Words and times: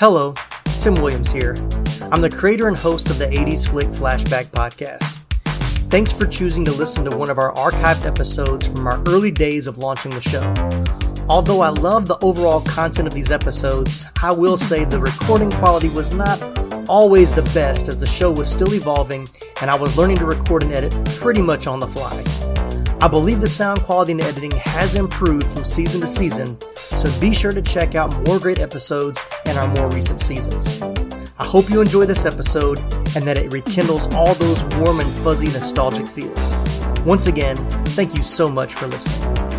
Hello, 0.00 0.32
Tim 0.80 0.94
Williams 0.94 1.30
here. 1.30 1.54
I'm 2.10 2.22
the 2.22 2.30
creator 2.34 2.68
and 2.68 2.76
host 2.78 3.10
of 3.10 3.18
the 3.18 3.26
80s 3.26 3.68
Flick 3.68 3.88
Flashback 3.88 4.46
Podcast. 4.46 5.02
Thanks 5.90 6.10
for 6.10 6.26
choosing 6.26 6.64
to 6.64 6.72
listen 6.72 7.04
to 7.04 7.14
one 7.14 7.28
of 7.28 7.36
our 7.36 7.52
archived 7.52 8.06
episodes 8.06 8.66
from 8.66 8.86
our 8.86 8.98
early 9.08 9.30
days 9.30 9.66
of 9.66 9.76
launching 9.76 10.10
the 10.12 10.22
show. 10.22 10.54
Although 11.28 11.60
I 11.60 11.68
love 11.68 12.06
the 12.06 12.16
overall 12.22 12.62
content 12.62 13.08
of 13.08 13.12
these 13.12 13.30
episodes, 13.30 14.06
I 14.22 14.32
will 14.32 14.56
say 14.56 14.86
the 14.86 14.98
recording 14.98 15.50
quality 15.50 15.90
was 15.90 16.14
not 16.14 16.40
always 16.88 17.34
the 17.34 17.42
best 17.52 17.88
as 17.88 17.98
the 17.98 18.06
show 18.06 18.32
was 18.32 18.50
still 18.50 18.72
evolving 18.72 19.28
and 19.60 19.70
I 19.70 19.74
was 19.74 19.98
learning 19.98 20.16
to 20.16 20.24
record 20.24 20.62
and 20.62 20.72
edit 20.72 20.94
pretty 21.16 21.42
much 21.42 21.66
on 21.66 21.78
the 21.78 21.86
fly. 21.86 22.24
I 23.02 23.08
believe 23.08 23.40
the 23.40 23.48
sound 23.48 23.80
quality 23.80 24.12
and 24.12 24.20
editing 24.20 24.50
has 24.50 24.94
improved 24.94 25.46
from 25.46 25.64
season 25.64 26.02
to 26.02 26.06
season, 26.06 26.58
so 26.74 27.08
be 27.18 27.32
sure 27.32 27.50
to 27.50 27.62
check 27.62 27.94
out 27.94 28.14
more 28.26 28.38
great 28.38 28.58
episodes 28.58 29.18
in 29.46 29.56
our 29.56 29.68
more 29.68 29.88
recent 29.88 30.20
seasons. 30.20 30.82
I 31.38 31.46
hope 31.46 31.70
you 31.70 31.80
enjoy 31.80 32.04
this 32.04 32.26
episode 32.26 32.78
and 33.16 33.26
that 33.26 33.38
it 33.38 33.54
rekindles 33.54 34.12
all 34.12 34.34
those 34.34 34.62
warm 34.76 35.00
and 35.00 35.10
fuzzy 35.10 35.46
nostalgic 35.46 36.06
feels. 36.06 36.54
Once 37.06 37.26
again, 37.26 37.56
thank 37.96 38.14
you 38.14 38.22
so 38.22 38.50
much 38.50 38.74
for 38.74 38.86
listening. 38.86 39.49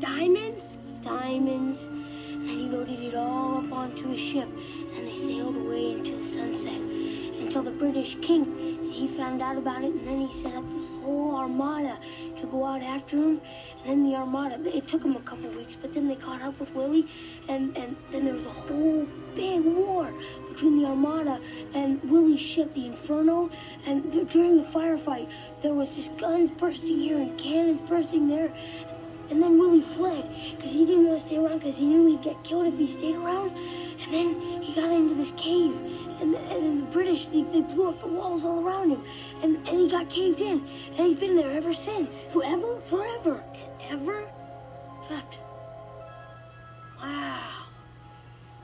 Diamonds. 0.00 0.64
Diamonds. 1.02 1.82
And 1.82 2.50
he 2.50 2.68
loaded 2.68 3.00
it 3.00 3.14
all 3.14 3.58
up 3.58 3.72
onto 3.72 4.12
a 4.12 4.16
ship. 4.16 4.48
And 4.96 5.06
they 5.06 5.16
sailed 5.16 5.56
away 5.56 5.92
into 5.92 6.16
the 6.16 6.28
sunset 6.28 6.80
until 7.56 7.62
the 7.62 7.78
British 7.78 8.16
king, 8.20 8.44
he 8.92 9.08
found 9.16 9.40
out 9.40 9.56
about 9.56 9.82
it. 9.82 9.92
And 9.92 10.06
then 10.06 10.26
he 10.26 10.42
set 10.42 10.54
up 10.54 10.64
this 10.76 10.88
whole 11.02 11.36
armada 11.36 11.98
to 12.40 12.46
go 12.46 12.64
out 12.64 12.82
after 12.82 13.16
him. 13.16 13.40
And 13.84 13.90
then 13.90 14.10
the 14.10 14.16
armada, 14.16 14.58
it 14.76 14.88
took 14.88 15.02
him 15.02 15.16
a 15.16 15.20
couple 15.20 15.48
weeks, 15.50 15.76
but 15.80 15.94
then 15.94 16.08
they 16.08 16.16
caught 16.16 16.42
up 16.42 16.58
with 16.58 16.74
Willie. 16.74 17.08
And, 17.48 17.76
and 17.76 17.96
then 18.10 18.24
there 18.24 18.34
was 18.34 18.46
a 18.46 18.50
whole 18.50 19.06
big 19.34 19.60
war 19.60 20.12
between 20.52 20.82
the 20.82 20.88
armada 20.88 21.40
and 21.74 22.02
Willie's 22.10 22.40
ship, 22.40 22.74
the 22.74 22.86
Inferno. 22.86 23.50
And 23.86 24.28
during 24.30 24.58
the 24.58 24.68
firefight, 24.68 25.30
there 25.62 25.74
was 25.74 25.88
just 25.90 26.16
guns 26.18 26.50
bursting 26.58 26.98
here 26.98 27.16
and 27.16 27.38
cannons 27.38 27.88
bursting 27.88 28.28
there. 28.28 28.52
And 29.30 29.42
then 29.42 29.58
Willie 29.58 29.82
fled 29.96 30.28
because 30.56 30.70
he 30.70 30.86
didn't 30.86 31.06
want 31.06 31.20
to 31.20 31.26
stay 31.26 31.36
around 31.36 31.58
because 31.58 31.76
he 31.76 31.86
knew 31.86 32.06
he'd 32.06 32.22
get 32.22 32.42
killed 32.44 32.66
if 32.72 32.78
he 32.78 32.86
stayed 32.86 33.16
around. 33.16 33.50
And 34.02 34.12
then 34.12 34.62
he 34.62 34.74
got 34.74 34.90
into 34.90 35.14
this 35.14 35.32
cave. 35.36 35.74
And, 36.20 36.34
and 36.34 36.64
then 36.64 36.80
the 36.80 36.86
British, 36.86 37.26
they, 37.26 37.42
they 37.42 37.60
blew 37.60 37.88
up 37.88 38.00
the 38.00 38.06
walls 38.06 38.44
all 38.44 38.64
around 38.64 38.90
him. 38.90 39.02
And, 39.42 39.56
and 39.68 39.78
he 39.78 39.90
got 39.90 40.08
caved 40.08 40.40
in. 40.40 40.66
And 40.96 41.06
he's 41.08 41.18
been 41.18 41.36
there 41.36 41.50
ever 41.50 41.74
since. 41.74 42.14
Forever, 42.32 42.80
forever, 42.88 43.42
and 43.82 44.00
ever. 44.00 44.24
Fact. 45.08 45.36
Wow. 47.00 47.64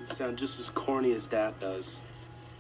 You 0.01 0.15
sound 0.17 0.39
just 0.39 0.61
as 0.61 0.69
corny 0.71 1.13
as 1.13 1.25
Dad 1.25 1.59
does. 1.61 1.97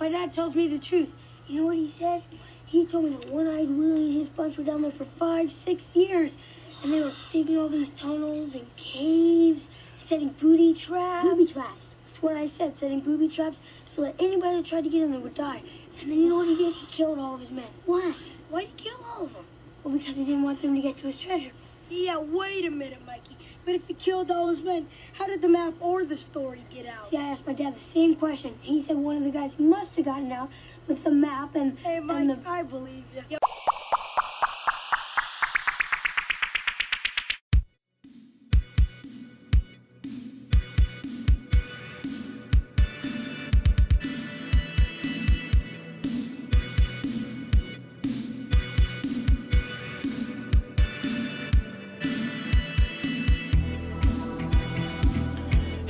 My 0.01 0.09
dad 0.09 0.35
tells 0.35 0.55
me 0.55 0.69
the 0.69 0.79
truth. 0.79 1.11
You 1.47 1.61
know 1.61 1.67
what 1.69 1.77
he 1.77 1.91
said? 1.91 2.23
He 2.67 2.87
told 2.87 3.05
me 3.05 3.11
that 3.11 3.29
One-Eyed 3.29 3.69
Willie 3.69 4.11
and 4.11 4.19
his 4.19 4.29
bunch 4.29 4.57
were 4.57 4.65
down 4.65 4.83
there 4.83 4.91
for 4.91 5.05
five, 5.05 5.53
six 5.53 5.95
years. 5.95 6.33
And 6.83 6.93
they 6.93 7.01
were 7.01 7.13
digging 7.33 7.59
all 7.59 7.69
these 7.69 7.91
tunnels 7.91 8.55
and 8.55 8.67
caves, 8.77 9.67
setting 10.07 10.31
booty 10.31 10.75
traps. 10.75 11.29
Booby 11.29 11.47
traps. 11.47 11.95
That's 12.09 12.23
what 12.23 12.37
I 12.37 12.49
said, 12.49 12.79
setting 12.79 13.01
booby 13.01 13.29
traps 13.29 13.59
so 13.87 14.03
that 14.03 14.17
anybody 14.19 14.57
that 14.57 14.67
tried 14.67 14.85
to 14.85 14.91
get 14.91 15.03
in 15.03 15.13
there 15.13 15.21
would 15.21 15.35
die. 15.35 15.63
And 16.01 16.11
then 16.11 16.19
you 16.19 16.29
know 16.29 16.37
what 16.37 16.49
he 16.49 16.57
did? 16.57 16.75
He 16.75 16.87
killed 16.87 17.19
all 17.19 17.35
of 17.35 17.41
his 17.41 17.51
men. 17.51 17.69
Why? 17.87 18.15
Why'd 18.51 18.69
he 18.77 18.85
kill 18.85 19.05
all 19.05 19.25
of 19.25 19.33
them? 19.33 19.45
Well, 19.85 19.97
because 19.97 20.17
he 20.17 20.25
didn't 20.25 20.43
want 20.43 20.61
them 20.61 20.75
to 20.75 20.81
get 20.81 20.99
to 20.99 21.07
his 21.07 21.19
treasure. 21.19 21.53
Yeah, 21.89 22.19
wait 22.19 22.65
a 22.65 22.71
minute, 22.71 23.05
Mikey. 23.07 23.37
But 23.65 23.77
if 23.77 23.87
he 23.87 23.95
killed 23.95 24.31
all 24.31 24.49
his 24.49 24.61
men, 24.61 24.89
how 25.13 25.27
did 25.27 25.41
the 25.41 25.49
map 25.49 25.75
or 25.79 26.05
the 26.05 26.17
story 26.17 26.63
get 26.75 26.87
out? 26.87 27.11
See, 27.11 27.17
I 27.17 27.29
asked 27.29 27.47
my 27.47 27.53
dad 27.53 27.77
the 27.77 27.81
same 27.81 28.17
question. 28.17 28.59
He 28.61 28.83
said 28.83 28.97
one 28.97 29.17
of 29.17 29.23
the 29.23 29.31
guys 29.31 29.53
must 29.59 29.95
have 29.97 30.07
gotten 30.07 30.33
out 30.33 30.51
with 30.89 31.05
the 31.05 31.13
map 31.13 31.55
and, 31.55 31.79
hey, 31.79 32.01
Mike, 32.01 32.17
and 32.23 32.31
the... 32.31 32.49
I 32.49 32.65
believe 32.65 33.05
you. 33.31 33.39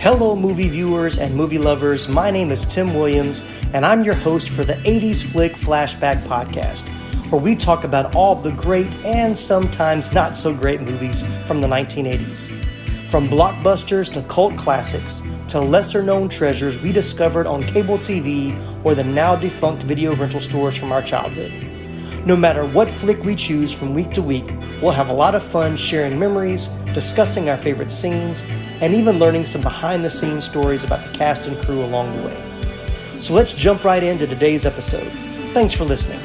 Hello, 0.02 0.34
movie 0.34 0.68
viewers 0.68 1.18
and 1.18 1.32
movie 1.32 1.58
lovers. 1.58 2.08
My 2.08 2.28
name 2.28 2.50
is 2.50 2.66
Tim 2.66 2.92
Williams, 2.92 3.44
and 3.72 3.86
I'm 3.86 4.02
your 4.02 4.16
host 4.16 4.48
for 4.48 4.64
the 4.64 4.74
80s 4.74 5.22
Flick 5.22 5.52
Flashback 5.52 6.20
Podcast, 6.22 6.88
where 7.30 7.40
we 7.40 7.54
talk 7.54 7.84
about 7.84 8.12
all 8.16 8.34
the 8.34 8.50
great 8.50 8.88
and 9.04 9.38
sometimes 9.38 10.12
not 10.12 10.36
so 10.36 10.52
great 10.52 10.80
movies 10.80 11.22
from 11.46 11.60
the 11.60 11.68
1980s. 11.68 12.48
From 13.12 13.28
blockbusters 13.28 14.12
to 14.14 14.22
cult 14.22 14.58
classics 14.58 15.22
to 15.46 15.60
lesser 15.60 16.02
known 16.02 16.28
treasures 16.28 16.82
we 16.82 16.90
discovered 16.90 17.46
on 17.46 17.64
cable 17.64 17.96
TV 17.96 18.58
or 18.84 18.96
the 18.96 19.04
now 19.04 19.36
defunct 19.36 19.84
video 19.84 20.16
rental 20.16 20.40
stores 20.40 20.76
from 20.76 20.90
our 20.90 21.02
childhood. 21.02 21.71
No 22.24 22.36
matter 22.36 22.64
what 22.64 22.88
flick 22.88 23.24
we 23.24 23.34
choose 23.34 23.72
from 23.72 23.94
week 23.94 24.12
to 24.12 24.22
week, 24.22 24.54
we'll 24.80 24.92
have 24.92 25.08
a 25.08 25.12
lot 25.12 25.34
of 25.34 25.42
fun 25.42 25.76
sharing 25.76 26.16
memories, 26.16 26.68
discussing 26.94 27.50
our 27.50 27.56
favorite 27.56 27.90
scenes, 27.90 28.44
and 28.80 28.94
even 28.94 29.18
learning 29.18 29.44
some 29.44 29.60
behind 29.60 30.04
the 30.04 30.10
scenes 30.10 30.44
stories 30.44 30.84
about 30.84 31.04
the 31.04 31.18
cast 31.18 31.48
and 31.48 31.60
crew 31.64 31.82
along 31.82 32.12
the 32.12 32.22
way. 32.22 33.20
So 33.20 33.34
let's 33.34 33.52
jump 33.52 33.82
right 33.82 34.04
into 34.04 34.28
today's 34.28 34.64
episode. 34.64 35.10
Thanks 35.52 35.74
for 35.74 35.84
listening. 35.84 36.20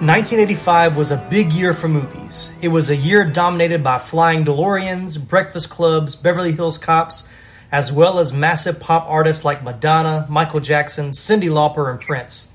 1985 0.00 0.94
was 0.94 1.10
a 1.10 1.26
big 1.30 1.50
year 1.54 1.72
for 1.72 1.88
movies. 1.88 2.54
It 2.60 2.68
was 2.68 2.90
a 2.90 2.96
year 2.96 3.24
dominated 3.24 3.82
by 3.82 3.98
flying 3.98 4.44
DeLoreans, 4.44 5.26
breakfast 5.26 5.70
clubs, 5.70 6.14
Beverly 6.14 6.52
Hills 6.52 6.76
Cops, 6.76 7.26
as 7.72 7.90
well 7.90 8.18
as 8.18 8.30
massive 8.30 8.78
pop 8.78 9.06
artists 9.08 9.42
like 9.42 9.64
Madonna, 9.64 10.26
Michael 10.28 10.60
Jackson, 10.60 11.12
Cyndi 11.12 11.48
Lauper, 11.48 11.90
and 11.90 11.98
Prince. 11.98 12.52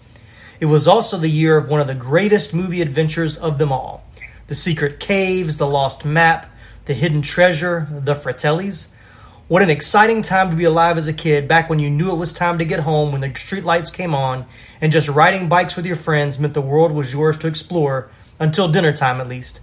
It 0.60 0.68
was 0.68 0.88
also 0.88 1.18
the 1.18 1.30
year 1.30 1.58
of 1.58 1.68
one 1.68 1.82
of 1.82 1.88
the 1.88 1.96
greatest 1.96 2.54
movie 2.54 2.80
adventures 2.80 3.40
of 3.40 3.58
them 3.58 3.72
all 3.72 4.04
The 4.46 4.54
Secret 4.54 5.00
Caves, 5.00 5.58
The 5.58 5.66
Lost 5.66 6.06
Map, 6.06 6.46
The 6.86 6.94
Hidden 6.94 7.24
Treasure, 7.24 7.88
The 7.90 8.14
Fratellis. 8.14 8.91
What 9.51 9.62
an 9.62 9.69
exciting 9.69 10.21
time 10.21 10.50
to 10.50 10.56
be 10.56 10.63
alive 10.63 10.98
as 10.98 11.09
a 11.09 11.13
kid 11.13 11.45
back 11.45 11.69
when 11.69 11.80
you 11.80 11.89
knew 11.89 12.09
it 12.09 12.15
was 12.15 12.31
time 12.31 12.57
to 12.57 12.63
get 12.63 12.80
home 12.80 13.12
when 13.12 13.19
the 13.19 13.36
street 13.36 13.65
lights 13.65 13.92
came 13.92 14.15
on 14.15 14.45
and 14.80 14.94
just 14.94 15.09
riding 15.09 15.50
bikes 15.50 15.75
with 15.75 15.86
your 15.86 15.98
friends 15.98 16.39
meant 16.39 16.53
the 16.53 16.62
world 16.62 16.94
was 16.94 17.12
yours 17.12 17.38
to 17.39 17.48
explore 17.48 18.09
until 18.39 18.71
dinner 18.71 18.94
time 18.94 19.19
at 19.19 19.27
least. 19.27 19.59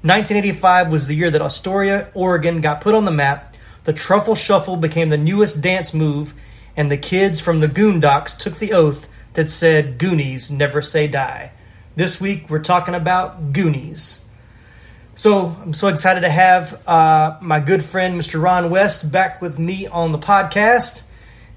1985 0.00 0.90
was 0.90 1.08
the 1.08 1.14
year 1.14 1.30
that 1.30 1.42
Astoria, 1.42 2.08
Oregon 2.14 2.62
got 2.62 2.80
put 2.80 2.94
on 2.94 3.04
the 3.04 3.10
map. 3.10 3.54
The 3.84 3.92
truffle 3.92 4.34
shuffle 4.34 4.78
became 4.78 5.10
the 5.10 5.18
newest 5.18 5.60
dance 5.60 5.92
move, 5.92 6.32
and 6.74 6.90
the 6.90 6.96
kids 6.96 7.38
from 7.38 7.58
the 7.58 7.68
Goon 7.68 8.00
Docks 8.00 8.32
took 8.32 8.54
the 8.54 8.72
oath 8.72 9.10
that 9.34 9.50
said, 9.50 9.98
Goonies 9.98 10.50
never 10.50 10.80
say 10.80 11.06
die. 11.06 11.50
This 11.96 12.18
week 12.18 12.48
we're 12.48 12.60
talking 12.60 12.94
about 12.94 13.52
Goonies. 13.52 14.24
So 15.18 15.46
I'm 15.62 15.74
so 15.74 15.88
excited 15.88 16.20
to 16.20 16.28
have 16.30 16.80
uh, 16.86 17.38
my 17.42 17.58
good 17.58 17.84
friend 17.84 18.18
Mr. 18.20 18.40
Ron 18.40 18.70
West 18.70 19.10
back 19.10 19.42
with 19.42 19.58
me 19.58 19.88
on 19.88 20.12
the 20.12 20.18
podcast, 20.18 21.06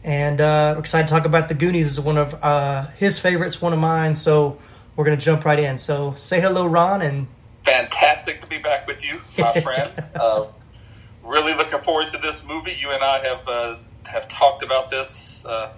and 0.03 0.41
uh, 0.41 0.71
we're 0.73 0.79
excited 0.79 1.07
to 1.09 1.13
talk 1.13 1.25
about 1.25 1.47
the 1.47 1.53
Goonies. 1.53 1.85
Is 1.85 1.99
one 1.99 2.17
of 2.17 2.33
uh, 2.43 2.87
his 2.97 3.19
favorites, 3.19 3.61
one 3.61 3.71
of 3.71 3.77
mine. 3.77 4.15
So 4.15 4.57
we're 4.95 5.05
gonna 5.05 5.15
jump 5.17 5.45
right 5.45 5.59
in. 5.59 5.77
So 5.77 6.15
say 6.15 6.41
hello, 6.41 6.65
Ron, 6.65 7.03
and 7.03 7.27
fantastic 7.63 8.41
to 8.41 8.47
be 8.47 8.57
back 8.57 8.87
with 8.87 9.05
you, 9.05 9.19
my 9.37 9.51
friend. 9.61 9.91
uh, 10.15 10.47
really 11.23 11.53
looking 11.53 11.77
forward 11.81 12.07
to 12.07 12.17
this 12.17 12.43
movie. 12.43 12.73
You 12.79 12.89
and 12.89 13.03
I 13.03 13.19
have 13.19 13.47
uh, 13.47 13.75
have 14.07 14.27
talked 14.27 14.63
about 14.63 14.89
this 14.89 15.45
uh, 15.45 15.71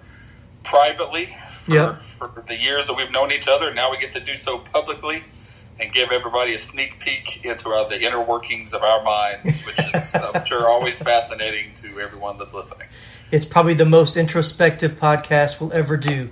privately 0.62 1.26
for, 1.64 1.74
Yep. 1.74 2.02
for 2.02 2.44
the 2.46 2.56
years 2.56 2.86
that 2.86 2.94
we've 2.96 3.12
known 3.12 3.30
each 3.30 3.46
other. 3.46 3.74
Now 3.74 3.90
we 3.90 3.98
get 3.98 4.12
to 4.12 4.20
do 4.20 4.38
so 4.38 4.56
publicly 4.56 5.22
and 5.80 5.92
give 5.92 6.12
everybody 6.12 6.54
a 6.54 6.58
sneak 6.58 7.00
peek 7.00 7.44
into 7.44 7.68
our, 7.70 7.88
the 7.88 8.00
inner 8.00 8.22
workings 8.22 8.72
of 8.72 8.82
our 8.82 9.02
minds, 9.02 9.64
which 9.64 9.78
is, 9.78 10.14
I'm 10.34 10.44
sure, 10.44 10.68
always 10.68 10.98
fascinating 10.98 11.74
to 11.74 12.00
everyone 12.00 12.38
that's 12.38 12.54
listening. 12.54 12.88
it's 13.32 13.44
probably 13.44 13.74
the 13.74 13.84
most 13.84 14.16
introspective 14.16 14.92
podcast 14.92 15.60
we'll 15.60 15.72
ever 15.72 15.96
do. 15.96 16.30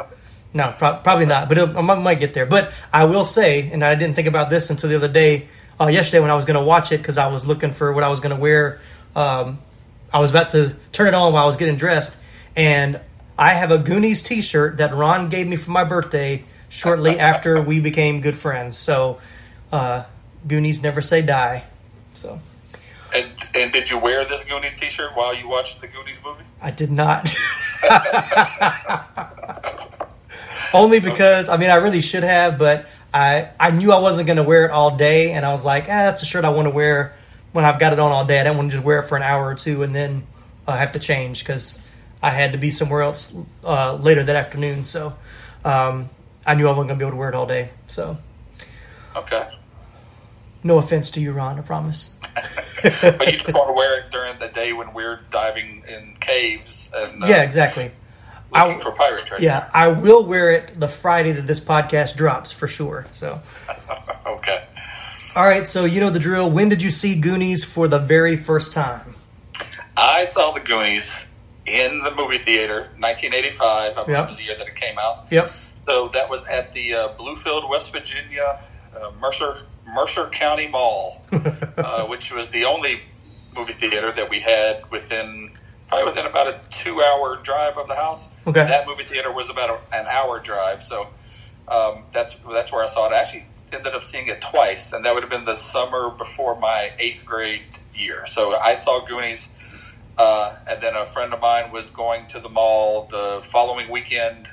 No, 0.54 0.74
pro- 0.78 0.98
probably 0.98 1.26
not, 1.26 1.48
but 1.48 1.58
it'll, 1.58 1.76
I 1.78 1.80
might 1.80 2.00
might 2.02 2.20
get 2.20 2.34
there. 2.34 2.46
But 2.46 2.72
I 2.92 3.04
will 3.06 3.24
say, 3.24 3.70
and 3.72 3.82
I 3.82 3.94
didn't 3.94 4.14
think 4.14 4.28
about 4.28 4.50
this 4.50 4.70
until 4.70 4.90
the 4.90 4.96
other 4.96 5.08
day, 5.08 5.48
uh, 5.80 5.86
yesterday 5.86 6.20
when 6.20 6.30
I 6.30 6.36
was 6.36 6.44
going 6.44 6.58
to 6.58 6.64
watch 6.64 6.92
it 6.92 6.98
because 6.98 7.18
I 7.18 7.28
was 7.28 7.46
looking 7.46 7.72
for 7.72 7.92
what 7.92 8.04
I 8.04 8.08
was 8.08 8.20
going 8.20 8.34
to 8.34 8.40
wear. 8.40 8.80
Um, 9.16 9.58
I 10.12 10.20
was 10.20 10.30
about 10.30 10.50
to 10.50 10.76
turn 10.92 11.08
it 11.08 11.14
on 11.14 11.32
while 11.32 11.44
I 11.44 11.46
was 11.46 11.56
getting 11.56 11.76
dressed, 11.76 12.16
and 12.54 13.00
I 13.38 13.54
have 13.54 13.70
a 13.70 13.78
Goonies 13.78 14.22
T-shirt 14.22 14.76
that 14.76 14.94
Ron 14.94 15.30
gave 15.30 15.48
me 15.48 15.56
for 15.56 15.70
my 15.70 15.84
birthday 15.84 16.44
shortly 16.72 17.18
after 17.18 17.60
we 17.60 17.78
became 17.78 18.22
good 18.22 18.36
friends. 18.36 18.78
So, 18.78 19.18
uh, 19.70 20.04
Goonies 20.48 20.82
never 20.82 21.02
say 21.02 21.22
die. 21.22 21.64
So 22.14 22.40
And, 23.14 23.26
and 23.54 23.72
did 23.72 23.90
you 23.90 23.98
wear 23.98 24.24
this 24.24 24.44
Goonies 24.44 24.78
T-shirt 24.78 25.12
while 25.14 25.34
you 25.34 25.48
watched 25.48 25.80
the 25.80 25.86
Goonies 25.86 26.20
movie? 26.24 26.44
I 26.60 26.70
did 26.70 26.90
not. 26.90 27.32
Only 30.74 31.00
because 31.00 31.50
I 31.50 31.58
mean 31.58 31.70
I 31.70 31.76
really 31.76 32.00
should 32.00 32.22
have, 32.22 32.58
but 32.58 32.86
I 33.12 33.50
I 33.60 33.70
knew 33.70 33.92
I 33.92 34.00
wasn't 34.00 34.26
going 34.26 34.38
to 34.38 34.42
wear 34.42 34.64
it 34.64 34.70
all 34.70 34.96
day, 34.96 35.32
and 35.32 35.44
I 35.44 35.50
was 35.50 35.64
like, 35.64 35.84
ah, 35.84 36.08
that's 36.08 36.22
a 36.22 36.26
shirt 36.26 36.46
I 36.46 36.48
want 36.48 36.66
to 36.66 36.70
wear 36.70 37.14
when 37.52 37.66
I've 37.66 37.78
got 37.78 37.92
it 37.92 37.98
on 37.98 38.10
all 38.10 38.24
day. 38.24 38.40
I 38.40 38.44
don't 38.44 38.56
want 38.56 38.70
to 38.70 38.76
just 38.76 38.86
wear 38.86 39.00
it 39.00 39.08
for 39.08 39.16
an 39.16 39.22
hour 39.22 39.46
or 39.46 39.54
two 39.54 39.82
and 39.82 39.94
then 39.94 40.26
uh, 40.66 40.76
have 40.76 40.92
to 40.92 40.98
change 40.98 41.40
because 41.40 41.86
I 42.22 42.30
had 42.30 42.52
to 42.52 42.58
be 42.58 42.70
somewhere 42.70 43.02
else 43.02 43.36
uh, 43.64 43.96
later 43.96 44.22
that 44.22 44.36
afternoon. 44.36 44.86
So 44.86 45.14
um, 45.62 46.08
I 46.46 46.54
knew 46.54 46.66
I 46.66 46.70
wasn't 46.70 46.88
going 46.88 46.98
to 46.98 47.04
be 47.04 47.06
able 47.06 47.12
to 47.12 47.16
wear 47.18 47.28
it 47.28 47.34
all 47.34 47.46
day. 47.46 47.70
So 47.86 48.18
Okay. 49.14 49.48
no 50.64 50.78
offense 50.78 51.10
to 51.12 51.20
you, 51.20 51.32
Ron. 51.32 51.58
I 51.58 51.62
promise. 51.62 52.14
but 52.82 53.26
you 53.26 53.32
just 53.38 53.52
want 53.54 53.68
to 53.68 53.72
wear 53.74 54.00
it 54.00 54.10
during 54.10 54.38
the 54.38 54.48
day 54.48 54.72
when 54.72 54.92
we're 54.94 55.20
diving 55.30 55.84
in 55.88 56.16
caves 56.20 56.90
and 56.96 57.22
uh, 57.22 57.26
Yeah, 57.26 57.42
exactly. 57.42 57.90
looking 58.52 58.76
I- 58.76 58.78
for 58.80 58.92
pirate 58.92 59.26
treasure. 59.26 59.44
Yeah, 59.44 59.68
I 59.72 59.88
will 59.88 60.24
wear 60.24 60.50
it 60.52 60.78
the 60.80 60.88
Friday 60.88 61.32
that 61.32 61.46
this 61.46 61.60
podcast 61.60 62.16
drops 62.16 62.52
for 62.52 62.66
sure. 62.68 63.06
So. 63.12 63.40
Okay. 64.24 64.64
All 65.36 65.44
right, 65.44 65.68
so 65.68 65.84
you 65.84 66.00
know 66.00 66.10
the 66.10 66.18
drill. 66.18 66.50
When 66.50 66.68
did 66.68 66.82
you 66.82 66.90
see 66.90 67.14
Goonies 67.14 67.64
for 67.64 67.86
the 67.86 67.98
very 67.98 68.36
first 68.36 68.72
time? 68.72 69.14
I 69.96 70.24
saw 70.24 70.50
the 70.52 70.60
Goonies 70.60 71.28
in 71.64 72.00
the 72.02 72.10
movie 72.14 72.38
theater, 72.38 72.88
1985. 72.98 73.98
I 73.98 74.10
Yep. 74.10 74.28
was 74.28 74.36
the 74.38 74.44
year 74.44 74.56
that 74.58 74.66
it 74.66 74.74
came 74.74 74.98
out. 74.98 75.26
Yep. 75.30 75.50
So 75.86 76.08
that 76.08 76.30
was 76.30 76.46
at 76.46 76.72
the 76.72 76.94
uh, 76.94 77.08
Bluefield, 77.14 77.68
West 77.68 77.92
Virginia, 77.92 78.60
uh, 78.96 79.10
Mercer 79.20 79.66
Mercer 79.86 80.28
County 80.28 80.68
Mall, 80.68 81.22
uh, 81.32 82.06
which 82.06 82.32
was 82.32 82.50
the 82.50 82.64
only 82.64 83.00
movie 83.54 83.72
theater 83.72 84.12
that 84.12 84.30
we 84.30 84.40
had 84.40 84.90
within 84.90 85.52
probably 85.88 86.06
within 86.06 86.24
about 86.24 86.48
a 86.48 86.60
two-hour 86.70 87.36
drive 87.42 87.76
of 87.76 87.86
the 87.88 87.94
house. 87.94 88.34
Okay. 88.46 88.64
That 88.64 88.86
movie 88.86 89.04
theater 89.04 89.30
was 89.30 89.50
about 89.50 89.70
a, 89.70 89.94
an 89.94 90.06
hour 90.06 90.40
drive, 90.40 90.82
so 90.82 91.08
um, 91.68 92.04
that's 92.12 92.34
that's 92.38 92.72
where 92.72 92.82
I 92.82 92.86
saw 92.86 93.08
it. 93.08 93.12
I 93.12 93.20
actually 93.20 93.46
ended 93.72 93.94
up 93.94 94.04
seeing 94.04 94.28
it 94.28 94.40
twice, 94.40 94.92
and 94.92 95.04
that 95.04 95.14
would 95.14 95.22
have 95.22 95.30
been 95.30 95.44
the 95.44 95.54
summer 95.54 96.10
before 96.10 96.58
my 96.58 96.92
eighth 96.98 97.24
grade 97.26 97.62
year. 97.94 98.26
So 98.26 98.54
I 98.54 98.74
saw 98.74 99.04
Goonies. 99.04 99.54
Uh, 100.18 100.54
and 100.68 100.82
then 100.82 100.94
a 100.94 101.06
friend 101.06 101.32
of 101.32 101.40
mine 101.40 101.72
was 101.72 101.88
going 101.88 102.26
to 102.26 102.38
the 102.38 102.48
mall 102.48 103.06
the 103.10 103.40
following 103.42 103.90
weekend 103.90 104.46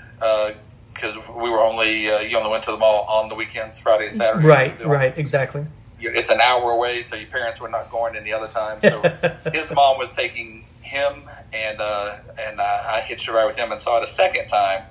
because 1.00 1.18
we 1.30 1.50
were 1.50 1.62
only 1.62 2.10
uh, 2.10 2.20
you 2.20 2.38
only 2.38 2.50
went 2.50 2.64
to 2.64 2.72
the 2.72 2.78
mall 2.78 3.06
on 3.08 3.30
the 3.30 3.36
weekends, 3.36 3.80
Friday 3.80 4.08
and 4.08 4.16
Saturday. 4.16 4.46
Right, 4.46 4.86
right, 4.86 5.18
exactly. 5.18 5.66
It's 6.02 6.30
an 6.30 6.40
hour 6.40 6.72
away, 6.72 7.04
so 7.04 7.18
your 7.18 7.28
parents 7.28 7.60
were 7.60 7.68
not 7.68 7.92
going 7.92 8.16
any 8.16 8.32
other 8.32 8.48
time. 8.48 8.80
So 8.82 9.02
his 9.54 9.74
mom 9.74 9.98
was 9.98 10.14
taking 10.14 10.66
him, 10.82 11.24
and 11.52 11.80
uh, 11.80 12.18
and 12.40 12.62
I, 12.62 12.98
I 12.98 13.00
hitched 13.02 13.28
a 13.28 13.34
ride 13.34 13.46
with 13.46 13.58
him 13.58 13.72
and 13.72 13.80
saw 13.82 13.98
it 13.98 14.04
a 14.04 14.08
second 14.08 14.48
time. 14.48 14.84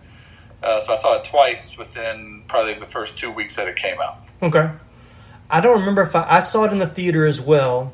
Uh, 0.63 0.81
so 0.81 0.93
I 0.93 0.97
saw 0.97 1.17
it 1.17 1.25
twice 1.25 1.79
within 1.79 2.43
probably 2.49 2.75
the 2.75 2.85
first 2.85 3.19
two 3.19 3.31
weeks 3.31 3.57
that 3.57 3.69
it 3.69 3.77
came 3.77 3.99
out. 4.01 4.19
Okay. 4.43 4.71
I 5.51 5.61
don't 5.61 5.81
remember 5.81 6.03
if 6.03 6.15
I, 6.15 6.27
I 6.29 6.41
saw 6.41 6.65
it 6.65 6.73
in 6.73 6.79
the 6.79 6.87
theater 6.87 7.25
as 7.25 7.41
well. 7.41 7.93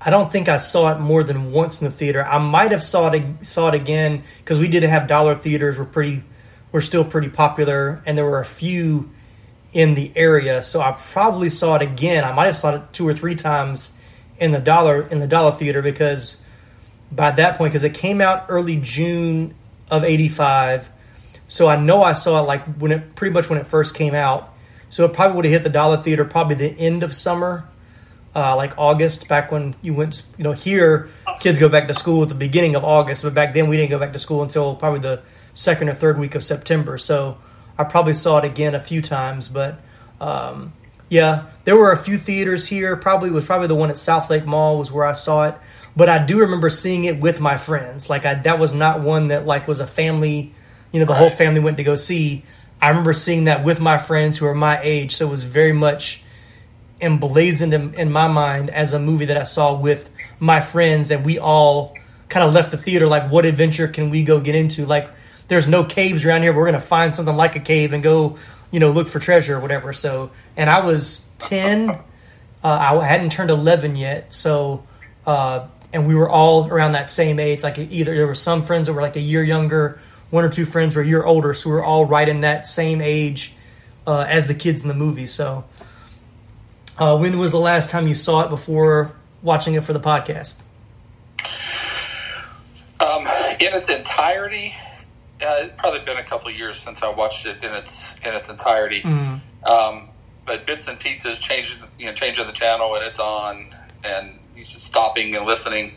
I 0.00 0.08
don't 0.08 0.32
think 0.32 0.48
I 0.48 0.56
saw 0.56 0.90
it 0.92 0.98
more 0.98 1.22
than 1.22 1.52
once 1.52 1.82
in 1.82 1.90
the 1.90 1.94
theater. 1.94 2.24
I 2.24 2.38
might 2.38 2.70
have 2.70 2.82
saw 2.82 3.10
it 3.10 3.46
saw 3.46 3.68
it 3.68 3.74
again 3.74 4.22
because 4.38 4.58
we 4.58 4.66
did 4.66 4.82
have 4.82 5.06
dollar 5.06 5.34
theaters. 5.34 5.78
were 5.78 5.84
pretty, 5.84 6.24
were 6.72 6.80
still 6.80 7.04
pretty 7.04 7.28
popular, 7.28 8.02
and 8.06 8.16
there 8.16 8.24
were 8.24 8.40
a 8.40 8.44
few 8.44 9.10
in 9.72 9.94
the 9.94 10.12
area. 10.16 10.62
So 10.62 10.80
I 10.80 10.92
probably 10.92 11.48
saw 11.48 11.76
it 11.76 11.82
again. 11.82 12.24
I 12.24 12.32
might 12.32 12.46
have 12.46 12.56
saw 12.56 12.74
it 12.76 12.92
two 12.92 13.06
or 13.06 13.14
three 13.14 13.34
times 13.34 13.96
in 14.38 14.52
the 14.52 14.58
dollar 14.58 15.02
in 15.02 15.18
the 15.18 15.26
dollar 15.26 15.52
theater 15.52 15.82
because 15.82 16.36
by 17.12 17.30
that 17.32 17.56
point, 17.56 17.72
because 17.72 17.84
it 17.84 17.94
came 17.94 18.20
out 18.20 18.46
early 18.48 18.76
June 18.76 19.54
of 19.90 20.04
'85, 20.04 20.88
so 21.46 21.68
I 21.68 21.76
know 21.76 22.02
I 22.02 22.12
saw 22.12 22.42
it 22.42 22.46
like 22.46 22.64
when 22.76 22.92
it 22.92 23.14
pretty 23.14 23.32
much 23.32 23.48
when 23.48 23.58
it 23.58 23.66
first 23.66 23.94
came 23.94 24.14
out. 24.14 24.54
So 24.88 25.04
it 25.04 25.12
probably 25.12 25.36
would 25.36 25.44
have 25.44 25.52
hit 25.52 25.62
the 25.62 25.70
dollar 25.70 25.96
theater 25.98 26.24
probably 26.24 26.56
the 26.56 26.70
end 26.70 27.04
of 27.04 27.14
summer, 27.14 27.68
uh, 28.34 28.56
like 28.56 28.76
August, 28.76 29.28
back 29.28 29.52
when 29.52 29.76
you 29.82 29.94
went. 29.94 30.26
You 30.36 30.44
know, 30.44 30.52
here 30.52 31.10
kids 31.40 31.58
go 31.58 31.68
back 31.68 31.86
to 31.88 31.94
school 31.94 32.22
at 32.22 32.28
the 32.28 32.34
beginning 32.34 32.74
of 32.74 32.84
August, 32.84 33.22
but 33.22 33.34
back 33.34 33.54
then 33.54 33.68
we 33.68 33.76
didn't 33.76 33.90
go 33.90 33.98
back 33.98 34.12
to 34.14 34.18
school 34.18 34.42
until 34.42 34.74
probably 34.74 35.00
the 35.00 35.22
second 35.54 35.88
or 35.88 35.94
third 35.94 36.18
week 36.18 36.34
of 36.34 36.44
September. 36.44 36.98
So 36.98 37.38
I 37.78 37.84
probably 37.84 38.14
saw 38.14 38.38
it 38.38 38.44
again 38.44 38.74
a 38.74 38.80
few 38.80 39.02
times, 39.02 39.48
but 39.48 39.80
um, 40.20 40.72
yeah, 41.08 41.46
there 41.64 41.76
were 41.76 41.92
a 41.92 41.96
few 41.96 42.16
theaters 42.16 42.66
here. 42.68 42.96
Probably 42.96 43.30
was 43.30 43.44
probably 43.44 43.68
the 43.68 43.74
one 43.74 43.90
at 43.90 43.96
South 43.96 44.30
Lake 44.30 44.46
Mall 44.46 44.78
was 44.78 44.92
where 44.92 45.06
I 45.06 45.12
saw 45.12 45.48
it. 45.48 45.54
But 45.96 46.08
I 46.08 46.24
do 46.24 46.40
remember 46.40 46.70
seeing 46.70 47.04
it 47.04 47.18
with 47.18 47.40
my 47.40 47.56
friends. 47.56 48.08
Like 48.08 48.24
I, 48.24 48.34
that 48.34 48.58
was 48.58 48.72
not 48.72 49.00
one 49.00 49.28
that 49.28 49.46
like 49.46 49.66
was 49.66 49.80
a 49.80 49.86
family. 49.86 50.54
You 50.92 51.00
know, 51.00 51.06
the 51.06 51.14
whole 51.14 51.30
family 51.30 51.60
went 51.60 51.78
to 51.78 51.82
go 51.82 51.96
see. 51.96 52.44
I 52.80 52.88
remember 52.88 53.12
seeing 53.12 53.44
that 53.44 53.64
with 53.64 53.80
my 53.80 53.98
friends 53.98 54.38
who 54.38 54.46
are 54.46 54.54
my 54.54 54.80
age. 54.82 55.16
So 55.16 55.26
it 55.26 55.30
was 55.30 55.44
very 55.44 55.72
much 55.72 56.24
emblazoned 57.00 57.74
in, 57.74 57.94
in 57.94 58.12
my 58.12 58.28
mind 58.28 58.70
as 58.70 58.92
a 58.92 58.98
movie 58.98 59.26
that 59.26 59.36
I 59.36 59.42
saw 59.42 59.74
with 59.74 60.10
my 60.38 60.60
friends, 60.60 61.10
and 61.10 61.24
we 61.24 61.38
all 61.38 61.94
kind 62.28 62.46
of 62.46 62.54
left 62.54 62.70
the 62.70 62.76
theater 62.76 63.06
like, 63.06 63.30
what 63.30 63.44
adventure 63.44 63.88
can 63.88 64.10
we 64.10 64.22
go 64.22 64.40
get 64.40 64.54
into? 64.54 64.86
Like, 64.86 65.10
there's 65.50 65.66
no 65.68 65.84
caves 65.84 66.24
around 66.24 66.42
here. 66.42 66.52
But 66.52 66.60
we're 66.60 66.66
gonna 66.66 66.80
find 66.80 67.14
something 67.14 67.36
like 67.36 67.56
a 67.56 67.60
cave 67.60 67.92
and 67.92 68.02
go, 68.02 68.38
you 68.70 68.80
know, 68.80 68.90
look 68.90 69.08
for 69.08 69.18
treasure 69.18 69.56
or 69.56 69.60
whatever. 69.60 69.92
So, 69.92 70.30
and 70.56 70.70
I 70.70 70.86
was 70.86 71.28
ten. 71.38 71.90
Uh, 71.90 71.98
I 72.62 73.04
hadn't 73.04 73.32
turned 73.32 73.50
eleven 73.50 73.96
yet, 73.96 74.32
so. 74.32 74.86
Uh, 75.26 75.66
and 75.92 76.06
we 76.06 76.14
were 76.14 76.30
all 76.30 76.68
around 76.68 76.92
that 76.92 77.10
same 77.10 77.40
age. 77.40 77.64
Like 77.64 77.76
either 77.76 78.14
there 78.14 78.26
were 78.26 78.34
some 78.36 78.62
friends 78.62 78.86
that 78.86 78.92
were 78.92 79.02
like 79.02 79.16
a 79.16 79.20
year 79.20 79.42
younger, 79.42 80.00
one 80.30 80.44
or 80.44 80.48
two 80.48 80.64
friends 80.64 80.94
were 80.94 81.02
a 81.02 81.06
year 81.06 81.24
older, 81.24 81.52
so 81.52 81.68
we 81.68 81.74
were 81.74 81.84
all 81.84 82.06
right 82.06 82.28
in 82.28 82.42
that 82.42 82.64
same 82.64 83.00
age 83.00 83.54
uh, 84.06 84.20
as 84.20 84.46
the 84.46 84.54
kids 84.54 84.82
in 84.82 84.88
the 84.88 84.94
movie. 84.94 85.26
So, 85.26 85.64
uh, 86.96 87.18
when 87.18 87.36
was 87.40 87.50
the 87.50 87.58
last 87.58 87.90
time 87.90 88.06
you 88.06 88.14
saw 88.14 88.42
it 88.42 88.50
before 88.50 89.12
watching 89.42 89.74
it 89.74 89.82
for 89.82 89.92
the 89.92 90.00
podcast? 90.00 90.60
in 93.60 93.74
its 93.74 93.90
entirety, 93.90 94.74
uh, 95.42 95.56
it's 95.64 95.72
probably 95.80 96.00
been 96.00 96.16
a 96.18 96.24
couple 96.24 96.48
of 96.48 96.56
years 96.56 96.76
since 96.76 97.02
I 97.02 97.10
watched 97.10 97.46
it 97.46 97.62
in 97.64 97.72
its 97.74 98.18
in 98.20 98.34
its 98.34 98.48
entirety. 98.50 99.02
Um, 99.64 100.08
but 100.46 100.66
bits 100.66 100.88
and 100.88 100.98
pieces, 100.98 101.38
changing 101.38 101.82
you 101.98 102.06
know, 102.06 102.12
changing 102.14 102.46
the 102.46 102.52
channel 102.52 102.94
and 102.94 103.04
it's 103.04 103.20
on, 103.20 103.74
and 104.04 104.38
stopping 104.64 105.34
and 105.36 105.46
listening. 105.46 105.96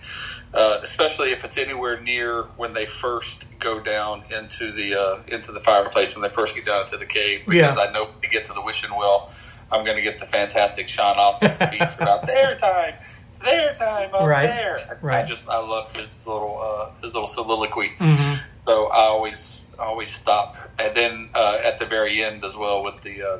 Uh, 0.54 0.78
especially 0.84 1.32
if 1.32 1.44
it's 1.44 1.58
anywhere 1.58 2.00
near 2.00 2.44
when 2.58 2.74
they 2.74 2.86
first 2.86 3.46
go 3.60 3.80
down 3.80 4.24
into 4.30 4.72
the 4.72 4.94
uh, 4.94 5.24
into 5.28 5.52
the 5.52 5.60
fireplace 5.60 6.14
when 6.16 6.22
they 6.22 6.30
first 6.30 6.54
get 6.56 6.64
down 6.66 6.82
into 6.82 6.96
the 6.98 7.08
cave 7.08 7.42
because 7.48 7.76
Yeah. 7.76 7.84
I 7.84 7.92
know 7.92 8.04
when 8.06 8.14
we 8.22 8.28
get 8.28 8.46
to 8.46 8.54
the 8.54 8.62
wishing 8.62 8.92
well, 8.96 9.32
I'm 9.72 9.84
going 9.84 9.98
to 9.98 10.04
get 10.04 10.20
the 10.20 10.28
fantastic 10.28 10.88
Sean 10.88 11.18
Astin 11.18 11.56
speech 11.68 11.96
about 12.00 12.28
their 12.28 12.56
time. 12.56 12.94
It's 13.32 13.40
their 13.40 13.74
time 13.74 14.14
up 14.14 14.22
Right. 14.28 14.46
there. 14.46 15.00
I 15.10 15.24
just 15.24 15.50
I 15.50 15.58
love 15.58 15.92
his 15.96 16.28
little 16.28 16.60
uh, 16.62 17.02
his 17.02 17.16
little 17.16 17.28
soliloquy. 17.28 17.94
Mhm. 18.00 18.40
So 18.66 18.88
I 18.88 19.00
always 19.08 19.68
always 19.78 20.10
stop, 20.14 20.56
and 20.80 20.96
then 20.96 21.30
uh, 21.34 21.58
at 21.64 21.80
the 21.80 21.86
very 21.86 22.24
end 22.24 22.44
as 22.46 22.56
well 22.56 22.84
with 22.84 23.02
the 23.02 23.22
uh, 23.22 23.38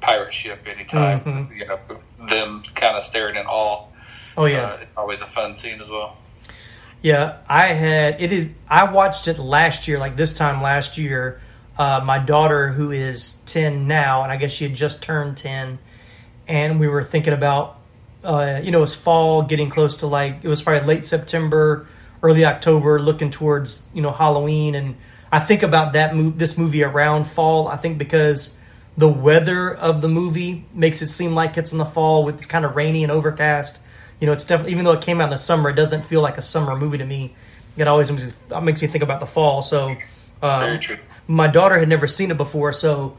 pirate 0.00 0.32
ship. 0.32 0.66
Anytime 0.66 1.20
Mhm. 1.20 1.56
you 1.56 1.66
know 1.66 1.78
them 2.28 2.62
kind 2.74 2.96
of 2.96 3.02
staring 3.02 3.36
in 3.36 3.46
awe. 3.46 3.84
Oh 4.36 4.46
yeah. 4.46 4.62
Uh, 4.62 4.78
always 4.96 5.22
a 5.22 5.26
fun 5.26 5.54
scene 5.54 5.80
as 5.80 5.88
well. 5.90 6.16
Yeah, 7.02 7.36
I 7.48 7.66
had 7.68 8.20
it. 8.20 8.50
I 8.68 8.90
watched 8.90 9.28
it 9.28 9.38
last 9.38 9.86
year, 9.86 9.98
like 9.98 10.16
this 10.16 10.34
time 10.34 10.60
last 10.62 10.98
year. 10.98 11.40
Uh, 11.78 12.00
my 12.04 12.18
daughter, 12.18 12.68
who 12.72 12.90
is 12.90 13.36
ten 13.46 13.86
now, 13.86 14.22
and 14.22 14.32
I 14.32 14.36
guess 14.36 14.50
she 14.50 14.64
had 14.64 14.74
just 14.74 15.02
turned 15.02 15.36
ten, 15.36 15.78
and 16.48 16.80
we 16.80 16.88
were 16.88 17.04
thinking 17.04 17.34
about, 17.34 17.78
uh, 18.24 18.60
you 18.62 18.72
know, 18.72 18.78
it 18.78 18.80
was 18.80 18.94
fall, 18.94 19.42
getting 19.42 19.68
close 19.68 19.98
to 19.98 20.06
like 20.06 20.38
it 20.42 20.48
was 20.48 20.62
probably 20.62 20.86
late 20.88 21.04
September, 21.04 21.86
early 22.26 22.44
October, 22.44 22.98
looking 22.98 23.30
towards 23.30 23.84
you 23.94 24.02
know 24.02 24.10
Halloween, 24.10 24.74
and 24.74 24.96
I 25.30 25.38
think 25.38 25.62
about 25.62 25.92
that 25.92 26.14
move, 26.14 26.38
this 26.38 26.58
movie 26.58 26.82
around 26.82 27.24
fall. 27.24 27.68
I 27.68 27.76
think 27.76 27.98
because 27.98 28.58
the 28.96 29.08
weather 29.08 29.72
of 29.72 30.02
the 30.02 30.08
movie 30.08 30.64
makes 30.72 31.02
it 31.02 31.06
seem 31.06 31.34
like 31.34 31.56
it's 31.56 31.72
in 31.72 31.78
the 31.78 31.84
fall 31.84 32.24
with 32.24 32.36
it's 32.36 32.46
kind 32.46 32.64
of 32.64 32.74
rainy 32.74 33.02
and 33.04 33.12
overcast. 33.12 33.80
You 34.20 34.26
know, 34.26 34.32
it's 34.32 34.44
definitely 34.44 34.72
even 34.72 34.84
though 34.84 34.92
it 34.92 35.02
came 35.02 35.20
out 35.20 35.24
in 35.24 35.30
the 35.30 35.38
summer, 35.38 35.70
it 35.70 35.76
doesn't 35.76 36.02
feel 36.02 36.20
like 36.20 36.36
a 36.36 36.42
summer 36.42 36.74
movie 36.74 36.98
to 36.98 37.04
me. 37.04 37.34
It 37.76 37.86
always 37.86 38.10
makes 38.10 38.24
me, 38.24 38.60
makes 38.62 38.82
me 38.82 38.88
think 38.88 39.04
about 39.04 39.20
the 39.20 39.26
fall. 39.26 39.60
So, 39.62 39.94
Very 40.40 40.78
true. 40.78 40.96
my 41.28 41.46
daughter 41.46 41.78
had 41.78 41.88
never 41.88 42.08
seen 42.08 42.30
it 42.30 42.38
before, 42.38 42.72
so 42.72 43.16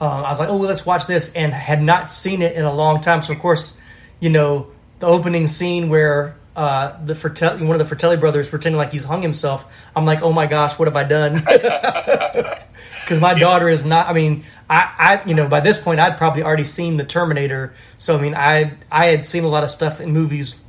uh, 0.00 0.22
I 0.22 0.28
was 0.28 0.40
like, 0.40 0.48
"Oh, 0.48 0.56
well, 0.56 0.68
let's 0.68 0.84
watch 0.84 1.06
this," 1.06 1.32
and 1.34 1.54
had 1.54 1.80
not 1.80 2.10
seen 2.10 2.42
it 2.42 2.54
in 2.56 2.64
a 2.64 2.74
long 2.74 3.00
time. 3.00 3.22
So, 3.22 3.32
of 3.32 3.38
course, 3.38 3.80
you 4.18 4.30
know, 4.30 4.66
the 4.98 5.06
opening 5.06 5.46
scene 5.46 5.88
where 5.88 6.36
uh, 6.60 7.02
the 7.02 7.14
Fratelli, 7.14 7.62
one 7.62 7.74
of 7.74 7.78
the 7.78 7.86
Fratelli 7.86 8.18
brothers 8.18 8.50
pretending 8.50 8.76
like 8.76 8.92
he's 8.92 9.04
hung 9.04 9.22
himself. 9.22 9.64
I'm 9.96 10.04
like, 10.04 10.20
"Oh 10.20 10.30
my 10.30 10.44
gosh, 10.44 10.78
what 10.78 10.88
have 10.88 10.96
I 10.96 11.04
done?" 11.04 11.42
Because 13.00 13.20
my 13.20 13.34
daughter 13.34 13.68
is 13.68 13.84
not. 13.84 14.08
I 14.08 14.12
mean, 14.12 14.44
I, 14.68 14.94
I, 15.24 15.28
you 15.28 15.34
know, 15.34 15.48
by 15.48 15.58
this 15.58 15.82
point, 15.82 15.98
I'd 15.98 16.16
probably 16.16 16.44
already 16.44 16.64
seen 16.64 16.96
the 16.96 17.04
Terminator. 17.04 17.74
So, 17.98 18.16
I 18.16 18.20
mean, 18.20 18.36
I, 18.36 18.74
I 18.92 19.06
had 19.06 19.26
seen 19.26 19.42
a 19.42 19.48
lot 19.48 19.64
of 19.64 19.70
stuff 19.70 20.00
in 20.00 20.12
movies 20.12 20.60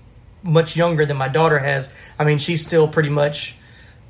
much 0.42 0.76
younger 0.76 1.06
than 1.06 1.18
my 1.18 1.28
daughter 1.28 1.60
has. 1.60 1.94
I 2.18 2.24
mean, 2.24 2.40
she's 2.40 2.66
still 2.66 2.88
pretty 2.88 3.10
much 3.10 3.58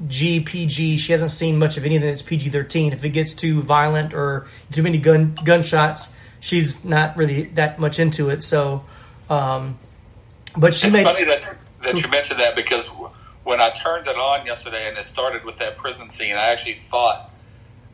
GPG. 0.08 0.98
She 0.98 1.12
hasn't 1.12 1.32
seen 1.32 1.60
much 1.60 1.76
of 1.76 1.84
anything 1.84 2.08
that's 2.08 2.22
PG 2.22 2.52
thirteen. 2.52 2.94
If 2.94 3.04
it 3.04 3.10
gets 3.10 3.34
too 3.34 3.62
violent 3.62 4.14
or 4.14 4.48
too 4.72 4.84
many 4.84 5.00
gun 5.00 5.38
gunshots, 5.44 6.16
she's 6.40 6.86
not 6.86 7.18
really 7.18 7.46
that 7.56 7.80
much 7.80 8.00
into 8.00 8.30
it. 8.30 8.44
So, 8.44 8.86
um, 9.30 9.78
but 10.56 10.74
she 10.74 10.88
It's 10.88 10.96
made 10.96 11.04
funny 11.04 11.26
that 11.26 11.58
that 11.84 12.02
you 12.02 12.08
mentioned 12.10 12.40
that 12.40 12.56
because 12.56 12.88
when 13.44 13.60
I 13.62 13.70
turned 13.72 14.08
it 14.08 14.16
on 14.16 14.46
yesterday 14.46 14.88
and 14.88 14.98
it 14.98 15.04
started 15.04 15.44
with 15.44 15.58
that 15.58 15.78
prison 15.78 16.10
scene, 16.10 16.36
I 16.36 16.52
actually 16.52 16.76
thought 16.76 17.30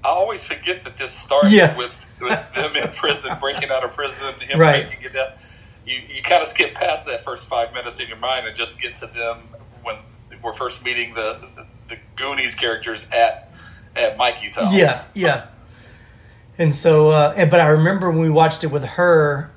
I 0.03 0.09
always 0.09 0.43
forget 0.43 0.83
that 0.83 0.97
this 0.97 1.11
starts 1.11 1.51
Yeah. 1.51 1.75
with, 1.77 1.93
with 2.21 2.53
them 2.55 2.75
in 2.75 2.89
prison, 2.89 3.37
breaking 3.39 3.69
out 3.69 3.83
of 3.83 3.93
prison, 3.93 4.33
him 4.41 4.59
Right. 4.59 4.87
breaking 4.87 5.05
it 5.05 5.13
down. 5.13 5.31
You 5.85 5.99
you 6.13 6.21
kind 6.21 6.41
of 6.41 6.47
skip 6.47 6.73
past 6.75 7.05
that 7.05 7.23
first 7.23 7.47
five 7.47 7.73
minutes 7.73 7.99
in 8.01 8.07
your 8.09 8.17
mind 8.17 8.45
and 8.45 8.55
just 8.55 8.79
get 8.81 8.97
to 8.97 9.07
them 9.07 9.37
when 9.83 9.95
we're 10.43 10.53
first 10.53 10.83
meeting 10.83 11.13
the 11.13 11.39
the, 11.55 11.65
the 11.95 11.97
Goonies 12.17 12.55
characters 12.55 13.09
at 13.11 13.51
at 13.95 14.17
Mikey's 14.17 14.55
house. 14.55 14.73
Yeah, 14.73 15.03
yeah. 15.13 15.45
And 16.59 16.73
so, 16.75 17.09
uh, 17.09 17.45
but 17.45 17.59
I 17.61 17.67
remember 17.69 18.09
when 18.11 18.19
we 18.19 18.29
watched 18.29 18.63
it 18.63 18.67
with 18.67 18.83
her, 18.83 19.51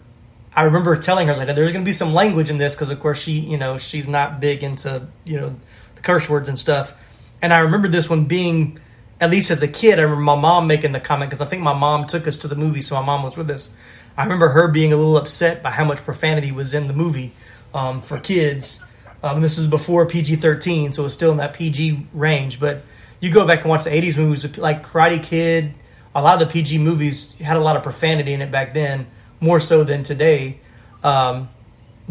I 0.54 0.64
remember 0.64 0.96
telling 0.96 1.28
her, 1.28 1.34
like, 1.34 1.46
there's 1.46 1.72
going 1.72 1.84
to 1.84 1.88
be 1.88 1.92
some 1.92 2.12
language 2.12 2.50
in 2.50 2.58
this 2.58 2.74
because, 2.74 2.90
of 2.90 2.98
course, 2.98 3.22
she, 3.22 3.32
you 3.32 3.56
know, 3.56 3.78
she's 3.78 4.08
not 4.08 4.40
big 4.40 4.62
into, 4.62 5.06
you 5.24 5.40
know, 5.40 5.56
the 5.94 6.02
curse 6.02 6.28
words 6.28 6.48
and 6.48 6.58
stuff. 6.58 6.94
And 7.40 7.52
I 7.52 7.60
remember 7.60 7.88
this 7.88 8.10
one 8.10 8.24
being, 8.24 8.80
at 9.20 9.30
least 9.30 9.50
as 9.50 9.62
a 9.62 9.68
kid, 9.68 9.98
I 9.98 10.02
remember 10.02 10.22
my 10.22 10.34
mom 10.34 10.66
making 10.66 10.92
the 10.92 11.00
comment 11.00 11.30
because 11.30 11.40
I 11.40 11.48
think 11.48 11.62
my 11.62 11.72
mom 11.72 12.06
took 12.06 12.26
us 12.26 12.36
to 12.38 12.48
the 12.48 12.56
movie, 12.56 12.80
so 12.80 12.96
my 12.96 13.04
mom 13.04 13.22
was 13.22 13.36
with 13.36 13.50
us. 13.50 13.74
I 14.16 14.24
remember 14.24 14.48
her 14.48 14.68
being 14.68 14.92
a 14.92 14.96
little 14.96 15.16
upset 15.16 15.62
by 15.62 15.70
how 15.70 15.84
much 15.84 15.98
profanity 15.98 16.50
was 16.50 16.74
in 16.74 16.88
the 16.88 16.92
movie 16.92 17.32
um, 17.72 18.02
for 18.02 18.18
kids. 18.18 18.84
Um, 19.22 19.40
this 19.40 19.56
is 19.56 19.66
before 19.66 20.06
PG 20.06 20.36
13, 20.36 20.92
so 20.92 21.02
it 21.02 21.04
was 21.04 21.14
still 21.14 21.30
in 21.30 21.36
that 21.36 21.52
PG 21.52 22.08
range. 22.12 22.58
But 22.58 22.82
you 23.20 23.30
go 23.32 23.46
back 23.46 23.60
and 23.60 23.70
watch 23.70 23.84
the 23.84 23.90
80s 23.90 24.16
movies, 24.16 24.58
like 24.58 24.84
Karate 24.84 25.22
Kid, 25.22 25.74
a 26.14 26.22
lot 26.22 26.40
of 26.42 26.48
the 26.48 26.52
PG 26.52 26.78
movies 26.78 27.32
had 27.34 27.56
a 27.56 27.60
lot 27.60 27.76
of 27.76 27.82
profanity 27.82 28.32
in 28.32 28.42
it 28.42 28.50
back 28.50 28.74
then, 28.74 29.06
more 29.40 29.60
so 29.60 29.84
than 29.84 30.02
today. 30.02 30.60
Um, 31.02 31.48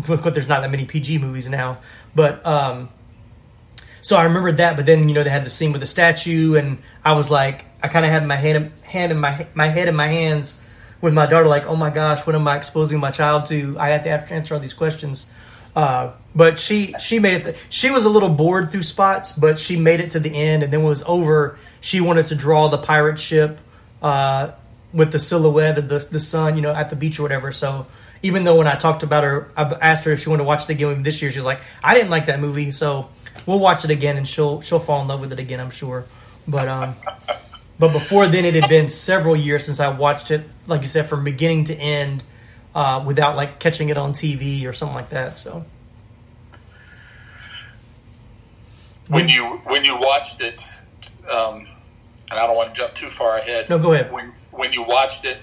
but 0.08 0.34
there's 0.34 0.48
not 0.48 0.62
that 0.62 0.72
many 0.72 0.86
PG 0.86 1.18
movies 1.20 1.48
now. 1.48 1.78
But 2.16 2.46
um, 2.46 2.90
so 4.02 4.18
I 4.18 4.24
remembered 4.24 4.58
that. 4.58 4.76
But 4.76 4.86
then 4.86 5.08
you 5.10 5.16
know 5.16 5.24
they 5.24 5.30
had 5.30 5.46
the 5.46 5.50
scene 5.50 5.72
with 5.72 5.82
the 5.82 5.88
statue, 5.88 6.56
and 6.56 6.80
I 7.04 7.14
was 7.14 7.30
like, 7.30 7.66
I 7.84 7.88
kind 7.88 8.06
of 8.06 8.12
had 8.12 8.26
my 8.26 8.36
hand 8.36 8.72
hand 8.84 9.12
in 9.12 9.20
my 9.20 9.48
my 9.54 9.68
head 9.68 9.88
in 9.88 9.96
my 9.96 10.08
hands 10.08 10.64
with 11.02 11.14
my 11.14 11.26
daughter, 11.26 11.48
like, 11.48 11.66
oh 11.66 11.76
my 11.76 11.90
gosh, 11.90 12.26
what 12.28 12.36
am 12.36 12.48
I 12.48 12.58
exposing 12.58 13.00
my 13.00 13.12
child 13.12 13.46
to? 13.48 13.78
I 13.80 13.90
have 13.90 14.04
to 14.04 14.10
have 14.10 14.28
to 14.28 14.34
answer 14.34 14.54
all 14.54 14.60
these 14.60 14.74
questions. 14.74 15.32
Uh, 15.76 16.12
but 16.36 16.60
she 16.60 16.94
she 17.00 17.20
made 17.20 17.46
it. 17.46 17.68
She 17.70 17.90
was 17.90 18.06
a 18.06 18.10
little 18.10 18.30
bored 18.30 18.72
through 18.72 18.84
spots, 18.84 19.32
but 19.32 19.60
she 19.60 19.78
made 19.78 20.00
it 20.00 20.12
to 20.12 20.20
the 20.20 20.36
end, 20.36 20.64
and 20.64 20.74
then 20.74 20.82
when 20.82 20.88
it 20.88 20.90
was 20.90 21.04
over. 21.04 21.58
She 21.82 22.02
wanted 22.02 22.26
to 22.26 22.36
draw 22.36 22.68
the 22.68 22.78
pirate 22.78 23.22
ship 23.22 23.58
uh, 24.02 24.52
with 24.94 25.12
the 25.12 25.20
silhouette 25.20 25.78
of 25.78 25.90
the 25.90 26.00
the 26.00 26.20
sun, 26.20 26.56
you 26.56 26.62
know, 26.62 26.74
at 26.74 26.90
the 26.90 26.96
beach 26.96 27.20
or 27.20 27.24
whatever. 27.24 27.52
So 27.52 27.88
even 28.22 28.44
though 28.44 28.58
when 28.58 28.68
I 28.68 28.76
talked 28.76 29.04
about 29.04 29.24
her, 29.24 29.52
I 29.56 29.64
asked 29.82 30.04
her 30.06 30.12
if 30.12 30.22
she 30.22 30.30
wanted 30.30 30.44
to 30.44 30.48
watch 30.48 30.68
the 30.68 30.74
again 30.74 30.88
with 30.88 30.98
me 30.98 31.04
this 31.04 31.22
year. 31.22 31.32
she's 31.32 31.46
like, 31.46 31.62
I 31.84 31.94
didn't 31.94 32.10
like 32.10 32.26
that 32.26 32.40
movie, 32.40 32.72
so 32.72 33.10
we'll 33.46 33.60
watch 33.60 33.86
it 33.86 33.92
again, 33.92 34.18
and 34.18 34.28
she'll 34.28 34.62
she'll 34.62 34.80
fall 34.80 35.02
in 35.02 35.08
love 35.08 35.22
with 35.22 35.32
it 35.32 35.40
again, 35.40 35.60
I'm 35.60 35.72
sure. 35.72 36.06
But 36.48 36.68
um, 36.68 36.96
but 37.80 37.94
before 37.94 38.28
then, 38.28 38.46
it 38.46 38.56
had 38.56 38.70
been 38.70 38.90
several 38.90 39.36
years 39.36 39.66
since 39.66 39.80
I 39.80 39.90
watched 39.90 40.32
it, 40.32 40.44
like 40.68 40.82
you 40.82 40.88
said, 40.88 41.08
from 41.08 41.24
beginning 41.24 41.66
to 41.66 41.76
end, 41.76 42.24
uh, 42.76 43.04
without 43.06 43.36
like 43.36 43.60
catching 43.60 43.90
it 43.90 43.98
on 43.98 44.14
TV 44.14 44.66
or 44.66 44.74
something 44.74 44.96
like 44.96 45.10
that. 45.10 45.38
So 45.38 45.66
when 49.08 49.30
you 49.30 49.62
when 49.66 49.86
you 49.86 49.98
watched 49.98 50.42
it, 50.42 50.64
um, 51.32 51.66
and 52.30 52.40
I 52.40 52.46
don't 52.46 52.56
want 52.56 52.74
to 52.74 52.82
jump 52.82 52.96
too 52.96 53.10
far 53.10 53.38
ahead. 53.38 53.70
No, 53.70 53.80
go 53.80 53.94
ahead. 53.94 54.12
When 54.12 54.34
when 54.60 54.74
you 54.74 54.84
watched 54.84 55.24
it, 55.24 55.38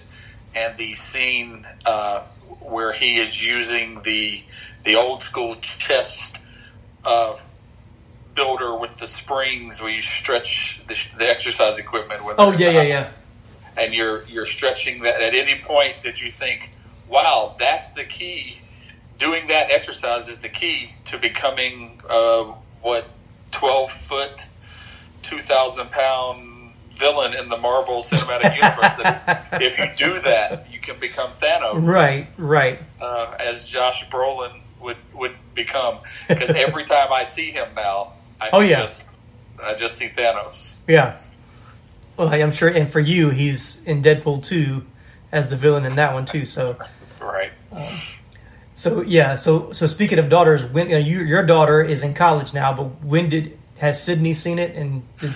and 0.55 0.77
the 0.77 0.95
scene 0.95 1.67
uh, 1.87 2.21
where 2.61 2.93
he 2.93 3.17
is 3.17 3.43
using 3.43 4.03
the 4.03 4.43
the 4.85 4.95
old 4.95 5.23
school 5.23 5.57
chest 5.57 6.39
uh, 7.05 7.37
builder 8.35 8.77
with 8.77 8.99
the 8.99 9.07
springs, 9.07 9.81
where 9.81 9.91
you 9.91 10.03
stretch 10.03 10.83
the, 10.87 11.17
the 11.19 11.29
exercise 11.29 11.79
equipment. 11.79 12.25
With 12.25 12.37
oh 12.39 12.53
yeah 12.53 12.71
yeah 12.71 12.83
yeah. 12.83 13.11
and 13.79 13.95
you're 13.95 14.25
you're 14.27 14.45
stretching 14.45 15.03
that. 15.03 15.21
At 15.21 15.35
any 15.35 15.61
point, 15.63 16.03
did 16.03 16.21
you 16.21 16.31
think, 16.31 16.75
"Wow, 17.09 17.57
that's 17.59 17.93
the 17.93 18.05
key"? 18.05 18.59
Doing 19.19 19.47
that 19.49 19.71
exercise 19.71 20.29
is 20.29 20.41
the 20.41 20.51
key 20.51 20.91
to 21.07 21.17
becoming 21.17 22.03
uh, 22.09 22.45
what 22.83 23.09
twelve 23.51 23.91
foot, 23.91 24.47
two 25.23 25.39
thousand 25.39 25.91
pound 25.91 26.46
villain 26.97 27.35
in 27.35 27.49
the 27.49 27.57
Marvel 27.57 28.03
Cinematic 28.03 28.55
Universe. 28.57 29.03
that 29.03 29.49
if 29.63 29.79
you 29.79 29.87
do 29.97 30.21
that, 30.21 30.73
you 30.73 30.79
can 30.81 30.99
become 30.99 31.31
Thanos, 31.31 31.87
Right 31.87 32.27
right. 32.37 32.81
Uh, 33.01 33.35
as 33.39 33.67
Josh 33.69 34.09
Brolin 34.09 34.61
would 34.81 34.97
would 35.15 35.35
become. 35.55 35.99
Because 36.29 36.51
every 36.51 36.85
time 36.95 37.09
I 37.13 37.25
see 37.25 37.51
him 37.51 37.69
now, 37.75 38.13
I 38.41 38.51
Oh, 38.53 38.61
yeah. 38.61 38.81
just 38.81 39.17
I 39.63 39.75
just 39.75 39.97
see 39.97 40.09
Thanos. 40.09 40.77
Yeah. 40.89 41.17
Well, 42.17 42.29
I'm 42.33 42.53
sure, 42.53 42.69
and 42.71 42.91
for 42.91 43.01
you, 43.01 43.29
he's 43.29 43.85
in 43.85 44.01
Deadpool 44.03 44.43
2 44.45 44.83
as 45.33 45.51
the 45.51 45.57
villain 45.57 45.85
in 45.85 45.97
that 45.97 46.15
one 46.15 46.25
too. 46.25 46.47
So, 46.47 46.77
Right. 47.21 47.53
so 48.75 49.03
yeah. 49.03 49.35
So, 49.37 49.73
so 49.73 49.87
speaking 49.87 50.19
of 50.19 50.29
daughters, 50.29 50.67
when 50.67 50.89
you 50.89 50.95
know, 50.99 51.05
you, 51.05 51.21
your 51.21 51.45
daughter 51.45 51.83
is 51.83 52.03
in 52.03 52.15
college 52.15 52.55
now, 52.55 52.73
but 52.73 53.03
when 53.05 53.29
did 53.29 53.59
has 53.79 54.03
Sydney 54.03 54.33
seen 54.33 54.59
it? 54.59 54.75
And 54.77 55.03
did, 55.19 55.35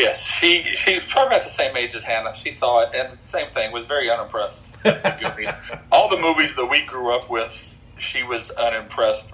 yes, 0.00 0.20
she 0.20 0.62
she's 0.74 1.02
probably 1.04 1.34
about 1.36 1.44
the 1.44 1.50
same 1.50 1.76
age 1.76 1.94
as 1.94 2.04
Hannah. 2.04 2.34
She 2.34 2.50
saw 2.50 2.80
it, 2.80 2.90
and 2.94 3.16
the 3.16 3.20
same 3.20 3.48
thing 3.50 3.72
was 3.72 3.86
very 3.86 4.10
unimpressed. 4.10 4.76
with 4.84 5.02
the 5.02 5.16
Goonies. 5.20 5.52
All 5.92 6.08
the 6.08 6.20
movies 6.20 6.56
that 6.56 6.66
we 6.66 6.84
grew 6.84 7.14
up 7.14 7.28
with, 7.30 7.78
she 7.98 8.22
was 8.22 8.50
unimpressed 8.52 9.32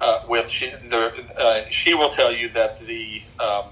uh, 0.00 0.20
with. 0.28 0.48
She 0.48 0.70
the, 0.70 1.12
uh, 1.38 1.70
she 1.70 1.94
will 1.94 2.10
tell 2.10 2.32
you 2.32 2.48
that 2.50 2.80
the 2.80 3.22
um, 3.40 3.64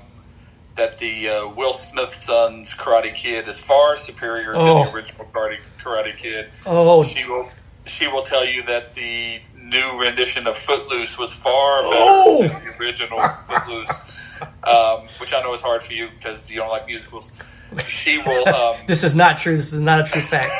that 0.76 0.98
the 0.98 1.28
uh, 1.28 1.48
Will 1.48 1.72
Smith 1.72 2.12
son's 2.14 2.74
Karate 2.74 3.14
Kid 3.14 3.46
is 3.48 3.58
far 3.58 3.96
superior 3.96 4.52
to 4.54 4.58
Oh. 4.60 4.84
the 4.84 4.90
original 4.92 5.26
Karate, 5.26 5.58
Karate 5.82 6.16
Kid. 6.16 6.50
Oh, 6.64 7.02
She 7.02 7.24
will 7.24 7.50
she 7.86 8.06
will 8.08 8.22
tell 8.22 8.44
you 8.44 8.62
that 8.64 8.94
the 8.94 9.40
new 9.56 10.00
rendition 10.00 10.46
of 10.46 10.56
Footloose 10.56 11.18
was 11.18 11.32
far 11.32 11.82
better 11.82 11.94
Oh. 11.94 12.38
than 12.48 12.64
the 12.64 12.76
original 12.78 13.20
Footloose, 13.48 14.30
um, 14.64 15.00
which 15.20 15.32
I 15.34 15.42
know 15.42 15.52
is 15.52 15.60
hard 15.60 15.82
for 15.82 15.92
you 15.92 16.08
because 16.10 16.50
you 16.50 16.56
don't 16.56 16.68
like 16.70 16.86
musicals. 16.86 17.32
She 17.86 18.18
will. 18.18 18.46
Um, 18.54 18.76
this 18.86 19.04
is 19.04 19.14
not 19.14 19.38
true. 19.38 19.54
This 19.56 19.72
is 19.72 19.80
not 19.80 20.00
a 20.00 20.04
true 20.04 20.20
fact. 20.22 20.52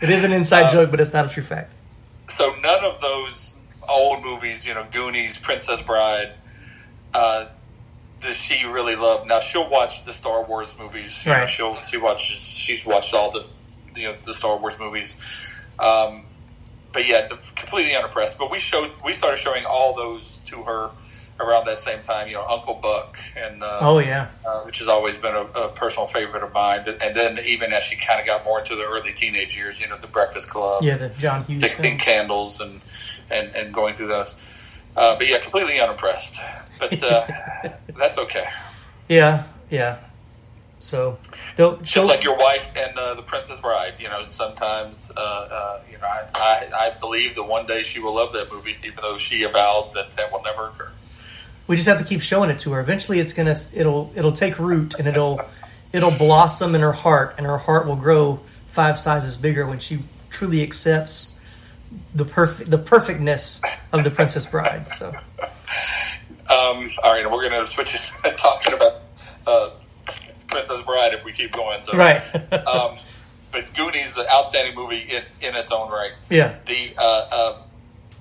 It 0.00 0.10
is 0.10 0.22
an 0.24 0.32
inside 0.32 0.70
joke, 0.70 0.90
but 0.90 1.00
it's 1.00 1.12
not 1.12 1.26
a 1.26 1.28
true 1.28 1.42
fact. 1.42 1.72
so 2.28 2.54
none 2.62 2.84
of 2.84 3.00
those 3.00 3.54
old 3.88 4.22
movies, 4.22 4.66
you 4.66 4.72
know, 4.74 4.86
Goonies, 4.92 5.36
Princess 5.38 5.82
Bride, 5.82 6.32
uh, 7.12 7.46
does 8.20 8.36
she 8.36 8.64
really 8.64 8.94
love? 8.94 9.26
Now 9.26 9.40
she'll 9.40 9.68
watch 9.68 10.04
the 10.04 10.12
Star 10.12 10.44
Wars 10.44 10.78
movies. 10.78 11.24
You 11.26 11.32
know, 11.32 11.38
Right. 11.40 11.48
she'll 11.48 11.74
she 11.76 11.96
watches. 11.96 12.40
She's 12.40 12.86
watched 12.86 13.12
all 13.14 13.30
the 13.32 13.44
you 13.96 14.04
know 14.08 14.14
the 14.24 14.32
Star 14.34 14.56
Wars 14.56 14.78
movies. 14.78 15.18
Um, 15.80 16.24
but 16.92 17.06
yeah, 17.06 17.26
the- 17.28 17.38
completely 17.54 17.94
unimpressed. 17.94 18.38
But 18.38 18.50
we 18.50 18.58
showed 18.58 18.90
we 19.04 19.12
started 19.12 19.38
showing 19.38 19.64
all 19.64 19.94
those 19.94 20.38
to 20.46 20.62
her 20.64 20.90
around 21.38 21.64
that 21.66 21.78
same 21.78 22.02
time. 22.02 22.28
You 22.28 22.34
know, 22.34 22.46
Uncle 22.46 22.74
Buck 22.74 23.18
and 23.36 23.62
uh, 23.62 23.78
Oh 23.80 23.98
yeah, 23.98 24.28
uh, 24.46 24.60
which 24.62 24.78
has 24.80 24.88
always 24.88 25.16
been 25.18 25.34
a, 25.34 25.42
a 25.44 25.68
personal 25.68 26.06
favorite 26.06 26.42
of 26.42 26.52
mine. 26.52 26.84
And 27.00 27.14
then 27.16 27.38
even 27.44 27.72
as 27.72 27.82
she 27.82 27.96
kind 27.96 28.20
of 28.20 28.26
got 28.26 28.44
more 28.44 28.58
into 28.58 28.76
the 28.76 28.84
early 28.84 29.12
teenage 29.12 29.56
years, 29.56 29.80
you 29.80 29.88
know, 29.88 29.96
The 29.96 30.06
Breakfast 30.06 30.50
Club, 30.50 30.82
yeah. 30.82 30.96
The 30.96 31.08
John 31.10 31.44
Hughes. 31.44 31.62
Sixteen 31.62 31.92
Thing. 31.92 31.98
Candles, 31.98 32.60
and 32.60 32.80
and 33.30 33.54
and 33.54 33.72
going 33.72 33.94
through 33.94 34.08
those. 34.08 34.38
Uh, 34.96 35.16
but 35.16 35.28
yeah, 35.28 35.38
completely 35.38 35.80
unimpressed. 35.80 36.36
But 36.78 37.02
uh, 37.02 37.26
that's 37.96 38.18
okay. 38.18 38.44
Yeah, 39.08 39.44
yeah. 39.70 39.98
So 40.82 41.18
they'll 41.56 41.76
Just 41.76 41.92
she'll- 41.92 42.06
like 42.08 42.24
your 42.24 42.36
wife 42.38 42.72
and 42.76 42.96
uh, 42.98 43.14
the 43.14 43.22
Princess 43.22 43.60
Bride, 43.60 43.94
you 43.98 44.08
know, 44.08 44.24
sometimes 44.24 45.12
uh, 45.16 45.20
uh, 45.20 45.80
you 45.90 45.98
know, 45.98 46.06
I, 46.06 46.28
I 46.34 46.86
I 46.86 46.90
believe 46.98 47.34
that 47.36 47.42
one 47.44 47.66
day 47.66 47.82
she 47.82 48.00
will 48.00 48.14
love 48.14 48.32
that 48.32 48.50
movie, 48.50 48.76
even 48.82 48.96
though 49.02 49.16
she 49.18 49.42
avows 49.42 49.92
that 49.92 50.16
that 50.16 50.32
will 50.32 50.42
never 50.42 50.68
occur. 50.68 50.90
we 51.66 51.76
just 51.76 51.86
have 51.88 51.98
to 51.98 52.04
keep 52.04 52.22
showing 52.22 52.48
it 52.50 52.58
to 52.60 52.72
her. 52.72 52.80
Eventually, 52.80 53.18
it's 53.20 53.32
gonna 53.34 53.54
it'll 53.74 54.10
it'll 54.14 54.32
take 54.32 54.58
root 54.58 54.94
and 54.98 55.06
it'll 55.06 55.40
it'll 55.92 56.10
blossom 56.12 56.74
in 56.74 56.80
her 56.80 56.92
heart, 56.92 57.34
and 57.36 57.46
her 57.46 57.58
heart 57.58 57.86
will 57.86 57.96
grow 57.96 58.40
five 58.68 58.98
sizes 58.98 59.36
bigger 59.36 59.66
when 59.66 59.78
she 59.80 59.98
truly 60.30 60.62
accepts 60.62 61.36
the 62.14 62.24
perfect 62.24 62.70
the 62.70 62.78
perfectness 62.78 63.60
of 63.92 64.02
the 64.04 64.10
Princess 64.10 64.46
Bride. 64.46 64.86
So 64.86 65.12
Um, 66.50 66.88
all 67.04 67.12
right, 67.12 67.30
we're 67.30 67.48
going 67.48 67.64
to 67.64 67.70
switch 67.70 67.94
it 68.24 68.38
talking 68.38 68.72
about 68.72 69.02
uh, 69.46 69.70
Princess 70.50 70.82
Bride 70.82 71.14
if 71.14 71.24
we 71.24 71.32
keep 71.32 71.52
going. 71.52 71.82
So 71.82 71.96
right, 71.96 72.22
um, 72.66 72.98
but 73.52 73.72
Goonies, 73.74 74.16
an 74.16 74.26
outstanding 74.32 74.74
movie 74.74 75.00
in, 75.00 75.22
in 75.40 75.56
its 75.56 75.72
own 75.72 75.90
right. 75.90 76.12
yeah, 76.28 76.56
The 76.66 76.94
uh, 76.98 77.02
uh, 77.02 77.56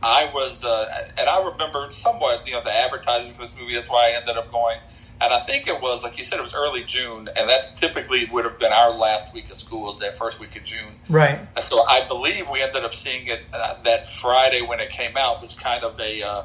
I 0.02 0.32
was, 0.34 0.64
uh, 0.64 1.08
and 1.18 1.28
I 1.28 1.44
remember 1.52 1.92
somewhat, 1.92 2.48
you 2.48 2.54
know, 2.54 2.64
the 2.64 2.72
advertising 2.74 3.34
for 3.34 3.42
this 3.42 3.58
movie. 3.60 3.76
That's 3.76 3.90
why 3.90 4.12
I 4.12 4.20
ended 4.20 4.38
up 4.38 4.50
going. 4.52 4.78
And 5.22 5.34
I 5.34 5.42
think 5.42 5.68
it 5.68 5.82
was, 5.82 6.02
like 6.06 6.18
you 6.18 6.24
said, 6.24 6.40
it 6.40 6.42
was 6.44 6.56
early 6.56 6.86
June, 6.86 7.28
and 7.36 7.50
that's 7.50 7.74
typically 7.74 8.24
would 8.32 8.46
have 8.46 8.58
been 8.58 8.72
our 8.72 8.92
last 8.92 9.34
week 9.34 9.52
of 9.52 9.58
school, 9.58 9.92
is 9.92 10.00
that 10.00 10.18
first 10.18 10.40
week 10.40 10.56
of 10.56 10.64
June. 10.64 10.94
right, 11.10 11.40
And 11.58 11.66
so 11.66 11.84
I 11.86 12.08
believe 12.08 12.50
we 12.50 12.62
ended 12.62 12.86
up 12.86 12.94
seeing 12.94 13.28
it 13.28 13.42
uh, 13.52 13.82
that 13.84 14.06
Friday 14.10 14.62
when 14.62 14.80
it 14.80 14.90
came 14.90 15.18
out 15.18 15.42
was 15.42 15.56
kind 15.56 15.84
of 15.84 16.00
a, 16.00 16.24
uh, 16.24 16.44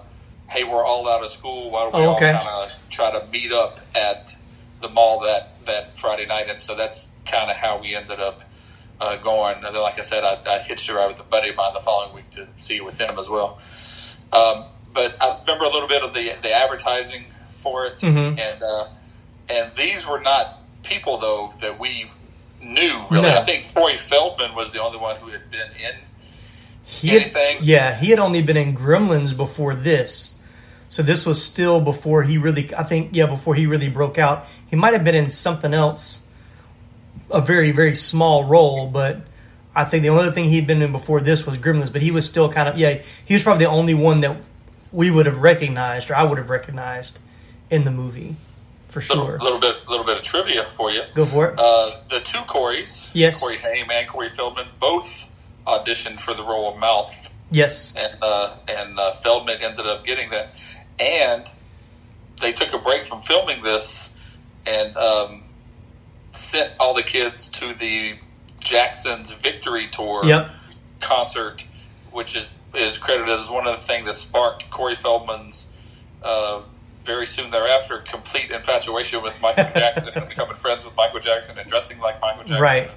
hey, 0.49 0.65
we're 0.65 0.85
all 0.85 1.09
out 1.09 1.23
of 1.23 1.31
school. 1.31 1.71
Why 1.71 1.83
don't 1.89 1.95
we 1.95 2.01
Oh, 2.05 2.17
okay. 2.17 2.33
all 2.33 2.43
kind 2.45 2.49
of 2.73 2.87
try 2.91 3.13
to 3.17 3.25
meet 3.29 3.53
up 3.53 3.79
at 3.95 4.35
the 4.81 4.89
mall 4.89 5.21
that, 5.21 5.51
that 5.67 5.97
Friday 5.99 6.27
night? 6.27 6.49
And 6.49 6.59
so 6.59 6.75
that's 6.75 7.13
kind 7.27 7.51
of 7.51 7.57
how 7.57 7.79
we 7.81 7.95
ended 7.95 8.21
up 8.21 8.43
uh, 9.01 9.17
going. 9.17 9.57
And 9.65 9.75
then, 9.75 9.83
like 9.83 9.99
I 9.99 10.03
said, 10.03 10.25
I, 10.25 10.39
I 10.47 10.59
hitched 10.61 10.89
a 10.89 10.95
ride 10.95 11.09
with 11.09 11.21
a 11.21 11.25
buddy 11.25 11.49
of 11.51 11.57
mine 11.57 11.75
the 11.75 11.81
following 11.81 12.15
week 12.15 12.31
to 12.31 12.47
see 12.61 12.77
it 12.77 12.85
with 12.85 12.99
him 12.99 13.19
as 13.19 13.29
well. 13.29 13.59
Um, 14.33 14.65
but 14.93 15.17
I 15.23 15.39
remember 15.41 15.65
a 15.65 15.71
little 15.71 15.89
bit 15.89 16.03
of 16.03 16.15
the 16.15 16.33
the 16.43 16.53
advertising 16.53 17.25
for 17.53 17.87
it, 17.87 17.99
Mhm. 17.99 18.39
and 18.39 18.63
uh, 18.63 18.87
and 19.49 19.75
these 19.77 20.07
were 20.07 20.21
not 20.21 20.61
people 20.83 21.19
though 21.19 21.53
that 21.61 21.79
we 21.81 22.11
knew 22.63 23.03
really. 23.11 23.23
No. 23.23 23.37
I 23.37 23.43
think 23.45 23.75
Corey 23.75 23.97
Feldman 23.97 24.55
was 24.55 24.73
the 24.73 24.81
only 24.83 24.99
one 24.99 25.17
who 25.17 25.29
had 25.31 25.51
been 25.51 25.69
in. 25.73 25.95
he 26.85 27.09
had, 27.09 27.23
Anything? 27.23 27.59
yeah, 27.63 27.95
he 27.99 28.11
had 28.11 28.19
only 28.19 28.43
been 28.43 28.57
in 28.57 28.77
Gremlins 28.77 29.37
before 29.37 29.75
this, 29.75 30.39
so 30.89 31.03
this 31.03 31.25
was 31.27 31.43
still 31.43 31.81
before 31.81 32.23
he 32.23 32.39
really. 32.39 32.73
I 32.77 32.83
think 32.85 33.11
yeah, 33.13 33.27
before 33.27 33.55
he 33.55 33.67
really 33.67 33.89
broke 33.89 34.19
out. 34.19 34.47
He 34.75 34.81
might 34.81 34.93
have 34.93 35.05
been 35.05 35.15
in 35.15 35.31
something 35.31 35.73
else, 35.73 36.27
a 37.31 37.41
very 37.41 37.71
very 37.71 37.95
small 37.95 38.43
role, 38.43 38.89
but 38.89 39.19
I 39.73 39.85
think 39.85 40.03
the 40.03 40.09
only 40.09 40.33
thing 40.33 40.47
he'd 40.47 40.67
been 40.67 40.83
in 40.83 40.91
before 40.91 41.21
this 41.21 41.47
was 41.47 41.59
Gremlins. 41.59 41.93
But 41.93 42.03
he 42.03 42.11
was 42.11 42.29
still 42.29 42.51
kind 42.53 42.69
of 42.69 42.77
yeah, 42.77 43.01
he 43.25 43.35
was 43.35 43.45
probably 43.45 43.67
the 43.67 43.71
only 43.71 43.95
one 43.95 44.21
that 44.23 44.37
we 44.91 45.13
would 45.13 45.27
have 45.27 45.39
recognized 45.39 46.11
or 46.11 46.17
I 46.17 46.25
would 46.25 46.39
have 46.39 46.51
recognized 46.51 47.21
in 47.71 47.85
the 47.85 47.93
movie 47.93 48.35
for 48.89 48.99
Little, 48.99 49.27
sure. 49.27 49.39
little 49.39 49.61
bit, 49.61 49.89
little 49.89 50.05
bit 50.05 50.19
of 50.19 50.25
trivia 50.25 50.65
for 50.65 50.91
you. 50.91 51.03
Go 51.15 51.25
for 51.25 51.51
it. 51.51 51.59
Uh, 51.59 51.93
the 52.09 52.19
two 52.19 52.39
Corys, 52.39 53.11
Yes. 53.15 53.39
Corey 53.41 53.59
Haim 53.59 53.93
and 53.93 54.09
Corey 54.09 54.31
Feldman, 54.31 54.67
both 54.81 55.33
auditioned 55.69 56.19
for 56.19 56.35
the 56.35 56.43
role 56.43 56.73
of 56.73 56.81
Mouth, 56.81 57.33
yes. 57.53 57.95
and 57.97 58.21
uh, 58.21 58.55
and 58.67 58.99
uh, 58.99 59.13
Feldman 59.13 59.59
ended 59.63 59.87
up 59.87 60.05
getting 60.05 60.31
that. 60.31 60.53
And 60.99 61.45
they 62.41 62.51
took 62.53 62.73
a 62.73 62.79
break 62.79 63.07
from 63.07 63.21
filming 63.21 63.63
this 63.63 64.14
and 64.67 64.97
um, 64.97 65.43
sent 66.33 66.73
all 66.81 66.95
the 66.95 67.03
kids 67.03 67.49
to 67.51 67.75
the 67.75 68.15
Jackson's 68.61 69.33
Victory 69.33 69.89
Tour 69.89 70.25
Yep. 70.25 70.51
concert, 71.01 71.65
which 72.13 72.37
is 72.37 72.49
is 72.75 72.99
credited 72.99 73.29
as 73.29 73.49
one 73.49 73.67
of 73.69 73.79
the 73.81 73.87
things 73.87 74.05
that 74.07 74.15
sparked 74.15 74.69
Corey 74.71 74.97
Feldman's 74.97 75.73
uh, 76.25 76.61
very 77.05 77.25
soon 77.27 77.51
thereafter 77.53 77.99
complete 77.99 78.51
infatuation 78.51 79.23
with 79.23 79.41
Michael 79.41 79.65
Jackson 79.75 80.13
and 80.17 80.29
becoming 80.29 80.57
friends 80.57 80.85
with 80.85 80.97
Michael 80.97 81.21
Jackson 81.21 81.57
and 81.57 81.69
dressing 81.69 82.01
like 82.01 82.21
Michael 82.21 82.43
Jackson. 82.43 82.61
Right. 82.61 82.91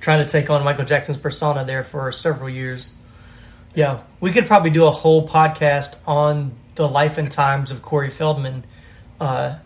Trying 0.00 0.26
to 0.26 0.30
take 0.30 0.50
on 0.50 0.62
Michael 0.62 0.84
Jackson's 0.84 1.16
persona 1.16 1.64
there 1.64 1.82
for 1.84 2.12
several 2.12 2.50
years. 2.50 2.92
Yeah, 3.74 4.00
we 4.20 4.30
could 4.30 4.46
probably 4.46 4.70
do 4.70 4.84
a 4.86 4.90
whole 4.90 5.26
podcast 5.26 5.94
on 6.06 6.52
the 6.74 6.86
life 6.86 7.16
and 7.16 7.30
times 7.32 7.70
of 7.70 7.80
Corey 7.80 8.10
Feldman, 8.10 8.64
uh, 9.20 9.56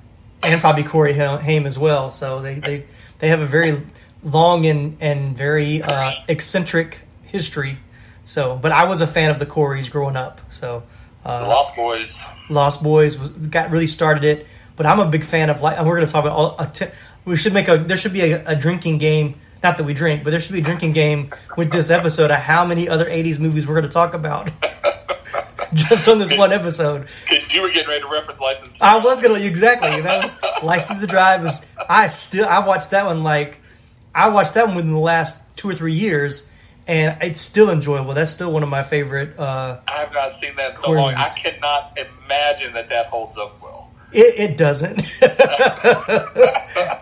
and 0.42 0.60
probably 0.60 0.84
Corey 0.84 1.14
Ha- 1.14 1.38
Haim 1.38 1.66
as 1.66 1.78
well. 1.78 2.10
So 2.10 2.40
they, 2.42 2.58
they, 2.58 2.84
they 3.18 3.28
have 3.28 3.40
a 3.40 3.46
very 3.46 3.82
long 4.22 4.66
and, 4.66 4.96
and 5.00 5.36
very 5.36 5.82
uh, 5.82 6.12
eccentric 6.28 7.00
history. 7.22 7.78
So, 8.24 8.58
but 8.60 8.72
I 8.72 8.84
was 8.84 9.00
a 9.00 9.06
fan 9.06 9.30
of 9.30 9.38
the 9.38 9.46
Coreys 9.46 9.88
growing 9.88 10.16
up. 10.16 10.40
So, 10.50 10.82
The 11.22 11.30
uh, 11.30 11.48
Lost 11.48 11.74
Boys. 11.76 12.24
Lost 12.50 12.82
Boys 12.82 13.18
was, 13.18 13.30
got 13.30 13.70
really 13.70 13.86
started 13.86 14.24
it. 14.24 14.46
But 14.76 14.86
I'm 14.86 15.00
a 15.00 15.06
big 15.06 15.24
fan 15.24 15.50
of 15.50 15.60
like, 15.60 15.76
and 15.76 15.86
we're 15.86 15.96
going 15.96 16.06
to 16.06 16.12
talk 16.12 16.24
about 16.24 16.36
all. 16.36 16.56
A 16.58 16.68
t- 16.68 16.86
we 17.24 17.36
should 17.36 17.52
make 17.52 17.66
a. 17.66 17.78
There 17.78 17.96
should 17.96 18.12
be 18.12 18.20
a, 18.20 18.50
a 18.50 18.54
drinking 18.54 18.98
game. 18.98 19.34
Not 19.60 19.76
that 19.76 19.82
we 19.82 19.92
drink, 19.92 20.22
but 20.22 20.30
there 20.30 20.38
should 20.40 20.52
be 20.52 20.60
a 20.60 20.62
drinking 20.62 20.92
game 20.92 21.30
with 21.56 21.72
this 21.72 21.90
episode 21.90 22.30
of 22.30 22.36
how 22.36 22.64
many 22.64 22.88
other 22.88 23.06
'80s 23.06 23.40
movies 23.40 23.66
we're 23.66 23.74
going 23.74 23.82
to 23.82 23.90
talk 23.90 24.14
about. 24.14 24.50
Just 25.74 26.08
on 26.08 26.18
this 26.18 26.36
one 26.36 26.52
episode. 26.52 27.06
Because 27.24 27.52
you 27.52 27.62
were 27.62 27.70
getting 27.70 27.88
ready 27.88 28.02
to 28.02 28.08
reference 28.10 28.40
License. 28.40 28.78
to 28.78 28.84
I 28.84 28.98
was 28.98 29.20
gonna 29.20 29.38
exactly. 29.40 30.00
That 30.00 30.22
was 30.22 30.40
License 30.62 31.00
to 31.00 31.06
Drive. 31.06 31.42
Was 31.42 31.64
I 31.88 32.08
still? 32.08 32.46
I 32.46 32.66
watched 32.66 32.90
that 32.90 33.06
one 33.06 33.22
like 33.22 33.58
I 34.14 34.28
watched 34.28 34.54
that 34.54 34.66
one 34.66 34.76
within 34.76 34.92
the 34.92 34.98
last 34.98 35.42
two 35.56 35.68
or 35.68 35.74
three 35.74 35.94
years, 35.94 36.50
and 36.86 37.16
it's 37.22 37.40
still 37.40 37.70
enjoyable. 37.70 38.14
That's 38.14 38.30
still 38.30 38.52
one 38.52 38.62
of 38.62 38.68
my 38.68 38.82
favorite. 38.82 39.38
Uh, 39.38 39.80
I 39.86 39.92
have 40.00 40.12
not 40.12 40.30
seen 40.30 40.56
that 40.56 40.70
in 40.70 40.76
so 40.76 40.90
long. 40.90 41.14
I 41.14 41.28
cannot 41.36 41.98
imagine 41.98 42.72
that 42.74 42.88
that 42.88 43.06
holds 43.06 43.36
up 43.38 43.60
well. 43.62 43.90
it, 44.12 44.50
it 44.50 44.56
doesn't. 44.56 45.02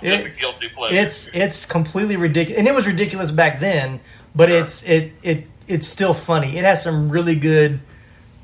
Just 0.03 0.27
a 0.27 0.31
guilty 0.39 0.69
pleasure. 0.69 0.97
it's 0.97 1.29
it's 1.35 1.67
completely 1.67 2.17
ridiculous, 2.17 2.59
and 2.59 2.69
it 2.69 2.75
was 2.75 2.87
ridiculous 2.87 3.31
back 3.31 3.61
then. 3.61 4.01
But 4.35 4.51
it's 4.51 4.83
it 4.85 5.13
it 5.23 5.49
it's 5.67 5.87
still 5.87 6.15
funny. 6.15 6.57
It 6.59 6.65
has 6.65 6.83
some 6.83 7.09
really 7.09 7.35
good 7.35 7.81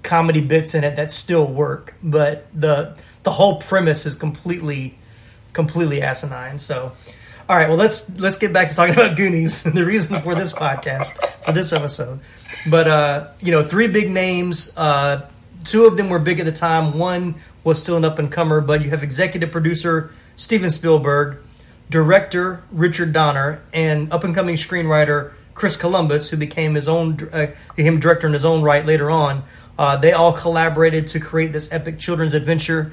comedy 0.02 0.40
bits 0.40 0.74
in 0.74 0.84
it 0.84 0.96
that 0.96 1.10
still 1.10 1.46
work, 1.46 1.94
but 2.02 2.46
the 2.52 2.96
the 3.22 3.32
whole 3.32 3.60
premise 3.60 4.04
is 4.06 4.14
completely 4.14 4.98
completely 5.52 6.02
asinine. 6.02 6.58
So, 6.58 6.92
all 7.48 7.56
right, 7.56 7.68
well 7.68 7.78
let's 7.78 8.18
let's 8.18 8.38
get 8.38 8.52
back 8.52 8.70
to 8.70 8.76
talking 8.76 8.94
about 8.98 9.16
Goonies. 9.16 9.62
the 9.62 9.84
reason 9.84 10.20
for 10.20 10.34
this 10.34 10.52
podcast 10.52 11.14
for 11.44 11.52
this 11.52 11.72
episode, 11.72 12.20
but 12.70 12.88
uh, 12.88 13.28
you 13.40 13.52
know, 13.52 13.62
three 13.62 13.88
big 13.88 14.10
names. 14.10 14.76
Uh, 14.76 15.28
two 15.64 15.84
of 15.84 15.96
them 15.96 16.08
were 16.08 16.18
big 16.18 16.40
at 16.40 16.46
the 16.46 16.52
time. 16.52 16.98
One 16.98 17.36
was 17.64 17.80
still 17.80 17.96
an 17.96 18.04
up 18.04 18.18
and 18.18 18.30
comer, 18.30 18.60
but 18.60 18.82
you 18.82 18.90
have 18.90 19.02
executive 19.02 19.52
producer 19.52 20.12
Steven 20.36 20.70
Spielberg, 20.70 21.38
director 21.90 22.62
Richard 22.72 23.12
Donner, 23.12 23.62
and 23.72 24.12
up 24.12 24.24
and 24.24 24.34
coming 24.34 24.56
screenwriter 24.56 25.32
Chris 25.54 25.76
Columbus, 25.76 26.30
who 26.30 26.36
became 26.36 26.74
his 26.74 26.88
own 26.88 27.28
uh, 27.32 27.54
became 27.76 28.00
director 28.00 28.26
in 28.26 28.32
his 28.32 28.44
own 28.44 28.62
right 28.62 28.84
later 28.84 29.10
on. 29.10 29.44
Uh, 29.78 29.96
they 29.96 30.12
all 30.12 30.32
collaborated 30.32 31.06
to 31.08 31.20
create 31.20 31.52
this 31.52 31.68
epic 31.72 31.98
children's 31.98 32.34
adventure 32.34 32.92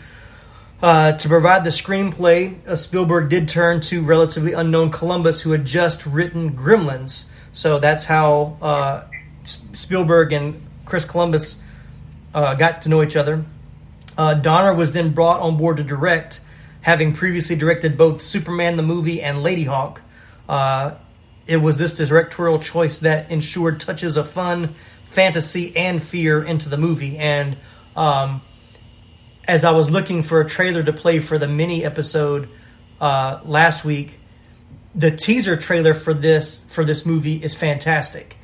Uh, 0.81 1.11
to 1.11 1.27
provide 1.27 1.65
the 1.65 1.71
screenplay, 1.71 2.55
uh, 2.65 2.73
Spielberg 2.73 3.27
did 3.27 3.49
turn 3.49 3.81
to 3.81 4.01
relatively 4.01 4.53
unknown 4.53 4.89
Columbus, 4.89 5.41
who 5.41 5.51
had 5.51 5.65
just 5.65 6.05
written 6.05 6.55
Gremlins. 6.55 7.27
So 7.51 7.79
that's 7.79 8.05
how 8.05 8.57
uh, 8.61 9.03
Spielberg 9.43 10.31
and 10.31 10.61
Chris 10.85 11.03
Columbus 11.03 11.61
uh, 12.33 12.55
got 12.55 12.83
to 12.83 12.89
know 12.89 13.03
each 13.03 13.17
other. 13.17 13.43
Uh, 14.17 14.35
Donner 14.35 14.73
was 14.73 14.93
then 14.93 15.11
brought 15.11 15.41
on 15.41 15.57
board 15.57 15.77
to 15.77 15.83
direct, 15.83 16.39
having 16.81 17.11
previously 17.11 17.57
directed 17.57 17.97
both 17.97 18.21
Superman 18.21 18.77
the 18.77 18.83
movie 18.83 19.21
and 19.21 19.39
Ladyhawke. 19.39 19.99
It 21.45 21.57
was 21.57 21.77
this 21.77 21.93
directorial 21.97 22.59
choice 22.59 22.99
that 22.99 23.31
ensured 23.31 23.81
touches 23.81 24.15
of 24.15 24.29
fun, 24.29 24.75
fantasy, 25.09 25.75
and 25.75 26.01
fear 26.01 26.43
into 26.43 26.69
the 26.69 26.77
movie. 26.77 27.17
And 27.17 27.57
um, 27.95 28.41
as 29.47 29.63
I 29.63 29.71
was 29.71 29.89
looking 29.89 30.23
for 30.23 30.41
a 30.41 30.47
trailer 30.47 30.83
to 30.83 30.93
play 30.93 31.19
for 31.19 31.37
the 31.37 31.47
mini 31.47 31.83
episode 31.83 32.49
uh, 33.01 33.41
last 33.43 33.83
week, 33.83 34.19
the 34.95 35.11
teaser 35.11 35.55
trailer 35.55 35.93
for 35.93 36.13
this 36.13 36.67
for 36.69 36.83
this 36.83 37.05
movie 37.05 37.35
is 37.35 37.55
fantastic. 37.55 38.37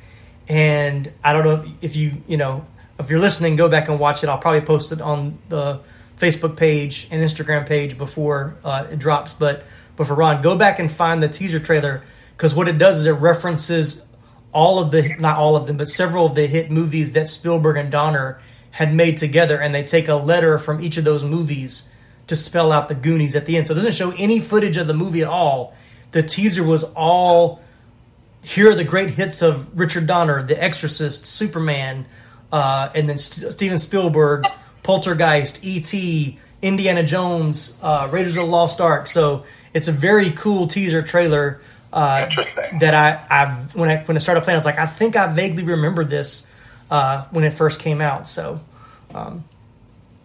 And 0.48 1.12
I 1.24 1.32
don't 1.32 1.44
know 1.44 1.72
if 1.80 1.96
you 1.96 2.22
you 2.26 2.36
know 2.36 2.66
if 2.98 3.10
you're 3.10 3.20
listening, 3.20 3.56
go 3.56 3.68
back 3.68 3.88
and 3.88 3.98
watch 3.98 4.22
it. 4.22 4.28
I'll 4.28 4.38
probably 4.38 4.62
post 4.62 4.92
it 4.92 5.00
on 5.00 5.38
the 5.48 5.80
Facebook 6.18 6.56
page 6.56 7.08
and 7.10 7.22
Instagram 7.22 7.66
page 7.66 7.98
before 7.98 8.56
uh, 8.64 8.86
it 8.90 8.98
drops. 8.98 9.32
But 9.32 9.64
but 9.96 10.06
for 10.06 10.14
Ron, 10.14 10.42
go 10.42 10.56
back 10.56 10.78
and 10.78 10.90
find 10.90 11.22
the 11.22 11.28
teaser 11.28 11.60
trailer 11.60 12.02
because 12.36 12.54
what 12.54 12.68
it 12.68 12.78
does 12.78 12.98
is 12.98 13.06
it 13.06 13.12
references 13.12 14.06
all 14.56 14.78
of 14.78 14.90
the 14.90 15.14
not 15.18 15.36
all 15.36 15.54
of 15.54 15.66
them, 15.66 15.76
but 15.76 15.86
several 15.86 16.24
of 16.24 16.34
the 16.34 16.46
hit 16.46 16.70
movies 16.70 17.12
that 17.12 17.28
Spielberg 17.28 17.76
and 17.76 17.92
Donner 17.92 18.40
had 18.70 18.94
made 18.94 19.18
together, 19.18 19.60
and 19.60 19.74
they 19.74 19.84
take 19.84 20.08
a 20.08 20.14
letter 20.14 20.58
from 20.58 20.80
each 20.80 20.96
of 20.96 21.04
those 21.04 21.24
movies 21.24 21.92
to 22.26 22.34
spell 22.34 22.72
out 22.72 22.88
the 22.88 22.94
Goonies 22.94 23.36
at 23.36 23.44
the 23.44 23.56
end. 23.56 23.66
So 23.66 23.72
it 23.72 23.76
doesn't 23.76 23.92
show 23.92 24.12
any 24.16 24.40
footage 24.40 24.78
of 24.78 24.86
the 24.86 24.94
movie 24.94 25.20
at 25.20 25.28
all. 25.28 25.76
The 26.12 26.22
teaser 26.22 26.64
was 26.64 26.84
all 26.94 27.60
here 28.42 28.70
are 28.70 28.74
the 28.74 28.84
great 28.84 29.10
hits 29.10 29.42
of 29.42 29.78
Richard 29.78 30.06
Donner, 30.06 30.42
The 30.42 30.62
Exorcist, 30.62 31.26
Superman, 31.26 32.06
uh, 32.52 32.88
and 32.94 33.08
then 33.08 33.18
St- 33.18 33.52
Steven 33.52 33.78
Spielberg, 33.78 34.46
Poltergeist, 34.84 35.64
E.T., 35.64 36.38
Indiana 36.62 37.02
Jones, 37.02 37.76
uh, 37.82 38.08
Raiders 38.10 38.36
of 38.36 38.44
the 38.46 38.50
Lost 38.50 38.80
Ark. 38.80 39.08
So 39.08 39.44
it's 39.74 39.88
a 39.88 39.92
very 39.92 40.30
cool 40.30 40.68
teaser 40.68 41.02
trailer. 41.02 41.60
Uh, 41.96 42.20
Interesting. 42.24 42.78
That 42.80 42.92
I, 42.92 43.24
I 43.30 43.54
when 43.72 43.88
I 43.88 44.02
when 44.04 44.18
I 44.18 44.20
started 44.20 44.44
playing, 44.44 44.56
I 44.56 44.58
was 44.58 44.66
like, 44.66 44.78
I 44.78 44.84
think 44.84 45.16
I 45.16 45.32
vaguely 45.32 45.64
remember 45.64 46.04
this 46.04 46.52
uh, 46.90 47.24
when 47.30 47.42
it 47.42 47.54
first 47.54 47.80
came 47.80 48.02
out. 48.02 48.28
So 48.28 48.60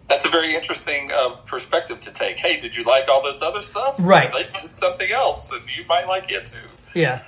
That's 0.06 0.26
a 0.26 0.28
very 0.28 0.54
interesting 0.54 1.10
uh, 1.10 1.30
perspective 1.46 1.98
to 2.02 2.12
take. 2.12 2.36
Hey, 2.36 2.60
did 2.60 2.76
you 2.76 2.84
like 2.84 3.08
all 3.08 3.22
this 3.22 3.40
other 3.40 3.62
stuff? 3.62 3.96
Right. 3.98 4.30
They 4.30 4.60
did 4.60 4.76
something 4.76 5.10
else, 5.10 5.50
and 5.50 5.62
you 5.74 5.86
might 5.86 6.06
like 6.06 6.30
it 6.30 6.44
too. 6.44 6.58
Yeah. 6.94 7.22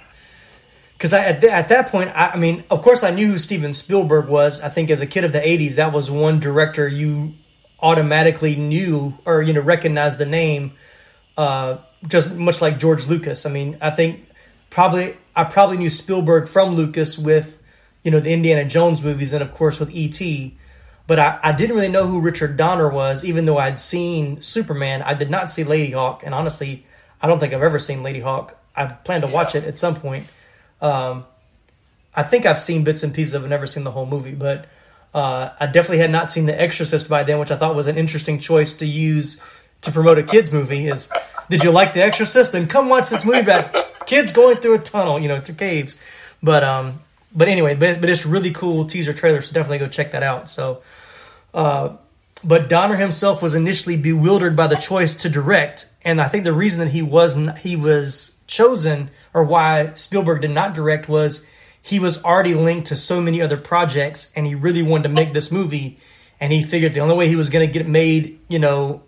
Because 0.93 1.15
at, 1.15 1.41
th- 1.41 1.51
at 1.51 1.71
that 1.71 1.89
point, 1.89 2.11
I, 2.11 2.33
I 2.33 2.37
mean, 2.37 2.65
of 2.71 2.83
course, 2.83 3.03
I 3.03 3.13
knew 3.13 3.29
who 3.29 3.39
Steven 3.39 3.73
Spielberg 3.73 4.29
was. 4.29 4.61
I 4.61 4.69
think 4.69 4.91
as 4.91 5.01
a 5.01 5.07
kid 5.07 5.25
of 5.25 5.33
the 5.33 5.41
'80s, 5.41 5.77
that 5.77 5.95
was 5.95 6.11
one 6.11 6.39
director 6.39 6.87
you 6.87 7.33
automatically 7.81 8.57
knew 8.57 9.17
or 9.25 9.41
you 9.41 9.55
know 9.55 9.63
recognized 9.63 10.19
the 10.19 10.27
name, 10.27 10.73
uh, 11.39 11.79
just 12.07 12.37
much 12.37 12.61
like 12.61 12.79
George 12.79 13.07
Lucas. 13.07 13.47
I 13.47 13.51
mean, 13.51 13.79
I 13.81 13.89
think 13.89 14.29
probably 14.75 15.17
I 15.37 15.45
probably 15.45 15.77
knew 15.79 15.89
Spielberg 15.89 16.49
from 16.49 16.75
Lucas 16.75 17.17
with 17.17 17.63
you 18.03 18.11
know 18.11 18.21
the 18.21 18.33
Indiana 18.33 18.65
Jones 18.65 19.03
movies 19.03 19.33
and 19.33 19.41
of 19.43 19.53
course 19.53 19.79
with 19.81 19.95
E.T. 19.95 20.59
But 21.07 21.19
I, 21.19 21.39
I 21.43 21.53
didn't 21.53 21.77
really 21.77 21.89
know 21.91 22.07
who 22.07 22.21
Richard 22.21 22.57
Donner 22.57 22.89
was, 22.89 23.25
even 23.27 23.45
though 23.45 23.59
I'd 23.59 23.79
seen 23.79 24.41
Superman. 24.41 25.03
I 25.03 25.13
did 25.15 25.31
not 25.31 25.51
see 25.51 25.63
Ladyhawke, 25.63 26.23
and 26.23 26.35
honestly, 26.35 26.85
I 27.21 27.27
don't 27.29 27.39
think 27.41 27.53
I've 27.53 27.63
ever 27.63 27.79
seen 27.79 27.99
Ladyhawke. 27.99 28.55
I 28.75 28.87
plan 28.87 29.21
to 29.21 29.27
watch 29.27 29.55
Yeah. 29.55 29.61
it 29.61 29.67
at 29.67 29.77
some 29.79 29.95
point. 29.97 30.27
Um, 30.81 31.27
I 32.15 32.23
think 32.23 32.47
I've 32.47 32.59
seen 32.59 32.85
bits 32.85 33.03
and 33.03 33.13
pieces 33.15 33.35
of 33.35 33.43
it, 33.43 33.45
I've 33.47 33.51
never 33.51 33.67
seen 33.67 33.85
the 33.85 33.91
whole 33.91 34.07
movie, 34.07 34.35
but 34.35 34.67
uh, 35.13 35.51
I 35.61 35.67
definitely 35.67 35.99
had 35.99 36.11
not 36.11 36.31
seen 36.31 36.47
The 36.47 36.59
Exorcist 36.59 37.09
by 37.11 37.23
then, 37.23 37.39
which 37.39 37.51
I 37.51 37.57
thought 37.57 37.75
was 37.77 37.87
an 37.87 37.99
interesting 37.99 38.39
choice 38.39 38.73
to 38.79 38.87
use 38.87 39.45
to 39.83 39.93
promote 39.93 40.19
a 40.19 40.23
kids 40.23 40.53
movie. 40.55 40.89
Is 40.89 41.13
did 41.51 41.63
you 41.63 41.71
like 41.71 41.93
The 41.93 42.03
Exorcist? 42.03 42.53
Then 42.53 42.67
come 42.67 42.89
watch 42.89 43.11
this 43.11 43.25
movie 43.27 43.41
about 43.41 43.75
kids 44.07 44.33
going 44.33 44.57
through 44.57 44.75
a 44.75 44.79
tunnel, 44.79 45.19
you 45.19 45.29
know, 45.29 45.41
through 45.41 45.57
caves. 45.57 46.01
But 46.43 46.63
um, 46.63 47.01
but 47.35 47.49
anyway, 47.49 47.75
but, 47.75 48.01
but 48.01 48.09
it's 48.09 48.25
really 48.25 48.53
cool 48.53 48.85
teaser 48.87 49.13
trailer, 49.13 49.41
so 49.41 49.53
definitely 49.53 49.79
go 49.79 49.89
check 49.89 50.13
that 50.13 50.23
out. 50.23 50.49
So, 50.49 50.83
uh, 51.53 51.97
but 52.45 52.69
Donner 52.69 52.97
himself 52.97 53.43
was 53.43 53.55
initially 53.55 53.97
bewildered 53.97 54.55
by 54.57 54.67
the 54.67 54.77
choice 54.77 55.15
to 55.17 55.29
direct, 55.29 55.89
and 56.03 56.21
I 56.21 56.29
think 56.29 56.45
the 56.45 56.53
reason 56.53 56.85
that 56.85 56.93
he 56.93 57.03
wasn't 57.03 57.59
he 57.59 57.77
was 57.77 58.39
chosen 58.47 59.11
or 59.33 59.43
why 59.43 59.93
Spielberg 59.95 60.43
did 60.43 60.51
not 60.51 60.75
direct 60.75 61.09
was 61.09 61.49
he 61.81 61.99
was 61.99 62.23
already 62.25 62.55
linked 62.55 62.87
to 62.89 62.97
so 62.97 63.21
many 63.21 63.43
other 63.43 63.57
projects, 63.57 64.33
and 64.37 64.47
he 64.47 64.55
really 64.55 64.83
wanted 64.83 65.03
to 65.05 65.09
make 65.11 65.33
this 65.33 65.51
movie, 65.51 65.99
and 66.41 66.53
he 66.53 66.63
figured 66.63 66.95
the 66.95 67.01
only 67.01 67.17
way 67.17 67.29
he 67.29 67.37
was 67.37 67.51
going 67.51 67.67
to 67.67 67.73
get 67.73 67.83
it 67.83 67.89
made, 67.89 68.39
you 68.49 68.59
know, 68.59 69.03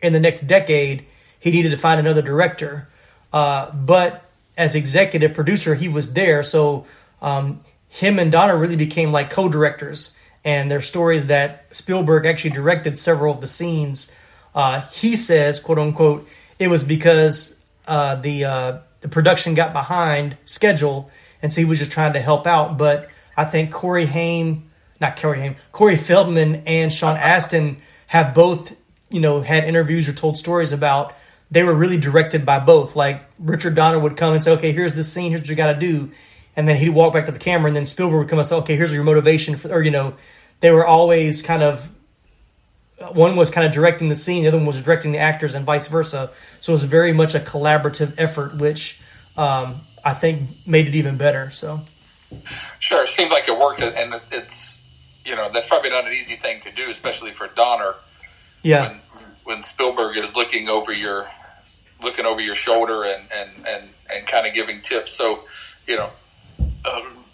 in 0.00 0.12
the 0.12 0.20
next 0.20 0.42
decade, 0.42 1.06
he 1.38 1.50
needed 1.50 1.70
to 1.70 1.76
find 1.76 1.98
another 1.98 2.22
director. 2.22 2.88
Uh, 3.32 3.72
but 3.72 4.24
as 4.62 4.74
executive 4.74 5.34
producer, 5.34 5.74
he 5.74 5.88
was 5.88 6.14
there, 6.14 6.42
so 6.42 6.86
um, 7.20 7.60
him 7.88 8.18
and 8.18 8.32
Donner 8.32 8.56
really 8.56 8.76
became 8.76 9.12
like 9.12 9.28
co-directors. 9.30 10.16
And 10.44 10.70
their 10.70 10.80
stories 10.80 11.26
that 11.26 11.74
Spielberg 11.74 12.26
actually 12.26 12.50
directed 12.50 12.98
several 12.98 13.32
of 13.34 13.40
the 13.40 13.46
scenes. 13.46 14.14
Uh, 14.54 14.80
he 14.92 15.14
says, 15.14 15.60
"quote 15.60 15.78
unquote," 15.78 16.28
it 16.58 16.68
was 16.68 16.82
because 16.82 17.62
uh, 17.86 18.16
the 18.16 18.44
uh, 18.44 18.78
the 19.02 19.08
production 19.08 19.54
got 19.54 19.72
behind 19.72 20.36
schedule, 20.44 21.10
and 21.42 21.52
so 21.52 21.60
he 21.60 21.64
was 21.64 21.78
just 21.78 21.92
trying 21.92 22.12
to 22.14 22.20
help 22.20 22.46
out. 22.46 22.76
But 22.76 23.08
I 23.36 23.44
think 23.44 23.70
Corey 23.70 24.06
Haim, 24.06 24.68
not 25.00 25.16
Corey 25.16 25.40
Haim, 25.40 25.56
Corey 25.70 25.96
Feldman 25.96 26.62
and 26.66 26.92
Sean 26.92 27.16
Astin 27.16 27.76
have 28.08 28.34
both, 28.34 28.76
you 29.10 29.20
know, 29.20 29.42
had 29.42 29.64
interviews 29.64 30.08
or 30.08 30.12
told 30.12 30.38
stories 30.38 30.72
about 30.72 31.14
they 31.52 31.62
were 31.62 31.74
really 31.74 31.98
directed 31.98 32.44
by 32.46 32.58
both. 32.58 32.96
Like 32.96 33.22
Richard 33.38 33.74
Donner 33.74 33.98
would 33.98 34.16
come 34.16 34.32
and 34.32 34.42
say, 34.42 34.50
"Okay, 34.52 34.72
here's 34.72 34.94
this 34.94 35.12
scene. 35.12 35.30
Here's 35.30 35.42
what 35.42 35.50
you 35.50 35.54
got 35.54 35.72
to 35.72 35.78
do," 35.78 36.10
and 36.56 36.68
then 36.68 36.78
he'd 36.78 36.90
walk 36.90 37.12
back 37.12 37.26
to 37.26 37.32
the 37.32 37.38
camera, 37.38 37.68
and 37.68 37.76
then 37.76 37.84
Spielberg 37.84 38.18
would 38.18 38.28
come 38.28 38.38
and 38.38 38.48
say, 38.48 38.56
"Okay, 38.56 38.76
here's 38.76 38.92
your 38.92 39.04
motivation 39.04 39.56
for," 39.56 39.70
or 39.70 39.82
you 39.82 39.90
know, 39.90 40.14
they 40.60 40.70
were 40.70 40.86
always 40.86 41.42
kind 41.42 41.62
of 41.62 41.90
one 43.12 43.36
was 43.36 43.50
kind 43.50 43.66
of 43.66 43.72
directing 43.72 44.08
the 44.08 44.16
scene, 44.16 44.42
the 44.42 44.48
other 44.48 44.58
one 44.58 44.66
was 44.66 44.80
directing 44.80 45.12
the 45.12 45.18
actors, 45.18 45.54
and 45.54 45.66
vice 45.66 45.88
versa. 45.88 46.30
So 46.60 46.72
it 46.72 46.74
was 46.74 46.84
very 46.84 47.12
much 47.12 47.34
a 47.34 47.40
collaborative 47.40 48.14
effort, 48.16 48.56
which 48.56 49.00
um, 49.36 49.82
I 50.04 50.14
think 50.14 50.66
made 50.66 50.86
it 50.86 50.94
even 50.94 51.16
better. 51.16 51.50
So 51.50 51.82
Sure, 52.78 53.04
it 53.04 53.08
seemed 53.08 53.30
like 53.30 53.48
it 53.48 53.58
worked, 53.58 53.82
and 53.82 54.20
it's 54.30 54.84
you 55.24 55.36
know 55.36 55.50
that's 55.50 55.66
probably 55.66 55.90
not 55.90 56.06
an 56.06 56.12
easy 56.12 56.36
thing 56.36 56.60
to 56.60 56.72
do, 56.72 56.88
especially 56.90 57.32
for 57.32 57.48
Donner 57.48 57.96
yeah, 58.62 58.88
when 58.88 59.00
when 59.44 59.62
Spielberg 59.62 60.16
is 60.16 60.34
looking 60.34 60.68
over 60.68 60.92
your 60.92 61.30
looking 62.02 62.26
over 62.26 62.40
your 62.40 62.54
shoulder 62.54 63.04
and 63.04 63.22
and 63.34 63.50
and, 63.68 63.88
and 64.14 64.26
kind 64.26 64.46
of 64.46 64.54
giving 64.54 64.80
tips. 64.82 65.12
So 65.12 65.44
you 65.86 65.96
know, 65.96 66.10
um, 66.60 67.24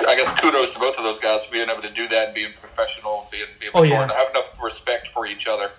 I 0.00 0.16
guess 0.16 0.40
kudos 0.40 0.74
to 0.74 0.80
both 0.80 0.96
of 0.98 1.04
those 1.04 1.18
guys 1.18 1.44
for 1.44 1.52
being 1.52 1.68
able 1.68 1.82
to 1.82 1.90
do 1.92 2.08
that 2.08 2.26
and 2.26 2.34
being 2.34 2.52
professional, 2.60 3.22
and 3.22 3.30
being, 3.30 3.44
being 3.60 3.72
Oh, 3.74 3.80
mature, 3.80 3.96
yeah. 3.96 4.02
and 4.04 4.12
have 4.12 4.30
enough 4.30 4.62
respect 4.62 5.08
for 5.08 5.26
each 5.26 5.46
other 5.48 5.70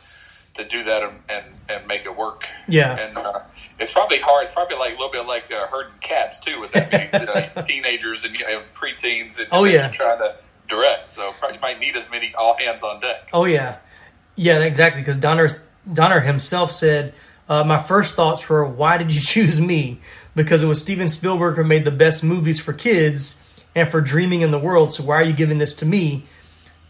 to 0.56 0.64
do 0.66 0.84
that 0.84 1.04
and 1.04 1.14
and, 1.30 1.46
and 1.70 1.88
make 1.88 2.06
it 2.06 2.16
work. 2.18 2.46
Yeah. 2.68 2.96
and 2.98 3.18
uh, 3.18 3.42
it's 3.80 3.92
probably 3.94 4.20
hard. 4.20 4.46
It's 4.46 4.54
probably 4.54 4.78
like 4.78 4.90
a 4.92 4.98
little 4.98 5.12
bit 5.12 5.26
like 5.26 5.52
uh, 5.52 5.68
herding 5.68 5.94
cats 6.02 6.40
too, 6.40 6.60
with 6.60 6.72
that 6.74 6.92
many 6.92 7.10
uh, 7.58 7.62
teenagers 7.64 8.26
and, 8.26 8.36
and 8.36 8.62
preteens 8.74 9.40
and 9.40 9.48
Oh, 9.52 9.64
yeah. 9.64 9.90
trying 9.90 10.18
to 10.20 10.36
direct. 10.68 11.12
So 11.12 11.32
probably 11.40 11.56
you 11.58 11.62
might 11.62 11.80
need 11.80 11.96
as 11.96 12.12
many 12.12 12.34
all 12.38 12.58
hands 12.58 12.84
on 12.84 13.00
deck. 13.00 13.30
Oh 13.34 13.46
yeah, 13.46 13.78
yeah, 14.36 14.60
exactly. 14.60 15.02
Because 15.02 15.18
Donner 15.18 15.50
Donner 15.92 16.20
himself 16.20 16.72
said, 16.72 17.14
uh, 17.50 17.64
"My 17.64 17.82
first 17.82 18.16
thoughts 18.16 18.48
were, 18.48 18.66
why 18.66 18.98
did 18.98 19.14
you 19.14 19.22
choose 19.34 19.60
me? 19.60 20.00
Because 20.36 20.64
it 20.64 20.68
was 20.68 20.82
Steven 20.82 21.10
Spielberg 21.10 21.56
who 21.56 21.64
made 21.64 21.84
the 21.84 21.92
best 21.92 22.24
movies 22.24 22.60
for 22.60 22.72
kids 22.72 23.66
and 23.76 23.90
for 23.90 24.00
dreaming 24.00 24.42
in 24.42 24.52
the 24.52 24.60
world. 24.60 24.94
So 24.94 25.04
why 25.04 25.16
are 25.16 25.24
you 25.24 25.34
giving 25.34 25.58
this 25.58 25.76
to 25.76 25.86
me?" 25.86 26.24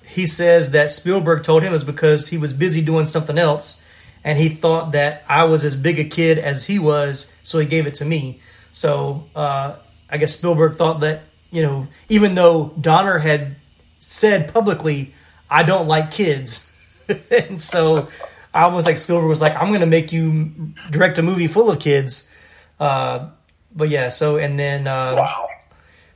He 0.05 0.25
says 0.25 0.71
that 0.71 0.91
Spielberg 0.91 1.43
told 1.43 1.61
him 1.61 1.73
is 1.73 1.83
because 1.83 2.29
he 2.29 2.37
was 2.37 2.51
busy 2.51 2.81
doing 2.81 3.05
something 3.05 3.37
else, 3.37 3.83
and 4.23 4.37
he 4.39 4.49
thought 4.49 4.91
that 4.91 5.23
I 5.29 5.43
was 5.45 5.63
as 5.63 5.75
big 5.75 5.99
a 5.99 6.03
kid 6.03 6.39
as 6.39 6.65
he 6.65 6.79
was, 6.79 7.31
so 7.43 7.59
he 7.59 7.67
gave 7.67 7.85
it 7.85 7.95
to 7.95 8.05
me. 8.05 8.39
So 8.71 9.27
uh, 9.35 9.75
I 10.09 10.17
guess 10.17 10.35
Spielberg 10.35 10.77
thought 10.77 11.01
that 11.01 11.23
you 11.51 11.63
know, 11.63 11.87
even 12.09 12.35
though 12.35 12.73
Donner 12.79 13.19
had 13.19 13.55
said 13.99 14.53
publicly, 14.53 15.13
"I 15.49 15.63
don't 15.63 15.87
like 15.87 16.11
kids," 16.11 16.75
and 17.31 17.61
so 17.61 18.07
almost 18.63 18.85
like 18.85 18.97
Spielberg 18.97 19.29
was 19.29 19.41
like, 19.41 19.55
"I'm 19.55 19.69
going 19.69 19.81
to 19.81 19.85
make 19.85 20.11
you 20.11 20.51
direct 20.89 21.17
a 21.17 21.23
movie 21.23 21.47
full 21.47 21.69
of 21.69 21.79
kids." 21.79 22.31
Uh, 22.79 23.29
but 23.75 23.89
yeah, 23.89 24.09
so 24.09 24.37
and 24.37 24.57
then 24.59 24.87
uh, 24.87 25.15
Wow. 25.17 25.47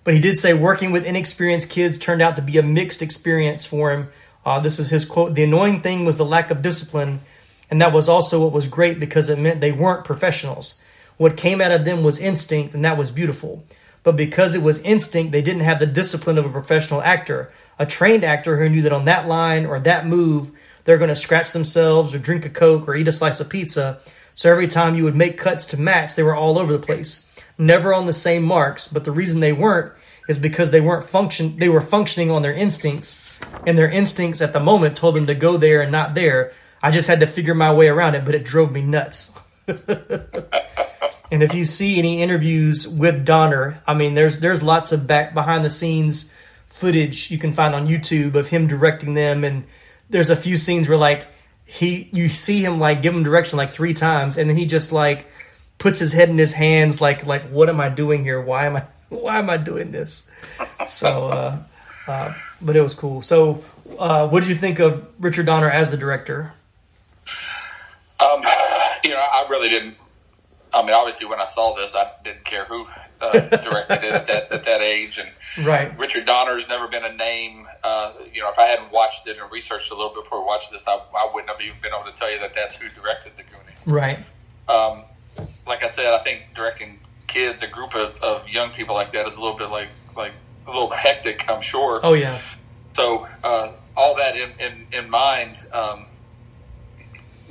but 0.04 0.14
he 0.14 0.20
did 0.20 0.38
say 0.38 0.54
working 0.54 0.92
with 0.92 1.06
inexperienced 1.06 1.70
kids 1.70 1.98
turned 1.98 2.22
out 2.22 2.36
to 2.38 2.42
be 2.42 2.58
a 2.58 2.64
mixed 2.64 3.02
experience 3.02 3.66
for 3.66 3.92
him. 3.92 4.10
Uh, 4.46 4.60
this 4.60 4.80
is 4.80 4.90
his 4.90 5.06
quote: 5.06 5.36
"The 5.36 5.44
annoying 5.44 5.82
thing 5.82 6.06
was 6.06 6.18
the 6.18 6.26
lack 6.26 6.52
of 6.52 6.62
discipline. 6.62 7.22
And 7.72 7.82
that 7.82 7.94
was 7.94 8.08
also 8.08 8.42
what 8.42 8.52
was 8.52 8.68
great 8.68 9.00
because 9.00 9.30
it 9.30 9.40
meant 9.40 9.60
they 9.60 9.72
weren't 9.72 10.06
professionals. 10.06 10.80
What 11.18 11.36
came 11.38 11.60
out 11.60 11.72
of 11.72 11.86
them 11.86 12.04
was 12.04 12.20
instinct, 12.20 12.76
and 12.76 12.86
that 12.86 13.00
was 13.00 13.10
beautiful. 13.10 13.64
But 14.04 14.16
because 14.16 14.54
it 14.54 14.62
was 14.62 14.80
instinct, 14.84 15.32
they 15.32 15.42
didn't 15.42 15.62
have 15.64 15.80
the 15.80 15.88
discipline 15.88 16.38
of 16.38 16.46
a 16.46 16.50
professional 16.50 17.02
actor, 17.02 17.52
a 17.80 17.86
trained 17.88 18.24
actor 18.24 18.58
who 18.60 18.70
knew 18.70 18.84
that 18.84 18.92
on 18.94 19.06
that 19.06 19.28
line 19.28 19.66
or 19.66 19.80
that 19.80 20.06
move, 20.06 20.52
they're 20.84 20.98
going 20.98 21.10
to 21.10 21.16
scratch 21.16 21.52
themselves 21.52 22.14
or 22.14 22.20
drink 22.20 22.46
a 22.46 22.50
Coke 22.50 22.88
or 22.88 22.96
eat 22.96 23.08
a 23.08 23.12
slice 23.12 23.40
of 23.40 23.50
pizza. 23.50 24.00
So 24.36 24.52
every 24.52 24.68
time 24.68 24.96
you 24.96 25.04
would 25.04 25.16
make 25.16 25.38
cuts 25.38 25.66
to 25.68 25.80
match, 25.80 26.16
they 26.16 26.24
were 26.24 26.36
all 26.36 26.58
over 26.58 26.74
the 26.74 26.80
place. 26.80 27.30
Never 27.58 27.94
on 27.94 28.08
the 28.08 28.14
same 28.14 28.44
marks, 28.44 28.88
but 28.88 29.04
the 29.04 29.12
reason 29.12 29.40
they 29.40 29.54
weren't 29.54 29.94
is 30.28 30.38
because 30.38 30.72
they 30.72 30.82
weren't 30.82 31.08
function 31.08 31.58
they 31.58 31.70
were 31.70 31.82
functioning 31.82 32.32
on 32.32 32.42
their 32.42 32.54
instincts 32.54 33.40
and 33.68 33.78
their 33.78 33.90
instincts 33.90 34.42
at 34.42 34.54
the 34.54 34.60
moment 34.60 34.96
told 34.96 35.16
them 35.16 35.28
to 35.28 35.36
go 35.36 35.58
there 35.58 35.82
and 35.82 35.92
not 35.92 36.16
there. 36.16 36.54
I 36.82 36.92
just 36.92 37.08
had 37.08 37.20
to 37.20 37.28
figure 37.28 37.56
my 37.56 37.74
way 37.74 37.88
around 37.88 38.16
it, 38.16 38.26
but 38.26 38.36
it 38.36 38.44
drove 38.44 38.72
me 38.72 38.82
nuts. 38.82 39.38
and 39.68 41.44
if 41.44 41.54
you 41.54 41.66
see 41.66 42.00
any 42.00 42.22
interviews 42.22 42.88
with 42.88 43.26
Donner, 43.26 43.82
I 43.86 43.94
mean 43.94 44.16
there's 44.16 44.40
there's 44.40 44.64
lots 44.64 44.92
of 44.92 45.08
back 45.08 45.34
behind 45.34 45.64
the 45.64 45.70
scenes 45.70 46.32
footage 46.68 47.30
you 47.30 47.38
can 47.38 47.54
find 47.54 47.76
on 47.76 47.88
YouTube 47.88 48.34
of 48.34 48.48
him 48.48 48.68
directing 48.68 49.14
them 49.14 49.44
and 49.44 49.64
there's 50.14 50.30
a 50.30 50.36
few 50.36 50.58
scenes 50.58 50.88
where 50.88 50.98
like 50.98 51.28
he 51.66 52.08
you 52.14 52.30
see 52.30 52.64
him 52.64 52.80
like 52.80 53.02
give 53.02 53.16
him 53.16 53.24
direction 53.24 53.58
like 53.58 53.74
three 53.74 53.96
times 53.96 54.38
and 54.38 54.48
then 54.48 54.56
he 54.56 54.66
just 54.66 54.92
like 54.92 55.26
puts 55.80 56.00
his 56.00 56.14
head 56.14 56.30
in 56.30 56.38
his 56.38 56.54
hands 56.54 57.02
like 57.02 57.26
like 57.26 57.50
what 57.50 57.68
am 57.68 57.82
I 57.82 57.90
doing 57.90 58.24
here? 58.24 58.40
Why 58.40 58.68
am 58.68 58.78
I 58.78 58.84
why 59.10 59.40
am 59.40 59.50
I 59.50 59.58
doing 59.58 59.92
this? 59.92 60.30
So 60.88 61.28
uh, 61.28 61.58
uh, 62.08 62.34
but 62.62 62.76
it 62.76 62.82
was 62.82 62.94
cool. 62.94 63.24
So 63.24 63.64
uh, 63.98 64.28
what 64.28 64.42
did 64.42 64.50
you 64.50 64.56
think 64.56 64.80
of 64.80 65.06
Richard 65.20 65.48
Donner 65.48 65.70
as 65.70 65.90
the 65.90 65.98
director? 65.98 66.54
Um, 68.20 68.42
you 69.04 69.10
know, 69.10 69.18
I 69.18 69.48
really 69.50 69.70
didn't. 69.70 69.98
I 70.76 70.84
mean, 70.84 70.94
obviously, 70.94 71.28
when 71.28 71.40
I 71.40 71.46
saw 71.46 71.74
this, 71.74 71.96
I 71.96 72.10
didn't 72.24 72.46
care 72.46 72.66
who 72.66 72.88
uh, 73.24 73.32
directed 73.58 74.04
it 74.04 74.14
at 74.14 74.26
that 74.28 74.52
at 74.52 74.64
that 74.66 74.82
age, 74.82 75.20
and 75.20 75.66
right. 75.66 75.98
Richard 75.98 76.26
Donner's 76.26 76.68
never 76.68 76.88
been 76.88 77.06
a 77.06 77.14
name. 77.14 77.68
Uh, 77.84 78.14
you 78.32 78.42
know, 78.42 78.50
if 78.50 78.60
I 78.60 78.64
hadn't 78.64 78.92
watched 78.92 79.28
it 79.28 79.38
and 79.40 79.52
researched 79.52 79.92
a 79.92 79.96
little 79.96 80.14
bit 80.14 80.24
before 80.24 80.46
watching 80.46 80.74
this, 80.74 80.88
I, 80.88 80.96
I 81.16 81.30
wouldn't 81.34 81.50
have 81.50 81.62
even 81.62 81.78
been 81.82 81.94
able 81.94 82.10
to 82.12 82.16
tell 82.16 82.32
you 82.32 82.40
that 82.40 82.54
that's 82.54 82.76
who 82.80 82.90
directed 82.90 83.34
the 83.38 83.44
Goonies. 83.44 83.88
Right. 83.88 84.20
Um, 84.68 85.04
like 85.66 85.84
I 85.84 85.88
said, 85.88 86.14
I 86.14 86.20
think 86.20 86.48
directing 86.54 87.00
kids, 87.28 87.64
a 87.64 87.68
group 87.68 87.96
of, 87.96 88.22
of 88.22 88.50
young 88.50 88.72
people 88.72 88.96
like 88.96 89.12
that, 89.14 89.26
is 89.28 89.36
a 89.36 89.42
little 89.42 89.58
bit 89.58 89.70
like 89.70 89.90
like 90.16 90.34
a 90.68 90.72
little 90.72 90.92
hectic. 90.92 91.50
I'm 91.50 91.62
sure. 91.62 92.00
Oh 92.04 92.14
yeah. 92.14 92.40
So 92.94 93.28
uh, 93.44 93.72
all 93.96 94.16
that 94.18 94.36
in 94.36 94.52
in, 94.60 94.88
in 94.92 95.10
mind, 95.10 95.58
um, 95.72 96.06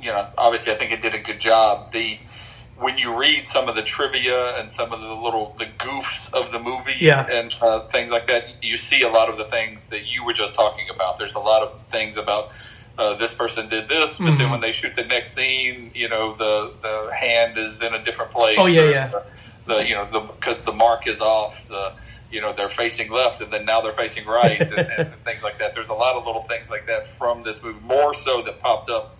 you 0.01 0.09
know, 0.09 0.27
obviously, 0.37 0.71
I 0.73 0.75
think 0.75 0.91
it 0.91 1.01
did 1.01 1.13
a 1.13 1.19
good 1.19 1.39
job. 1.39 1.91
The 1.91 2.17
when 2.83 2.97
you 2.97 3.09
read 3.19 3.47
some 3.47 3.67
of 3.69 3.75
the 3.75 3.81
trivia 3.81 4.55
and 4.57 4.69
some 4.71 4.91
of 4.93 4.99
the 5.01 5.13
little 5.25 5.55
the 5.57 5.65
goofs 5.65 6.31
of 6.33 6.51
the 6.51 6.59
movie 6.59 6.95
Yeah. 6.99 7.25
and 7.37 7.53
uh, 7.61 7.87
things 7.87 8.11
like 8.11 8.27
that, 8.27 8.43
you 8.63 8.75
see 8.77 9.01
a 9.03 9.09
lot 9.09 9.29
of 9.29 9.37
the 9.37 9.45
things 9.45 9.87
that 9.89 10.05
you 10.05 10.23
were 10.25 10.33
just 10.33 10.53
talking 10.55 10.87
about. 10.93 11.17
There's 11.17 11.35
a 11.35 11.39
lot 11.39 11.61
of 11.63 11.69
things 11.87 12.17
about 12.17 12.51
uh, 12.97 13.15
this 13.15 13.33
person 13.33 13.69
did 13.69 13.87
this, 13.89 14.17
but 14.17 14.25
Mm-hmm. 14.25 14.37
then 14.37 14.51
when 14.51 14.61
they 14.61 14.71
shoot 14.71 14.93
the 14.95 15.05
next 15.05 15.33
scene, 15.33 15.91
you 15.95 16.07
know, 16.09 16.35
the 16.35 16.73
the 16.81 16.95
hand 17.15 17.57
is 17.57 17.81
in 17.81 17.93
a 17.93 18.03
different 18.03 18.31
place. 18.31 18.57
Oh, 18.59 18.67
yeah, 18.67 18.89
yeah. 18.89 19.07
The, 19.07 19.23
the 19.65 19.77
you 19.87 19.95
know 19.95 20.05
the 20.45 20.53
the 20.65 20.73
mark 20.73 21.07
is 21.07 21.19
off. 21.21 21.67
The 21.69 21.93
you 22.31 22.41
know 22.41 22.51
they're 22.57 22.69
facing 22.83 23.11
left 23.11 23.41
and 23.41 23.49
then 23.53 23.63
now 23.65 23.79
they're 23.81 23.93
facing 24.05 24.25
right 24.25 24.59
and, 24.61 24.71
and 24.97 25.13
things 25.27 25.41
like 25.43 25.57
that. 25.59 25.73
There's 25.75 25.89
a 25.89 25.93
lot 26.05 26.15
of 26.17 26.25
little 26.25 26.41
things 26.43 26.69
like 26.71 26.85
that 26.87 27.05
from 27.07 27.43
this 27.43 27.63
movie, 27.63 27.79
more 27.85 28.13
so 28.13 28.41
that 28.41 28.59
popped 28.59 28.89
up 28.89 29.15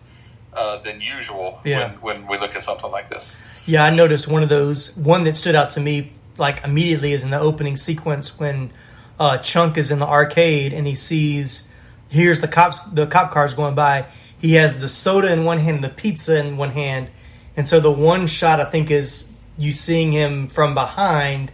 uh, 0.54 0.78
than 0.86 0.99
usual 1.02 1.60
Yeah. 1.63 1.93
when, 1.99 2.17
when 2.21 2.28
we 2.28 2.38
look 2.39 2.56
at 2.56 2.62
something 2.63 2.91
like 2.91 3.10
this. 3.10 3.36
Yeah, 3.65 3.84
I 3.84 3.95
noticed 3.95 4.28
one 4.28 4.43
of 4.43 4.49
those. 4.49 4.95
One 4.97 5.23
that 5.23 5.36
stood 5.36 5.56
out 5.56 5.69
to 5.71 5.80
me 5.80 6.12
like 6.38 6.63
immediately 6.63 7.13
is 7.13 7.23
in 7.23 7.30
the 7.30 7.39
opening 7.39 7.78
sequence 7.78 8.38
when 8.39 8.71
uh, 9.19 9.38
Chunk 9.38 9.78
is 9.78 9.91
in 9.91 9.99
the 9.99 10.08
arcade 10.08 10.73
and 10.73 10.86
he 10.88 10.95
sees 10.95 11.71
here's 12.10 12.41
the 12.41 12.47
cops 12.47 12.80
the 12.82 13.08
cop 13.08 13.32
cars 13.32 13.54
going 13.54 13.76
by. 13.76 14.06
He 14.38 14.56
has 14.56 14.80
the 14.80 14.89
soda 14.89 15.32
in 15.32 15.45
one 15.45 15.60
hand, 15.60 15.76
and 15.76 15.84
the 15.84 15.89
pizza 15.89 16.38
in 16.38 16.58
one 16.58 16.71
hand, 16.71 17.10
and 17.56 17.67
so 17.67 17.80
the 17.80 17.91
one 17.91 18.28
shot 18.28 18.60
I 18.60 18.65
think 18.65 18.91
is 18.91 19.32
you 19.58 19.71
seeing 19.71 20.12
him 20.12 20.47
from 20.47 20.73
behind, 20.73 21.54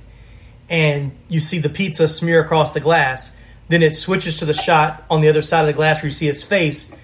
and 0.69 1.11
you 1.27 1.39
see 1.39 1.59
the 1.59 1.69
pizza 1.69 2.07
smear 2.07 2.43
across 2.43 2.73
the 2.73 2.79
glass. 2.79 3.37
Then 3.67 3.83
it 3.83 3.95
switches 3.95 4.37
to 4.37 4.45
the 4.45 4.53
shot 4.53 5.03
on 5.11 5.21
the 5.21 5.29
other 5.29 5.43
side 5.43 5.61
of 5.61 5.67
the 5.67 5.73
glass 5.73 5.97
where 5.97 6.05
you 6.05 6.11
see 6.11 6.25
his 6.25 6.43
face, 6.43 6.95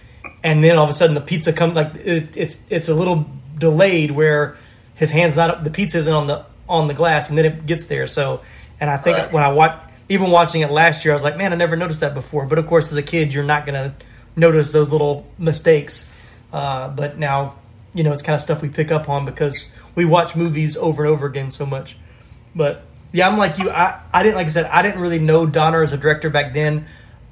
and 0.43 0.63
then 0.63 0.77
all 0.77 0.83
of 0.85 0.89
a 0.89 0.93
sudden 0.93 1.13
the 1.13 1.21
pizza 1.21 1.53
comes 1.53 1.75
like 1.75 1.93
it, 1.95 2.35
it's 2.35 2.63
it's 2.69 2.89
a 2.89 2.95
little 2.95 3.29
delayed 3.55 4.11
where 4.11 4.57
his 4.95 5.11
hands 5.11 5.35
not 5.35 5.49
up, 5.49 5.63
the 5.63 5.69
pizza 5.69 5.97
isn't 5.99 6.13
on 6.13 6.27
the 6.27 6.45
on 6.67 6.87
the 6.87 6.93
glass, 6.93 7.29
and 7.29 7.37
then 7.37 7.45
it 7.45 7.65
gets 7.65 7.85
there. 7.85 8.07
So, 8.07 8.41
and 8.79 8.89
I 8.89 8.97
think 8.97 9.17
Right. 9.17 9.31
when 9.31 9.43
I 9.43 9.49
watch 9.49 9.79
even 10.09 10.31
watching 10.31 10.61
it 10.61 10.71
last 10.71 11.03
year, 11.05 11.13
I 11.13 11.15
was 11.15 11.23
like, 11.23 11.37
man, 11.37 11.51
I 11.53 11.55
never 11.55 11.75
noticed 11.75 11.99
that 12.01 12.13
before. 12.13 12.45
But 12.45 12.59
of 12.59 12.67
course, 12.67 12.91
as 12.91 12.97
a 12.97 13.03
kid, 13.03 13.33
you're 13.33 13.43
not 13.43 13.65
gonna 13.65 13.93
notice 14.35 14.71
those 14.71 14.91
little 14.91 15.25
mistakes. 15.37 16.11
Uh, 16.53 16.87
but 16.89 17.17
now, 17.17 17.55
you 17.93 18.03
know, 18.03 18.11
it's 18.11 18.21
kind 18.21 18.35
of 18.35 18.41
stuff 18.41 18.61
we 18.61 18.69
pick 18.69 18.91
up 18.91 19.09
on 19.09 19.25
because 19.25 19.65
we 19.95 20.05
watch 20.05 20.35
movies 20.35 20.77
over 20.77 21.03
and 21.03 21.11
over 21.11 21.25
again 21.25 21.51
so 21.51 21.65
much. 21.65 21.97
But 22.55 22.83
yeah, 23.11 23.27
I'm 23.27 23.37
like 23.37 23.57
you. 23.57 23.69
I, 23.69 23.99
I 24.13 24.23
didn't 24.23 24.35
like 24.35 24.45
I 24.45 24.49
said 24.49 24.65
I 24.65 24.81
didn't 24.81 25.01
really 25.01 25.19
know 25.19 25.45
Donner 25.45 25.81
as 25.83 25.93
a 25.93 25.97
director 25.97 26.29
back 26.29 26.53
then. 26.53 26.85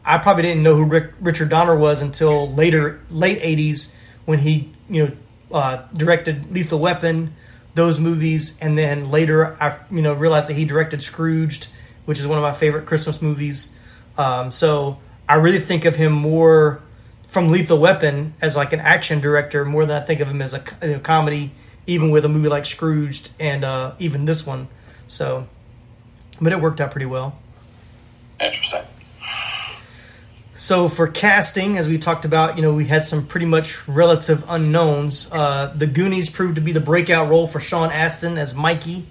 I 0.06 0.18
probably 0.18 0.44
didn't 0.44 0.64
know 0.64 0.76
who 0.76 0.86
Rick, 0.86 1.12
Richard 1.22 1.50
Donner 1.50 1.76
was 1.76 2.02
until 2.02 2.52
later, 2.54 3.00
late 3.10 3.40
'80s, 3.42 3.94
when 4.26 4.40
he 4.40 4.72
you 4.90 5.06
know 5.06 5.12
uh, 5.58 5.84
directed 5.94 6.52
Lethal 6.54 6.80
Weapon, 6.80 7.34
those 7.76 8.00
movies, 8.00 8.58
and 8.60 8.78
then 8.78 9.10
later 9.10 9.58
I 9.62 9.78
you 9.92 10.02
know 10.02 10.14
realized 10.14 10.50
that 10.50 10.54
he 10.54 10.66
directed 10.66 11.02
Scrooged, 11.02 11.68
which 12.06 12.20
is 12.20 12.28
one 12.28 12.38
of 12.38 12.44
my 12.44 12.54
favorite 12.54 12.86
Christmas 12.86 13.22
movies. 13.22 13.74
Um, 14.18 14.52
so 14.52 15.00
I 15.28 15.36
really 15.36 15.60
think 15.60 15.86
of 15.86 15.96
him 15.96 16.12
more 16.12 16.82
from 17.28 17.50
Lethal 17.50 17.80
Weapon 17.80 18.36
as 18.42 18.56
like 18.56 18.74
an 18.74 18.80
action 18.80 19.20
director 19.20 19.66
more 19.66 19.86
than 19.86 20.02
I 20.02 20.06
think 20.06 20.20
of 20.20 20.28
him 20.28 20.42
as 20.42 20.54
a 20.54 20.64
you 20.84 20.94
know, 20.94 21.00
comedy, 21.00 21.52
even 21.88 22.12
with 22.12 22.26
a 22.26 22.30
movie 22.30 22.50
like 22.50 22.66
Scrooged 22.66 23.32
and 23.40 23.64
uh, 23.64 23.96
even 23.98 24.26
this 24.26 24.46
one. 24.46 24.68
So, 25.08 25.48
but 26.40 26.54
it 26.54 26.62
worked 26.62 26.80
out 26.80 26.92
pretty 26.92 27.08
well. 27.08 27.40
Interesting. 28.40 28.84
So 30.64 30.88
for 30.88 31.10
casting, 31.10 31.78
as 31.78 31.90
we 31.90 31.98
talked 31.98 32.24
about, 32.24 32.56
you 32.56 32.62
know, 32.62 32.72
we 32.72 32.86
had 32.86 33.06
some 33.06 33.28
pretty 33.28 33.46
much 33.46 33.86
relative 33.86 34.46
unknowns. 34.48 35.30
Uh, 35.30 35.74
the 35.76 35.86
Goonies 35.86 36.30
proved 36.30 36.56
to 36.56 36.62
be 36.62 36.72
the 36.72 36.80
breakout 36.80 37.28
role 37.28 37.48
for 37.48 37.60
Sean 37.60 37.92
Astin 37.92 38.38
as 38.38 38.54
Mikey. 38.54 39.06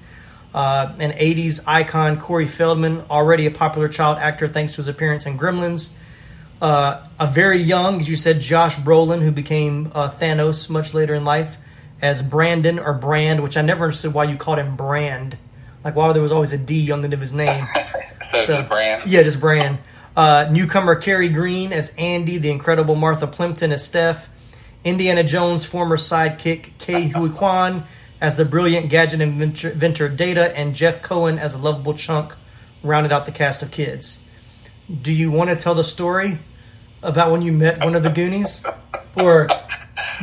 Uh, 0.54 0.94
an 0.98 1.10
80s 1.10 1.62
icon, 1.66 2.18
Corey 2.18 2.46
Feldman, 2.46 3.02
already 3.10 3.44
a 3.44 3.50
popular 3.50 3.90
child 3.90 4.16
actor 4.16 4.48
thanks 4.48 4.72
to 4.72 4.76
his 4.78 4.88
appearance 4.88 5.26
in 5.26 5.36
Gremlins. 5.36 5.94
Uh, 6.62 7.06
a 7.20 7.26
very 7.26 7.58
young, 7.58 8.00
as 8.00 8.08
you 8.08 8.16
said, 8.16 8.40
Josh 8.40 8.76
Brolin, 8.76 9.20
who 9.20 9.30
became 9.30 9.92
uh, 9.94 10.08
Thanos 10.08 10.70
much 10.70 10.94
later 10.94 11.14
in 11.14 11.26
life, 11.26 11.58
as 12.00 12.22
Brandon 12.22 12.78
or 12.78 12.94
Brand, 12.94 13.42
which 13.42 13.58
I 13.58 13.60
never 13.60 13.84
understood 13.84 14.14
why 14.14 14.24
you 14.24 14.38
called 14.38 14.58
him 14.58 14.74
Brand. 14.74 15.36
Like, 15.84 15.96
why 15.96 16.10
there 16.14 16.22
was 16.22 16.32
always 16.32 16.54
a 16.54 16.58
D 16.58 16.90
on 16.90 17.02
the 17.02 17.08
end 17.08 17.12
of 17.12 17.20
his 17.20 17.34
name. 17.34 17.62
So, 18.22 18.38
it's 18.38 18.46
just 18.46 18.68
brand. 18.68 19.04
Yeah, 19.04 19.24
just 19.24 19.40
Brand. 19.40 19.78
Uh, 20.14 20.46
newcomer 20.50 21.00
Kerri 21.00 21.32
Green 21.32 21.72
as 21.72 21.94
Andy, 21.96 22.36
the 22.36 22.50
incredible 22.50 22.94
Martha 22.94 23.26
Plimpton 23.26 23.72
as 23.72 23.84
Steph, 23.84 24.28
Indiana 24.84 25.24
Jones' 25.24 25.64
former 25.64 25.96
sidekick 25.96 26.72
Ke 26.78 27.14
Huy 27.14 27.30
Quan 27.34 27.84
as 28.20 28.36
the 28.36 28.44
brilliant 28.44 28.90
gadget 28.90 29.22
inventor, 29.22 29.70
inventor 29.70 30.08
Data, 30.10 30.56
and 30.56 30.74
Jeff 30.74 31.00
Cohen 31.00 31.38
as 31.38 31.54
a 31.54 31.58
lovable 31.58 31.94
chunk 31.94 32.34
rounded 32.82 33.10
out 33.10 33.24
the 33.24 33.32
cast 33.32 33.62
of 33.62 33.70
kids. 33.70 34.22
Do 35.00 35.12
you 35.12 35.30
want 35.30 35.48
to 35.48 35.56
tell 35.56 35.74
the 35.74 35.84
story 35.84 36.40
about 37.02 37.32
when 37.32 37.40
you 37.40 37.52
met 37.52 37.82
one 37.82 37.94
of 37.94 38.02
the 38.02 38.10
Goonies? 38.10 38.66
Or 39.16 39.48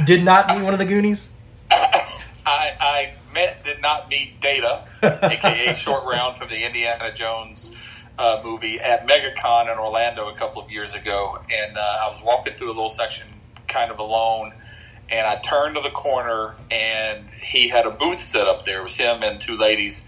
did 0.06 0.24
not 0.24 0.50
meet 0.50 0.64
one 0.64 0.74
of 0.74 0.80
the 0.80 0.86
Goonies? 0.86 1.34
I, 1.72 2.74
I 2.80 3.14
met, 3.34 3.64
did 3.64 3.82
not 3.82 4.08
meet 4.08 4.40
Data, 4.40 4.86
aka 5.02 5.74
Short 5.74 6.06
Round 6.06 6.38
from 6.38 6.50
the 6.50 6.66
Indiana 6.66 7.12
Jones 7.12 7.76
uh, 8.20 8.42
movie 8.44 8.80
at 8.82 9.08
MegaCon 9.08 9.72
in 9.72 9.80
Orlando 9.80 10.28
a 10.28 10.34
couple 10.34 10.62
of 10.62 10.70
years 10.70 10.94
ago, 10.94 11.40
and 11.50 11.78
uh, 11.78 11.80
I 11.80 12.10
was 12.10 12.22
walking 12.22 12.54
through 12.54 12.68
a 12.68 12.76
little 12.76 12.90
section, 12.90 13.28
kind 13.68 13.90
of 13.90 13.98
alone, 13.98 14.52
and 15.10 15.26
I 15.26 15.38
turned 15.38 15.78
to 15.78 15.82
the 15.82 15.90
corner, 15.90 16.56
and 16.70 17.30
he 17.30 17.70
had 17.70 17.86
a 17.86 17.92
booth 17.92 18.20
set 18.20 18.46
up 18.46 18.66
there. 18.66 18.82
It 18.82 18.84
was 18.84 18.96
him 18.96 19.24
and 19.24 19.40
two 19.40 19.58
ladies. 19.58 20.06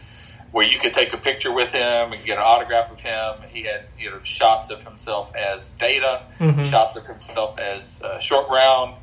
Where 0.52 0.68
you 0.68 0.78
could 0.80 0.94
take 0.94 1.14
a 1.14 1.18
picture 1.18 1.54
with 1.54 1.72
him 1.72 2.12
and 2.12 2.26
get 2.26 2.38
an 2.38 2.44
autograph 2.46 2.92
of 2.92 3.00
him. 3.00 3.36
He 3.54 3.64
had 3.64 3.86
you 3.98 4.12
know 4.12 4.22
shots 4.22 4.70
of 4.70 4.84
himself 4.84 5.34
as 5.34 5.70
Data, 5.70 6.24
shots 6.66 6.98
of 6.98 7.08
himself 7.08 7.58
as 7.58 8.04
uh, 8.04 8.20
Short 8.20 8.50
Round, 8.50 8.96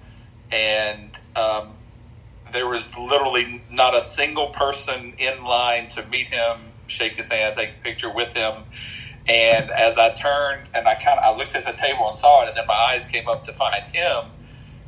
and 0.52 1.18
um, 1.34 1.70
there 2.52 2.68
was 2.68 2.94
literally 2.98 3.62
not 3.70 3.96
a 3.96 4.02
single 4.02 4.48
person 4.48 5.14
in 5.16 5.42
line 5.42 5.88
to 5.88 6.04
meet 6.08 6.28
him, 6.28 6.58
shake 6.88 7.14
his 7.14 7.30
hand, 7.30 7.56
take 7.56 7.70
a 7.70 7.82
picture 7.82 8.12
with 8.12 8.34
him. 8.34 8.64
And 9.26 9.70
as 9.70 9.98
I 9.98 10.10
turned 10.10 10.68
and 10.74 10.88
I 10.88 10.94
kind 10.94 11.18
of 11.18 11.24
I 11.24 11.36
looked 11.36 11.54
at 11.54 11.64
the 11.64 11.72
table 11.72 12.06
and 12.06 12.14
saw 12.14 12.44
it, 12.44 12.48
and 12.48 12.56
then 12.56 12.66
my 12.66 12.74
eyes 12.74 13.06
came 13.06 13.28
up 13.28 13.44
to 13.44 13.52
find 13.52 13.84
him, 13.84 14.24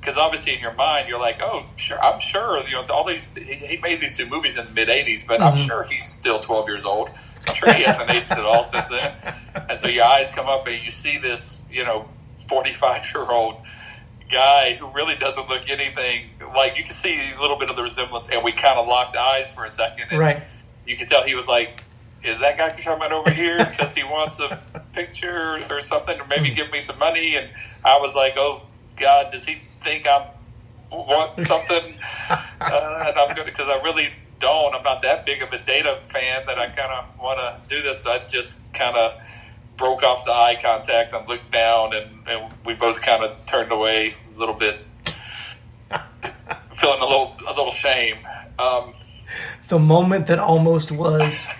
because 0.00 0.16
obviously 0.16 0.54
in 0.54 0.60
your 0.60 0.74
mind 0.74 1.08
you're 1.08 1.20
like, 1.20 1.40
oh, 1.42 1.66
sure, 1.76 2.02
I'm 2.02 2.20
sure 2.20 2.62
you 2.66 2.72
know 2.72 2.84
all 2.90 3.04
these. 3.04 3.34
He, 3.36 3.54
he 3.54 3.76
made 3.76 4.00
these 4.00 4.16
two 4.16 4.26
movies 4.26 4.56
in 4.56 4.64
the 4.66 4.72
mid 4.72 4.88
'80s, 4.88 5.26
but 5.26 5.42
I'm 5.42 5.54
mm-hmm. 5.54 5.66
sure 5.66 5.82
he's 5.84 6.06
still 6.06 6.40
12 6.40 6.68
years 6.68 6.84
old. 6.86 7.10
I'm 7.48 7.54
sure 7.54 7.72
he 7.72 7.82
hasn't 7.82 8.10
aged 8.10 8.32
at 8.32 8.40
all 8.40 8.64
since 8.64 8.88
then. 8.88 9.14
And 9.68 9.78
so 9.78 9.88
your 9.88 10.04
eyes 10.04 10.30
come 10.30 10.46
up 10.46 10.66
and 10.66 10.82
you 10.82 10.90
see 10.90 11.18
this, 11.18 11.62
you 11.70 11.84
know, 11.84 12.08
45 12.48 13.12
year 13.14 13.24
old 13.30 13.62
guy 14.30 14.74
who 14.74 14.88
really 14.90 15.16
doesn't 15.16 15.48
look 15.48 15.68
anything 15.68 16.30
like 16.54 16.76
you 16.76 16.84
can 16.84 16.92
see 16.92 17.18
a 17.36 17.40
little 17.40 17.58
bit 17.58 17.68
of 17.68 17.76
the 17.76 17.82
resemblance 17.82 18.30
and 18.30 18.44
we 18.44 18.52
kind 18.52 18.78
of 18.78 18.86
locked 18.86 19.16
eyes 19.16 19.52
for 19.52 19.64
a 19.64 19.68
second 19.68 20.06
and 20.10 20.20
Right. 20.20 20.42
you 20.86 20.96
could 20.96 21.08
tell 21.08 21.24
he 21.24 21.34
was 21.34 21.48
like 21.48 21.82
is 22.22 22.40
that 22.40 22.58
guy 22.58 22.70
coming 22.82 23.12
over 23.12 23.30
here 23.30 23.64
because 23.64 23.94
he 23.94 24.04
wants 24.04 24.40
a 24.40 24.60
picture 24.92 25.64
or 25.70 25.80
something 25.80 26.20
or 26.20 26.26
maybe 26.26 26.50
give 26.50 26.70
me 26.70 26.80
some 26.80 26.98
money? 26.98 27.36
And 27.36 27.50
i 27.84 27.98
was 27.98 28.14
like 28.14 28.34
oh 28.36 28.62
god 28.96 29.32
does 29.32 29.46
he 29.46 29.58
think 29.80 30.06
i'm 30.06 30.26
want 30.90 31.38
something? 31.40 31.94
Uh, 32.28 33.04
and 33.08 33.18
i'm 33.18 33.28
gonna 33.34 33.44
because 33.44 33.68
i 33.68 33.80
really 33.82 34.10
don't. 34.38 34.74
I'm 34.74 34.82
not 34.82 35.02
that 35.02 35.26
big 35.26 35.42
of 35.42 35.52
a 35.52 35.58
data 35.58 35.98
fan 36.04 36.46
that 36.46 36.58
i 36.58 36.66
kind 36.68 36.92
of 36.92 37.18
want 37.18 37.38
to 37.38 37.68
do 37.74 37.82
this. 37.82 38.00
So 38.04 38.12
i 38.12 38.18
just 38.26 38.72
kind 38.72 38.96
of 38.96 39.20
broke 39.76 40.02
off 40.02 40.24
the 40.24 40.32
eye 40.32 40.58
contact 40.60 41.12
and 41.14 41.26
looked 41.28 41.50
down 41.50 41.94
and, 41.94 42.28
and 42.28 42.52
we 42.66 42.74
both 42.74 43.00
kind 43.00 43.24
of 43.24 43.44
turned 43.46 43.72
away 43.72 44.14
a 44.34 44.38
little 44.38 44.54
bit 44.54 44.78
feeling 46.72 47.00
a 47.00 47.04
little 47.04 47.36
a 47.46 47.50
little 47.50 47.70
shame. 47.70 48.16
Um, 48.58 48.92
The 49.68 49.78
moment 49.78 50.26
that 50.26 50.38
almost 50.38 50.90
was. 50.90 51.48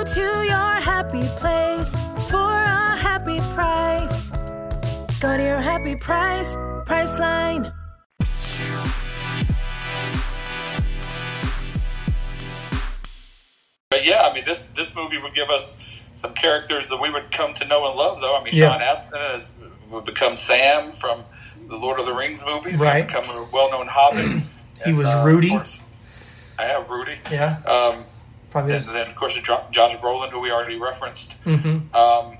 Go 0.00 0.06
to 0.06 0.20
your 0.46 0.80
happy 0.80 1.20
place 1.40 1.92
for 2.30 2.38
a 2.40 2.96
happy 2.96 3.36
price. 3.52 4.30
Go 5.20 5.36
to 5.36 5.42
your 5.42 5.60
happy 5.60 5.94
price, 5.94 6.56
Priceline. 6.88 7.70
But 13.90 14.04
yeah, 14.06 14.28
I 14.30 14.32
mean, 14.34 14.44
this 14.44 14.68
this 14.68 14.94
movie 14.94 15.18
would 15.18 15.34
give 15.34 15.50
us 15.50 15.76
some 16.14 16.32
characters 16.34 16.88
that 16.88 17.00
we 17.00 17.10
would 17.10 17.30
come 17.32 17.54
to 17.54 17.66
know 17.66 17.86
and 17.88 17.96
love. 17.98 18.20
Though 18.20 18.36
I 18.36 18.42
mean, 18.44 18.54
Yeah. 18.54 18.72
Sean 18.72 18.82
Astin 18.82 19.20
is, 19.40 19.58
would 19.90 20.04
become 20.04 20.36
Sam 20.36 20.92
from 20.92 21.24
the 21.68 21.76
Lord 21.76 21.98
of 21.98 22.06
the 22.06 22.12
Rings 22.14 22.42
movies. 22.46 22.78
He'd 22.78 22.84
Right. 22.84 23.06
become 23.06 23.24
a 23.28 23.46
well-known 23.52 23.88
Hobbit. 23.88 24.26
He 24.26 24.42
And, 24.84 24.96
was 24.96 25.06
uh, 25.08 25.22
Rudy. 25.26 25.50
course- 25.50 25.78
I 26.58 26.64
have 26.64 26.88
Rudy. 26.90 27.18
Yeah. 27.30 27.56
Um, 27.66 28.04
Probably 28.50 28.74
is. 28.74 28.92
then 28.92 29.08
of 29.08 29.14
course 29.14 29.34
Josh 29.40 29.96
Brolin, 29.96 30.30
who 30.30 30.40
we 30.40 30.50
already 30.50 30.76
referenced. 30.78 31.34
Mm-hmm. 31.44 31.68
Um, 31.94 32.36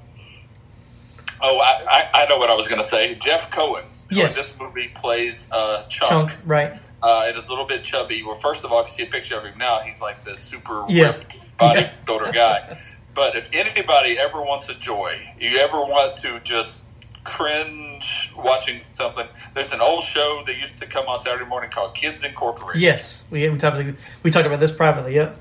oh, 1.42 1.60
I, 1.60 1.84
I, 1.88 2.10
I 2.22 2.28
know 2.28 2.38
what 2.38 2.50
I 2.50 2.54
was 2.54 2.68
going 2.68 2.80
to 2.82 2.86
say. 2.86 3.14
Jeff 3.14 3.50
Cohen. 3.50 3.84
Yes. 4.10 4.34
This 4.36 4.58
movie 4.58 4.90
plays 4.94 5.48
uh, 5.52 5.84
Chunk, 5.88 6.32
right. 6.44 6.72
uh, 7.00 7.24
and 7.28 7.36
is 7.36 7.46
a 7.46 7.50
little 7.50 7.66
bit 7.66 7.84
chubby. 7.84 8.24
Well, 8.24 8.34
first 8.34 8.64
of 8.64 8.72
all, 8.72 8.80
if 8.80 8.86
you 8.88 8.92
see 8.94 9.02
a 9.04 9.06
picture 9.06 9.36
of 9.38 9.44
him 9.44 9.56
now, 9.56 9.78
he's 9.80 10.00
like 10.02 10.24
this 10.24 10.40
super 10.40 10.84
Yeah. 10.88 11.12
ripped 11.12 11.38
bodybuilder 11.60 12.34
guy. 12.34 12.76
But 13.14 13.36
if 13.36 13.50
anybody 13.52 14.18
ever 14.18 14.40
wants 14.42 14.68
a 14.68 14.74
joy, 14.74 15.14
you 15.38 15.58
ever 15.58 15.78
want 15.80 16.16
to 16.18 16.40
just 16.40 16.84
cringe 17.22 18.32
watching 18.36 18.80
something, 18.94 19.26
there's 19.54 19.72
an 19.72 19.80
old 19.80 20.02
show 20.02 20.42
that 20.46 20.56
used 20.56 20.80
to 20.80 20.86
come 20.86 21.06
on 21.06 21.18
Saturday 21.18 21.44
morning 21.44 21.70
called 21.70 21.94
Kids 21.94 22.24
Incorporated. 22.24 22.82
Yes, 22.82 23.28
we 23.30 23.48
we 23.48 23.58
talked 23.58 23.84
we 24.24 24.30
talked 24.30 24.46
about 24.46 24.58
this 24.60 24.72
privately. 24.72 25.14
Yep. 25.14 25.40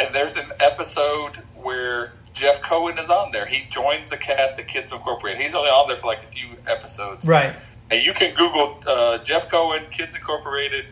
And 0.00 0.14
there's 0.14 0.36
an 0.36 0.50
episode 0.60 1.36
where 1.54 2.14
Jeff 2.32 2.62
Cohen 2.62 2.98
is 2.98 3.10
on 3.10 3.32
there. 3.32 3.44
He 3.46 3.68
joins 3.68 4.08
the 4.08 4.16
cast 4.16 4.58
of 4.58 4.66
Kids 4.66 4.92
Incorporated. 4.92 5.42
He's 5.42 5.54
only 5.54 5.68
on 5.68 5.88
there 5.88 5.96
for 5.96 6.06
like 6.06 6.22
a 6.22 6.26
few 6.26 6.48
episodes. 6.66 7.26
Right. 7.26 7.54
And 7.90 8.02
you 8.02 8.12
can 8.14 8.34
Google 8.34 8.80
uh, 8.86 9.18
Jeff 9.18 9.50
Cohen, 9.50 9.84
Kids 9.90 10.14
Incorporated, 10.14 10.86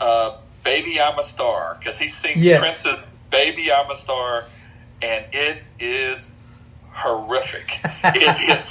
uh, 0.00 0.38
"Baby 0.64 1.00
I'm 1.00 1.18
a 1.18 1.22
Star" 1.22 1.76
because 1.78 1.98
he 1.98 2.08
sings 2.08 2.44
Yes. 2.44 2.60
Prince's 2.60 3.18
"Baby 3.30 3.70
I'm 3.70 3.90
a 3.90 3.94
Star," 3.94 4.46
and 5.02 5.26
it 5.32 5.58
is 5.78 6.34
horrific. 6.92 7.78
it 8.04 8.50
is 8.58 8.70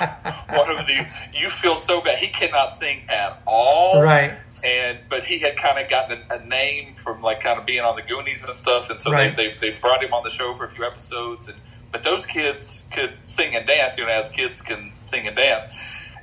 one 0.50 0.78
of 0.78 0.88
the 0.88 1.08
you 1.34 1.50
feel 1.50 1.76
so 1.76 2.02
bad. 2.02 2.18
He 2.18 2.28
cannot 2.28 2.74
sing 2.74 3.04
at 3.08 3.42
all, 3.46 4.02
Right. 4.04 4.34
And 4.64 5.00
but 5.10 5.24
he 5.26 5.40
had 5.40 5.56
kind 5.58 5.80
of 5.80 5.90
gotten 5.90 6.20
a, 6.30 6.36
a 6.36 6.46
name 6.46 6.96
from 6.96 7.22
like 7.22 7.40
kind 7.42 7.60
of 7.60 7.66
being 7.66 7.82
on 7.82 7.96
the 7.96 8.02
Goonies 8.02 8.44
and 8.46 8.56
stuff, 8.56 8.90
and 8.90 9.00
so 9.00 9.12
Right. 9.12 9.36
they, 9.36 9.54
they 9.54 9.72
they 9.72 9.78
brought 9.80 10.04
him 10.04 10.14
on 10.14 10.24
the 10.24 10.30
show 10.30 10.54
for 10.54 10.66
a 10.66 10.70
few 10.70 10.84
episodes. 10.86 11.48
And 11.48 11.58
but 11.92 12.04
those 12.04 12.26
kids 12.26 12.84
could 12.92 13.14
sing 13.24 13.56
and 13.56 13.66
dance, 13.66 13.98
you 13.98 14.06
know, 14.06 14.12
as 14.12 14.30
kids 14.30 14.62
can 14.62 14.92
sing 15.02 15.28
and 15.28 15.36
dance. 15.36 15.66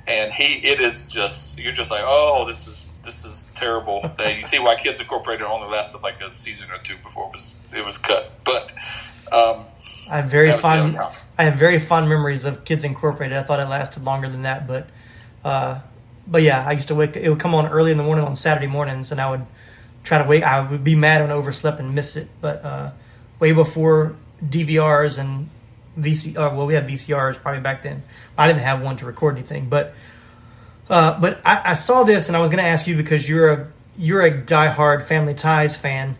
And 0.07 0.31
he, 0.31 0.65
it 0.65 0.79
is 0.79 1.05
just 1.07 1.59
you're 1.59 1.73
just 1.73 1.91
like, 1.91 2.03
oh, 2.05 2.45
this 2.47 2.67
is 2.67 2.81
this 3.03 3.25
is 3.25 3.49
terrible. 3.55 4.11
Uh, 4.19 4.29
you 4.29 4.43
see 4.43 4.59
why 4.59 4.75
Kids 4.75 4.99
Incorporated 4.99 5.45
only 5.45 5.67
lasted 5.69 6.01
like 6.01 6.19
a 6.21 6.37
season 6.37 6.69
or 6.71 6.77
two 6.79 6.95
before 7.03 7.27
it 7.27 7.33
was 7.33 7.55
it 7.75 7.85
was 7.85 7.97
cut. 7.97 8.31
But 8.43 8.73
um, 9.31 9.63
I 10.09 10.17
have 10.17 10.25
very 10.31 10.51
fond. 10.53 10.97
I 11.37 11.43
have 11.43 11.55
very 11.55 11.79
fond 11.79 12.07
memories 12.09 12.45
of 12.45 12.63
Kids 12.65 12.83
Incorporated. 12.83 13.37
I 13.37 13.43
thought 13.43 13.59
it 13.59 13.67
lasted 13.67 14.03
longer 14.03 14.27
than 14.29 14.41
that, 14.43 14.65
but, 14.67 14.87
uh, 15.45 15.79
but 16.29 16.41
yeah, 16.41 16.67
I 16.67 16.73
used 16.73 16.89
to 16.89 16.95
wake. 16.95 17.15
It 17.15 17.29
would 17.29 17.39
come 17.39 17.55
on 17.55 17.67
early 17.67 17.91
in 17.91 17.97
the 17.97 18.03
morning 18.03 18.25
on 18.25 18.35
Saturday 18.35 18.67
mornings, 18.67 19.11
and 19.11 19.21
I 19.21 19.29
would 19.31 19.45
try 20.03 20.21
to 20.21 20.27
wake. 20.27 20.43
I 20.43 20.69
would 20.69 20.83
be 20.83 20.95
mad 20.95 21.21
when 21.21 21.31
I 21.31 21.33
overslept 21.33 21.79
and 21.79 21.95
miss 21.95 22.15
it, 22.15 22.27
but 22.41 22.63
uh, 22.63 22.91
way 23.39 23.51
before 23.53 24.15
DVRs 24.43 25.17
and 25.17 25.49
VC. 25.97 26.35
Uh, 26.35 26.53
well, 26.55 26.65
we 26.65 26.73
had 26.73 26.87
VCRs 26.87 27.41
probably 27.41 27.61
back 27.61 27.81
then. 27.81 28.03
I 28.37 28.47
didn't 28.47 28.61
have 28.61 28.81
one 28.81 28.97
to 28.97 29.05
record 29.05 29.35
anything, 29.35 29.69
but 29.69 29.93
uh, 30.89 31.19
but 31.19 31.39
I, 31.45 31.71
I 31.71 31.73
saw 31.73 32.03
this, 32.03 32.27
and 32.27 32.37
I 32.37 32.41
was 32.41 32.49
going 32.49 32.63
to 32.63 32.69
ask 32.69 32.87
you 32.87 32.95
because 32.95 33.27
you're 33.27 33.51
a 33.51 33.71
you're 33.97 34.21
a 34.21 34.31
diehard 34.31 35.03
Family 35.03 35.33
Ties 35.33 35.75
fan, 35.75 36.17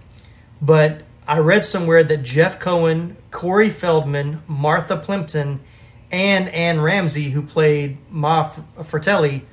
but 0.61 1.03
I 1.27 1.39
read 1.39 1.65
somewhere 1.65 2.03
that 2.03 2.23
Jeff 2.23 2.59
Cohen, 2.59 3.17
Corey 3.31 3.69
Feldman, 3.69 4.41
Martha 4.47 4.95
Plimpton, 4.95 5.59
and 6.11 6.49
Anne 6.49 6.79
Ramsey, 6.81 7.31
who 7.31 7.41
played 7.41 7.97
Ma 8.09 8.49
Fratelli, 8.83 9.45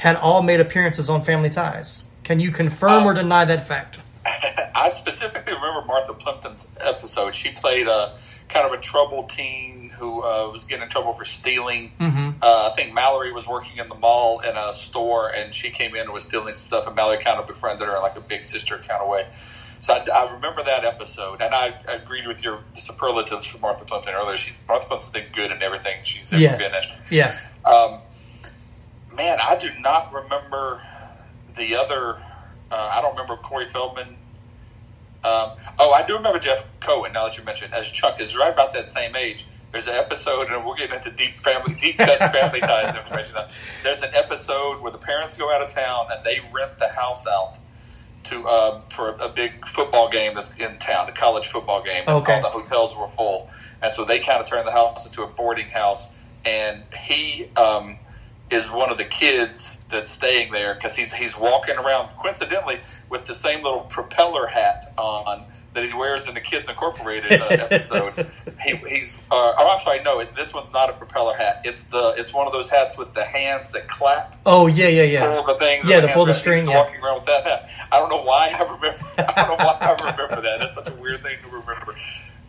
had 0.00 0.16
all 0.16 0.42
made 0.42 0.60
appearances 0.60 1.08
on 1.08 1.22
Family 1.22 1.50
Ties. 1.50 2.04
Can 2.24 2.40
you 2.40 2.50
confirm 2.50 3.04
or 3.06 3.12
deny 3.14 3.44
that 3.44 3.66
fact? 3.68 4.00
I 4.74 4.90
specifically 4.90 5.52
remember 5.52 5.84
Martha 5.86 6.14
Plimpton's 6.14 6.68
episode. 6.82 7.34
She 7.34 7.50
played 7.50 7.86
a 7.86 8.16
kind 8.48 8.66
of 8.66 8.72
a 8.72 8.80
troubled 8.80 9.28
teen 9.30 9.90
who 9.98 10.22
uh, 10.22 10.48
was 10.50 10.64
getting 10.64 10.84
in 10.84 10.88
trouble 10.88 11.12
for 11.12 11.24
stealing. 11.26 11.92
Uh, 12.00 12.70
I 12.70 12.74
think 12.74 12.94
Mallory 12.94 13.32
was 13.32 13.46
working 13.46 13.76
in 13.78 13.88
the 13.90 13.94
mall 13.94 14.40
in 14.40 14.56
a 14.56 14.72
store, 14.72 15.28
and 15.28 15.54
she 15.54 15.70
came 15.70 15.94
in 15.94 16.02
and 16.02 16.12
was 16.12 16.24
stealing 16.24 16.54
some 16.54 16.66
stuff, 16.68 16.86
and 16.86 16.96
Mallory 16.96 17.18
kind 17.18 17.38
of 17.38 17.46
befriended 17.46 17.86
her 17.86 17.96
in 17.96 18.02
like 18.02 18.16
a 18.16 18.20
big 18.22 18.44
sister 18.44 18.78
kind 18.78 19.02
of 19.02 19.08
way. 19.08 19.26
So 19.80 19.92
I, 19.94 20.04
I 20.14 20.32
remember 20.34 20.62
that 20.62 20.84
episode, 20.84 21.40
and 21.42 21.54
I 21.54 21.74
agreed 21.88 22.26
with 22.26 22.42
your 22.42 22.60
superlatives 22.74 23.46
for 23.46 23.58
Martha 23.58 23.84
Plimpton 23.84 24.14
earlier. 24.14 24.36
She 24.38 24.52
Martha 24.66 24.86
Plimpton's 24.88 25.12
been 25.12 25.26
good 25.32 25.50
in 25.52 25.62
everything 25.62 25.96
she's 26.04 26.32
ever 26.32 26.40
Yeah. 26.42 26.56
been 26.56 26.74
in. 26.74 26.82
Yeah, 27.10 27.34
Um, 27.66 27.98
man, 29.20 29.38
I 29.42 29.56
do 29.58 29.68
not 29.80 30.12
remember 30.14 30.80
the 31.54 31.76
other. 31.76 32.16
Uh, 32.70 32.90
I 32.92 33.02
don't 33.02 33.10
remember 33.12 33.36
Corey 33.36 33.66
Feldman. 33.66 34.16
Um, 35.22 35.50
oh, 35.78 35.92
I 35.92 36.06
do 36.06 36.16
remember 36.16 36.38
Jeff 36.38 36.66
Cohen. 36.80 37.12
Now 37.12 37.24
that 37.24 37.36
you 37.36 37.44
mentioned, 37.44 37.74
as 37.74 37.90
Chunk 37.90 38.18
is 38.20 38.34
right 38.36 38.52
about 38.52 38.72
that 38.72 38.88
same 38.88 39.14
age. 39.14 39.44
There's 39.72 39.86
an 39.86 39.94
episode, 39.94 40.48
and 40.50 40.64
we're 40.64 40.74
getting 40.74 40.96
into 40.96 41.10
deep 41.12 41.38
family, 41.38 41.74
deep 41.80 41.98
cut 41.98 42.18
family 42.32 42.60
ties 42.60 42.96
information. 42.96 43.34
now. 43.36 43.46
There's 43.84 44.02
an 44.02 44.10
episode 44.14 44.80
where 44.82 44.90
the 44.90 44.98
parents 44.98 45.36
go 45.36 45.52
out 45.54 45.60
of 45.62 45.68
town 45.68 46.06
and 46.10 46.24
they 46.24 46.40
rent 46.52 46.78
the 46.80 46.88
house 46.88 47.26
out 47.26 47.58
to 48.24 48.48
um, 48.48 48.82
for 48.90 49.10
a 49.20 49.28
big 49.28 49.68
football 49.68 50.08
game 50.08 50.34
that's 50.34 50.52
in 50.56 50.78
town, 50.78 51.08
a 51.08 51.12
college 51.12 51.46
football 51.46 51.82
game. 51.84 52.04
And 52.06 52.16
Okay. 52.16 52.36
all 52.36 52.42
the 52.42 52.48
hotels 52.48 52.96
were 52.96 53.06
full, 53.06 53.50
and 53.82 53.92
so 53.92 54.04
they 54.04 54.18
kind 54.18 54.40
of 54.40 54.46
turned 54.46 54.66
the 54.66 54.72
house 54.72 55.04
into 55.06 55.22
a 55.22 55.26
boarding 55.28 55.68
house. 55.68 56.08
And 56.44 56.82
he 56.98 57.48
um, 57.56 57.98
is 58.50 58.70
one 58.70 58.90
of 58.90 58.98
the 58.98 59.04
kids 59.04 59.80
that's 59.90 60.10
staying 60.10 60.52
there 60.52 60.74
because 60.74 60.96
he's 60.96 61.12
he's 61.12 61.36
walking 61.38 61.76
around 61.76 62.08
coincidentally 62.18 62.78
with 63.08 63.24
the 63.26 63.34
same 63.34 63.62
little 63.62 63.80
propeller 63.82 64.46
hat 64.46 64.84
on 64.98 65.44
that 65.72 65.84
he 65.88 65.96
wears 65.96 66.26
in 66.26 66.34
the 66.34 66.40
Kids 66.40 66.68
Incorporated 66.68 67.40
uh, 67.40 67.44
episode. 67.50 68.26
he, 68.60 68.74
he's 68.88 69.16
uh, 69.30 69.52
oh 69.56 69.70
I'm 69.72 69.80
sorry 69.80 70.02
no 70.02 70.24
this 70.34 70.52
one's 70.52 70.72
not 70.72 70.90
a 70.90 70.94
propeller 70.94 71.34
hat 71.36 71.60
it's 71.64 71.84
the 71.84 72.14
it's 72.18 72.34
one 72.34 72.48
of 72.48 72.52
those 72.52 72.68
hats 72.68 72.98
with 72.98 73.14
the 73.14 73.22
hands 73.24 73.70
that 73.72 73.86
clap 73.86 74.34
Oh 74.44 74.66
yeah, 74.66 74.88
yeah, 74.88 75.02
yeah. 75.04 75.32
pull 75.34 75.44
the 75.46 75.54
thing 75.54 75.80
Yeah, 75.84 76.00
the 76.00 76.08
pull 76.08 76.24
the 76.26 76.34
string, 76.34 76.64
yeah. 76.68 76.74
walking 76.76 77.00
around 77.00 77.16
with 77.20 77.26
that 77.26 77.44
hat. 77.44 77.68
I 77.92 77.98
don't 78.00 78.08
know 78.10 78.22
why 78.22 78.48
I 78.52 78.62
remember. 78.64 78.88
I 79.18 79.46
don't 79.46 79.58
know 79.58 79.64
why 79.64 79.78
I 79.80 79.92
remember 80.10 80.40
that. 80.42 80.58
That's 80.58 80.74
such 80.74 80.88
a 80.88 80.94
weird 80.94 81.20
thing 81.22 81.36
to 81.42 81.48
remember. 81.56 81.94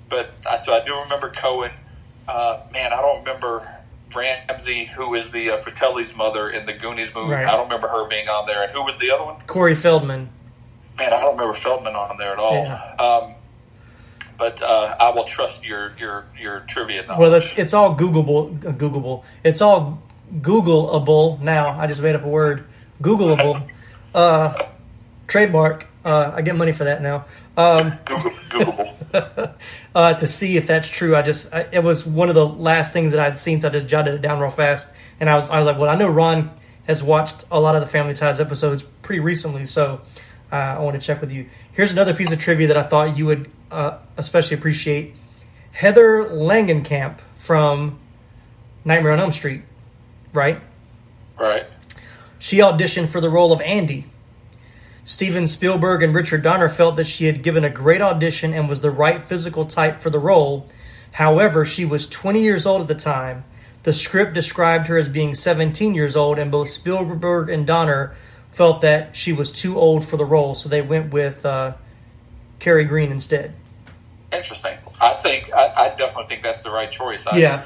But 0.10 0.32
I- 0.49 0.58
so 0.58 0.74
I 0.74 0.84
do 0.84 0.95
remember 0.99 1.30
Cohen. 1.30 1.72
Uh, 2.28 2.62
man, 2.74 2.91
I 2.93 3.02
don't 3.02 3.20
remember 3.20 3.68
Ramsey, 4.16 4.86
who 4.86 5.14
is 5.16 5.32
the 5.32 5.51
uh, 5.51 5.62
Fratelli's 5.62 6.16
mother 6.16 6.49
in 6.49 6.66
the 6.66 6.74
Goonies 6.74 7.14
movie. 7.14 7.34
Right. 7.34 7.47
I 7.47 7.51
don't 7.51 7.64
remember 7.66 7.88
her 7.88 8.07
being 8.07 8.28
on 8.28 8.45
there. 8.47 8.64
And 8.64 8.72
who 8.72 8.84
was 8.84 8.97
the 8.97 9.12
other 9.12 9.24
one? 9.24 9.41
Corey 9.47 9.76
Feldman. 9.76 10.30
Man, 10.97 11.14
I 11.14 11.22
don't 11.22 11.38
remember 11.38 11.53
Feldman 11.53 11.95
on 11.95 12.18
there 12.18 12.34
at 12.34 12.39
all. 12.39 12.53
Yeah. 12.53 12.95
Um, 12.95 13.34
but 14.38 14.62
uh, 14.62 14.95
I 14.99 15.12
will 15.12 15.24
trust 15.24 15.66
your 15.66 15.93
your 15.99 16.26
your 16.39 16.62
trivia 16.62 17.05
knowledge. 17.05 17.20
Well, 17.20 17.34
it's 17.36 17.57
it's 17.57 17.74
all 17.74 17.95
Googleable. 17.95 18.66
uh, 18.66 18.72
Googleable. 18.72 19.24
It's 19.43 19.62
all 19.62 20.01
Googleable 20.39 21.39
now. 21.41 21.80
I 21.80 21.88
just 21.88 22.01
made 22.01 22.16
up 22.16 22.24
a 22.24 22.28
word. 22.28 22.66
Googleable. 23.01 23.70
uh, 24.16 24.53
trademark. 25.28 25.88
Uh, 26.03 26.34
I 26.36 26.41
get 26.41 26.55
money 26.55 26.72
for 26.72 26.84
that 26.86 27.01
now. 27.01 27.26
Um, 27.55 27.93
Google, 28.05 28.32
Googleable. 28.49 29.01
uh, 29.95 30.14
to 30.14 30.28
see 30.28 30.57
if 30.57 30.68
that's 30.68 30.89
true. 30.89 31.16
I 31.16 31.22
just 31.22 31.53
I, 31.53 31.68
it 31.72 31.84
was 31.84 32.05
one 32.05 32.30
of 32.30 32.36
the 32.36 32.47
last 32.47 32.93
things 32.93 33.12
that 33.12 33.20
I'd 33.20 33.39
seen, 33.39 33.59
so 33.62 33.68
I 33.68 33.72
just 33.72 33.88
jotted 33.88 34.14
it 34.16 34.22
down 34.22 34.39
real 34.39 34.49
fast. 34.49 34.88
And 35.20 35.30
I 35.30 35.36
was 35.36 35.49
I 35.49 35.57
was 35.59 35.66
like, 35.66 35.78
well, 35.78 35.89
I 35.89 35.95
know 35.95 36.09
Ron 36.09 36.51
has 36.88 37.03
watched 37.03 37.45
a 37.51 37.59
lot 37.59 37.76
of 37.76 37.82
the 37.82 37.88
Family 37.88 38.14
Ties 38.14 38.39
episodes 38.39 38.84
pretty 39.01 39.20
recently, 39.20 39.66
so 39.66 40.01
uh, 40.51 40.55
I 40.55 40.80
want 40.80 40.99
to 40.99 41.05
check 41.05 41.22
with 41.22 41.32
you. 41.32 41.47
Here's 41.74 41.91
another 41.91 42.14
piece 42.14 42.32
of 42.32 42.39
trivia 42.39 42.68
that 42.68 42.78
I 42.78 42.84
thought 42.84 43.18
you 43.18 43.26
would 43.28 43.49
uh, 43.72 43.97
especially 44.18 44.57
appreciate. 44.57 45.16
Heather 45.72 46.26
Langenkamp 46.26 47.20
from 47.38 47.99
Nightmare 48.84 49.14
on 49.14 49.20
Elm 49.20 49.32
Street, 49.32 49.62
right? 50.34 50.59
right. 51.39 51.66
She 52.39 52.57
auditioned 52.57 53.09
for 53.09 53.22
the 53.22 53.30
role 53.30 53.53
of 53.53 53.62
Andy. 53.62 54.05
Steven 55.04 55.47
Spielberg 55.47 56.04
and 56.04 56.14
Richard 56.14 56.43
Donner 56.43 56.70
felt 56.70 56.95
that 56.95 57.08
she 57.08 57.26
had 57.26 57.41
given 57.41 57.64
a 57.64 57.70
great 57.70 58.02
audition 58.02 58.54
and 58.54 58.70
was 58.70 58.82
the 58.82 58.91
right 58.91 59.22
physical 59.22 59.66
type 59.66 59.99
for 59.99 60.10
the 60.10 60.20
role. 60.20 60.68
However, 61.14 61.66
she 61.66 61.86
was 61.86 62.08
20 62.08 62.41
years 62.41 62.66
old 62.66 62.82
at 62.82 62.88
the 62.88 62.95
time. 62.95 63.43
The 63.84 63.93
script 63.93 64.34
described 64.34 64.88
her 64.88 64.97
as 64.97 65.10
being 65.10 65.34
17 65.34 65.95
years 65.95 66.16
old, 66.16 66.38
and 66.38 66.52
both 66.52 66.70
Spielberg 66.70 67.49
and 67.49 67.66
Donner 67.66 68.16
felt 68.52 68.82
that 68.82 69.16
she 69.16 69.34
was 69.34 69.52
too 69.52 69.78
old 69.80 70.06
for 70.06 70.18
the 70.18 70.26
role, 70.26 70.54
so 70.54 70.70
they 70.70 70.82
went 70.82 71.12
with 71.12 71.45
uh, 71.45 71.74
Kerri 72.60 72.88
Green 72.88 73.12
instead. 73.12 73.56
Interesting. 74.32 74.78
I 75.02 75.14
think 75.14 75.52
I, 75.54 75.74
I 75.76 75.95
definitely 75.95 76.28
think 76.28 76.43
that's 76.43 76.64
the 76.64 76.72
right 76.72 76.91
choice. 76.91 77.26
I, 77.26 77.38
Yeah, 77.38 77.66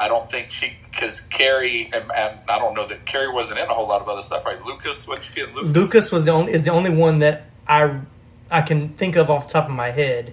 I 0.00 0.08
don't 0.08 0.28
think 0.30 0.50
she 0.50 0.76
because 0.84 1.20
Kerri 1.30 1.84
and, 1.94 2.10
and 2.16 2.38
I 2.48 2.58
don't 2.58 2.74
know 2.74 2.86
that 2.86 3.04
Kerri 3.04 3.32
wasn't 3.32 3.60
in 3.60 3.66
a 3.68 3.74
whole 3.74 3.86
lot 3.86 4.00
of 4.00 4.08
other 4.08 4.22
stuff, 4.22 4.44
right? 4.46 4.64
Lucas, 4.64 5.06
what 5.06 5.22
she 5.24 5.40
in 5.42 5.54
Lucas? 5.54 5.72
Lucas 5.76 6.12
was 6.12 6.24
the 6.24 6.32
only 6.32 6.52
is 6.52 6.62
the 6.64 6.70
only 6.72 6.90
one 6.90 7.18
that 7.20 7.44
I 7.68 8.00
I 8.50 8.62
can 8.62 8.88
think 8.88 9.16
of 9.16 9.30
off 9.30 9.46
the 9.48 9.52
top 9.52 9.66
of 9.68 9.74
my 9.74 9.90
head. 9.90 10.32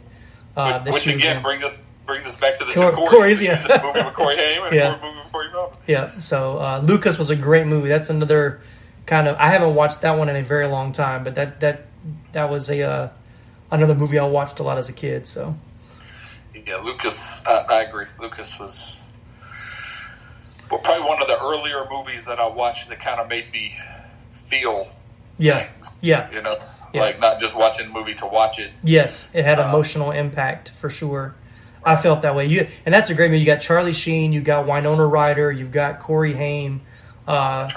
Uh, 0.56 0.80
that 0.80 0.94
which 0.94 1.06
again 1.08 1.38
in. 1.38 1.44
brings 1.44 1.64
us 1.64 1.84
brings 2.06 2.26
us 2.26 2.40
back 2.40 2.58
to 2.58 2.64
the 2.66 2.72
Cor- 2.74 2.92
two 2.92 2.98
Corys. 2.98 3.10
Corys, 3.10 3.42
yeah. 3.44 3.58
She 3.58 3.68
was 3.68 3.80
in 3.80 3.82
a 3.82 3.84
movie 3.94 4.04
with 4.06 4.14
Corey 4.16 4.36
Haim 4.38 4.64
and 4.64 4.76
Yeah. 4.76 5.00
movie 5.04 5.18
with 5.18 5.32
Corey 5.32 5.50
Feldman. 5.52 5.80
Yeah, 5.86 6.20
so 6.20 6.58
uh, 6.60 6.80
Lucas 6.84 7.20
was 7.20 7.30
a 7.30 7.36
great 7.36 7.68
movie. 7.68 7.90
That's 7.90 8.10
another 8.10 8.62
kind 9.06 9.28
of 9.28 9.36
I 9.38 9.50
haven't 9.50 9.76
watched 9.76 10.02
that 10.02 10.18
one 10.18 10.30
in 10.30 10.36
a 10.38 10.44
very 10.44 10.68
long 10.68 10.94
time, 10.94 11.24
but 11.26 11.36
that 11.36 11.60
that 11.60 11.86
that 12.32 12.50
was 12.50 12.70
a 12.70 12.82
uh, 12.84 13.10
another 13.70 13.94
movie 13.96 14.18
I 14.18 14.26
watched 14.26 14.60
a 14.60 14.64
lot 14.64 14.78
as 14.78 14.88
a 14.88 14.94
kid. 14.94 15.28
So 15.28 15.56
Yeah, 16.66 16.78
Lucas. 16.78 17.46
I, 17.46 17.66
I 17.70 17.82
agree. 17.84 18.06
Lucas 18.20 18.58
was 18.60 19.04
well, 20.70 20.80
probably 20.80 21.06
one 21.08 21.22
of 21.22 21.28
the 21.28 21.40
earlier 21.42 21.86
movies 21.90 22.26
that 22.26 22.40
I 22.40 22.48
watched 22.48 22.90
that 22.90 23.00
kind 23.00 23.20
of 23.20 23.28
made 23.30 23.52
me 23.52 23.76
feel 24.32 24.88
yeah, 25.38 25.64
things. 25.64 25.96
yeah, 26.02 26.30
You 26.32 26.42
know, 26.42 26.56
Yeah. 26.94 27.02
like 27.02 27.20
not 27.20 27.40
just 27.40 27.56
watching 27.56 27.88
a 27.88 27.90
movie 27.90 28.14
to 28.16 28.26
watch 28.26 28.60
it. 28.60 28.72
yes, 28.84 29.30
it 29.34 29.46
had 29.46 29.60
emotional 29.60 30.12
impact 30.12 30.70
for 30.70 30.90
sure. 30.90 31.36
I 31.84 31.96
felt 31.96 32.22
that 32.24 32.36
way. 32.36 32.48
You 32.48 32.68
and 32.86 32.94
that's 32.94 33.10
a 33.10 33.14
great 33.16 33.30
movie. 33.32 33.40
You 33.42 33.46
got 33.46 33.62
Charlie 33.62 33.94
Sheen, 33.94 34.34
you 34.34 34.42
got 34.42 34.66
Winona 34.68 35.06
Ryder, 35.06 35.52
you've 35.52 35.72
got 35.72 36.00
Corey 36.00 36.34
Haim, 36.34 36.82
uh, 37.28 37.70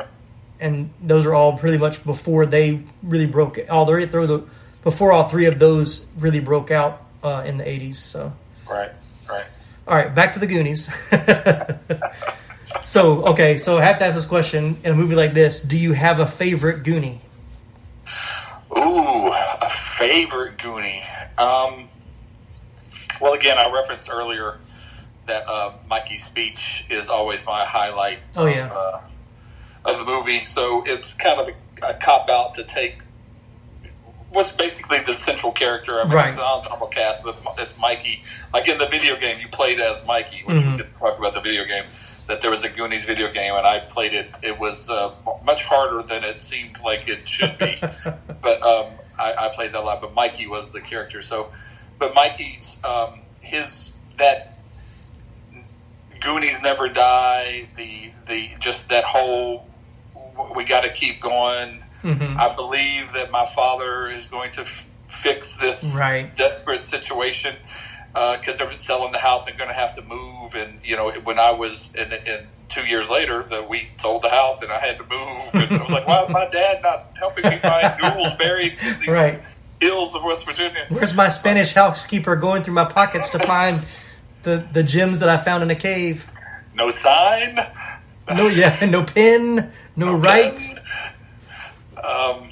and 0.58 0.90
those 1.00 1.24
are 1.26 1.34
all 1.34 1.56
pretty 1.58 1.78
much 1.78 2.02
before 2.04 2.44
they 2.46 2.82
really 3.04 3.26
broke. 3.26 3.58
All 3.70 3.86
three 3.86 4.06
through 4.06 4.26
the 4.26 4.44
before 4.82 5.12
all 5.12 5.24
three 5.24 5.44
of 5.46 5.58
those 5.60 6.08
really 6.18 6.40
broke 6.40 6.70
out 6.72 7.02
uh, 7.22 7.44
in 7.46 7.58
the 7.58 7.64
'80s. 7.64 7.96
So. 7.96 8.32
Right. 8.68 8.90
Right. 9.28 9.44
All 9.86 9.94
right, 9.94 10.12
back 10.14 10.32
to 10.32 10.38
the 10.40 10.46
Goonies. 10.46 10.88
so, 12.84 13.24
okay, 13.26 13.58
so 13.58 13.78
I 13.78 13.84
have 13.84 13.98
to 13.98 14.04
ask 14.06 14.14
this 14.16 14.26
question 14.26 14.76
in 14.84 14.92
a 14.92 14.94
movie 14.94 15.14
like 15.14 15.34
this: 15.34 15.60
Do 15.60 15.76
you 15.78 15.92
have 15.92 16.20
a 16.20 16.26
favorite 16.26 16.82
Goonie? 16.82 17.18
Ooh, 18.76 19.26
a 19.28 19.68
favorite 19.70 20.56
Goonie. 20.58 21.02
Um, 21.38 21.88
well, 23.20 23.32
again, 23.34 23.58
I 23.58 23.70
referenced 23.72 24.08
earlier 24.10 24.58
that 25.26 25.44
uh, 25.48 25.72
Mikey's 25.88 26.24
speech 26.24 26.86
is 26.90 27.08
always 27.08 27.44
my 27.46 27.64
highlight. 27.64 28.18
Oh, 28.36 28.46
yeah. 28.46 28.66
Of, 28.66 28.72
uh, 28.72 29.90
of 29.92 29.98
the 29.98 30.04
movie, 30.04 30.44
so 30.44 30.84
it's 30.86 31.14
kind 31.14 31.40
of 31.40 31.48
a, 31.48 31.86
a 31.86 31.94
cop 31.94 32.28
out 32.28 32.54
to 32.54 32.64
take 32.64 33.02
what's 34.30 34.52
basically 34.52 34.98
the 35.00 35.14
central 35.14 35.50
character. 35.52 36.00
I 36.00 36.04
mean, 36.04 36.12
Right. 36.12 36.28
it's 36.28 36.38
an 36.38 36.44
ensemble 36.44 36.86
cast, 36.86 37.24
but 37.24 37.36
it's 37.58 37.76
Mikey. 37.78 38.22
Like 38.54 38.68
in 38.68 38.78
the 38.78 38.86
video 38.86 39.16
game, 39.16 39.40
you 39.40 39.48
played 39.48 39.80
as 39.80 40.06
Mikey, 40.06 40.42
which 40.44 40.62
Mhm. 40.62 40.72
we 40.72 40.82
could 40.82 40.96
talk 40.98 41.18
about 41.18 41.34
the 41.34 41.40
video 41.40 41.64
game. 41.64 41.84
That 42.30 42.42
there 42.42 42.50
was 42.52 42.62
a 42.62 42.68
Goonies 42.68 43.04
video 43.04 43.32
game, 43.32 43.54
and 43.54 43.66
I 43.66 43.80
played 43.80 44.14
it. 44.14 44.38
It 44.40 44.56
was 44.56 44.88
uh, 44.88 45.12
much 45.44 45.64
harder 45.64 46.00
than 46.06 46.22
it 46.22 46.40
seemed 46.40 46.78
like 46.84 47.08
it 47.08 47.26
should 47.28 47.58
be. 47.58 47.76
but 48.40 48.62
um, 48.62 48.86
I, 49.18 49.34
I 49.36 49.48
played 49.52 49.72
that 49.72 49.80
a 49.80 49.82
lot. 49.82 50.00
But 50.00 50.14
Mikey 50.14 50.46
was 50.46 50.70
the 50.70 50.80
character. 50.80 51.22
So, 51.22 51.50
but 51.98 52.14
Mikey's 52.14 52.78
um, 52.84 53.22
his 53.40 53.94
that 54.16 54.54
Goonies 56.20 56.62
never 56.62 56.88
die. 56.88 57.66
The 57.74 58.12
the 58.28 58.50
just 58.60 58.88
that 58.90 59.02
whole 59.02 59.66
we 60.54 60.64
got 60.64 60.84
to 60.84 60.90
keep 60.92 61.20
going. 61.20 61.82
Mhm. 62.04 62.38
I 62.38 62.54
believe 62.54 63.12
that 63.14 63.32
my 63.32 63.44
father 63.44 64.08
is 64.08 64.26
going 64.26 64.52
to 64.52 64.60
f- 64.62 64.88
fix 65.08 65.56
this 65.56 65.94
Right. 65.98 66.34
desperate 66.36 66.82
situation 66.84 67.56
because 68.12 68.58
they're 68.58 68.76
selling 68.78 69.12
the 69.12 69.18
house 69.18 69.46
and 69.46 69.56
going 69.56 69.68
to 69.68 69.74
have 69.74 69.94
to 69.96 70.02
move. 70.02 70.54
And 70.54 70.80
you 70.84 70.96
know, 70.96 71.10
when 71.24 71.38
I 71.38 71.50
was 71.52 71.94
in, 71.94 72.12
in 72.12 72.46
two 72.68 72.86
years 72.86 73.08
later, 73.10 73.42
that 73.44 73.68
we 73.68 73.90
sold 73.98 74.22
the 74.22 74.28
house 74.30 74.62
and 74.62 74.70
I 74.72 74.78
had 74.78 74.96
to 74.98 75.04
move, 75.04 75.54
and 75.54 75.78
I 75.78 75.82
was 75.82 75.90
like, 75.90 76.06
"Why 76.06 76.20
is 76.22 76.28
my 76.28 76.46
dad 76.48 76.82
not 76.82 77.06
helping 77.18 77.48
me 77.48 77.58
find 77.58 77.98
ghouls 78.00 78.34
buried 78.38 78.76
in 78.82 79.00
these 79.00 79.08
Right. 79.08 79.42
hills 79.80 80.14
of 80.14 80.22
West 80.24 80.44
Virginia?" 80.46 80.86
Where's 80.88 81.14
my 81.14 81.28
Spanish 81.28 81.72
housekeeper 81.74 82.36
going 82.36 82.62
through 82.62 82.74
my 82.74 82.84
pockets 82.84 83.30
to 83.30 83.38
find 83.40 83.84
the 84.42 84.66
the 84.72 84.82
gems 84.82 85.20
that 85.20 85.28
I 85.28 85.36
found 85.36 85.62
in 85.62 85.70
a 85.70 85.74
cave? 85.76 86.30
No 86.74 86.90
sign. 86.90 87.58
No, 88.32 88.46
yeah, 88.48 88.76
no 88.88 89.04
pin, 89.04 89.72
no 89.96 90.14
right. 90.14 90.60
Um, 92.02 92.48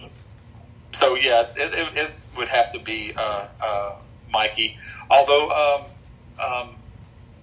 so 0.93 1.15
yeah, 1.15 1.43
it, 1.43 1.57
it, 1.57 1.97
it 1.97 2.11
would 2.37 2.49
have 2.49 2.73
to 2.73 2.79
be 2.81 3.13
uh, 3.17 3.47
uh, 3.61 3.93
Mikey. 4.33 4.79
Although 5.11 5.51
um, 5.51 6.45
um, 6.45 6.69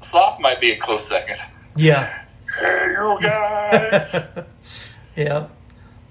Sloth 0.02 0.40
might 0.40 0.60
be 0.62 0.72
a 0.72 0.78
close 0.78 1.08
second. 1.08 1.38
Yeah, 1.76 2.24
Hey, 2.60 2.92
you 2.92 3.18
guys. 3.22 4.28
yeah. 5.16 5.48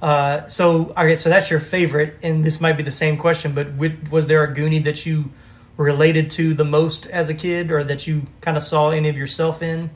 Uh, 0.03 0.47
so, 0.49 0.91
okay, 0.91 1.17
so 1.17 1.31
that's 1.31 1.51
your 1.51 1.61
favorite, 1.61 2.17
and 2.23 2.45
this 2.45 2.61
might 2.61 2.75
be 2.75 2.83
the 2.83 2.91
same 2.91 3.17
question, 3.17 3.55
but 3.55 3.69
wi- 3.79 3.97
was 4.11 4.27
there 4.27 4.45
a 4.45 4.55
Goonie 4.55 4.85
that 4.85 5.07
you 5.07 5.31
related 5.79 6.31
to 6.33 6.53
the 6.53 6.65
most 6.65 7.07
as 7.07 7.31
a 7.31 7.35
kid, 7.35 7.73
or 7.73 7.83
that 7.85 8.07
you 8.07 8.27
kind 8.43 8.57
of 8.59 8.63
saw 8.63 8.91
any 8.91 9.09
of 9.09 9.17
yourself 9.17 9.63
in, 9.63 9.89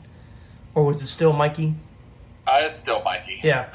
or 0.73 0.83
was 0.83 1.01
it 1.03 1.07
still 1.07 1.33
Mikey? 1.33 1.75
I 2.47 2.61
it's 2.61 2.77
still 2.77 3.03
Mikey. 3.03 3.41
Yeah. 3.43 3.67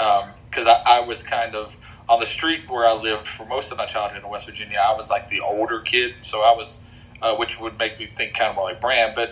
Because 0.51 0.67
I, 0.67 0.83
I 0.85 1.01
was 1.01 1.23
kind 1.23 1.55
of 1.55 1.77
on 2.09 2.19
the 2.19 2.27
street 2.27 2.69
where 2.69 2.85
I 2.87 2.93
lived 2.95 3.27
for 3.27 3.47
most 3.47 3.71
of 3.71 3.79
my 3.79 3.87
childhood 3.87 4.25
in 4.25 4.29
West 4.29 4.47
Virginia. 4.47 4.83
I 4.85 4.95
was 4.97 5.11
like 5.11 5.29
the 5.29 5.41
older 5.41 5.81
kid, 5.81 6.17
so 6.23 6.43
I 6.43 6.51
was, 6.53 6.83
uh, 7.25 7.35
which 7.37 7.59
would 7.59 7.79
make 7.79 7.99
me 7.99 8.05
think 8.07 8.35
kind 8.35 8.51
of 8.51 8.57
more 8.57 8.66
like 8.66 8.81
Brand. 8.81 9.14
But 9.14 9.31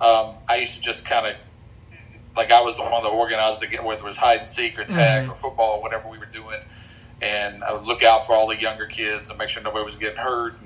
um, 0.00 0.34
I 0.48 0.56
used 0.56 0.74
to 0.76 0.80
just 0.80 1.04
kind 1.04 1.26
of 1.26 1.36
like 2.36 2.50
I 2.50 2.60
was 2.62 2.76
the 2.76 2.82
one 2.82 3.02
that 3.04 3.10
organized 3.10 3.60
the 3.60 3.66
get 3.68 3.84
whether 3.84 4.00
it 4.00 4.04
was 4.04 4.18
hide 4.18 4.40
and 4.40 4.48
seek 4.48 4.78
or 4.78 4.84
tag 4.84 5.26
Mhm. 5.26 5.30
or 5.32 5.34
football, 5.36 5.80
whatever 5.82 6.08
we 6.08 6.18
were 6.18 6.26
doing, 6.26 6.60
and 7.22 7.62
I 7.62 7.72
would 7.74 7.84
look 7.84 8.02
out 8.02 8.26
for 8.26 8.32
all 8.34 8.48
the 8.48 8.60
younger 8.60 8.86
kids 8.86 9.30
and 9.30 9.38
make 9.38 9.48
sure 9.50 9.62
nobody 9.62 9.84
was 9.84 9.96
getting 9.96 10.18
hurt, 10.18 10.56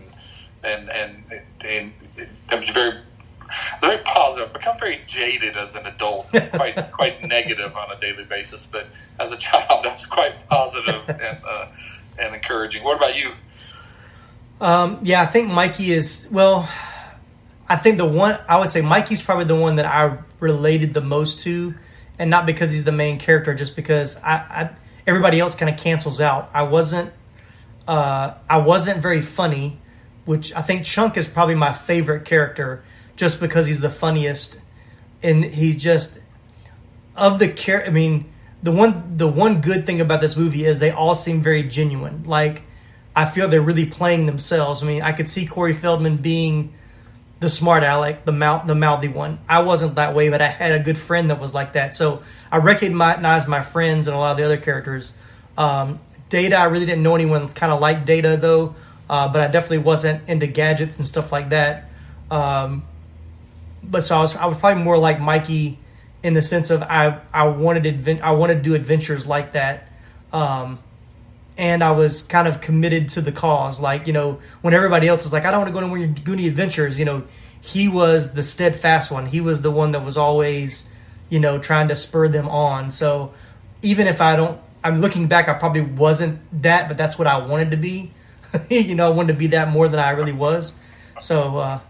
and 0.63 0.89
and 0.89 1.23
and, 1.31 1.43
and 1.61 1.93
it 2.51 2.57
was 2.59 2.69
very 2.71 2.99
very 3.81 3.99
positive. 4.05 4.53
Become 4.53 4.79
very 4.79 5.01
jaded 5.07 5.57
as 5.57 5.75
an 5.75 5.87
adult, 5.87 6.29
quite 6.53 6.91
quite 6.93 7.23
negative 7.25 7.77
on 7.77 7.91
a 7.91 7.99
daily 8.01 8.25
basis. 8.25 8.65
But 8.67 8.87
as 9.19 9.33
a 9.33 9.37
child, 9.37 9.87
I 9.87 9.93
was 9.93 10.07
quite 10.07 10.49
positive 10.49 11.09
and 11.09 11.39
uh, 11.47 11.67
and 12.19 12.35
encouraging. 12.35 12.83
What 12.85 12.97
about 12.97 13.17
you? 13.17 13.33
Um, 14.61 14.99
yeah, 15.03 15.23
I 15.23 15.27
think 15.27 15.51
Mikey 15.51 15.93
is 15.93 16.29
well. 16.33 16.69
I 17.69 17.77
think 17.77 17.99
the 17.99 18.09
one 18.09 18.39
I 18.49 18.59
would 18.59 18.71
say 18.71 18.81
Mikey's 18.81 19.23
probably 19.23 19.45
the 19.45 19.57
one 19.57 19.77
that 19.77 19.87
I 19.87 20.19
related 20.41 20.95
the 20.95 21.01
most 21.01 21.41
to, 21.41 21.75
and 22.19 22.31
not 22.31 22.47
because 22.47 22.73
he's 22.73 22.85
the 22.85 22.93
main 22.93 23.19
character, 23.19 23.55
just 23.55 23.77
because 23.77 24.17
I, 24.23 24.35
I 24.35 24.71
everybody 25.07 25.39
else 25.39 25.55
kind 25.55 25.73
of 25.73 25.81
cancels 25.81 26.21
out. 26.21 26.51
I 26.53 26.63
wasn't 26.63 27.13
uh, 27.87 28.35
I 28.49 28.59
wasn't 28.59 29.01
very 29.01 29.21
funny, 29.21 29.79
which 30.25 30.53
I 30.55 30.63
think 30.63 30.85
Chunk 30.85 31.17
is 31.17 31.29
probably 31.29 31.55
my 31.55 31.73
favorite 31.73 32.25
character, 32.25 32.83
just 33.17 33.41
because 33.41 33.67
he's 33.67 33.81
the 33.81 33.91
funniest, 33.91 34.61
and 35.23 35.45
he 35.45 35.75
just 35.75 36.21
of 37.15 37.39
the 37.39 37.49
care. 37.49 37.87
I 37.87 37.91
mean, 37.91 38.33
the 38.63 38.73
one 38.73 39.17
the 39.17 39.29
one 39.29 39.61
good 39.61 39.87
thing 39.87 40.01
about 40.01 40.21
this 40.21 40.37
movie 40.37 40.65
is 40.65 40.81
they 40.81 40.91
all 40.91 41.15
seem 41.15 41.43
very 41.43 41.63
genuine. 41.63 42.25
Like 42.25 42.63
I 43.19 43.25
feel 43.25 43.49
they're 43.49 43.61
really 43.61 43.85
playing 43.85 44.27
themselves. 44.27 44.81
I 44.81 44.87
mean, 44.87 45.03
I 45.03 45.11
could 45.11 45.29
see 45.29 45.45
Corey 45.45 45.73
Feldman 45.73 46.19
being 46.19 46.73
the 47.41 47.49
smart 47.49 47.83
aleck, 47.83 48.25
the 48.25 48.31
mouth, 48.31 48.69
the 48.69 48.77
mouthy 48.77 49.09
one. 49.09 49.41
I 49.49 49.63
wasn't 49.63 49.97
that 49.97 50.15
way, 50.15 50.29
but 50.29 50.41
I 50.41 50.47
had 50.47 50.71
a 50.71 50.79
good 50.79 50.97
friend 50.97 51.29
that 51.31 51.41
was 51.41 51.53
like 51.53 51.73
that. 51.73 51.97
So 51.97 52.23
I 52.53 52.59
recognized 52.59 53.49
my 53.49 53.61
friends 53.61 54.07
and 54.07 54.15
a 54.15 54.21
lot 54.21 54.31
of 54.31 54.37
the 54.37 54.45
other 54.45 54.57
characters. 54.57 55.19
Um, 55.57 55.99
Data, 56.29 56.59
I 56.59 56.67
really 56.67 56.87
didn't 56.87 57.03
know 57.03 57.17
anyone 57.17 57.49
kind 57.49 57.73
of 57.73 57.81
like 57.81 58.05
Data 58.05 58.37
though, 58.37 58.77
uh, 59.11 59.27
but 59.27 59.41
I 59.41 59.49
definitely 59.49 59.79
wasn't 59.79 60.29
into 60.29 60.47
gadgets 60.47 60.97
and 60.99 61.05
stuff 61.05 61.33
like 61.33 61.49
that. 61.49 61.91
Um, 62.31 62.85
but 63.83 64.05
so 64.05 64.17
I 64.17 64.21
was, 64.21 64.37
I 64.37 64.47
was 64.47 64.59
probably 64.59 64.85
more 64.85 64.97
like 64.97 65.21
Mikey 65.21 65.77
in 66.23 66.35
the 66.35 66.43
sense 66.43 66.71
of 66.71 66.85
I, 66.85 67.19
I 67.35 67.49
wanted 67.49 67.85
advent, 67.85 68.23
I 68.23 68.31
wanted 68.31 68.59
to 68.59 68.63
do 68.63 68.77
adventures 68.77 69.27
like 69.27 69.55
that. 69.55 69.89
Um, 70.33 70.79
and 71.59 71.83
I 71.83 71.91
was 71.91 72.23
kind 72.23 72.47
of 72.47 72.61
committed 72.61 73.09
to 73.11 73.21
the 73.21 73.33
cause. 73.33 73.81
Like, 73.81 74.07
you 74.07 74.13
know, 74.13 74.41
when 74.63 74.73
everybody 74.73 75.09
else 75.09 75.25
was 75.25 75.33
like, 75.33 75.45
I 75.45 75.51
don't 75.51 75.61
want 75.61 75.75
to 75.75 75.81
go 75.81 75.95
your 75.97 76.09
Goonie 76.09 76.47
adventures, 76.47 76.99
you 76.99 77.05
know, 77.05 77.25
he 77.61 77.89
was 77.89 78.35
the 78.35 78.45
steadfast 78.45 79.11
one. 79.11 79.27
He 79.27 79.41
was 79.41 79.61
the 79.61 79.71
one 79.73 79.91
that 79.91 80.05
was 80.05 80.17
always, 80.17 80.93
you 81.29 81.41
know, 81.41 81.59
trying 81.59 81.89
to 81.89 81.97
spur 81.97 82.29
them 82.29 82.49
on. 82.49 82.93
So 82.93 83.35
even 83.83 84.07
if 84.07 84.21
I 84.21 84.37
don't, 84.37 84.61
I'm 84.85 85.01
looking 85.01 85.27
back, 85.27 85.49
I 85.49 85.55
probably 85.55 85.81
wasn't 85.81 86.41
that, 86.63 86.87
but 86.87 86.97
that's 86.97 87.19
what 87.19 87.27
I 87.27 87.45
wanted 87.45 87.73
to 87.73 87.77
be. 87.77 88.13
you 88.71 88.95
know, 88.95 89.09
I 89.09 89.15
wanted 89.15 89.33
to 89.33 89.39
be 89.39 89.49
that 89.49 89.69
more 89.69 89.89
than 89.89 89.99
I 89.99 90.11
really 90.11 90.33
was. 90.33 90.79
So 91.19 91.59
uh, 91.59 91.81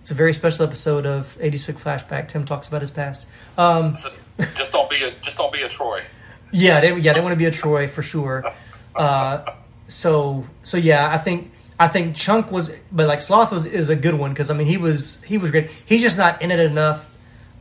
it's 0.00 0.10
a 0.10 0.14
very 0.14 0.34
special 0.34 0.66
episode 0.66 1.06
of 1.06 1.38
80s 1.40 1.64
Flick 1.64 1.78
Flashback. 1.78 2.28
Tim 2.28 2.44
talks 2.44 2.68
about 2.68 2.82
his 2.82 2.90
past. 2.90 3.26
Um, 3.56 3.96
just 4.54 4.72
don't 4.72 4.90
be 4.90 5.02
a 5.02 5.10
just 5.22 5.38
don't 5.38 5.52
be 5.52 5.62
a 5.62 5.70
Troy. 5.70 6.04
Yeah, 6.52 6.80
they, 6.80 6.96
yeah, 7.00 7.14
they 7.14 7.20
want 7.20 7.32
to 7.32 7.36
be 7.36 7.46
a 7.46 7.50
Troy 7.50 7.88
for 7.88 8.02
sure. 8.02 8.44
Uh, 8.96 9.44
so 9.88 10.46
so 10.62 10.76
yeah, 10.78 11.08
I 11.12 11.18
think 11.18 11.52
I 11.78 11.88
think 11.88 12.16
Chunk 12.16 12.50
was, 12.50 12.74
but 12.90 13.06
like 13.06 13.20
Sloth 13.20 13.52
was 13.52 13.66
is 13.66 13.90
a 13.90 13.96
good 13.96 14.14
one 14.14 14.32
because 14.32 14.50
I 14.50 14.54
mean 14.54 14.66
he 14.66 14.78
was 14.78 15.22
he 15.22 15.38
was 15.38 15.50
great. 15.50 15.70
He's 15.84 16.02
just 16.02 16.16
not 16.16 16.40
in 16.40 16.50
it 16.50 16.58
enough, 16.58 17.14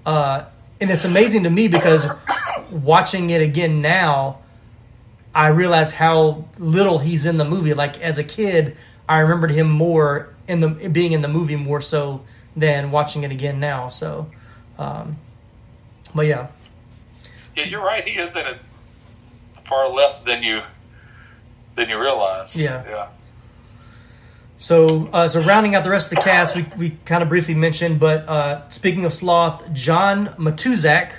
uh, 0.05 0.45
and 0.79 0.89
it's 0.89 1.05
amazing 1.05 1.43
to 1.43 1.49
me 1.49 1.67
because 1.67 2.07
watching 2.71 3.29
it 3.29 3.41
again 3.41 3.81
now, 3.81 4.39
I 5.33 5.47
realize 5.47 5.93
how 5.93 6.45
little 6.57 6.99
he's 6.99 7.25
in 7.25 7.37
the 7.37 7.45
movie. 7.45 7.73
Like 7.73 7.99
as 7.99 8.17
a 8.17 8.23
kid, 8.23 8.77
I 9.07 9.19
remembered 9.19 9.51
him 9.51 9.69
more 9.69 10.33
in 10.47 10.61
the 10.61 10.69
being 10.69 11.11
in 11.11 11.21
the 11.21 11.27
movie 11.27 11.57
more 11.57 11.81
so 11.81 12.21
than 12.55 12.91
watching 12.91 13.23
it 13.23 13.31
again 13.31 13.59
now. 13.59 13.89
So, 13.89 14.31
um, 14.79 15.17
but 16.13 16.25
yeah, 16.25 16.47
yeah, 17.55 17.65
you're 17.65 17.83
right. 17.83 18.07
He 18.07 18.17
is 18.17 18.35
in 18.35 18.45
it 18.45 18.59
far 19.65 19.89
less 19.89 20.19
than 20.21 20.41
you 20.41 20.61
than 21.75 21.89
you 21.89 21.99
realize. 21.99 22.55
Yeah. 22.55 22.83
Yeah. 22.87 23.07
So, 24.57 25.09
uh, 25.11 25.27
so 25.27 25.41
rounding 25.41 25.75
out 25.75 25.83
the 25.83 25.89
rest 25.89 26.11
of 26.11 26.17
the 26.17 26.23
cast, 26.23 26.55
we, 26.55 26.65
we 26.77 26.89
kind 27.03 27.21
of 27.21 27.29
briefly 27.29 27.53
mentioned, 27.55 27.99
but 27.99 28.27
uh, 28.27 28.67
speaking 28.69 29.03
of 29.05 29.13
sloth, 29.13 29.71
John 29.73 30.27
Matuszak. 30.37 31.11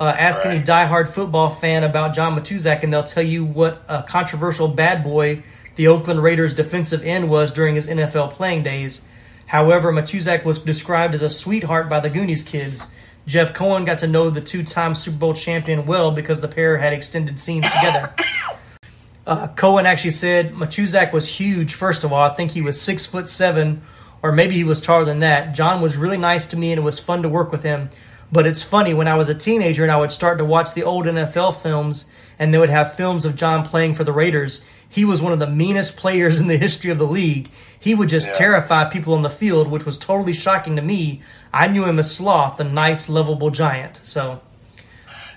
Uh, 0.00 0.14
ask 0.16 0.44
Right. 0.44 0.54
any 0.54 0.64
diehard 0.64 1.08
football 1.08 1.50
fan 1.50 1.82
about 1.82 2.14
John 2.14 2.38
Matuszak, 2.38 2.84
and 2.84 2.92
they'll 2.92 3.02
tell 3.02 3.22
you 3.22 3.44
what 3.44 3.82
a 3.88 4.04
controversial 4.04 4.68
bad 4.68 5.02
boy 5.02 5.42
the 5.74 5.88
Oakland 5.88 6.22
Raiders 6.22 6.54
defensive 6.54 7.02
end 7.02 7.28
was 7.28 7.52
during 7.52 7.74
his 7.74 7.88
NFL 7.88 8.30
playing 8.30 8.62
days. 8.62 9.06
However, 9.46 9.92
Matuszak 9.92 10.44
was 10.44 10.60
described 10.60 11.14
as 11.14 11.22
a 11.22 11.28
sweetheart 11.30 11.88
by 11.88 11.98
the 11.98 12.10
Goonies 12.10 12.44
kids. 12.44 12.92
Jeff 13.26 13.52
Cohen 13.54 13.84
got 13.84 13.98
to 13.98 14.06
know 14.06 14.30
the 14.30 14.40
two-time 14.40 14.94
Super 14.94 15.18
Bowl 15.18 15.34
champion 15.34 15.84
well 15.84 16.10
because 16.12 16.40
the 16.40 16.48
pair 16.48 16.78
had 16.78 16.92
extended 16.92 17.40
scenes 17.40 17.66
together. 17.66 18.14
Uh, 19.28 19.46
Cohen 19.48 19.84
actually 19.86 20.10
said 20.10 20.54
Matuszak 20.54 21.12
was 21.12 21.28
huge. 21.28 21.74
First 21.74 22.02
of 22.02 22.12
all, 22.12 22.22
I 22.22 22.34
think 22.34 22.52
he 22.52 22.62
was 22.62 22.80
six 22.80 23.04
foot 23.04 23.28
seven, 23.28 23.82
or 24.22 24.32
maybe 24.32 24.54
he 24.54 24.64
was 24.64 24.80
taller 24.80 25.04
than 25.04 25.20
that. 25.20 25.54
John 25.54 25.82
was 25.82 25.96
really 25.98 26.16
nice 26.16 26.46
to 26.46 26.56
me, 26.56 26.72
and 26.72 26.78
it 26.78 26.82
was 26.82 26.98
fun 26.98 27.22
to 27.22 27.28
work 27.28 27.52
with 27.52 27.62
him. 27.62 27.90
But 28.32 28.46
it's 28.46 28.62
funny 28.62 28.94
when 28.94 29.06
I 29.08 29.14
was 29.16 29.28
a 29.28 29.34
teenager 29.34 29.82
and 29.82 29.92
I 29.92 29.96
would 29.98 30.12
start 30.12 30.38
to 30.38 30.44
watch 30.44 30.72
the 30.74 30.82
old 30.82 31.04
NFL 31.06 31.56
films, 31.60 32.10
and 32.38 32.52
they 32.52 32.58
would 32.58 32.70
have 32.70 32.94
films 32.94 33.24
of 33.24 33.36
John 33.36 33.64
playing 33.64 33.94
for 33.94 34.04
the 34.04 34.12
Raiders. 34.12 34.64
He 34.88 35.04
was 35.04 35.20
one 35.20 35.34
of 35.34 35.38
the 35.38 35.46
meanest 35.46 35.96
players 35.98 36.40
in 36.40 36.48
the 36.48 36.56
history 36.56 36.90
of 36.90 36.98
the 36.98 37.06
league. 37.06 37.50
He 37.78 37.94
would 37.94 38.08
just 38.08 38.28
Yeah. 38.28 38.34
terrify 38.34 38.84
people 38.86 39.12
on 39.14 39.22
the 39.22 39.30
field, 39.30 39.68
which 39.70 39.84
was 39.84 39.98
totally 39.98 40.32
shocking 40.32 40.74
to 40.76 40.82
me. 40.82 41.20
I 41.52 41.68
knew 41.68 41.84
him 41.84 41.98
as 41.98 42.14
Sloth, 42.14 42.56
the 42.56 42.64
nice, 42.64 43.08
lovable 43.10 43.50
giant. 43.50 44.00
So, 44.04 44.40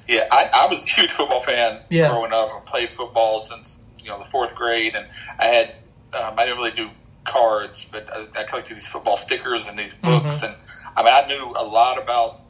Yeah, 0.08 0.24
I, 0.32 0.50
I 0.54 0.68
was 0.68 0.84
a 0.84 0.88
huge 0.88 1.12
football 1.12 1.42
fan 1.42 1.80
Yeah. 1.90 2.10
growing 2.10 2.34
up. 2.34 2.50
I 2.56 2.60
played 2.66 2.90
football 2.90 3.40
since 3.40 3.76
you 4.04 4.10
know 4.10 4.20
the 4.20 4.26
fourth 4.26 4.56
grade, 4.56 4.96
and 4.96 5.06
I 5.40 5.46
had 5.46 5.76
um, 6.14 6.38
I 6.38 6.46
didn't 6.46 6.58
really 6.58 6.72
do 6.72 6.90
cards, 7.24 7.88
but 7.92 8.10
I, 8.12 8.42
I 8.42 8.44
collected 8.44 8.76
these 8.76 8.88
football 8.88 9.18
stickers 9.18 9.68
and 9.68 9.78
these 9.78 9.94
books, 9.94 10.38
Mm-hmm. 10.38 10.46
and 10.46 10.56
I 10.98 11.04
mean 11.04 11.14
I 11.14 11.28
knew 11.28 11.54
a 11.58 11.64
lot 11.66 12.02
about 12.02 12.42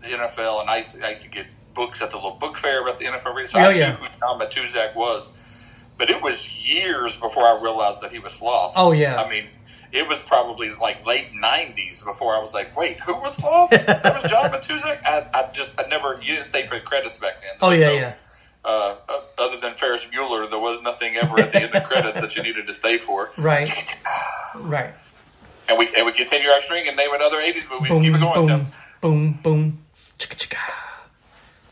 the 0.00 0.08
NFL, 0.08 0.60
and 0.60 0.70
I 0.70 0.78
used, 0.78 1.02
I 1.02 1.10
used 1.10 1.24
to 1.24 1.30
get 1.30 1.46
books 1.74 2.02
at 2.02 2.10
the 2.10 2.16
little 2.16 2.32
book 2.38 2.56
fair 2.56 2.82
about 2.82 2.98
the 2.98 3.04
NFL. 3.06 3.46
So 3.46 3.58
Oh, 3.58 3.62
I 3.62 3.72
yeah. 3.72 3.90
knew 3.90 3.96
who 3.96 4.06
John 4.20 4.40
Matuszak 4.40 4.94
was, 4.94 5.36
but 5.96 6.10
it 6.10 6.22
was 6.22 6.68
years 6.68 7.14
before 7.16 7.44
I 7.44 7.58
realized 7.62 8.00
that 8.02 8.10
he 8.12 8.18
was 8.18 8.32
Sloth. 8.32 8.72
Oh, 8.76 8.92
yeah. 8.92 9.16
I 9.22 9.28
mean. 9.30 9.48
It 9.90 10.06
was 10.06 10.20
probably 10.20 10.68
like 10.74 11.06
late 11.06 11.28
'90s 11.32 12.04
before 12.04 12.34
I 12.36 12.40
was 12.42 12.52
like, 12.52 12.76
"Wait, 12.76 13.00
who 13.00 13.14
was 13.22 13.36
Sloth? 13.36 13.70
that 13.70 14.04
was 14.22 14.30
John 14.30 14.50
Matuszak." 14.52 15.02
I, 15.06 15.26
I 15.32 15.50
just, 15.54 15.80
I 15.80 15.86
never. 15.88 16.20
You 16.20 16.34
didn't 16.34 16.44
stay 16.44 16.66
for 16.66 16.74
the 16.74 16.82
credits 16.82 17.16
back 17.16 17.40
then. 17.40 17.52
oh 17.62 17.70
There 17.70 17.70
was 17.70 17.80
yeah, 17.80 17.86
no- 17.86 17.94
yeah, 17.94 18.14
uh, 18.68 18.96
other 19.38 19.58
than 19.58 19.72
Ferris 19.74 20.04
Bueller, 20.04 20.48
there 20.48 20.58
was 20.58 20.82
nothing 20.82 21.16
ever 21.16 21.40
at 21.40 21.52
the 21.52 21.62
end 21.62 21.74
of 21.74 21.84
credits 21.84 22.20
that 22.20 22.36
you 22.36 22.42
needed 22.42 22.66
to 22.66 22.74
stay 22.74 22.98
for. 22.98 23.30
right, 23.38 23.70
right. 24.54 24.94
And 25.68 25.78
we 25.78 25.88
and 25.96 26.04
we 26.04 26.12
continue 26.12 26.48
our 26.48 26.60
string 26.60 26.86
and 26.86 26.96
name 26.96 27.08
another 27.14 27.38
'80s 27.38 27.70
movies. 27.70 27.88
boom, 27.88 28.02
Keep 28.02 28.14
it 28.14 28.20
going, 28.20 28.34
boom, 28.34 28.46
Tim. 28.46 28.66
boom, 29.00 29.32
boom, 29.42 29.78
chicka 30.18 30.36
chicka. 30.36 30.58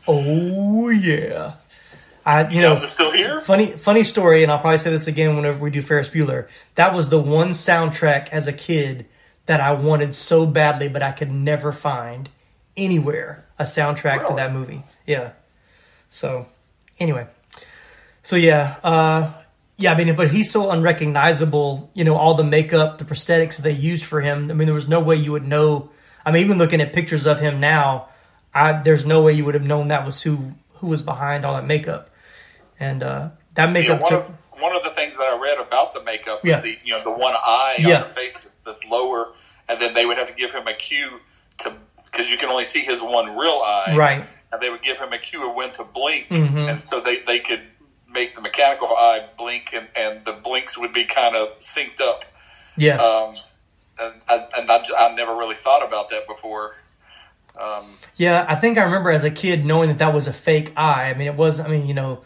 Oh 0.07 0.89
yeah, 0.89 1.53
I 2.25 2.49
you 2.49 2.61
know 2.61 2.75
still 2.75 3.11
here? 3.11 3.41
funny 3.41 3.67
funny 3.73 4.03
story, 4.03 4.41
and 4.41 4.51
I'll 4.51 4.59
probably 4.59 4.79
say 4.79 4.89
this 4.89 5.07
again 5.07 5.35
whenever 5.35 5.59
we 5.59 5.69
do 5.69 5.83
Ferris 5.83 6.09
Bueller. 6.09 6.47
That 6.75 6.95
was 6.95 7.09
the 7.09 7.19
one 7.19 7.49
soundtrack 7.49 8.29
as 8.29 8.47
a 8.47 8.53
kid 8.53 9.05
that 9.45 9.61
I 9.61 9.73
wanted 9.73 10.15
so 10.15 10.45
badly, 10.47 10.87
but 10.87 11.03
I 11.03 11.11
could 11.11 11.31
never 11.31 11.71
find 11.71 12.29
anywhere 12.75 13.45
a 13.59 13.63
soundtrack 13.63 14.25
to 14.27 14.33
that 14.33 14.51
movie. 14.51 14.83
Yeah. 15.05 15.31
So 16.09 16.47
anyway, 16.99 17.27
so 18.23 18.35
yeah, 18.35 18.77
uh, 18.83 19.31
yeah. 19.77 19.93
I 19.93 19.97
mean, 19.97 20.15
but 20.15 20.31
he's 20.31 20.51
so 20.51 20.69
unrecognizable. 20.71 21.89
You 21.93 22.03
know, 22.03 22.15
all 22.15 22.33
the 22.35 22.43
makeup, 22.43 22.97
the 22.97 23.05
prosthetics 23.05 23.57
they 23.57 23.71
used 23.71 24.05
for 24.05 24.21
him. 24.21 24.49
I 24.49 24.53
mean, 24.53 24.65
there 24.67 24.75
was 24.75 24.89
no 24.89 24.99
way 24.99 25.15
you 25.15 25.31
would 25.31 25.45
know. 25.47 25.89
I 26.25 26.31
mean, 26.31 26.43
even 26.43 26.57
looking 26.57 26.81
at 26.81 26.93
pictures 26.93 27.25
of 27.25 27.39
him 27.39 27.59
now, 27.59 28.09
I, 28.53 28.73
there's 28.81 29.05
no 29.05 29.21
way 29.23 29.33
you 29.33 29.45
would 29.45 29.53
have 29.53 29.65
known 29.65 29.87
that 29.89 30.05
was 30.05 30.21
who 30.21 30.53
who 30.75 30.87
was 30.87 31.01
behind 31.01 31.45
all 31.45 31.55
that 31.55 31.65
makeup. 31.65 32.09
And 32.79 33.01
uh, 33.01 33.29
that 33.55 33.67
Yeah, 33.67 33.71
makeup 33.73 34.01
one, 34.01 34.11
took. 34.11 34.29
of, 34.29 34.61
one 34.61 34.75
of 34.75 34.83
the 34.83 34.89
things 34.91 35.17
that 35.17 35.23
I 35.23 35.39
read 35.41 35.57
about 35.59 35.93
the 35.93 36.03
makeup 36.03 36.43
was 36.43 36.49
Yeah. 36.51 36.59
the 36.61 36.77
you 36.83 36.93
know 36.93 37.03
the 37.03 37.11
one 37.11 37.33
eye 37.35 37.75
Yeah. 37.79 38.01
on 38.03 38.07
the 38.09 38.13
face 38.13 38.33
that's, 38.33 38.61
that's 38.61 38.85
lower, 38.85 39.29
and 39.69 39.79
then 39.81 39.93
they 39.93 40.05
would 40.05 40.17
have 40.17 40.27
to 40.27 40.33
give 40.33 40.53
him 40.53 40.67
a 40.67 40.73
cue 40.73 41.19
to 41.59 41.73
because 42.05 42.29
you 42.29 42.37
can 42.37 42.49
only 42.49 42.63
see 42.63 42.81
his 42.81 43.01
one 43.01 43.37
real 43.37 43.61
eye, 43.63 43.93
Right. 43.95 44.25
And 44.51 44.61
they 44.61 44.69
would 44.69 44.81
give 44.81 44.97
him 44.99 45.11
a 45.11 45.17
cue 45.17 45.47
of 45.49 45.55
when 45.55 45.71
to 45.73 45.83
blink, 45.83 46.29
Mhm. 46.29 46.69
and 46.69 46.79
so 46.79 47.01
they 47.01 47.17
they 47.19 47.39
could 47.39 47.61
make 48.09 48.33
the 48.35 48.41
mechanical 48.41 48.87
eye 48.87 49.25
blink, 49.37 49.71
and, 49.73 49.87
and 49.95 50.23
the 50.23 50.31
blinks 50.31 50.77
would 50.77 50.93
be 50.93 51.03
kind 51.03 51.35
of 51.35 51.59
synced 51.59 51.99
up. 52.01 52.23
Yeah. 52.77 52.95
Um, 52.97 53.35
and 53.99 54.13
I, 54.29 54.47
and 54.57 54.71
I, 54.71 54.81
I 54.97 55.13
never 55.15 55.35
really 55.35 55.55
thought 55.55 55.85
about 55.85 56.09
that 56.11 56.25
before. 56.27 56.75
Um, 57.59 57.83
Yeah, 58.15 58.45
I 58.47 58.55
think 58.55 58.77
I 58.77 58.83
remember 58.83 59.09
as 59.11 59.23
a 59.23 59.31
kid 59.31 59.65
knowing 59.65 59.89
that 59.89 59.97
that 59.97 60.13
was 60.13 60.27
a 60.27 60.33
fake 60.33 60.71
eye. 60.77 61.09
I 61.09 61.13
mean, 61.17 61.27
it 61.27 61.35
was. 61.35 61.59
I 61.59 61.67
mean, 61.67 61.85
you 61.87 61.93
know, 61.93 62.21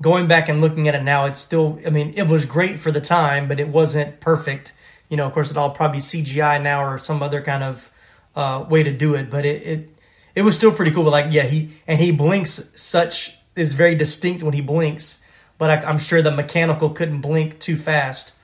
going 0.00 0.26
back 0.26 0.48
and 0.48 0.60
looking 0.60 0.88
at 0.88 0.94
it 0.94 1.02
now, 1.02 1.26
it's 1.26 1.40
still. 1.40 1.78
I 1.86 1.90
mean, 1.90 2.14
it 2.16 2.26
was 2.26 2.44
great 2.46 2.80
for 2.80 2.90
the 2.90 3.00
time, 3.00 3.48
but 3.48 3.60
it 3.60 3.68
wasn't 3.68 4.20
perfect. 4.20 4.72
You 5.10 5.16
know, 5.16 5.26
of 5.26 5.32
course, 5.34 5.50
it'll 5.50 5.64
all 5.64 5.70
probably 5.70 6.00
CGI 6.00 6.62
now 6.62 6.84
or 6.84 6.98
some 6.98 7.22
other 7.22 7.42
kind 7.42 7.62
of 7.62 7.90
uh, 8.34 8.64
way 8.68 8.82
to 8.82 8.92
do 8.92 9.14
it, 9.14 9.28
but 9.30 9.44
it, 9.44 9.62
it 9.62 9.95
it 10.36 10.42
was 10.42 10.54
still 10.54 10.70
pretty 10.70 10.92
cool. 10.92 11.02
But 11.02 11.10
like, 11.10 11.32
yeah, 11.32 11.42
he 11.42 11.70
and 11.88 11.98
he 11.98 12.12
blinks 12.12 12.70
such 12.76 13.38
is 13.56 13.74
very 13.74 13.96
distinct 13.96 14.44
when 14.44 14.52
he 14.52 14.60
blinks. 14.60 15.26
But 15.58 15.70
I, 15.70 15.88
I'm 15.88 15.98
sure 15.98 16.22
the 16.22 16.30
mechanical 16.30 16.90
couldn't 16.90 17.22
blink 17.22 17.58
too 17.58 17.76
fast. 17.76 18.34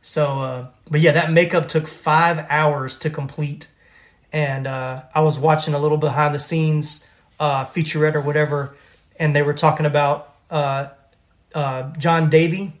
So, 0.00 0.40
uh, 0.40 0.66
but 0.90 1.00
yeah, 1.00 1.12
that 1.12 1.30
makeup 1.30 1.68
took 1.68 1.86
five 1.86 2.44
hours 2.50 2.98
to 3.00 3.10
complete, 3.10 3.68
and 4.32 4.66
uh, 4.66 5.02
I 5.14 5.20
was 5.20 5.38
watching 5.38 5.74
a 5.74 5.78
little 5.78 5.98
behind 5.98 6.34
the 6.34 6.40
scenes 6.40 7.06
uh, 7.38 7.66
featurette 7.66 8.16
or 8.16 8.20
whatever, 8.20 8.74
and 9.20 9.36
they 9.36 9.42
were 9.42 9.54
talking 9.54 9.86
about 9.86 10.34
uh, 10.50 10.88
uh, 11.54 11.92
John 11.98 12.30
Davi, 12.30 12.72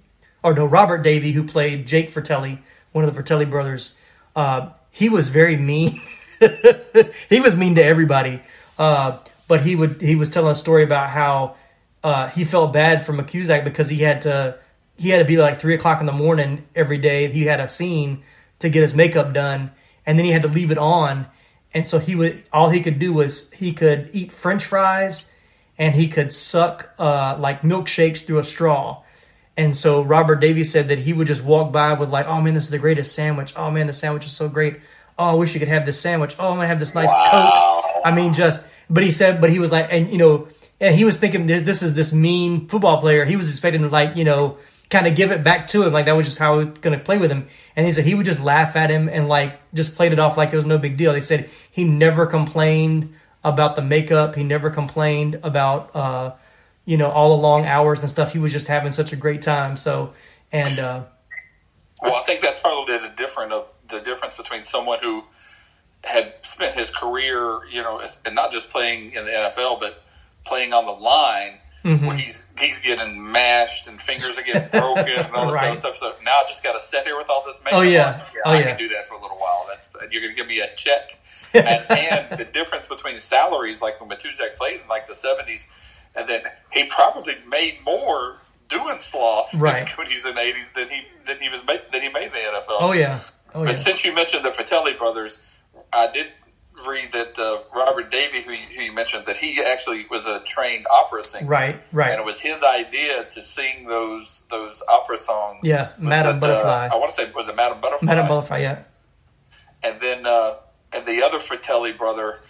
or 0.42 0.54
no, 0.54 0.66
Robert 0.66 1.04
Davi, 1.04 1.32
who 1.32 1.44
played 1.44 1.86
Jake 1.86 2.10
Fratelli, 2.10 2.58
one 2.90 3.04
of 3.04 3.10
the 3.10 3.14
Fratelli 3.14 3.44
brothers. 3.44 3.98
Uh, 4.34 4.70
he 4.90 5.08
was 5.08 5.28
very 5.28 5.56
mean. 5.56 6.00
he 7.28 7.38
was 7.38 7.54
mean 7.54 7.76
to 7.76 7.84
everybody. 7.84 8.40
Uh, 8.82 9.16
but 9.46 9.60
he 9.60 9.76
would 9.76 10.02
he 10.02 10.16
was 10.16 10.28
telling 10.28 10.50
a 10.50 10.56
story 10.56 10.82
about 10.82 11.08
how 11.10 11.54
uh, 12.02 12.26
he 12.30 12.44
felt 12.44 12.72
bad 12.72 13.06
for 13.06 13.12
Matuszak 13.12 13.62
because 13.62 13.88
he 13.88 13.98
had 13.98 14.22
to 14.22 14.58
he 14.98 15.10
had 15.10 15.20
to 15.20 15.24
be 15.24 15.36
like 15.36 15.60
three 15.60 15.76
o'clock 15.76 16.00
in 16.00 16.06
the 16.06 16.12
morning 16.12 16.66
every 16.74 16.98
day. 16.98 17.28
He 17.28 17.44
had 17.44 17.60
a 17.60 17.68
scene 17.68 18.24
to 18.58 18.68
get 18.68 18.82
his 18.82 18.92
makeup 18.92 19.32
done, 19.32 19.70
and 20.04 20.18
then 20.18 20.26
he 20.26 20.32
had 20.32 20.42
to 20.42 20.48
leave 20.48 20.72
it 20.72 20.78
on. 20.78 21.26
And 21.72 21.86
so 21.86 22.00
he 22.00 22.16
would 22.16 22.42
all 22.52 22.70
he 22.70 22.80
could 22.80 22.98
do 22.98 23.12
was 23.12 23.52
he 23.52 23.72
could 23.72 24.10
eat 24.12 24.32
French 24.32 24.64
fries 24.64 25.32
and 25.78 25.94
he 25.94 26.08
could 26.08 26.32
suck 26.32 26.92
uh, 26.98 27.36
like 27.38 27.62
milkshakes 27.62 28.24
through 28.26 28.40
a 28.40 28.44
straw. 28.44 29.04
And 29.56 29.76
so 29.76 30.02
Robert 30.02 30.40
Davies 30.40 30.72
said 30.72 30.88
that 30.88 30.98
he 30.98 31.12
would 31.12 31.28
just 31.28 31.44
walk 31.44 31.70
by 31.70 31.92
with 31.92 32.08
like, 32.08 32.26
"Oh 32.26 32.40
man, 32.40 32.54
this 32.54 32.64
is 32.64 32.70
the 32.70 32.80
greatest 32.80 33.14
sandwich. 33.14 33.52
Oh 33.54 33.70
man, 33.70 33.86
the 33.86 33.92
sandwich 33.92 34.26
is 34.26 34.32
so 34.32 34.48
great. 34.48 34.80
Oh, 35.16 35.26
I 35.26 35.34
wish 35.34 35.54
you 35.54 35.60
could 35.60 35.68
have 35.68 35.86
this 35.86 36.00
sandwich. 36.00 36.34
Oh, 36.36 36.48
I'm 36.48 36.56
gonna 36.56 36.66
have 36.66 36.80
this 36.80 36.96
nice 36.96 37.12
Coke. 37.30 37.84
I 38.04 38.10
mean, 38.12 38.34
just." 38.34 38.70
But 38.92 39.02
he 39.02 39.10
said, 39.10 39.40
but 39.40 39.50
he 39.50 39.58
was 39.58 39.72
like, 39.72 39.88
and 39.90 40.12
you 40.12 40.18
know, 40.18 40.48
and 40.78 40.94
he 40.94 41.04
was 41.04 41.18
thinking 41.18 41.46
this, 41.46 41.62
this 41.62 41.82
is 41.82 41.94
this 41.94 42.12
mean 42.12 42.68
football 42.68 43.00
player. 43.00 43.24
He 43.24 43.36
was 43.36 43.48
expecting 43.48 43.80
to 43.82 43.88
like, 43.88 44.16
you 44.16 44.24
know, 44.24 44.58
kind 44.90 45.06
of 45.06 45.16
give 45.16 45.30
it 45.30 45.42
back 45.42 45.66
to 45.68 45.82
him. 45.82 45.92
Like 45.92 46.04
that 46.04 46.12
was 46.12 46.26
just 46.26 46.38
how 46.38 46.58
he 46.58 46.66
was 46.66 46.78
going 46.78 46.96
to 46.96 47.02
play 47.02 47.16
with 47.16 47.30
him. 47.30 47.46
And 47.74 47.86
he 47.86 47.92
said 47.92 48.04
he 48.04 48.14
would 48.14 48.26
just 48.26 48.42
laugh 48.42 48.76
at 48.76 48.90
him 48.90 49.08
and 49.08 49.28
like 49.28 49.58
just 49.72 49.96
played 49.96 50.12
it 50.12 50.18
off 50.18 50.36
like 50.36 50.52
it 50.52 50.56
was 50.56 50.66
no 50.66 50.76
big 50.76 50.98
deal. 50.98 51.14
They 51.14 51.20
said 51.22 51.48
he 51.70 51.84
never 51.84 52.26
complained 52.26 53.14
about 53.42 53.74
the 53.74 53.82
makeup. 53.82 54.34
He 54.34 54.44
never 54.44 54.68
complained 54.70 55.40
about, 55.42 55.96
uh, 55.96 56.32
you 56.84 56.98
know, 56.98 57.10
all 57.10 57.34
the 57.34 57.42
long 57.42 57.64
hours 57.64 58.02
and 58.02 58.10
stuff. 58.10 58.34
He 58.34 58.38
was 58.38 58.52
just 58.52 58.66
having 58.66 58.92
such 58.92 59.12
a 59.12 59.16
great 59.16 59.40
time. 59.40 59.78
So, 59.78 60.12
and, 60.52 60.78
uh, 60.78 61.04
Well, 62.02 62.16
I 62.16 62.22
think 62.22 62.42
that's 62.42 62.60
probably 62.60 62.98
the 62.98 63.12
different 63.16 63.52
of 63.52 63.72
the 63.88 64.00
difference 64.00 64.36
between 64.36 64.62
someone 64.62 64.98
who 65.00 65.24
had 66.04 66.34
spent 66.42 66.74
his 66.76 66.90
career, 66.90 67.60
you 67.70 67.82
know, 67.82 68.00
and 68.26 68.34
not 68.34 68.50
just 68.52 68.70
playing 68.70 69.12
in 69.14 69.24
the 69.24 69.30
NFL, 69.30 69.78
but 69.80 70.02
playing 70.44 70.72
on 70.72 70.86
the 70.86 70.92
line, 70.92 71.58
Mm-hmm. 71.84 72.06
where 72.06 72.16
he's 72.16 72.52
he's 72.60 72.78
getting 72.78 73.32
mashed 73.32 73.88
and 73.88 74.00
fingers 74.00 74.38
are 74.38 74.42
getting 74.44 74.68
broken 74.68 75.14
and 75.16 75.34
all 75.34 75.46
this 75.50 75.56
Right. 75.60 75.70
other 75.70 75.80
stuff. 75.80 75.96
So 75.96 76.14
now 76.24 76.30
I 76.30 76.44
just 76.46 76.62
got 76.62 76.74
to 76.74 76.78
sit 76.78 77.02
here 77.02 77.18
with 77.18 77.28
all 77.28 77.42
this 77.44 77.60
makeup. 77.64 77.80
Oh, 77.80 77.82
yeah. 77.82 78.12
on. 78.12 78.20
Oh, 78.44 78.50
I 78.52 78.58
yeah. 78.60 78.62
can 78.68 78.78
do 78.78 78.88
that 78.90 79.08
for 79.08 79.14
a 79.14 79.20
little 79.20 79.36
while. 79.36 79.66
That's 79.68 79.92
you're 80.12 80.22
going 80.22 80.32
to 80.32 80.36
give 80.36 80.46
me 80.46 80.60
a 80.60 80.72
check, 80.76 81.18
and, 81.54 81.66
and 81.90 82.38
the 82.38 82.44
difference 82.44 82.86
between 82.86 83.18
salaries, 83.18 83.82
like 83.82 84.00
when 84.00 84.08
Matuszak 84.08 84.54
played 84.54 84.80
in 84.82 84.86
like 84.86 85.08
the 85.08 85.12
'70s, 85.12 85.66
and 86.14 86.28
then 86.28 86.42
he 86.70 86.84
probably 86.84 87.34
made 87.48 87.78
more 87.84 88.36
doing 88.68 89.00
sloth 89.00 89.52
Right. 89.54 89.88
when 89.98 90.06
he's 90.06 90.24
in 90.24 90.36
the 90.36 90.40
'80s 90.40 90.74
than 90.74 90.88
he 90.88 91.02
than 91.26 91.38
he 91.40 91.48
was 91.48 91.66
made, 91.66 91.80
than 91.90 92.02
he 92.02 92.08
made 92.10 92.26
in 92.26 92.32
the 92.32 92.38
NFL. 92.38 92.76
oh 92.78 92.92
yeah. 92.92 93.18
Oh 93.56 93.64
But 93.64 93.72
yeah. 93.72 93.78
since 93.80 94.04
you 94.04 94.14
mentioned 94.14 94.44
the 94.44 94.52
Fratelli 94.52 94.92
brothers, 94.92 95.42
I 95.92 96.10
did 96.12 96.28
read 96.88 97.12
that 97.12 97.38
uh, 97.38 97.58
Robert 97.76 98.10
Davi, 98.10 98.42
who 98.42 98.52
you, 98.52 98.66
who 98.74 98.82
you 98.82 98.92
mentioned, 98.92 99.26
that 99.26 99.36
he 99.36 99.62
actually 99.62 100.06
was 100.10 100.26
a 100.26 100.40
trained 100.40 100.86
opera 100.90 101.22
singer. 101.22 101.46
Right. 101.46 101.80
Right. 101.92 102.10
And 102.10 102.20
it 102.20 102.24
was 102.24 102.40
his 102.40 102.62
idea 102.64 103.24
to 103.24 103.42
sing 103.42 103.86
those 103.86 104.46
those 104.50 104.82
opera 104.88 105.16
songs. 105.16 105.60
Yeah, 105.62 105.88
Was 105.90 105.98
Madame 105.98 106.36
it, 106.36 106.40
Butterfly. 106.40 106.88
Uh, 106.88 106.94
I 106.94 106.96
want 106.98 107.10
to 107.10 107.16
say 107.16 107.30
was 107.32 107.48
it 107.48 107.56
Madame 107.56 107.80
Butterfly? 107.80 108.06
Madame 108.06 108.28
Butterfly. 108.28 108.58
Yeah. 108.58 108.78
And 109.82 110.00
then 110.00 110.26
uh, 110.26 110.54
and 110.92 111.06
the 111.06 111.22
other 111.22 111.38
Fratelli 111.38 111.92
brother, 111.92 112.40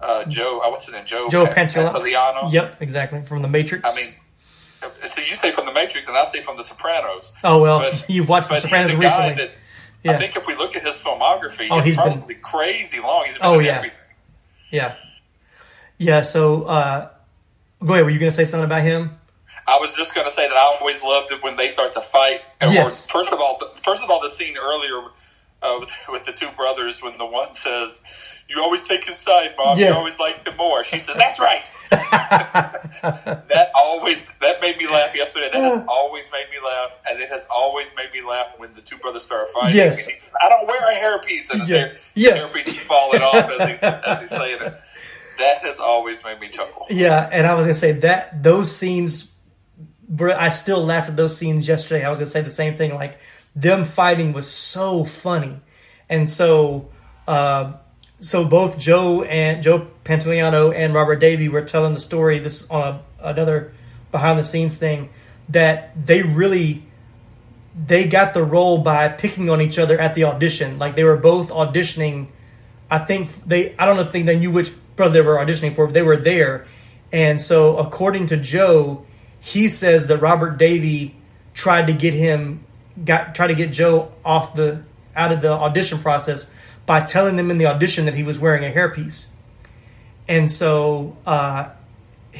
uh, 0.00 0.24
Joe. 0.24 0.60
Uh, 0.64 0.70
what's 0.70 0.84
his 0.86 0.94
name? 0.94 1.04
Joe. 1.06 1.28
Joe 1.30 1.46
Pa- 1.46 1.52
Pantoliano. 1.54 2.52
Yep. 2.52 2.82
Exactly. 2.82 3.22
From 3.24 3.42
the 3.42 3.48
Matrix. 3.48 3.88
I 3.90 3.94
mean. 4.04 4.14
So 5.06 5.20
you 5.20 5.32
say 5.34 5.50
from 5.50 5.66
the 5.66 5.72
Matrix, 5.72 6.06
and 6.06 6.16
I 6.16 6.22
say 6.24 6.40
from 6.40 6.56
the 6.56 6.62
Sopranos. 6.62 7.32
Oh 7.42 7.60
well, 7.62 7.80
But- 7.80 8.08
you've 8.08 8.28
watched 8.28 8.48
The 8.48 8.60
Sopranos 8.60 8.94
recently. 8.94 9.50
Yeah. 10.04 10.12
I 10.12 10.16
think 10.18 10.36
if 10.36 10.46
we 10.46 10.54
look 10.54 10.76
at 10.76 10.82
his 10.82 10.94
filmography, 10.94 11.68
Oh, 11.70 11.78
it's 11.78 11.86
he's 11.88 11.96
been- 11.96 12.04
probably 12.18 12.34
crazy 12.36 13.00
long. 13.00 13.24
He's 13.26 13.38
been 13.38 13.46
Oh, 13.46 13.58
in 13.58 13.64
yeah. 13.66 13.76
everything. 13.76 13.98
Yeah. 14.70 14.94
Yeah. 15.98 16.22
So, 16.22 16.64
uh, 16.64 17.10
go 17.84 17.92
ahead. 17.94 18.04
Were 18.04 18.10
you 18.10 18.18
going 18.18 18.30
to 18.30 18.36
say 18.36 18.44
something 18.44 18.64
about 18.64 18.82
him? 18.82 19.18
I 19.66 19.76
was 19.80 19.94
just 19.96 20.14
going 20.14 20.26
to 20.26 20.32
say 20.32 20.48
that 20.48 20.56
I 20.56 20.76
always 20.80 21.02
loved 21.02 21.30
it 21.32 21.42
when 21.42 21.56
they 21.56 21.68
start 21.68 21.92
to 21.94 22.00
fight. 22.00 22.42
Or 22.62 22.68
Yes. 22.68 23.10
First 23.10 23.32
of 23.32 23.40
all, 23.40 23.58
first 23.74 24.02
of 24.02 24.08
all, 24.10 24.20
the 24.22 24.28
scene 24.30 24.56
earlier 24.56 25.02
uh, 25.62 25.76
with, 25.80 25.92
with 26.10 26.24
the 26.24 26.32
two 26.32 26.50
brothers 26.56 27.02
when 27.02 27.16
the 27.18 27.26
one 27.26 27.52
says, 27.54 28.04
"You 28.48 28.60
always 28.62 28.82
take 28.84 29.04
his 29.04 29.18
side, 29.18 29.54
mom. 29.58 29.78
Yeah. 29.78 29.88
You 29.88 29.94
always 29.94 30.18
like 30.18 30.46
him 30.46 30.56
more." 30.56 30.84
She 30.84 30.98
says, 30.98 31.16
"That's 31.16 31.38
right." 31.40 31.70
that 31.90 33.70
always 33.74 34.18
that 34.40 34.60
made 34.60 34.76
me 34.78 34.86
laugh 34.86 35.14
yesterday. 35.16 35.48
That 35.52 35.62
has 35.62 35.84
always 35.88 36.30
made 36.32 36.46
me 36.50 36.56
laugh, 36.64 36.98
and 37.08 37.20
it 37.20 37.28
has 37.28 37.46
always 37.52 37.94
made 37.96 38.12
me 38.12 38.22
laugh 38.26 38.54
when 38.58 38.72
the 38.74 38.80
two 38.80 38.96
brothers 38.98 39.24
start 39.24 39.48
fighting. 39.48 39.76
Yes. 39.76 40.06
Says, 40.06 40.14
I 40.42 40.48
don't 40.48 40.66
wear 40.66 40.80
a 40.92 40.94
hairpiece, 40.94 41.50
and 41.50 41.60
his, 41.60 41.70
Yeah. 41.70 41.78
hair, 41.78 41.96
Yeah. 42.14 42.30
hairpiece 42.38 42.68
is 42.68 42.80
falling 42.80 43.22
off 43.22 43.50
as 43.60 43.68
he's, 43.68 43.82
as 43.82 44.20
he's 44.20 44.30
saying 44.30 44.58
it. 44.62 44.80
That 45.38 45.58
has 45.62 45.78
always 45.80 46.24
made 46.24 46.40
me 46.40 46.48
chuckle. 46.48 46.86
Yeah. 46.90 47.28
And 47.32 47.46
I 47.46 47.54
was 47.54 47.64
going 47.64 47.74
to 47.74 47.78
say 47.80 47.92
that 47.92 48.42
those 48.42 48.74
scenes, 48.74 49.34
I 50.20 50.48
still 50.48 50.84
laughed 50.84 51.10
at 51.10 51.16
those 51.16 51.36
scenes 51.36 51.68
yesterday. 51.68 52.04
I 52.04 52.10
was 52.10 52.18
going 52.18 52.26
to 52.26 52.30
say 52.30 52.40
the 52.40 52.50
same 52.50 52.74
thing. 52.76 52.94
Like, 52.94 53.18
them 53.54 53.84
fighting 53.84 54.32
was 54.32 54.50
so 54.50 55.04
funny. 55.04 55.60
And 56.08 56.28
so, 56.28 56.88
uh, 57.26 57.74
so 58.20 58.44
both 58.44 58.78
Joe 58.78 59.22
and 59.22 59.62
Joe 59.62 59.88
Pantoliano 60.04 60.74
and 60.74 60.94
Robert 60.94 61.20
Davi 61.20 61.48
were 61.48 61.62
telling 61.62 61.94
the 61.94 62.00
story. 62.00 62.38
This 62.38 62.68
on 62.70 62.82
a, 63.20 63.28
another 63.30 63.72
behind 64.10 64.38
the 64.38 64.44
scenes 64.44 64.76
thing 64.78 65.10
that 65.48 65.90
they 66.00 66.22
really 66.22 66.84
they 67.86 68.08
got 68.08 68.34
the 68.34 68.42
role 68.42 68.78
by 68.78 69.08
picking 69.08 69.48
on 69.48 69.60
each 69.60 69.78
other 69.78 69.98
at 70.00 70.14
the 70.14 70.24
audition. 70.24 70.78
Like 70.78 70.96
they 70.96 71.04
were 71.04 71.16
both 71.16 71.50
auditioning. 71.50 72.28
I 72.90 72.98
think 72.98 73.30
they 73.44 73.76
I 73.76 73.86
don't 73.86 73.98
if 73.98 74.12
they 74.12 74.22
knew 74.22 74.50
which 74.50 74.72
brother 74.96 75.14
they 75.14 75.20
were 75.20 75.36
auditioning 75.36 75.74
for, 75.74 75.86
but 75.86 75.94
they 75.94 76.02
were 76.02 76.16
there. 76.16 76.66
And 77.12 77.40
so 77.40 77.78
according 77.78 78.26
to 78.26 78.36
Joe, 78.36 79.06
he 79.40 79.68
says 79.68 80.06
that 80.06 80.18
Robert 80.18 80.58
Davi 80.58 81.12
tried 81.54 81.86
to 81.86 81.92
get 81.92 82.14
him 82.14 82.64
got 83.04 83.34
tried 83.34 83.48
to 83.48 83.54
get 83.54 83.70
Joe 83.70 84.12
off 84.24 84.54
the 84.54 84.82
out 85.16 85.32
of 85.32 85.40
the 85.42 85.50
audition 85.52 85.98
process 85.98 86.50
by 86.86 87.00
telling 87.00 87.36
them 87.36 87.50
in 87.50 87.58
the 87.58 87.66
audition 87.66 88.04
that 88.06 88.14
he 88.14 88.22
was 88.22 88.38
wearing 88.38 88.64
a 88.64 88.74
hairpiece. 88.74 89.30
And 90.26 90.50
so 90.50 91.16
uh 91.26 91.70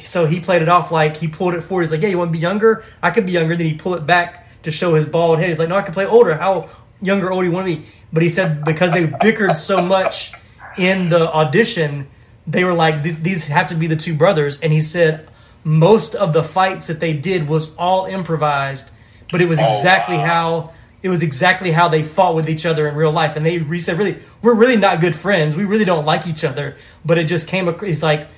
so 0.04 0.26
he 0.26 0.40
played 0.40 0.62
it 0.62 0.68
off 0.68 0.90
like 0.92 1.16
he 1.16 1.28
pulled 1.28 1.54
it 1.54 1.62
forward. 1.62 1.82
He's 1.84 1.92
like, 1.92 2.02
"Yeah, 2.02 2.09
you 2.09 2.18
want 2.18 2.28
to 2.28 2.32
be 2.32 2.38
younger? 2.38 2.84
I 3.02 3.11
could 3.11 3.26
be 3.26 3.32
younger." 3.32 3.56
Then 3.56 3.66
he 3.66 3.74
pull 3.74 3.94
it 3.94 4.06
back 4.06 4.46
to 4.62 4.70
show 4.70 4.94
his 4.94 5.06
bald 5.06 5.38
head. 5.38 5.48
He's 5.48 5.59
like, 5.59 5.68
"No, 5.68 5.76
I 5.76 5.82
can 5.82 5.94
play 5.94 6.06
older. 6.06 6.34
How 6.34 6.68
younger, 7.00 7.30
older 7.32 7.46
you 7.46 7.52
want 7.52 7.66
to 7.68 7.76
be?" 7.76 7.86
But 8.12 8.22
he 8.22 8.28
said 8.28 8.64
because 8.64 8.92
they 8.92 9.06
bickered 9.06 9.56
so 9.56 9.82
much 9.82 10.32
in 10.76 11.09
the 11.11 11.32
audition, 11.32 12.06
they 12.46 12.64
were 12.64 12.74
like, 12.74 13.02
"These- 13.02 13.22
"These 13.22 13.48
have 13.48 13.68
to 13.68 13.74
be 13.74 13.86
the 13.86 13.96
two 13.96 14.14
brothers." 14.14 14.61
And 14.61 14.72
he 14.72 14.82
said 14.82 15.28
most 15.64 16.14
of 16.14 16.32
the 16.32 16.42
fights 16.44 16.86
that 16.86 17.00
they 17.00 17.12
did 17.12 17.48
was 17.48 17.74
all 17.76 18.06
improvised, 18.06 18.90
but 19.31 19.41
it 19.41 19.49
was 19.49 19.61
oh, 19.61 19.64
exactly 19.66 20.16
how 20.16 20.72
it 21.03 21.09
was 21.09 21.22
exactly 21.22 21.70
how 21.70 21.89
they 21.89 22.03
fought 22.03 22.35
with 22.35 22.49
each 22.49 22.66
other 22.66 22.89
in 22.89 22.95
real 22.95 23.12
life. 23.12 23.37
And 23.37 23.47
they 23.47 23.59
re- 23.59 23.79
said, 23.79 23.99
"Really, 23.99 24.18
we're 24.43 24.55
really 24.55 24.76
not 24.76 25.01
good 25.01 25.14
friends. 25.14 25.55
We 25.55 25.64
really 25.64 25.85
don't 25.85 26.05
like 26.05 26.26
each 26.26 26.45
other." 26.45 26.76
But 27.05 27.18
it 27.18 27.24
just 27.24 27.47
came. 27.49 27.68
ac- 27.68 27.87
He's 27.87 28.03
like 28.03 28.29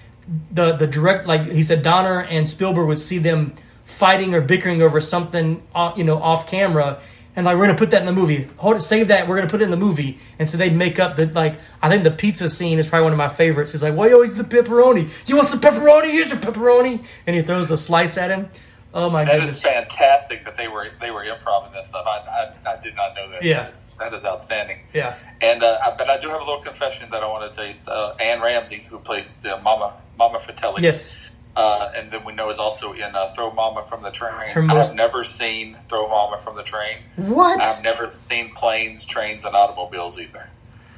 the 0.52 0.72
the 0.72 0.86
direct 0.86 1.26
like 1.26 1.50
he 1.50 1.62
said 1.62 1.82
Donner 1.82 2.22
and 2.22 2.48
Spielberg 2.48 2.86
would 2.86 2.98
see 2.98 3.18
them 3.18 3.54
fighting 3.84 4.34
or 4.34 4.40
bickering 4.40 4.82
over 4.82 5.00
something 5.00 5.62
off, 5.74 5.96
you 5.98 6.04
know 6.04 6.22
off 6.22 6.48
camera. 6.48 7.00
And 7.36 7.46
like 7.46 7.56
we're 7.56 7.66
gonna 7.66 7.78
put 7.78 7.92
that 7.92 8.00
in 8.00 8.06
the 8.06 8.12
movie. 8.12 8.48
Hold 8.58 8.76
it 8.76 8.82
save 8.82 9.08
that. 9.08 9.26
We're 9.26 9.36
gonna 9.36 9.48
put 9.50 9.62
it 9.62 9.64
in 9.64 9.70
the 9.70 9.76
movie. 9.76 10.18
And 10.38 10.48
so 10.48 10.58
they'd 10.58 10.74
make 10.74 10.98
up 10.98 11.16
the 11.16 11.26
like 11.26 11.58
I 11.80 11.88
think 11.88 12.02
the 12.04 12.10
pizza 12.10 12.48
scene 12.50 12.78
is 12.78 12.86
probably 12.88 13.04
one 13.04 13.12
of 13.12 13.18
my 13.18 13.28
favorites. 13.28 13.72
He's 13.72 13.82
like 13.82 13.94
why 13.94 14.08
you 14.08 14.14
always 14.14 14.34
the 14.34 14.44
pepperoni? 14.44 15.08
You 15.28 15.36
want 15.36 15.48
some 15.48 15.60
pepperoni? 15.60 16.10
Here's 16.10 16.28
your 16.30 16.38
pepperoni. 16.40 17.04
And 17.26 17.36
he 17.36 17.42
throws 17.42 17.68
the 17.68 17.76
slice 17.76 18.18
at 18.18 18.30
him 18.30 18.50
oh 18.94 19.08
my 19.10 19.24
That 19.24 19.32
goodness 19.32 19.52
is 19.56 19.62
fantastic 19.62 20.44
that 20.44 20.56
they 20.56 20.68
were 20.68 20.88
they 21.00 21.10
were 21.10 21.24
improv 21.24 21.72
this 21.72 21.88
stuff. 21.88 22.06
I, 22.06 22.52
I, 22.66 22.74
I 22.74 22.80
did 22.80 22.94
not 22.96 23.14
know 23.14 23.30
that. 23.30 23.42
Yeah. 23.42 23.62
that 23.64 23.72
is, 23.72 23.90
that 23.98 24.14
is 24.14 24.24
outstanding. 24.24 24.78
yeah 24.92 25.14
And 25.40 25.62
uh, 25.62 25.78
I- 25.86 25.94
but 25.96 26.08
I 26.10 26.20
do 26.20 26.28
have 26.28 26.40
a 26.40 26.44
little 26.44 26.60
confession 26.62 27.08
that 27.10 27.22
I 27.22 27.28
want 27.28 27.50
to 27.50 27.56
tell 27.56 27.64
you. 27.66 27.72
It's, 27.72 27.88
uh, 27.88 28.16
Anne 28.20 28.40
Ramsey, 28.40 28.86
who 28.88 28.98
plays 28.98 29.36
the 29.40 29.58
Mama 29.58 29.94
Mama 30.18 30.38
Fratelli. 30.40 30.82
yes 30.82 31.30
Uh, 31.56 31.90
and 31.96 32.10
then 32.12 32.24
we 32.24 32.32
know 32.32 32.48
is 32.50 32.58
also 32.60 32.92
in 32.92 33.14
uh, 33.14 33.32
Throw 33.34 33.50
Mama 33.52 33.82
from 33.84 34.02
the 34.02 34.10
Train. 34.10 34.52
Her 34.54 34.62
most- 34.62 34.90
I've 34.90 34.94
never 34.96 35.24
seen 35.24 35.76
Throw 35.88 36.08
Mama 36.08 36.38
from 36.40 36.54
the 36.56 36.62
Train. 36.62 36.98
what 37.16 37.60
I've 37.60 37.82
never 37.82 38.06
seen 38.08 38.50
planes, 38.54 39.04
trains, 39.04 39.44
and 39.44 39.54
automobiles 39.56 40.18
either. 40.18 40.48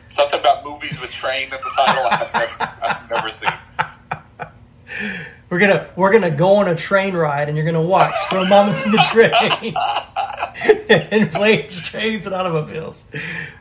Something 0.08 0.40
about 0.40 0.62
movies 0.62 1.00
with 1.00 1.10
train 1.10 1.44
in 1.44 1.50
the 1.52 1.72
title. 1.74 2.04
I've 2.10 2.34
never, 2.34 2.56
I've 2.60 2.70
never 2.82 3.00
seen. 3.00 3.01
We're 5.52 5.58
gonna 5.58 5.90
we're 5.96 6.10
gonna 6.12 6.30
go 6.30 6.54
on 6.54 6.68
a 6.68 6.74
train 6.74 7.14
ride, 7.14 7.48
and 7.50 7.58
you're 7.58 7.66
gonna 7.66 7.82
watch 7.82 8.14
Throw 8.30 8.46
Mama 8.46 8.72
from 8.72 8.92
the 8.92 9.04
Train 9.10 9.74
and 11.12 11.30
planes, 11.30 11.78
trains, 11.78 12.24
and 12.24 12.34
automobiles. 12.34 13.06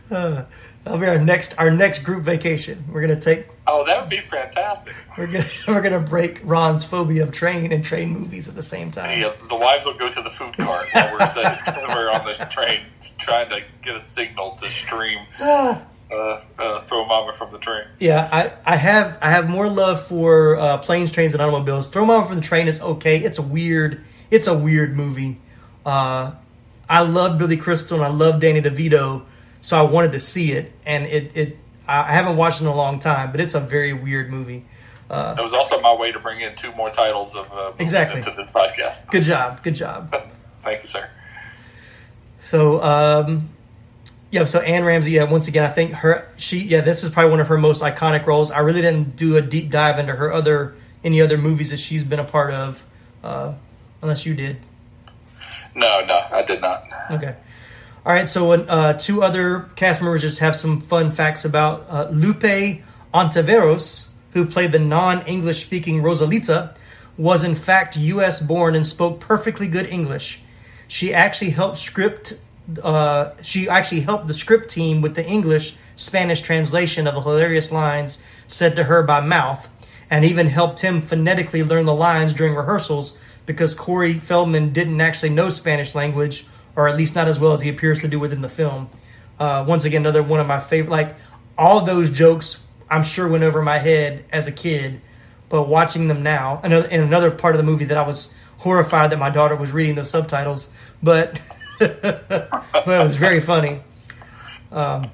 Uh, 0.09 0.45
that'll 0.85 1.01
be 1.01 1.07
our 1.07 1.19
next 1.19 1.59
our 1.59 1.69
next 1.69 1.99
group 2.03 2.23
vacation. 2.23 2.85
We're 2.89 3.01
gonna 3.01 3.19
take 3.19 3.47
Oh, 3.67 3.83
that 3.85 3.99
would 3.99 4.09
be 4.09 4.21
fantastic. 4.21 4.95
we're 5.17 5.27
gonna 5.27 5.45
we're 5.67 5.81
gonna 5.81 5.99
break 5.99 6.39
Ron's 6.45 6.85
phobia 6.85 7.23
of 7.23 7.33
train 7.33 7.73
and 7.73 7.83
train 7.83 8.09
movies 8.11 8.47
at 8.47 8.55
the 8.55 8.61
same 8.61 8.89
time. 8.91 9.19
The, 9.19 9.29
uh, 9.29 9.35
the 9.49 9.55
wives 9.55 9.85
will 9.85 9.95
go 9.95 10.09
to 10.09 10.21
the 10.21 10.29
food 10.29 10.55
cart 10.57 10.87
while 10.93 11.11
we're, 11.11 11.27
sitting, 11.27 11.51
we're 11.89 12.09
on 12.09 12.25
the 12.25 12.47
train 12.49 12.85
trying 13.17 13.49
to 13.49 13.63
get 13.81 13.97
a 13.97 14.01
signal 14.01 14.51
to 14.55 14.69
stream 14.69 15.25
uh, 16.11 16.41
uh, 16.59 16.81
Throw 16.81 17.05
Mama 17.05 17.33
from 17.33 17.51
the 17.51 17.57
train. 17.57 17.85
Yeah, 17.99 18.29
I, 18.31 18.73
I 18.73 18.75
have 18.75 19.17
I 19.21 19.31
have 19.31 19.49
more 19.49 19.69
love 19.69 20.01
for 20.05 20.57
uh, 20.57 20.77
planes, 20.79 21.11
trains, 21.11 21.33
and 21.33 21.41
automobiles. 21.41 21.87
Throw 21.87 22.05
Mama 22.05 22.25
from 22.27 22.35
the 22.35 22.41
Train 22.41 22.67
is 22.67 22.81
okay. 22.81 23.17
It's 23.17 23.37
a 23.37 23.41
weird 23.43 24.03
it's 24.29 24.47
a 24.47 24.57
weird 24.57 24.95
movie. 24.95 25.39
Uh, 25.85 26.33
I 26.89 27.01
love 27.01 27.37
Billy 27.37 27.57
Crystal 27.57 27.97
and 27.97 28.05
I 28.05 28.09
love 28.09 28.41
Danny 28.41 28.61
DeVito, 28.61 29.23
so 29.61 29.79
I 29.79 29.89
wanted 29.89 30.11
to 30.11 30.19
see 30.19 30.51
it, 30.51 30.71
and 30.85 31.05
it 31.05 31.35
it 31.35 31.57
I 31.87 32.13
haven't 32.13 32.37
watched 32.37 32.61
it 32.61 32.65
in 32.65 32.69
a 32.69 32.75
long 32.75 32.99
time, 32.99 33.31
but 33.31 33.41
it's 33.41 33.55
a 33.55 33.59
very 33.59 33.93
weird 33.93 34.29
movie. 34.29 34.65
It 35.09 35.41
was 35.41 35.53
also 35.53 35.81
my 35.81 35.93
way 35.93 36.13
to 36.13 36.19
bring 36.19 36.39
in 36.39 36.55
two 36.55 36.71
more 36.71 36.89
titles 36.89 37.35
of 37.35 37.51
uh, 37.51 37.71
movies 37.71 37.81
Exactly. 37.81 38.17
into 38.19 38.31
the 38.31 38.43
podcast. 38.43 39.09
Good 39.09 39.23
job, 39.23 39.61
good 39.61 39.75
job. 39.75 40.15
Thank 40.61 40.83
you, 40.83 40.87
sir. 40.87 41.09
So, 42.41 42.81
um, 42.81 43.49
yeah, 44.31 44.45
so 44.45 44.59
Anne 44.61 44.85
Ramsey, 44.85 45.11
yeah, 45.11 45.23
once 45.23 45.47
again, 45.47 45.65
I 45.65 45.69
think 45.69 45.91
her, 45.91 46.27
she, 46.37 46.59
yeah, 46.59 46.81
this 46.81 47.03
is 47.03 47.09
probably 47.09 47.31
one 47.31 47.41
of 47.41 47.49
her 47.49 47.57
most 47.57 47.83
iconic 47.83 48.25
roles. 48.25 48.49
I 48.49 48.59
really 48.59 48.81
didn't 48.81 49.17
do 49.17 49.35
a 49.35 49.41
deep 49.41 49.69
dive 49.69 49.99
into 49.99 50.13
her 50.13 50.31
other, 50.31 50.75
any 51.03 51.21
other 51.21 51.37
movies 51.37 51.69
that 51.71 51.79
she's 51.79 52.05
been 52.05 52.19
a 52.19 52.23
part 52.23 52.53
of, 52.53 52.85
uh, 53.23 53.53
unless 54.01 54.25
you 54.25 54.33
did. 54.33 54.57
No, 55.75 56.03
no, 56.05 56.21
I 56.31 56.43
did 56.43 56.61
not. 56.61 56.83
Okay. 57.11 57.35
All 58.05 58.13
right, 58.13 58.27
so 58.27 58.51
uh, 58.53 58.93
two 58.93 59.21
other 59.21 59.69
cast 59.75 60.01
members 60.01 60.21
just 60.21 60.39
have 60.39 60.55
some 60.55 60.79
fun 60.79 61.11
facts 61.11 61.43
about 61.43 61.85
uh, 61.89 62.09
Lupe 62.09 62.81
Ontiveros, 63.13 64.09
who 64.31 64.45
played 64.45 64.71
the 64.71 64.79
non-English 64.79 65.63
speaking 65.63 66.01
Rosalita, 66.01 66.75
was 67.17 67.43
in 67.43 67.55
fact 67.55 67.97
U.S. 67.97 68.41
born 68.41 68.75
and 68.75 68.87
spoke 68.87 69.19
perfectly 69.19 69.67
good 69.67 69.85
English. 69.87 70.41
She 70.87 71.13
actually 71.13 71.51
helped 71.51 71.77
script. 71.77 72.39
Uh, 72.81 73.31
she 73.41 73.67
actually 73.67 74.01
helped 74.01 74.27
the 74.27 74.33
script 74.33 74.69
team 74.69 75.01
with 75.01 75.15
the 75.15 75.25
English 75.25 75.75
Spanish 75.95 76.41
translation 76.41 77.07
of 77.07 77.15
the 77.15 77.21
hilarious 77.21 77.71
lines 77.71 78.23
said 78.47 78.75
to 78.75 78.85
her 78.85 79.03
by 79.03 79.21
mouth, 79.21 79.69
and 80.09 80.25
even 80.25 80.47
helped 80.47 80.81
him 80.81 81.01
phonetically 81.01 81.63
learn 81.63 81.85
the 81.85 81.93
lines 81.93 82.33
during 82.33 82.55
rehearsals 82.55 83.17
because 83.45 83.73
Corey 83.73 84.13
Feldman 84.13 84.73
didn't 84.73 84.99
actually 85.01 85.29
know 85.29 85.49
Spanish 85.49 85.95
language, 85.95 86.45
or 86.75 86.87
at 86.87 86.97
least 86.97 87.15
not 87.15 87.27
as 87.27 87.39
well 87.39 87.53
as 87.53 87.61
he 87.61 87.69
appears 87.69 88.01
to 88.01 88.07
do 88.07 88.19
within 88.19 88.41
the 88.41 88.49
film. 88.49 88.89
Uh, 89.39 89.63
once 89.67 89.85
again, 89.85 90.01
another 90.01 90.21
one 90.21 90.39
of 90.39 90.47
my 90.47 90.59
favorite. 90.59 90.91
Like 90.91 91.15
all 91.57 91.81
those 91.81 92.09
jokes, 92.09 92.63
I'm 92.89 93.03
sure 93.03 93.27
went 93.27 93.43
over 93.43 93.61
my 93.61 93.79
head 93.79 94.25
as 94.31 94.47
a 94.47 94.51
kid, 94.51 95.01
but 95.49 95.63
watching 95.67 96.07
them 96.07 96.23
now, 96.23 96.59
another 96.63 96.87
in 96.87 97.01
another 97.01 97.31
part 97.31 97.55
of 97.55 97.57
the 97.57 97.63
movie 97.63 97.85
that 97.85 97.97
I 97.97 98.05
was 98.05 98.33
horrified 98.57 99.11
that 99.11 99.19
my 99.19 99.29
daughter 99.29 99.55
was 99.55 99.71
reading 99.71 99.95
those 99.95 100.09
subtitles, 100.09 100.69
but 101.01 101.41
but 101.81 102.87
it 102.87 103.03
was 103.03 103.15
very 103.15 103.39
funny. 103.39 103.81
Um, 104.71 105.09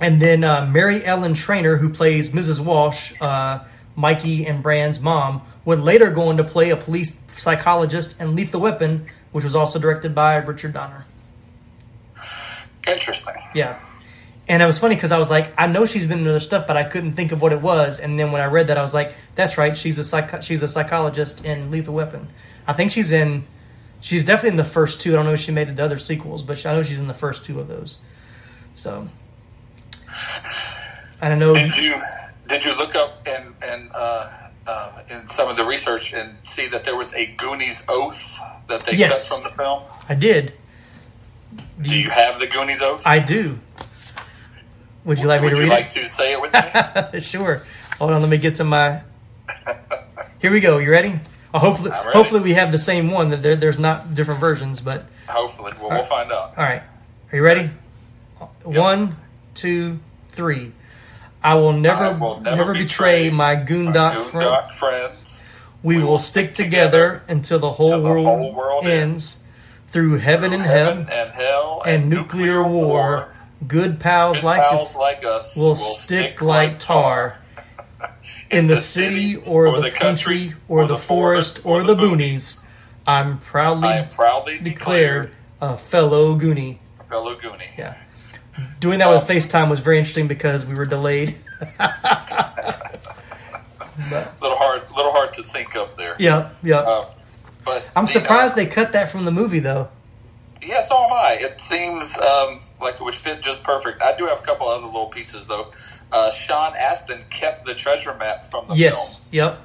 and 0.00 0.22
then 0.22 0.44
uh, 0.44 0.66
Mary 0.66 1.04
Ellen 1.04 1.34
Trainor, 1.34 1.76
who 1.76 1.88
plays 1.90 2.30
Mrs. 2.30 2.64
Walsh, 2.64 3.14
uh, 3.20 3.60
Mikey 3.96 4.46
and 4.46 4.62
Brand's 4.62 5.00
mom, 5.00 5.42
would 5.64 5.80
later 5.80 6.10
go 6.10 6.28
on 6.28 6.36
to 6.36 6.44
play 6.44 6.70
a 6.70 6.76
police 6.76 7.20
psychologist 7.36 8.20
in 8.20 8.34
Lethal 8.34 8.60
Weapon, 8.60 9.06
which 9.32 9.44
was 9.44 9.54
also 9.54 9.78
directed 9.78 10.14
by 10.14 10.36
Richard 10.36 10.72
Donner. 10.72 11.04
Interesting. 12.86 13.34
Yeah. 13.54 13.78
And 14.48 14.62
it 14.62 14.66
was 14.66 14.78
funny 14.78 14.94
because 14.94 15.12
I 15.12 15.18
was 15.18 15.28
like, 15.28 15.52
I 15.58 15.66
know 15.66 15.84
she's 15.84 16.06
been 16.06 16.20
in 16.20 16.28
other 16.28 16.40
stuff, 16.40 16.66
but 16.66 16.76
I 16.76 16.84
couldn't 16.84 17.12
think 17.12 17.32
of 17.32 17.42
what 17.42 17.52
it 17.52 17.60
was. 17.60 18.00
And 18.00 18.18
then 18.18 18.32
when 18.32 18.40
I 18.40 18.46
read 18.46 18.68
that, 18.68 18.78
I 18.78 18.82
was 18.82 18.94
like, 18.94 19.14
that's 19.34 19.58
right, 19.58 19.76
she's 19.76 19.98
a 19.98 20.04
psych- 20.04 20.42
she's 20.42 20.62
a 20.62 20.68
psychologist 20.68 21.44
in 21.44 21.70
Lethal 21.70 21.92
Weapon. 21.92 22.28
I 22.66 22.72
think 22.72 22.90
she's 22.90 23.12
in, 23.12 23.46
she's 24.00 24.24
definitely 24.24 24.50
in 24.50 24.56
the 24.56 24.64
first 24.64 25.00
two. 25.00 25.12
I 25.12 25.16
don't 25.16 25.24
know 25.26 25.32
if 25.32 25.40
she 25.40 25.52
made 25.52 25.74
the 25.74 25.84
other 25.84 25.98
sequels, 25.98 26.42
but 26.42 26.64
I 26.66 26.72
know 26.72 26.82
she's 26.82 27.00
in 27.00 27.06
the 27.08 27.14
first 27.14 27.44
two 27.44 27.60
of 27.60 27.68
those. 27.68 27.98
So, 28.74 29.08
I 31.20 31.28
don't 31.28 31.38
know. 31.38 31.54
Did 31.54 31.76
you 31.76 31.94
did 32.46 32.64
you 32.64 32.76
look 32.76 32.94
up 32.94 33.26
and 33.26 33.54
and 33.62 33.90
uh, 33.94 34.30
uh, 34.66 34.92
in 35.10 35.28
some 35.28 35.48
of 35.48 35.56
the 35.56 35.64
research 35.64 36.12
and 36.14 36.36
see 36.42 36.66
that 36.68 36.84
there 36.84 36.96
was 36.96 37.14
a 37.14 37.26
Goonies 37.26 37.84
oath 37.88 38.38
that 38.68 38.82
they 38.86 38.94
Yes. 38.96 39.28
cut 39.28 39.36
from 39.42 39.50
the 39.50 39.56
film? 39.56 39.82
I 40.08 40.14
did. 40.14 40.52
Do 41.80 41.98
you 41.98 42.10
have 42.10 42.38
the 42.38 42.46
Goonies 42.46 42.80
oath? 42.82 43.02
I 43.06 43.18
do. 43.18 43.58
Would 45.04 45.18
you 45.20 45.26
like 45.26 45.42
me 45.42 45.48
to 45.50 45.54
read 45.54 45.60
it? 45.60 45.64
Would 45.64 45.64
you 45.64 45.70
like 45.70 45.88
to 45.90 46.08
say 46.08 46.32
it 46.32 46.40
with 46.40 46.52
me? 47.14 47.20
sure. 47.20 47.62
Hold 47.98 48.10
on, 48.12 48.20
let 48.20 48.30
me 48.30 48.36
get 48.38 48.56
to 48.56 48.64
my. 48.64 49.00
Here 50.40 50.50
we 50.52 50.60
go. 50.60 50.78
You 50.78 50.90
ready? 50.90 51.18
Hopefully, 51.54 51.90
hopefully 51.92 52.40
we 52.40 52.52
have 52.54 52.72
the 52.72 52.78
same 52.78 53.10
one. 53.10 53.30
That 53.30 53.42
there, 53.42 53.56
there's 53.56 53.78
not 53.78 54.14
different 54.14 54.40
versions, 54.40 54.80
but 54.80 55.06
Hopefully, 55.28 55.72
well, 55.80 55.90
we'll 55.90 56.04
find 56.04 56.30
out. 56.32 56.56
all 56.56 56.64
right. 56.64 56.82
Are 57.32 57.36
you 57.36 57.42
ready? 57.42 57.70
One, 58.62 59.16
two, 59.54 59.98
three. 60.28 60.72
I 61.42 61.54
will 61.54 61.72
never, 61.72 62.04
I 62.04 62.12
will 62.12 62.40
never, 62.40 62.72
betray, 62.72 63.30
my 63.30 63.54
goondock 63.56 64.12
Goondock 64.12 64.70
friend. 64.70 64.72
friends. 64.72 65.46
We 65.82 65.98
will 66.02 66.18
stick 66.18 66.54
together 66.54 67.22
until 67.28 67.58
the 67.58 67.70
whole, 67.72 67.90
the 67.90 68.00
world, 68.00 68.26
whole 68.26 68.52
world 68.54 68.86
ends, 68.86 69.48
through 69.86 70.18
heaven 70.18 70.52
and 70.52 70.62
Heaven 70.62 71.06
hell 71.06 71.24
and 71.24 71.34
hell 71.34 71.82
and 71.86 72.10
nuclear 72.10 72.66
war. 72.66 73.32
Good 73.66 74.00
pals 74.00 74.38
Good 74.38 74.46
like 74.46 74.60
pals 74.60 74.80
us 74.80 74.96
like 74.96 75.24
us 75.24 75.56
will 75.56 75.76
stick 75.76 76.42
like 76.42 76.78
tar. 76.78 77.40
In 78.50 78.66
the 78.66 78.76
city 78.76 79.36
or 79.36 79.80
the 79.80 79.90
country 79.90 80.54
or 80.68 80.86
the 80.86 80.96
forest 80.98 81.60
or 81.64 81.82
the 81.82 81.94
boonies, 81.94 82.66
I'm 83.06 83.38
proudly 83.38 83.88
I 83.88 83.96
am 83.98 84.08
proudly 84.08 84.58
declared 84.58 85.32
a 85.60 85.76
fellow 85.76 86.38
Goonie. 86.38 86.78
declared 86.98 87.04
fellow 87.04 87.36
Goonie. 87.36 87.76
Yeah. 87.76 87.96
Doing 88.80 88.98
that 89.00 89.08
with 89.08 89.28
FaceTime 89.28 89.70
was 89.70 89.80
very 89.80 89.98
interesting 89.98 90.28
because 90.28 90.66
we 90.66 90.74
were 90.74 90.84
delayed. 90.86 91.36
Little 94.40 94.56
hard, 94.56 94.82
little 94.92 95.10
hard 95.10 95.32
to 95.34 95.42
sync 95.42 95.74
up 95.74 95.94
there. 95.94 96.14
Yeah, 96.20 96.50
yeah. 96.62 96.78
Uh, 96.78 97.06
but 97.64 97.90
I'm 97.96 98.06
surprised 98.06 98.54
they 98.54 98.66
cut 98.66 98.92
that 98.92 99.10
from 99.10 99.24
the 99.24 99.32
movie 99.32 99.58
though. 99.58 99.88
Yeah, 100.62 100.80
so 100.82 101.04
am 101.04 101.12
I. 101.12 101.38
It 101.40 101.60
seems 101.60 102.16
um, 102.18 102.60
like 102.80 102.94
it 102.94 103.02
would 103.02 103.14
fit 103.14 103.40
just 103.40 103.64
perfect. 103.64 104.00
I 104.02 104.16
do 104.16 104.26
have 104.26 104.38
a 104.38 104.42
couple 104.42 104.68
other 104.68 104.86
little 104.86 105.06
pieces 105.06 105.48
though. 105.48 105.72
Uh, 106.10 106.30
Sean 106.30 106.74
Astin 106.76 107.24
kept 107.30 107.66
the 107.66 107.74
treasure 107.74 108.14
map 108.14 108.50
from 108.50 108.66
the 108.68 108.74
Yes. 108.74 109.16
film, 109.16 109.26
Yep. 109.32 109.60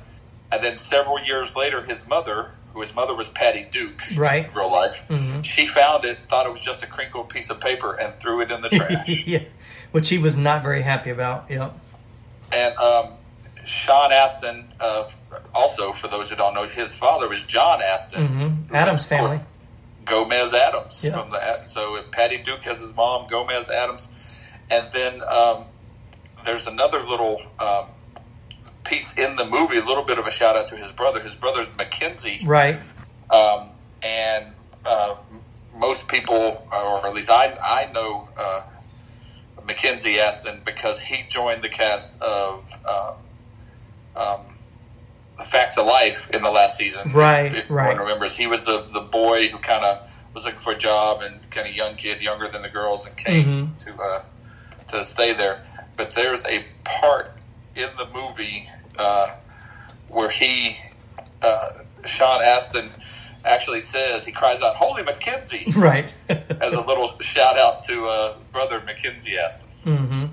and 0.51 0.63
then 0.63 0.77
several 0.77 1.19
years 1.23 1.55
later, 1.55 1.83
his 1.83 2.07
mother, 2.07 2.51
who 2.73 2.81
his 2.81 2.93
mother 2.93 3.13
was 3.13 3.29
Patty 3.29 3.65
Duke, 3.71 4.01
Right. 4.15 4.45
in 4.49 4.53
real 4.53 4.71
life, 4.71 5.09
she 5.43 5.65
found 5.67 6.03
it, 6.05 6.25
thought 6.25 6.45
it 6.45 6.51
was 6.51 6.59
just 6.61 6.83
a 6.83 6.87
crinkled 6.87 7.29
piece 7.29 7.49
of 7.49 7.59
paper, 7.61 7.93
and 7.93 8.13
threw 8.19 8.41
it 8.41 8.51
in 8.51 8.61
the 8.61 8.69
trash. 8.77 9.25
yeah. 9.27 9.39
Which 9.91 10.09
he 10.09 10.17
was 10.17 10.35
not 10.35 10.63
very 10.63 10.81
happy 10.81 11.11
about. 11.11 11.45
Yep. 11.49 11.77
And 12.51 12.75
um, 12.77 13.09
Sean 13.65 14.11
Astin, 14.11 14.73
uh, 14.79 15.07
also 15.53 15.93
for 15.93 16.07
those 16.09 16.29
who 16.29 16.35
don't 16.35 16.53
know, 16.53 16.67
his 16.67 16.93
father 16.93 17.29
was 17.29 17.43
John 17.43 17.81
Astin, 17.81 18.27
Mm-hmm. 18.27 18.75
Addams 18.75 19.05
family. 19.05 19.39
Gomez 20.03 20.53
Addams 20.53 21.01
Yeah. 21.03 21.13
from 21.13 21.31
the 21.31 21.61
so 21.63 22.01
Patty 22.11 22.37
Duke 22.39 22.63
has 22.65 22.81
his 22.81 22.93
mom, 22.93 23.27
Gomez 23.27 23.69
Addams, 23.69 24.11
and 24.69 24.91
then 24.91 25.21
um, 25.23 25.63
there's 26.45 26.67
another 26.67 26.99
little 26.99 27.41
um, 27.59 27.85
piece 28.83 29.17
in 29.17 29.35
the 29.35 29.45
movie, 29.45 29.77
a 29.77 29.85
little 29.85 30.03
bit 30.03 30.17
of 30.19 30.27
a 30.27 30.31
shout 30.31 30.55
out 30.55 30.67
to 30.69 30.75
his 30.75 30.91
brother. 30.91 31.19
His 31.21 31.35
brother's 31.35 31.67
Mackenzie, 31.77 32.41
Right. 32.45 32.77
um, 33.29 33.69
and 34.03 34.47
uh, 34.85 35.15
most 35.77 36.07
people, 36.07 36.67
or 36.71 37.05
at 37.07 37.13
least 37.13 37.29
I, 37.29 37.55
I 37.63 37.91
know 37.93 38.27
uh, 38.37 38.61
Mackenzie 39.65 40.19
Astin 40.19 40.61
because 40.65 40.99
he 41.01 41.23
joined 41.29 41.61
the 41.63 41.69
cast 41.69 42.21
of 42.21 42.69
um, 42.85 43.15
um, 44.21 44.39
The 45.37 45.43
Facts 45.45 45.77
of 45.77 45.85
Life 45.85 46.29
in 46.31 46.43
the 46.43 46.51
last 46.51 46.77
season. 46.77 47.11
Right, 47.13 47.53
if 47.53 47.69
right. 47.69 47.85
Everyone 47.91 48.05
remembers 48.07 48.35
he 48.35 48.47
was 48.47 48.65
the, 48.65 48.85
the 48.91 48.99
boy 48.99 49.47
who 49.47 49.57
kind 49.59 49.85
of 49.85 50.09
was 50.33 50.45
looking 50.45 50.59
for 50.59 50.73
a 50.73 50.77
job 50.77 51.21
and 51.21 51.49
kind 51.51 51.67
of 51.67 51.73
young 51.75 51.95
kid, 51.95 52.21
younger 52.21 52.47
than 52.49 52.61
the 52.63 52.69
girls, 52.69 53.05
and 53.07 53.15
came 53.15 53.45
Mm-hmm. 53.45 53.77
to 53.95 54.01
uh, 54.03 54.23
to 54.87 55.03
stay 55.05 55.31
there. 55.33 55.63
But 55.95 56.11
there's 56.11 56.45
a 56.45 56.65
part 56.83 57.37
in 57.75 57.89
the 57.97 58.07
movie 58.13 58.69
uh, 58.97 59.35
where 60.07 60.29
he, 60.29 60.77
uh, 61.41 61.69
Sean 62.05 62.41
Astin, 62.43 62.89
actually 63.45 63.81
says 63.81 64.25
he 64.25 64.31
cries 64.31 64.61
out 64.61 64.75
"Holy 64.75 65.03
Mackenzie" 65.03 65.65
Right. 65.75 66.11
as 66.29 66.73
a 66.73 66.81
little 66.81 67.19
shout 67.19 67.57
out 67.57 67.83
to 67.83 68.05
uh, 68.05 68.33
brother 68.51 68.81
Mackenzie 68.85 69.37
Astin. 69.37 70.29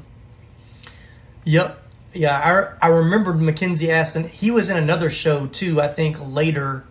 Yep. 1.45 1.83
Yeah, 2.13 2.77
I, 2.81 2.87
I 2.87 2.91
remembered 2.91 3.41
Mackenzie 3.41 3.91
Astin. 3.91 4.25
He 4.25 4.51
was 4.51 4.69
in 4.69 4.77
another 4.77 5.11
show 5.11 5.47
too. 5.47 5.81
I 5.81 5.89
think 5.89 6.17
later, 6.21 6.85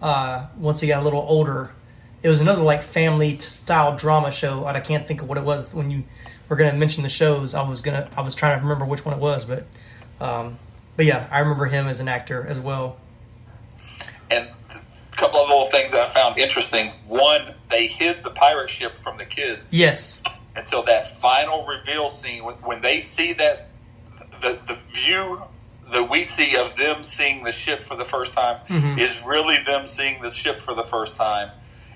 uh, 0.00 0.46
once 0.56 0.80
he 0.80 0.88
got 0.88 1.00
a 1.00 1.04
little 1.04 1.22
older, 1.28 1.72
it 2.22 2.28
was 2.28 2.40
another 2.40 2.62
like 2.62 2.82
family 2.82 3.36
style 3.38 3.96
drama 3.96 4.30
show. 4.30 4.64
I 4.66 4.78
can't 4.80 5.06
think 5.08 5.22
of 5.22 5.28
what 5.28 5.38
it 5.38 5.44
was 5.44 5.72
when 5.74 5.90
you 5.90 6.04
were 6.50 6.56
going 6.56 6.70
to 6.70 6.76
mention 6.76 7.02
the 7.02 7.08
shows. 7.08 7.54
I 7.54 7.66
was 7.66 7.80
gonna 7.80 8.10
I 8.16 8.20
was 8.20 8.34
trying 8.34 8.58
to 8.58 8.62
remember 8.62 8.84
which 8.84 9.04
one 9.06 9.14
it 9.14 9.20
was, 9.20 9.46
but 9.46 9.64
um, 10.20 10.58
but 10.96 11.06
yeah, 11.06 11.26
I 11.30 11.38
remember 11.38 11.64
him 11.66 11.86
as 11.86 12.00
an 12.00 12.08
actor 12.08 12.44
as 12.46 12.58
well. 12.60 12.98
And 14.30 14.48
a 14.70 15.16
couple 15.16 15.40
of 15.40 15.48
little 15.48 15.64
things 15.66 15.92
that 15.92 16.00
I 16.02 16.08
found 16.08 16.38
interesting. 16.38 16.88
One, 17.06 17.54
they 17.70 17.86
hid 17.86 18.22
the 18.22 18.30
pirate 18.30 18.68
ship 18.68 18.96
from 18.96 19.16
the 19.16 19.24
kids. 19.24 19.72
Yes. 19.72 20.22
Until 20.54 20.82
that 20.82 21.06
final 21.20 21.64
reveal 21.64 22.08
scene, 22.10 22.42
when, 22.44 22.56
when 22.56 22.82
they 22.82 23.00
see 23.00 23.32
that 23.34 23.68
the 24.42 24.58
the 24.66 24.76
view 24.92 25.42
that 25.92 26.08
we 26.10 26.22
see 26.22 26.56
of 26.56 26.76
them 26.76 27.02
seeing 27.02 27.42
the 27.44 27.50
ship 27.52 27.82
for 27.82 27.96
the 27.96 28.04
first 28.04 28.34
time 28.34 28.60
Mhm. 28.68 28.98
is 28.98 29.24
really 29.26 29.56
them 29.64 29.86
seeing 29.86 30.20
the 30.22 30.30
ship 30.30 30.60
for 30.60 30.72
the 30.74 30.84
first 30.84 31.16
time, 31.16 31.50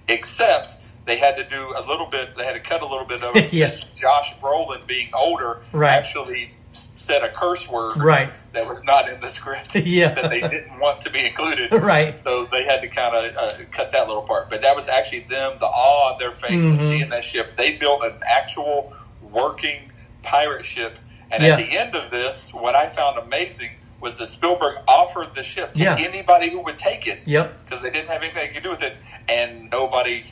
except 0.08 0.76
they 1.04 1.16
had 1.18 1.36
to 1.36 1.44
do 1.44 1.74
a 1.76 1.82
little 1.86 2.06
bit. 2.06 2.36
They 2.36 2.44
had 2.44 2.54
to 2.54 2.60
cut 2.60 2.80
a 2.82 2.86
little 2.86 3.04
bit 3.06 3.22
of 3.22 3.36
it. 3.36 3.50
Because 3.50 3.84
Josh 3.94 4.36
Brolin, 4.38 4.86
being 4.86 5.10
older, 5.14 5.62
Right. 5.72 5.92
actually 5.92 6.52
said 6.72 7.22
a 7.22 7.28
curse 7.30 7.68
word 7.68 7.98
Right. 8.02 8.30
that 8.52 8.66
was 8.66 8.82
not 8.84 9.08
in 9.08 9.20
the 9.20 9.28
script. 9.28 9.74
Yeah. 9.76 10.14
that 10.14 10.30
they 10.30 10.40
didn't 10.40 10.80
want 10.80 11.00
to 11.02 11.10
be 11.10 11.24
included. 11.26 11.70
Right. 11.94 12.16
So 12.18 12.46
they 12.46 12.64
had 12.64 12.80
to 12.80 12.88
kind 12.88 13.14
of 13.14 13.36
uh, 13.36 13.50
cut 13.70 13.92
that 13.92 14.08
little 14.08 14.22
part. 14.22 14.50
But 14.50 14.62
that 14.62 14.74
was 14.74 14.88
actually 14.88 15.20
them, 15.20 15.58
the 15.60 15.66
awe 15.66 16.12
on 16.12 16.18
their 16.18 16.32
face 16.32 16.62
of 16.64 16.72
Mhm. 16.74 16.80
seeing 16.80 17.08
that 17.10 17.22
ship. 17.22 17.52
They 17.56 17.76
built 17.76 18.02
an 18.02 18.14
actual 18.26 18.92
working 19.22 19.92
pirate 20.22 20.64
ship. 20.64 20.98
And 21.30 21.42
Yeah. 21.42 21.50
at 21.52 21.56
the 21.58 21.76
end 21.78 21.94
of 21.94 22.10
this, 22.10 22.52
what 22.54 22.74
I 22.74 22.86
found 22.86 23.18
amazing 23.18 23.70
was 24.00 24.18
that 24.18 24.26
Spielberg 24.26 24.78
offered 24.88 25.34
the 25.34 25.42
ship 25.42 25.74
to 25.74 25.80
Yeah. 25.80 25.96
anybody 25.98 26.50
who 26.50 26.60
would 26.60 26.78
take 26.78 27.06
it 27.06 27.20
Yep. 27.24 27.64
because 27.64 27.82
they 27.82 27.90
didn't 27.90 28.08
have 28.08 28.22
anything 28.22 28.46
they 28.48 28.52
could 28.52 28.62
do 28.62 28.70
with 28.70 28.82
it, 28.82 28.94
and 29.28 29.70
nobody, 29.70 30.24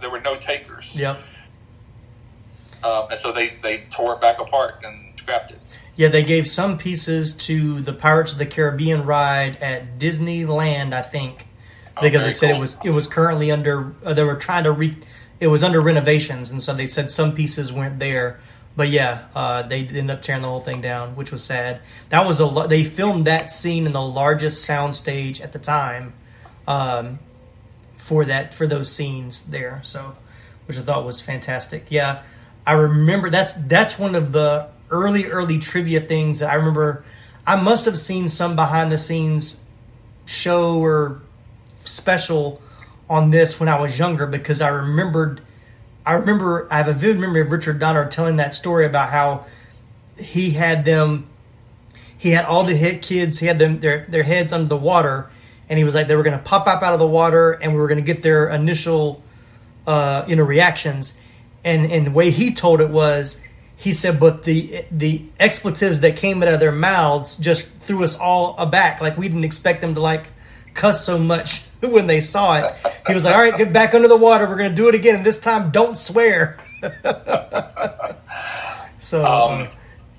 there 0.00 0.10
were 0.10 0.20
no 0.20 0.36
takers. 0.36 0.96
Yeah. 0.96 1.16
Um, 2.82 3.08
and 3.10 3.18
so 3.18 3.32
they, 3.32 3.48
they 3.62 3.84
tore 3.90 4.14
it 4.14 4.20
back 4.20 4.38
apart 4.40 4.82
and 4.84 5.18
scrapped 5.18 5.50
it. 5.50 5.58
Yeah, 5.96 6.08
they 6.08 6.22
gave 6.22 6.48
some 6.48 6.78
pieces 6.78 7.36
to 7.38 7.80
the 7.80 7.92
Pirates 7.92 8.32
of 8.32 8.38
the 8.38 8.46
Caribbean 8.46 9.04
ride 9.04 9.56
at 9.56 9.98
Disneyland, 9.98 10.94
I 10.94 11.02
think, 11.02 11.46
Oh, 11.96 12.02
because 12.02 12.20
very 12.20 12.30
they 12.30 12.32
said 12.32 12.56
it 12.56 12.60
was 12.60 12.78
it 12.84 12.90
was 12.90 13.06
currently 13.06 13.50
under. 13.50 13.92
Uh, 14.02 14.14
they 14.14 14.22
were 14.24 14.36
trying 14.36 14.64
to 14.64 14.72
re. 14.72 14.96
It 15.40 15.48
was 15.48 15.62
under 15.62 15.80
renovations, 15.82 16.50
and 16.50 16.62
so 16.62 16.72
they 16.72 16.86
said 16.86 17.10
some 17.10 17.34
pieces 17.34 17.72
went 17.72 17.98
there. 17.98 18.40
But 18.76 18.88
yeah, 18.88 19.26
uh, 19.34 19.62
they 19.62 19.80
ended 19.80 20.10
up 20.10 20.22
tearing 20.22 20.40
the 20.42 20.48
whole 20.48 20.60
thing 20.60 20.80
down, 20.80 21.16
which 21.16 21.30
was 21.32 21.42
sad. 21.44 21.80
That 22.08 22.26
was 22.26 22.40
a 22.40 22.46
lo- 22.46 22.66
they 22.66 22.84
filmed 22.84 23.26
that 23.26 23.50
scene 23.50 23.84
in 23.84 23.92
the 23.92 24.00
largest 24.00 24.66
soundstage 24.66 25.42
at 25.42 25.52
the 25.52 25.58
time, 25.58 26.14
um, 26.66 27.18
for 28.00 28.24
that 28.24 28.54
for 28.54 28.66
those 28.66 28.90
scenes 28.90 29.46
there. 29.50 29.80
So, 29.84 30.16
which 30.66 30.78
I 30.78 30.80
thought 30.80 31.04
was 31.04 31.20
fantastic. 31.20 31.86
Yeah, 31.90 32.22
I 32.66 32.72
remember 32.72 33.30
that's 33.30 33.54
that's 33.54 33.98
one 33.98 34.14
of 34.14 34.32
the 34.32 34.68
early 34.90 35.26
early 35.26 35.58
trivia 35.58 36.00
things 36.00 36.40
that 36.40 36.50
I 36.50 36.54
remember. 36.54 37.04
I 37.46 37.60
must 37.60 37.84
have 37.84 37.98
seen 37.98 38.28
some 38.28 38.56
behind 38.56 38.90
the 38.90 38.98
scenes 38.98 39.64
show 40.26 40.78
or 40.78 41.20
special 41.84 42.60
on 43.08 43.30
this 43.30 43.58
when 43.58 43.68
I 43.68 43.80
was 43.80 43.98
younger 43.98 44.26
because 44.26 44.60
I 44.60 44.68
remembered. 44.68 45.40
I 46.06 46.14
remember 46.14 46.66
I 46.70 46.78
have 46.78 46.88
a 46.88 46.94
vivid 46.94 47.20
memory 47.20 47.42
of 47.42 47.50
Richard 47.50 47.78
Donner 47.78 48.08
telling 48.08 48.36
that 48.36 48.54
story 48.54 48.86
about 48.86 49.10
how 49.10 49.46
he 50.18 50.52
had 50.52 50.84
them. 50.84 51.26
He 52.16 52.30
had 52.30 52.44
all 52.44 52.64
the 52.64 52.74
hit 52.74 53.02
kids. 53.02 53.40
He 53.40 53.46
had 53.46 53.58
them 53.58 53.80
their 53.80 54.06
their 54.06 54.22
heads 54.22 54.52
under 54.52 54.68
the 54.68 54.76
water, 54.76 55.30
and 55.70 55.78
he 55.78 55.84
was 55.84 55.94
like 55.94 56.08
they 56.08 56.16
were 56.16 56.24
going 56.24 56.36
to 56.36 56.44
pop 56.44 56.66
up 56.66 56.82
out 56.82 56.92
of 56.92 56.98
the 56.98 57.06
water, 57.06 57.52
and 57.52 57.72
we 57.72 57.78
were 57.78 57.86
going 57.86 58.04
to 58.04 58.04
get 58.04 58.22
their 58.22 58.48
initial, 58.48 59.22
uh, 59.86 60.24
you 60.26 60.36
know, 60.36 60.42
reactions. 60.42 61.18
And 61.64 61.86
and 61.86 62.08
the 62.08 62.10
way 62.10 62.30
he 62.30 62.52
told 62.52 62.80
it 62.80 62.90
was, 62.90 63.42
he 63.76 63.92
said, 63.92 64.18
but 64.18 64.42
the 64.42 64.84
the 64.90 65.24
expletives 65.38 66.00
that 66.00 66.16
came 66.16 66.42
out 66.42 66.48
of 66.48 66.58
their 66.60 66.72
mouths 66.72 67.38
just 67.38 67.70
threw 67.78 68.02
us 68.02 68.18
all 68.18 68.56
aback. 68.58 69.00
Like 69.00 69.16
we 69.16 69.28
didn't 69.28 69.44
expect 69.44 69.80
them 69.80 69.94
to 69.94 70.00
like 70.00 70.26
cuss 70.74 71.04
so 71.06 71.18
much 71.18 71.62
when 71.80 72.08
they 72.08 72.20
saw 72.20 72.58
it. 72.58 72.66
He 73.06 73.14
was 73.14 73.24
like, 73.24 73.34
all 73.34 73.40
right, 73.40 73.56
get 73.56 73.72
back 73.72 73.94
under 73.94 74.08
the 74.08 74.16
water. 74.16 74.46
We're 74.48 74.56
going 74.56 74.70
to 74.70 74.76
do 74.76 74.88
it 74.88 74.94
again. 74.96 75.16
And 75.16 75.24
this 75.24 75.40
time, 75.40 75.70
don't 75.70 75.96
swear. 75.96 76.58
so, 78.98 79.22
uh, 79.22 79.66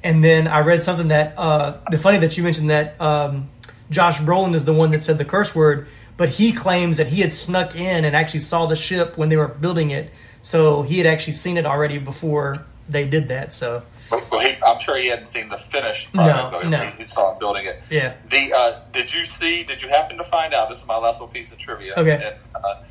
and 0.04 0.24
then 0.24 0.48
I 0.48 0.62
read 0.62 0.82
something 0.82 1.10
that 1.10 1.38
uh, 1.38 1.78
the 1.90 2.00
funny 2.00 2.20
that 2.20 2.38
you 2.38 2.44
mentioned 2.44 2.70
that 2.70 3.00
um, 3.02 3.50
Josh 3.92 4.18
Brolin 4.20 4.56
is 4.56 4.66
the 4.66 4.74
one 4.74 4.90
that 4.92 5.04
said 5.04 5.20
the 5.20 5.26
curse 5.26 5.54
word, 5.54 5.88
but 6.18 6.30
he 6.30 6.52
claims 6.52 6.98
that 6.98 7.08
he 7.10 7.22
had 7.22 7.34
snuck 7.34 7.76
in 7.76 8.04
and 8.06 8.16
actually 8.16 8.40
saw 8.40 8.66
the 8.66 8.76
ship 8.76 9.18
when 9.18 9.30
they 9.30 9.38
were 9.38 9.48
building 9.48 9.92
it. 9.92 10.10
So 10.42 10.82
he 10.82 10.98
had 10.98 11.06
actually 11.06 11.34
seen 11.34 11.58
it 11.58 11.66
already 11.68 12.00
before 12.00 12.66
they 12.90 13.08
did 13.08 13.28
that. 13.28 13.54
So 13.54 13.84
Well, 14.10 14.40
he, 14.40 14.56
I'm 14.66 14.80
sure 14.80 14.98
he 14.98 15.08
hadn't 15.08 15.28
seen 15.28 15.50
the 15.50 15.58
finished 15.58 16.14
No, 16.16 16.24
product. 16.24 16.64
though. 16.64 16.70
no. 16.70 16.78
He, 16.86 17.02
he 17.04 17.06
saw 17.06 17.34
him 17.34 17.40
building 17.40 17.66
it. 17.66 17.82
yeah, 17.92 18.16
The 18.30 18.54
uh, 18.56 18.80
did 18.92 19.14
you 19.14 19.26
see? 19.26 19.64
Did 19.64 19.84
you 19.84 19.90
happen 19.90 20.18
to 20.18 20.24
find 20.24 20.54
out? 20.54 20.70
This 20.70 20.82
is 20.82 20.88
my 20.88 20.98
last 20.98 21.20
little 21.22 21.34
piece 21.34 21.52
of 21.52 21.60
trivia. 21.60 21.94
Okay. 21.98 22.14
And, 22.16 22.36
uh, 22.66 22.84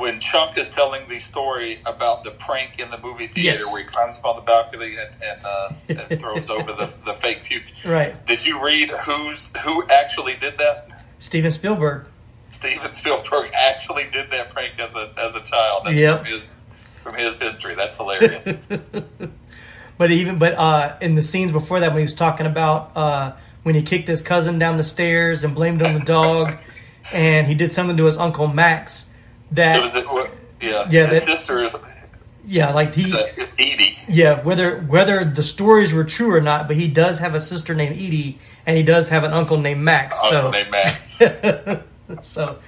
when 0.00 0.18
Chunk 0.20 0.56
is 0.58 0.68
telling 0.70 1.08
the 1.08 1.18
story 1.18 1.80
about 1.86 2.24
the 2.24 2.30
prank 2.30 2.80
in 2.80 2.90
the 2.90 2.98
movie 2.98 3.26
theater, 3.26 3.40
Yes. 3.50 3.72
where 3.72 3.82
he 3.82 3.86
climbs 3.88 4.18
up 4.18 4.24
on 4.26 4.36
the 4.36 4.42
balcony 4.42 4.96
and, 4.96 5.10
and, 5.22 5.44
uh, 5.44 5.72
and 6.10 6.20
throws 6.20 6.48
over 6.56 6.72
the, 6.72 6.92
the 7.04 7.12
fake 7.14 7.44
puke. 7.44 7.64
right. 7.86 8.24
Did 8.26 8.44
you 8.46 8.64
read 8.64 8.88
who's 8.90 9.50
who 9.62 9.86
actually 9.88 10.34
did 10.36 10.58
that? 10.58 10.88
Steven 11.18 11.50
Spielberg. 11.50 12.06
Steven 12.50 12.90
Spielberg 12.92 13.50
actually 13.54 14.08
did 14.10 14.30
that 14.30 14.50
prank 14.50 14.78
as 14.80 14.96
a 14.96 15.12
as 15.18 15.36
a 15.36 15.40
child. 15.42 15.82
That's 15.84 15.98
Yep. 15.98 16.18
from 16.18 16.26
his 16.26 16.50
from 17.02 17.14
his 17.14 17.38
history. 17.40 17.74
That's 17.74 17.96
hilarious. 17.96 18.56
But 19.98 20.10
even 20.10 20.38
but 20.38 20.54
uh, 20.54 20.96
in 21.02 21.14
the 21.14 21.20
scenes 21.20 21.52
before 21.52 21.78
that, 21.80 21.88
when 21.90 21.98
he 21.98 22.04
was 22.04 22.14
talking 22.14 22.46
about 22.46 22.96
uh, 22.96 23.32
when 23.64 23.74
he 23.74 23.82
kicked 23.82 24.08
his 24.08 24.22
cousin 24.22 24.58
down 24.58 24.78
the 24.78 24.82
stairs 24.84 25.44
and 25.44 25.54
blamed 25.54 25.82
on 25.82 25.92
the 25.92 26.00
dog, 26.00 26.54
and 27.12 27.46
he 27.46 27.54
did 27.54 27.70
something 27.70 27.98
to 27.98 28.06
his 28.06 28.16
uncle 28.16 28.46
Max, 28.48 29.09
that 29.52 29.76
it 29.76 29.80
was 29.82 29.94
a, 29.96 30.30
yeah. 30.60 30.86
Yeah, 30.90 31.06
His 31.06 31.24
that- 31.24 31.36
sister 31.38 31.70
yeah, 32.46 32.72
like 32.72 32.94
he 32.94 33.12
Edie. 33.58 33.96
yeah 34.08 34.42
whether 34.42 34.80
whether 34.80 35.24
the 35.24 35.42
stories 35.42 35.92
were 35.92 36.04
true 36.04 36.34
or 36.34 36.40
not, 36.40 36.66
but 36.68 36.76
he 36.76 36.88
does 36.88 37.18
have 37.18 37.34
a 37.34 37.40
sister 37.40 37.74
named 37.74 37.96
Edie, 37.96 38.38
and 38.66 38.76
he 38.76 38.82
does 38.82 39.08
have 39.10 39.24
an 39.24 39.32
uncle 39.32 39.58
named 39.58 39.82
Max. 39.82 40.18
Uncle 40.24 40.40
so 40.40 40.50
named 40.50 40.70
Max. 40.70 41.20
so 42.26 42.58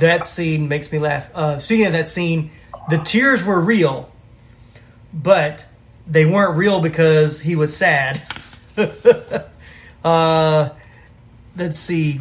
that 0.00 0.24
scene 0.24 0.66
makes 0.68 0.90
me 0.90 0.98
laugh. 0.98 1.30
Uh, 1.34 1.58
speaking 1.58 1.86
of 1.86 1.92
that 1.92 2.08
scene, 2.08 2.50
the 2.88 2.98
tears 2.98 3.44
were 3.44 3.60
real, 3.60 4.10
but 5.12 5.66
they 6.06 6.24
weren't 6.24 6.56
real 6.56 6.80
because 6.80 7.40
he 7.42 7.54
was 7.54 7.76
sad. 7.76 8.22
uh, 10.04 10.70
let's 11.56 11.78
see. 11.78 12.20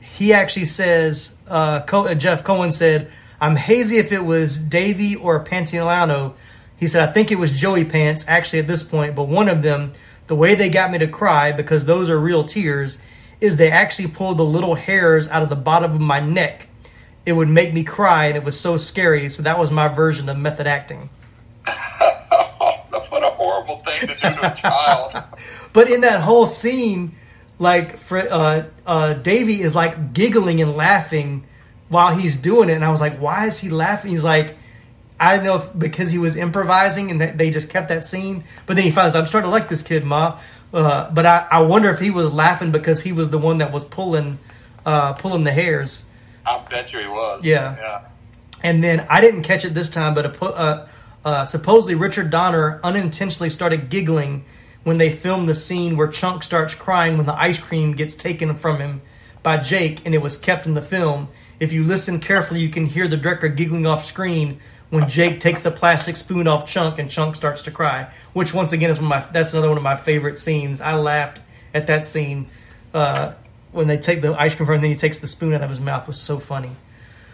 He 0.00 0.32
actually 0.32 0.64
says, 0.66 1.36
uh, 1.48 1.80
Co- 1.82 2.06
uh, 2.06 2.14
Jeff 2.14 2.44
Cohen 2.44 2.72
said, 2.72 3.10
I'm 3.44 3.56
hazy 3.56 3.98
if 3.98 4.10
it 4.10 4.24
was 4.24 4.58
Davi 4.58 5.22
or 5.22 5.44
Pantoliano. 5.44 6.32
He 6.76 6.86
said, 6.86 7.06
I 7.06 7.12
think 7.12 7.30
it 7.30 7.38
was 7.38 7.52
Joey 7.52 7.84
Pants, 7.84 8.24
actually, 8.26 8.60
at 8.60 8.68
this 8.68 8.82
point, 8.82 9.14
but 9.14 9.24
one 9.24 9.50
of 9.50 9.60
them, 9.60 9.92
the 10.28 10.34
way 10.34 10.54
they 10.54 10.70
got 10.70 10.90
me 10.90 10.96
to 10.96 11.06
cry, 11.06 11.52
because 11.52 11.84
those 11.84 12.08
are 12.08 12.18
real 12.18 12.44
tears, 12.44 13.02
is 13.42 13.58
they 13.58 13.70
actually 13.70 14.08
pulled 14.08 14.38
the 14.38 14.46
little 14.46 14.76
hairs 14.76 15.28
out 15.28 15.42
of 15.42 15.50
the 15.50 15.56
bottom 15.56 15.92
of 15.92 16.00
my 16.00 16.20
neck. 16.20 16.68
It 17.26 17.34
would 17.34 17.50
make 17.50 17.74
me 17.74 17.84
cry, 17.84 18.28
and 18.28 18.36
it 18.38 18.44
was 18.44 18.58
so 18.58 18.78
scary. 18.78 19.28
So 19.28 19.42
that 19.42 19.58
was 19.58 19.70
my 19.70 19.88
version 19.88 20.30
of 20.30 20.38
method 20.38 20.66
acting. 20.66 21.10
what 21.66 23.22
a 23.22 23.30
horrible 23.30 23.80
thing 23.80 24.08
to 24.08 24.14
do 24.14 24.20
to 24.20 24.52
a 24.52 24.54
child. 24.54 25.22
But 25.74 25.90
in 25.90 26.00
that 26.00 26.22
whole 26.22 26.46
scene, 26.46 27.14
like 27.58 27.98
uh, 28.10 28.62
uh, 28.86 29.14
Davy 29.14 29.60
is 29.60 29.74
like 29.74 30.14
giggling 30.14 30.62
and 30.62 30.76
laughing 30.76 31.44
while 31.88 32.14
he's 32.16 32.36
doing 32.36 32.68
it, 32.68 32.74
and 32.74 32.84
I 32.84 32.90
was 32.90 33.00
like, 33.00 33.18
why 33.18 33.46
is 33.46 33.60
he 33.60 33.68
laughing? 33.68 34.10
He's 34.10 34.24
like, 34.24 34.56
I 35.18 35.36
don't 35.36 35.44
know 35.44 35.56
if 35.56 35.78
because 35.78 36.10
he 36.10 36.18
was 36.18 36.36
improvising 36.36 37.10
and 37.10 37.20
that 37.20 37.38
they 37.38 37.50
just 37.50 37.70
kept 37.70 37.88
that 37.88 38.04
scene. 38.04 38.44
But 38.66 38.76
then 38.76 38.84
he 38.84 38.90
finds, 38.90 39.14
I'm 39.14 39.26
starting 39.26 39.48
to 39.48 39.52
like 39.52 39.68
this 39.68 39.82
kid, 39.82 40.04
ma. 40.04 40.38
Uh, 40.72 41.08
but 41.10 41.24
I, 41.24 41.46
I 41.50 41.62
wonder 41.62 41.90
if 41.90 42.00
he 42.00 42.10
was 42.10 42.32
laughing 42.32 42.72
because 42.72 43.02
he 43.02 43.12
was 43.12 43.30
the 43.30 43.38
one 43.38 43.58
that 43.58 43.72
was 43.72 43.84
pulling, 43.84 44.38
uh, 44.84 45.12
pulling 45.12 45.44
the 45.44 45.52
hairs. 45.52 46.06
I 46.44 46.60
bet 46.68 46.92
you 46.92 47.00
he 47.00 47.06
was. 47.06 47.44
Yeah. 47.44 47.76
Yeah. 47.76 48.02
And 48.62 48.82
then 48.82 49.06
I 49.08 49.20
didn't 49.20 49.42
catch 49.42 49.64
it 49.64 49.74
this 49.74 49.88
time, 49.88 50.14
but 50.14 50.26
a, 50.26 50.44
uh, 50.44 50.88
uh, 51.24 51.44
supposedly 51.44 51.94
Richard 51.94 52.30
Donner 52.30 52.80
unintentionally 52.82 53.50
started 53.50 53.88
giggling 53.88 54.44
when 54.82 54.98
they 54.98 55.10
filmed 55.10 55.48
the 55.48 55.54
scene 55.54 55.96
where 55.96 56.08
Chunk 56.08 56.42
starts 56.42 56.74
crying 56.74 57.16
when 57.16 57.26
the 57.26 57.34
ice 57.34 57.58
cream 57.58 57.92
gets 57.92 58.14
taken 58.14 58.54
from 58.56 58.78
him 58.78 59.00
by 59.42 59.58
Jake, 59.58 60.04
and 60.04 60.14
it 60.14 60.22
was 60.22 60.36
kept 60.36 60.66
in 60.66 60.74
the 60.74 60.82
film. 60.82 61.28
If 61.60 61.72
you 61.72 61.84
listen 61.84 62.20
carefully, 62.20 62.60
you 62.60 62.68
can 62.68 62.86
hear 62.86 63.06
the 63.08 63.16
director 63.16 63.48
giggling 63.48 63.86
off 63.86 64.04
screen 64.04 64.60
when 64.90 65.08
Jake 65.08 65.40
takes 65.40 65.62
the 65.62 65.70
plastic 65.70 66.16
spoon 66.16 66.46
off 66.46 66.68
Chunk 66.68 66.98
and 66.98 67.10
Chunk 67.10 67.36
starts 67.36 67.62
to 67.62 67.70
cry, 67.70 68.12
which 68.32 68.52
once 68.54 68.72
again 68.72 68.90
is 68.90 68.98
one 69.00 69.06
of 69.06 69.10
my 69.10 69.32
that's 69.32 69.52
another 69.52 69.68
one 69.68 69.78
of 69.78 69.82
my 69.84 69.96
favorite 69.96 70.38
scenes. 70.38 70.80
I 70.80 70.94
laughed 70.94 71.40
at 71.72 71.86
that 71.88 72.06
scene 72.06 72.46
uh, 72.92 73.34
when 73.72 73.86
they 73.86 73.96
take 73.96 74.20
the 74.22 74.34
ice 74.40 74.54
cream 74.54 74.66
from 74.66 74.74
him 74.74 74.76
and 74.76 74.84
then 74.84 74.90
he 74.90 74.96
takes 74.96 75.18
the 75.18 75.28
spoon 75.28 75.52
out 75.52 75.62
of 75.62 75.70
his 75.70 75.80
mouth. 75.80 76.02
It 76.02 76.08
was 76.08 76.20
so 76.20 76.38
funny. 76.38 76.70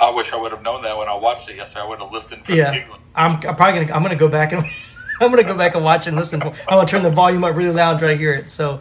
I 0.01 0.11
wish 0.11 0.33
I 0.33 0.37
would 0.37 0.53
have 0.53 0.63
known 0.63 0.83
that 0.83 0.97
when 0.97 1.09
I 1.09 1.15
watched 1.15 1.51
it 1.51 1.57
yesterday. 1.57 1.85
I 1.85 1.89
would 1.89 1.99
have 1.99 2.11
listened 2.11 2.47
for 2.47 2.53
Yeah, 2.53 2.73
giggling. 2.75 3.01
I'm, 3.15 3.33
I'm 3.35 3.57
probably 3.57 3.81
gonna 3.85 3.93
I'm 3.93 4.03
gonna 4.03 4.17
go 4.17 4.29
back 4.29 4.53
and 4.53 4.65
I'm 5.21 5.31
gonna 5.31 5.45
go 5.45 5.57
back 5.57 5.75
and 5.75 5.85
watch 5.85 6.07
and 6.07 6.17
listen. 6.17 6.41
I'm 6.43 6.53
gonna 6.69 6.87
turn 6.87 7.03
the 7.03 7.11
volume 7.11 7.45
up 7.45 7.55
really 7.55 7.75
loud 7.75 7.91
and 7.93 7.99
try 7.99 8.09
to 8.13 8.17
hear 8.17 8.33
it. 8.33 8.51
So, 8.51 8.81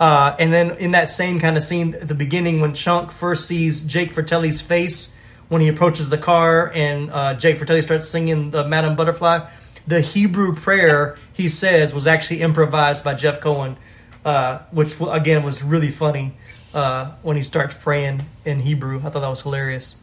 uh, 0.00 0.34
and 0.38 0.52
then 0.52 0.70
in 0.78 0.92
that 0.92 1.10
same 1.10 1.38
kind 1.38 1.58
of 1.58 1.62
scene 1.62 1.94
at 1.94 2.08
the 2.08 2.14
beginning 2.14 2.60
when 2.60 2.74
Chunk 2.74 3.12
first 3.12 3.46
sees 3.46 3.84
Jake 3.84 4.12
Fratelli's 4.12 4.62
face 4.62 5.14
when 5.48 5.60
he 5.60 5.68
approaches 5.68 6.08
the 6.08 6.18
car 6.18 6.72
and 6.74 7.10
uh, 7.12 7.34
Jake 7.34 7.58
Fratelli 7.58 7.82
starts 7.82 8.08
singing 8.08 8.50
the 8.50 8.66
Madam 8.66 8.96
Butterfly, 8.96 9.46
the 9.86 10.00
Hebrew 10.00 10.54
prayer 10.54 11.18
he 11.32 11.48
says 11.48 11.92
was 11.92 12.06
actually 12.06 12.40
improvised 12.40 13.04
by 13.04 13.14
Jeff 13.14 13.40
Cohen, 13.40 13.76
uh, 14.24 14.60
which 14.70 14.96
again 15.00 15.42
was 15.42 15.62
really 15.62 15.90
funny 15.90 16.34
uh, 16.72 17.12
when 17.22 17.36
he 17.36 17.42
starts 17.42 17.74
praying 17.74 18.22
in 18.44 18.60
Hebrew. 18.60 18.98
I 18.98 19.10
thought 19.10 19.20
that 19.20 19.28
was 19.28 19.42
hilarious. 19.42 19.96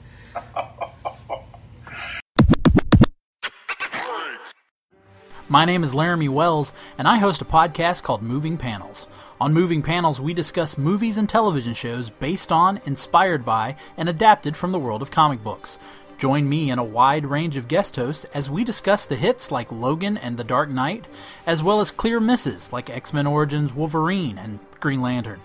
My 5.49 5.63
name 5.63 5.85
is 5.85 5.95
Laramie 5.95 6.27
Wells, 6.27 6.73
and 6.97 7.07
I 7.07 7.19
host 7.19 7.41
a 7.41 7.45
podcast 7.45 8.03
called 8.03 8.21
Moving 8.21 8.57
Panels. 8.57 9.07
On 9.39 9.53
Moving 9.53 9.83
Panels, 9.83 10.19
we 10.19 10.33
discuss 10.33 10.79
movies 10.79 11.19
and 11.19 11.29
television 11.29 11.75
shows 11.75 12.09
based 12.09 12.51
on, 12.51 12.79
inspired 12.87 13.45
by, 13.45 13.75
and 13.95 14.09
adapted 14.09 14.57
from 14.57 14.71
the 14.71 14.79
world 14.79 15.03
of 15.03 15.11
comic 15.11 15.43
books. 15.43 15.77
Join 16.17 16.49
me 16.49 16.71
and 16.71 16.79
a 16.79 16.83
wide 16.83 17.23
range 17.23 17.55
of 17.55 17.67
guest 17.67 17.95
hosts 17.95 18.25
as 18.33 18.49
we 18.49 18.63
discuss 18.63 19.05
the 19.05 19.15
hits 19.15 19.51
like 19.51 19.71
Logan 19.71 20.17
and 20.17 20.37
The 20.37 20.43
Dark 20.43 20.69
Knight, 20.69 21.05
as 21.45 21.61
well 21.61 21.81
as 21.81 21.91
clear 21.91 22.19
misses 22.19 22.73
like 22.73 22.89
X 22.89 23.13
Men 23.13 23.27
Origins 23.27 23.75
Wolverine 23.75 24.39
and 24.39 24.57
Green 24.79 25.03
Lantern. 25.03 25.39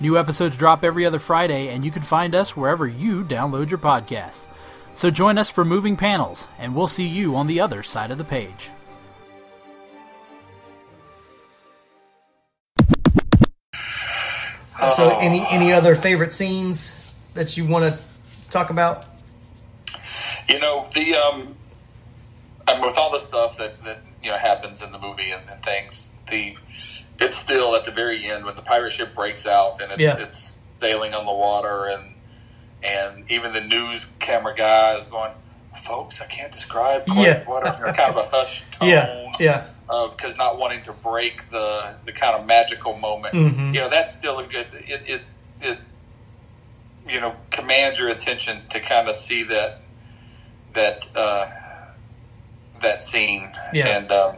New 0.00 0.16
episodes 0.16 0.56
drop 0.56 0.82
every 0.82 1.04
other 1.04 1.18
Friday, 1.18 1.68
and 1.68 1.84
you 1.84 1.90
can 1.90 2.00
find 2.00 2.34
us 2.34 2.56
wherever 2.56 2.86
you 2.86 3.22
download 3.22 3.68
your 3.68 3.78
podcasts. 3.78 4.46
So 4.94 5.10
join 5.10 5.36
us 5.36 5.50
for 5.50 5.62
Moving 5.62 5.94
Panels, 5.94 6.48
and 6.58 6.74
we'll 6.74 6.88
see 6.88 7.06
you 7.06 7.36
on 7.36 7.46
the 7.46 7.60
other 7.60 7.82
side 7.82 8.10
of 8.10 8.16
the 8.16 8.24
page. 8.24 8.70
So, 14.88 15.18
any 15.18 15.44
any 15.50 15.72
other 15.72 15.94
favorite 15.94 16.32
scenes 16.32 17.14
that 17.34 17.56
you 17.56 17.66
want 17.66 17.92
to 17.92 17.98
talk 18.50 18.70
about? 18.70 19.04
You 20.48 20.58
know 20.58 20.88
the 20.94 21.14
um, 21.14 21.54
and 22.68 22.82
with 22.82 22.96
all 22.96 23.10
the 23.12 23.18
stuff 23.18 23.56
that 23.58 23.82
that 23.84 24.00
you 24.22 24.30
know 24.30 24.36
happens 24.36 24.82
in 24.82 24.92
the 24.92 24.98
movie 24.98 25.30
and, 25.30 25.42
and 25.50 25.62
things, 25.62 26.12
the 26.30 26.56
it's 27.20 27.36
still 27.36 27.76
at 27.76 27.84
the 27.84 27.90
very 27.90 28.24
end 28.26 28.44
when 28.44 28.54
the 28.56 28.62
pirate 28.62 28.92
ship 28.92 29.14
breaks 29.14 29.46
out 29.46 29.82
and 29.82 29.92
it's 29.92 30.00
Yeah. 30.00 30.16
it's 30.18 30.58
sailing 30.80 31.12
on 31.14 31.26
the 31.26 31.32
water 31.32 31.86
and 31.86 32.14
and 32.82 33.30
even 33.30 33.52
the 33.52 33.60
news 33.60 34.06
camera 34.20 34.54
guy 34.56 34.96
is 34.96 35.04
going, 35.06 35.32
folks, 35.84 36.20
I 36.22 36.26
can't 36.26 36.50
describe 36.50 37.04
quite 37.04 37.26
Yeah. 37.26 37.44
what 37.44 37.66
are 37.66 37.92
kind 37.92 38.16
of 38.16 38.16
a 38.16 38.28
hushed 38.34 38.72
tone. 38.72 38.88
Yeah, 38.88 39.32
yeah, 39.38 39.66
because 40.10 40.36
not 40.38 40.58
wanting 40.58 40.82
to 40.82 40.92
break 40.92 41.50
the 41.50 41.94
the 42.04 42.12
kind 42.12 42.34
of 42.36 42.46
magical 42.46 42.96
moment. 42.96 43.34
Mhm. 43.34 43.74
You 43.74 43.80
know, 43.80 43.88
that's 43.88 44.12
still 44.14 44.38
a 44.38 44.46
good. 44.46 44.66
It 44.86 45.02
it 45.08 45.22
it 45.60 45.78
you 47.08 47.20
know 47.20 47.34
commands 47.50 47.98
your 47.98 48.08
attention 48.08 48.62
to 48.70 48.78
kind 48.80 49.08
of 49.08 49.14
see 49.14 49.42
that 49.44 49.80
that 50.74 51.06
uh, 51.16 51.46
that 52.80 53.04
scene 53.04 53.50
Yeah. 53.72 53.88
and. 53.98 54.10
Um, 54.12 54.36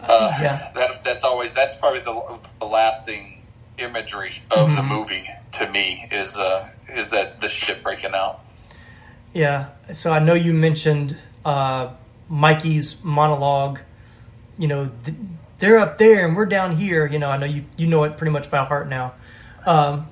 uh, 0.00 0.36
Yeah. 0.42 0.70
that 0.74 1.04
that's 1.04 1.22
always 1.22 1.52
that's 1.52 1.76
probably 1.76 2.00
the, 2.00 2.38
the 2.58 2.66
lasting 2.66 3.40
imagery 3.78 4.42
of 4.50 4.74
the 4.74 4.82
Mhm. 4.82 4.88
movie 4.88 5.28
to 5.52 5.68
me 5.68 6.06
is 6.10 6.36
uh 6.36 6.68
is 6.88 7.10
that 7.10 7.40
the 7.40 7.48
ship 7.48 7.82
breaking 7.84 8.14
out. 8.14 8.40
yeah. 9.32 9.66
So 9.92 10.12
I 10.12 10.18
know 10.18 10.34
you 10.34 10.52
mentioned 10.52 11.16
uh, 11.44 11.88
Mikey's 12.32 13.04
monologue. 13.04 13.80
You 14.58 14.68
know, 14.68 14.90
th- 15.04 15.16
they're 15.58 15.78
up 15.78 15.98
there 15.98 16.26
and 16.26 16.34
we're 16.34 16.46
down 16.46 16.76
here. 16.76 17.06
You 17.06 17.18
know, 17.18 17.28
I 17.28 17.36
know 17.36 17.46
you 17.46 17.64
you 17.76 17.86
know 17.86 18.04
it 18.04 18.16
pretty 18.16 18.32
much 18.32 18.50
by 18.50 18.64
heart 18.64 18.88
now. 18.88 19.14
Um, 19.66 20.08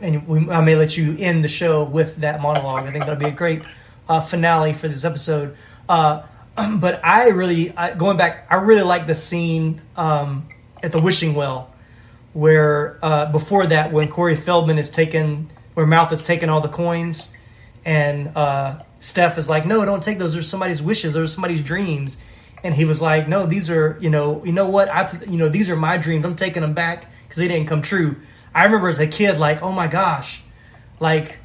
and 0.00 0.26
we, 0.26 0.50
I 0.50 0.60
may 0.62 0.74
let 0.74 0.96
you 0.96 1.16
end 1.18 1.44
the 1.44 1.48
show 1.48 1.84
with 1.84 2.16
that 2.16 2.40
monologue. 2.40 2.84
I 2.84 2.90
think 2.90 3.04
that'll 3.04 3.16
be 3.16 3.26
a 3.26 3.30
great 3.30 3.62
uh, 4.08 4.20
finale 4.20 4.72
for 4.72 4.88
this 4.88 5.04
episode. 5.04 5.56
Uh, 5.88 6.22
but 6.56 7.04
I 7.04 7.28
really, 7.28 7.70
I, 7.76 7.94
going 7.94 8.16
back, 8.16 8.46
I 8.50 8.56
really 8.56 8.82
like 8.82 9.06
the 9.06 9.14
scene 9.14 9.80
um, 9.96 10.48
at 10.82 10.90
the 10.90 11.00
wishing 11.00 11.34
well 11.34 11.72
where 12.32 12.98
uh, 13.02 13.30
before 13.30 13.66
that, 13.66 13.92
when 13.92 14.08
Corey 14.08 14.36
Feldman 14.36 14.78
is 14.78 14.90
taken, 14.90 15.50
where 15.74 15.86
Mouth 15.86 16.12
is 16.12 16.22
taking 16.22 16.48
all 16.48 16.60
the 16.60 16.68
coins, 16.68 17.36
and 17.84 18.32
uh, 18.36 18.82
Steph 19.02 19.36
is 19.36 19.48
like, 19.48 19.66
"No, 19.66 19.84
don't 19.84 20.02
take 20.02 20.18
those. 20.18 20.34
They're 20.34 20.42
somebody's 20.42 20.80
wishes. 20.82 21.14
Those 21.14 21.30
are 21.30 21.34
somebody's 21.34 21.60
dreams." 21.60 22.18
And 22.64 22.74
he 22.74 22.84
was 22.84 23.02
like, 23.02 23.26
"No, 23.28 23.46
these 23.46 23.68
are, 23.68 23.98
you 24.00 24.10
know, 24.10 24.44
you 24.44 24.52
know 24.52 24.68
what? 24.68 24.88
I, 24.88 25.10
you 25.28 25.36
know, 25.36 25.48
these 25.48 25.68
are 25.68 25.76
my 25.76 25.96
dreams. 25.96 26.24
I'm 26.24 26.36
taking 26.36 26.62
them 26.62 26.74
back 26.74 27.10
because 27.24 27.38
they 27.38 27.48
didn't 27.48 27.66
come 27.66 27.82
true." 27.82 28.16
I 28.54 28.64
remember 28.64 28.88
as 28.88 28.98
a 28.98 29.06
kid, 29.06 29.38
like, 29.38 29.62
"Oh 29.62 29.72
my 29.72 29.88
gosh, 29.88 30.42
like." 31.00 31.38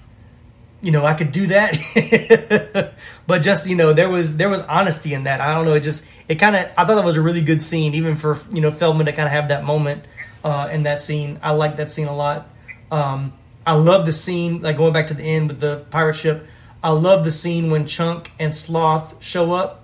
you 0.81 0.91
know, 0.91 1.05
I 1.05 1.15
could 1.15 1.31
do 1.31 1.47
that. 1.47 2.93
but 3.27 3.41
just, 3.41 3.67
you 3.67 3.75
know, 3.75 3.93
there 3.93 4.09
was 4.09 4.37
there 4.37 4.49
was 4.49 4.61
honesty 4.63 5.13
in 5.13 5.23
that. 5.23 5.41
I 5.41 5.53
don't 5.53 5.65
know, 5.65 5.73
it 5.73 5.81
just 5.81 6.07
it 6.27 6.35
kind 6.35 6.55
of 6.55 6.69
I 6.77 6.85
thought 6.85 6.95
that 6.95 7.05
was 7.05 7.17
a 7.17 7.21
really 7.21 7.41
good 7.41 7.61
scene 7.61 7.93
even 7.95 8.15
for, 8.15 8.39
you 8.53 8.61
know, 8.61 8.71
Feldman 8.71 9.07
to 9.07 9.11
kind 9.11 9.25
of 9.25 9.31
have 9.31 9.49
that 9.49 9.63
moment 9.63 10.05
uh 10.43 10.69
in 10.71 10.83
that 10.83 11.01
scene. 11.01 11.39
I 11.41 11.51
like 11.51 11.77
that 11.77 11.89
scene 11.89 12.07
a 12.07 12.15
lot. 12.15 12.47
Um 12.91 13.33
I 13.65 13.73
love 13.73 14.05
the 14.05 14.13
scene 14.13 14.61
like 14.61 14.77
going 14.77 14.93
back 14.93 15.07
to 15.07 15.13
the 15.13 15.23
end 15.23 15.49
with 15.49 15.59
the 15.59 15.85
pirate 15.89 16.13
ship. 16.15 16.47
I 16.87 16.91
love 16.91 17.25
the 17.25 17.31
scene 17.31 17.69
when 17.69 17.85
Chunk 17.85 18.31
and 18.39 18.55
Sloth 18.55 19.21
show 19.21 19.51
up 19.51 19.83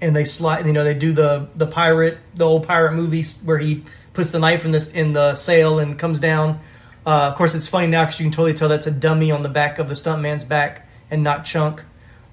and 0.00 0.16
they 0.16 0.24
slide 0.24 0.64
you 0.64 0.72
know 0.72 0.82
they 0.82 0.94
do 0.94 1.12
the 1.12 1.48
the 1.54 1.66
pirate 1.66 2.16
the 2.34 2.46
old 2.46 2.66
pirate 2.66 2.94
movie 2.94 3.22
where 3.44 3.58
he 3.58 3.84
puts 4.14 4.30
the 4.30 4.38
knife 4.38 4.64
in 4.64 4.70
this 4.72 4.92
in 4.92 5.12
the 5.12 5.34
sail 5.34 5.78
and 5.78 5.98
comes 5.98 6.18
down 6.18 6.58
uh, 7.04 7.28
of 7.28 7.34
course 7.34 7.54
it's 7.54 7.68
funny 7.68 7.86
now 7.86 8.04
because 8.06 8.18
you 8.18 8.24
can 8.24 8.32
totally 8.32 8.54
tell 8.54 8.66
that's 8.70 8.86
a 8.86 8.90
dummy 8.90 9.30
on 9.30 9.42
the 9.42 9.50
back 9.50 9.78
of 9.78 9.88
the 9.90 9.94
stuntman's 9.94 10.42
back 10.42 10.88
and 11.10 11.22
not 11.22 11.44
chunk 11.44 11.82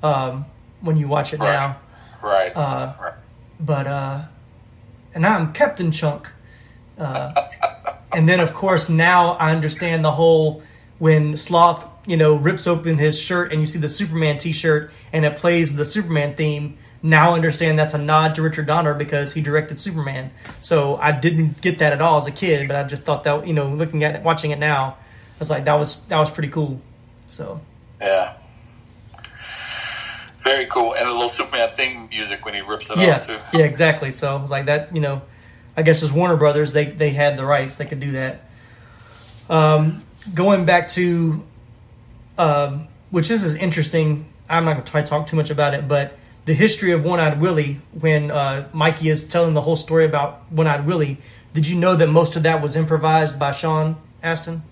um, 0.01 0.45
when 0.79 0.95
you 0.95 1.09
watch 1.09 1.33
it 1.33 1.39
now 1.41 1.77
Right. 2.21 2.55
Uh, 2.55 2.93
right. 3.01 3.13
but 3.59 3.85
uh 3.85 4.21
and 5.13 5.25
I'm 5.25 5.51
Captain 5.51 5.91
Chunk. 5.91 6.29
Uh 6.97 7.33
and 8.13 8.29
then 8.29 8.39
of 8.39 8.53
course 8.53 8.87
now 8.87 9.31
I 9.31 9.51
understand 9.51 10.05
the 10.05 10.13
whole 10.13 10.63
when 10.99 11.35
Sloth, 11.35 11.85
you 12.07 12.17
know, 12.17 12.35
rips 12.35 12.65
open 12.65 12.97
his 12.97 13.19
shirt 13.19 13.51
and 13.51 13.59
you 13.59 13.67
see 13.67 13.77
the 13.77 13.89
Superman 13.89 14.39
t-shirt 14.39 14.91
and 15.13 15.25
it 15.25 15.35
plays 15.35 15.75
the 15.75 15.85
Superman 15.85 16.35
theme. 16.35 16.77
Now 17.03 17.31
I 17.31 17.33
understand 17.35 17.77
that's 17.77 17.93
a 17.93 17.99
nod 17.99 18.33
to 18.35 18.41
Richard 18.41 18.65
Donner 18.65 18.95
because 18.95 19.33
he 19.33 19.41
directed 19.41 19.79
Superman. 19.79 20.31
So 20.61 20.95
I 20.97 21.11
didn't 21.11 21.61
get 21.61 21.77
that 21.79 21.93
at 21.93 22.01
all 22.01 22.17
as 22.17 22.25
a 22.25 22.31
kid, 22.31 22.67
but 22.67 22.75
I 22.75 22.83
just 22.85 23.03
thought 23.03 23.23
that, 23.25 23.45
you 23.45 23.53
know, 23.53 23.69
looking 23.69 24.03
at 24.03 24.15
it, 24.15 24.23
watching 24.23 24.49
it 24.51 24.57
now, 24.57 24.97
I 24.97 25.39
was 25.39 25.49
like 25.51 25.65
that 25.65 25.75
was 25.75 26.01
that 26.05 26.17
was 26.17 26.31
pretty 26.31 26.49
cool. 26.49 26.81
So 27.27 27.61
Yeah. 28.01 28.33
Very 30.43 30.65
cool. 30.67 30.95
And 30.95 31.07
a 31.07 31.11
little 31.11 31.29
Superman 31.29 31.69
theme 31.73 32.07
music 32.09 32.45
when 32.45 32.53
he 32.53 32.61
rips 32.61 32.89
it 32.89 32.97
yeah, 32.97 33.15
off 33.15 33.27
too. 33.27 33.37
yeah, 33.53 33.65
exactly. 33.65 34.11
So 34.11 34.35
I 34.37 34.41
was 34.41 34.49
like 34.49 34.67
that, 34.67 34.95
you 34.95 35.01
know, 35.01 35.21
I 35.75 35.81
guess 35.83 36.01
as 36.03 36.11
Warner 36.11 36.37
Brothers, 36.37 36.71
they 36.71 36.85
they 36.85 37.09
had 37.09 37.37
the 37.37 37.45
rights, 37.45 37.75
they 37.75 37.85
could 37.85 37.99
do 37.99 38.11
that. 38.11 38.45
Um, 39.49 40.03
going 40.33 40.65
back 40.65 40.87
to, 40.89 41.45
um, 42.37 42.87
which 43.09 43.27
this 43.27 43.43
is 43.43 43.55
interesting. 43.55 44.31
I'm 44.49 44.65
not 44.65 44.73
going 44.73 44.85
to 44.85 44.91
try 44.91 45.01
to 45.01 45.07
talk 45.07 45.27
too 45.27 45.35
much 45.35 45.49
about 45.49 45.73
it, 45.73 45.87
but 45.87 46.17
the 46.45 46.53
history 46.53 46.91
of 46.91 47.03
One 47.03 47.19
Eyed 47.19 47.41
Willie, 47.41 47.79
when 47.91 48.31
uh, 48.31 48.69
Mikey 48.73 49.09
is 49.09 49.27
telling 49.27 49.53
the 49.53 49.61
whole 49.61 49.75
story 49.75 50.05
about 50.05 50.49
One 50.51 50.67
Eyed 50.67 50.85
Willie, 50.85 51.17
did 51.53 51.67
you 51.67 51.77
know 51.77 51.95
that 51.95 52.07
most 52.07 52.35
of 52.35 52.43
that 52.43 52.61
was 52.61 52.75
improvised 52.75 53.37
by 53.37 53.51
Sean 53.51 53.97
Astin? 54.23 54.63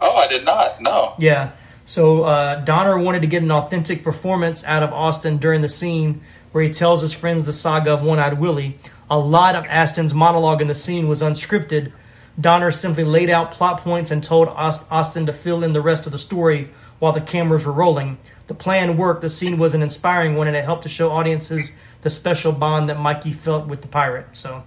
Oh, 0.00 0.16
I 0.16 0.28
did 0.28 0.44
not. 0.44 0.80
No. 0.80 1.14
Yeah. 1.18 1.52
So 1.84 2.24
uh, 2.24 2.56
Donner 2.56 2.98
wanted 2.98 3.22
to 3.22 3.26
get 3.26 3.42
an 3.42 3.50
authentic 3.50 4.04
performance 4.04 4.62
out 4.64 4.82
of 4.82 4.92
Astin 4.92 5.38
during 5.38 5.62
the 5.62 5.68
scene 5.68 6.20
where 6.52 6.62
he 6.62 6.70
tells 6.70 7.00
his 7.00 7.14
friends 7.14 7.46
the 7.46 7.52
saga 7.52 7.94
of 7.94 8.02
One 8.02 8.18
Eyed 8.18 8.38
Willie. 8.38 8.76
A 9.10 9.18
lot 9.18 9.54
of 9.54 9.64
Astin's 9.64 10.12
monologue 10.12 10.60
in 10.60 10.68
the 10.68 10.74
scene 10.74 11.08
was 11.08 11.22
unscripted. 11.22 11.92
Donner 12.38 12.70
simply 12.70 13.04
laid 13.04 13.30
out 13.30 13.50
plot 13.50 13.80
points 13.80 14.10
and 14.10 14.22
told 14.22 14.48
Aust- 14.48 14.86
Astin 14.90 15.24
to 15.26 15.32
fill 15.32 15.64
in 15.64 15.72
the 15.72 15.80
rest 15.80 16.04
of 16.04 16.12
the 16.12 16.18
story 16.18 16.68
while 16.98 17.12
the 17.12 17.20
cameras 17.20 17.64
were 17.64 17.72
rolling. 17.72 18.18
The 18.46 18.54
plan 18.54 18.96
worked. 18.96 19.20
The 19.20 19.28
scene 19.28 19.58
was 19.58 19.74
an 19.74 19.82
inspiring 19.82 20.34
one, 20.34 20.46
and 20.46 20.56
it 20.56 20.64
helped 20.64 20.84
to 20.84 20.88
show 20.88 21.10
audiences 21.10 21.76
the 22.02 22.10
special 22.10 22.52
bond 22.52 22.88
that 22.88 22.98
Mikey 22.98 23.32
felt 23.32 23.66
with 23.66 23.82
the 23.82 23.88
pirate. 23.88 24.26
So, 24.32 24.62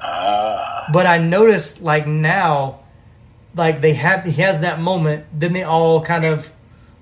ah. 0.00 0.88
but 0.92 1.06
I 1.06 1.18
noticed 1.18 1.82
like 1.82 2.06
now 2.06 2.80
like 3.56 3.80
they 3.80 3.94
have 3.94 4.24
he 4.24 4.42
has 4.42 4.62
that 4.62 4.80
moment 4.80 5.24
then 5.32 5.52
they 5.52 5.62
all 5.62 6.02
kind 6.02 6.24
of 6.24 6.52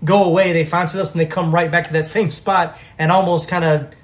go 0.04 0.24
away, 0.24 0.52
they 0.52 0.64
find 0.64 0.88
something 0.88 1.00
else, 1.00 1.12
and 1.12 1.20
they 1.20 1.26
come 1.26 1.54
right 1.54 1.70
back 1.70 1.84
to 1.84 1.92
that 1.92 2.04
same 2.04 2.30
spot, 2.30 2.76
and 2.98 3.12
almost 3.12 3.48
kind 3.48 3.64
of, 3.64 3.94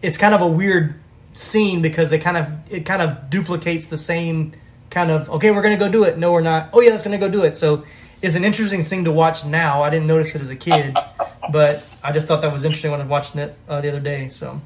it's 0.00 0.16
kind 0.16 0.34
of 0.34 0.40
a 0.40 0.48
weird 0.48 0.94
scene 1.34 1.82
because 1.82 2.10
they 2.10 2.18
kind 2.18 2.36
of 2.36 2.52
it 2.72 2.84
kind 2.84 3.02
of 3.02 3.30
duplicates 3.30 3.86
the 3.86 3.96
same 3.96 4.52
kind 4.90 5.10
of 5.10 5.30
okay, 5.30 5.50
we're 5.50 5.62
gonna 5.62 5.76
go 5.76 5.90
do 5.90 6.04
it. 6.04 6.18
No, 6.18 6.32
we're 6.32 6.40
not. 6.40 6.70
Oh 6.72 6.80
yeah, 6.80 6.90
let's 6.90 7.02
gonna 7.02 7.18
go 7.18 7.28
do 7.28 7.42
it. 7.42 7.56
So 7.56 7.84
it's 8.22 8.34
an 8.36 8.44
interesting 8.44 8.82
thing 8.82 9.04
to 9.04 9.12
watch 9.12 9.44
now. 9.44 9.82
I 9.82 9.90
didn't 9.90 10.06
notice 10.06 10.34
it 10.34 10.42
as 10.42 10.50
a 10.50 10.56
kid, 10.56 10.96
but 11.52 11.84
I 12.02 12.12
just 12.12 12.26
thought 12.26 12.42
that 12.42 12.52
was 12.52 12.64
interesting 12.64 12.90
when 12.90 13.00
I 13.00 13.04
was 13.04 13.10
watching 13.10 13.40
it 13.40 13.56
uh, 13.68 13.80
the 13.80 13.88
other 13.88 14.00
day. 14.00 14.28
So 14.28 14.60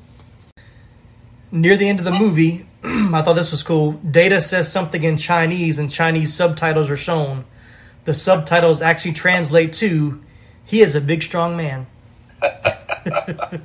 near 1.50 1.76
the 1.76 1.88
end 1.88 1.98
of 1.98 2.04
the 2.04 2.12
movie, 2.12 2.66
I 2.84 3.22
thought 3.22 3.34
this 3.34 3.50
was 3.50 3.62
cool. 3.62 3.92
Data 3.92 4.40
says 4.40 4.70
something 4.70 5.02
in 5.02 5.16
Chinese, 5.16 5.78
and 5.78 5.90
Chinese 5.90 6.34
subtitles 6.34 6.90
are 6.90 6.96
shown. 6.96 7.44
The 8.04 8.14
subtitles 8.14 8.82
actually 8.82 9.12
translate 9.12 9.72
to 9.74 10.20
"He 10.64 10.80
is 10.80 10.94
a 10.94 11.00
big, 11.00 11.22
strong 11.22 11.56
man." 11.56 11.86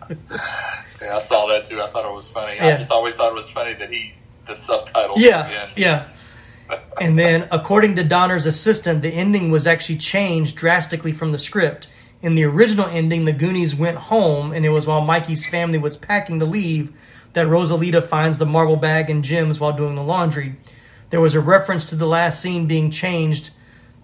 Yeah, 0.99 1.15
I 1.15 1.19
saw 1.19 1.45
that 1.47 1.65
too. 1.65 1.81
I 1.81 1.87
thought 1.87 2.09
it 2.09 2.13
was 2.13 2.27
funny. 2.27 2.59
I 2.59 2.75
just 2.75 2.91
always 2.91 3.15
thought 3.15 3.31
it 3.31 3.35
was 3.35 3.51
funny 3.51 3.73
that 3.75 3.91
he 3.91 4.13
the 4.47 4.55
subtitles. 4.55 5.21
Yeah, 5.21 5.69
yeah. 5.75 6.07
And 6.99 7.17
then, 7.17 7.47
according 7.51 7.95
to 7.95 8.03
Donner's 8.03 8.45
assistant, 8.45 9.01
the 9.01 9.09
ending 9.09 9.51
was 9.51 9.67
actually 9.67 9.97
changed 9.97 10.55
drastically 10.55 11.13
from 11.13 11.31
the 11.31 11.37
script. 11.37 11.87
In 12.21 12.35
the 12.35 12.43
original 12.43 12.87
ending, 12.87 13.25
the 13.25 13.33
Goonies 13.33 13.75
went 13.75 13.97
home, 13.97 14.51
and 14.51 14.65
it 14.65 14.69
was 14.69 14.87
while 14.87 15.01
Mikey's 15.01 15.47
family 15.47 15.77
was 15.77 15.95
packing 15.95 16.39
to 16.39 16.45
leave 16.45 16.91
that 17.33 17.47
Rosalita 17.47 18.01
finds 18.01 18.39
the 18.39 18.45
marble 18.45 18.77
bag 18.77 19.09
and 19.09 19.23
gems 19.23 19.59
while 19.59 19.73
doing 19.73 19.95
the 19.95 20.03
laundry. 20.03 20.55
There 21.11 21.21
was 21.21 21.35
a 21.35 21.39
reference 21.39 21.87
to 21.89 21.95
the 21.95 22.07
last 22.07 22.41
scene 22.41 22.65
being 22.65 22.89
changed 22.89 23.51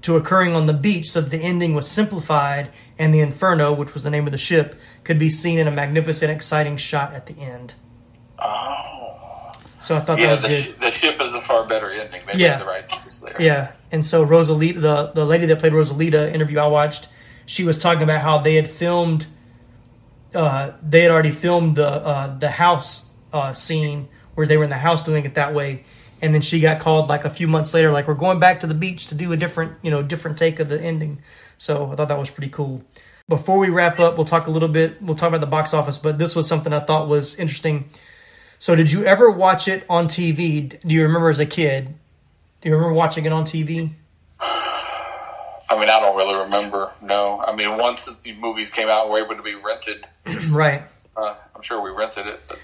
to 0.04 0.16
occurring 0.16 0.54
on 0.54 0.68
the 0.68 0.74
beach 0.74 1.10
so 1.10 1.22
that 1.22 1.32
the 1.32 1.42
ending 1.42 1.74
was 1.74 1.90
simplified 1.90 2.70
and 3.00 3.14
the 3.14 3.22
Inferno, 3.22 3.74
which 3.74 3.94
was 3.94 4.04
the 4.04 4.12
name 4.12 4.28
of 4.28 4.32
the 4.32 4.38
ship, 4.38 4.76
could 5.04 5.18
be 5.18 5.30
seen 5.30 5.58
in 5.58 5.68
a 5.68 5.72
magnificent, 5.72 6.32
exciting 6.32 6.78
shot 6.78 7.14
at 7.14 7.26
the 7.26 7.40
end. 7.40 7.74
Oh. 8.38 9.03
So 9.84 9.98
I 9.98 10.00
thought 10.00 10.16
that 10.18 10.22
Yeah, 10.24 10.32
was 10.32 10.42
the, 10.44 10.48
good. 10.48 10.80
the 10.80 10.92
ship 10.92 11.20
is 11.20 11.34
a 11.36 11.42
far 11.42 11.66
better 11.66 11.92
ending. 11.92 12.22
They 12.26 12.36
Yeah. 12.40 12.52
made 12.52 12.62
the 12.62 12.66
right 12.66 12.88
choice 12.88 13.18
there. 13.20 13.36
Yeah, 13.38 13.72
and 13.92 14.06
so 14.06 14.26
Rosalita, 14.26 14.82
the 14.82 15.12
the 15.14 15.26
lady 15.26 15.46
that 15.48 15.60
played 15.60 15.74
Rosalita, 15.74 16.34
interview 16.34 16.60
I 16.60 16.68
watched, 16.68 17.10
she 17.46 17.66
was 17.66 17.78
talking 17.80 18.02
about 18.04 18.22
how 18.22 18.38
they 18.38 18.56
had 18.56 18.70
filmed, 18.70 19.26
uh, 20.34 20.72
they 20.82 21.02
had 21.02 21.12
already 21.12 21.32
filmed 21.32 21.76
the 21.76 21.88
uh, 21.88 22.38
the 22.38 22.50
house 22.52 23.10
uh, 23.34 23.54
scene 23.54 24.08
where 24.36 24.48
they 24.48 24.56
were 24.58 24.64
in 24.64 24.70
the 24.70 24.78
house 24.78 25.04
doing 25.04 25.26
it 25.26 25.36
that 25.36 25.54
way, 25.54 25.84
and 26.22 26.34
then 26.34 26.42
she 26.42 26.60
got 26.62 26.80
called 26.80 27.10
like 27.10 27.26
a 27.26 27.30
few 27.30 27.48
months 27.48 27.74
later, 27.74 27.92
like 27.92 28.08
we're 28.08 28.14
going 28.14 28.40
back 28.40 28.62
to 28.62 28.68
the 28.68 28.74
beach 28.74 29.08
to 29.08 29.16
do 29.16 29.32
a 29.34 29.38
different, 29.38 29.74
you 29.82 29.92
know, 29.92 30.02
different 30.02 30.38
take 30.38 30.60
of 30.62 30.70
the 30.70 30.82
ending. 30.82 31.22
So 31.58 31.92
I 31.92 31.96
thought 31.96 32.08
that 32.08 32.18
was 32.18 32.30
pretty 32.30 32.50
cool. 32.50 32.84
Before 33.28 33.58
we 33.58 33.70
wrap 33.70 34.00
up, 34.00 34.18
we'll 34.18 34.26
talk 34.26 34.48
a 34.48 34.52
little 34.52 34.70
bit. 34.70 35.02
We'll 35.02 35.16
talk 35.16 35.30
about 35.30 35.42
the 35.42 35.48
box 35.48 35.74
office, 35.74 35.98
but 35.98 36.18
this 36.18 36.36
was 36.36 36.48
something 36.48 36.74
I 36.74 36.80
thought 36.80 37.08
was 37.08 37.38
interesting. 37.38 37.90
So, 38.64 38.78
did 38.78 38.94
you 38.94 39.04
ever 39.06 39.30
watch 39.30 39.68
it 39.68 39.86
on 39.90 40.08
TV? 40.08 40.80
Do 40.88 40.96
you 40.96 41.04
remember 41.04 41.28
as 41.28 41.38
a 41.38 41.46
kid? 41.46 41.96
Do 42.62 42.70
you 42.70 42.76
remember 42.76 42.94
watching 42.94 43.26
it 43.26 43.34
on 43.34 43.44
TV? 43.44 43.90
I 44.40 45.78
mean, 45.78 45.90
I 45.90 46.00
don't 46.00 46.16
really 46.16 46.42
remember. 46.42 46.94
No, 47.02 47.44
I 47.46 47.54
mean, 47.54 47.78
once 47.78 48.06
the 48.06 48.32
movies 48.32 48.70
came 48.70 48.88
out 48.88 49.04
and 49.04 49.12
were 49.12 49.22
able 49.22 49.36
to 49.36 49.42
be 49.44 49.56
rented, 49.56 50.08
Right. 50.50 50.82
uh, 51.18 51.36
I'm 51.54 51.62
sure 51.62 51.82
we 51.84 51.90
rented 51.90 52.26
it. 52.26 52.40
But 52.48 52.58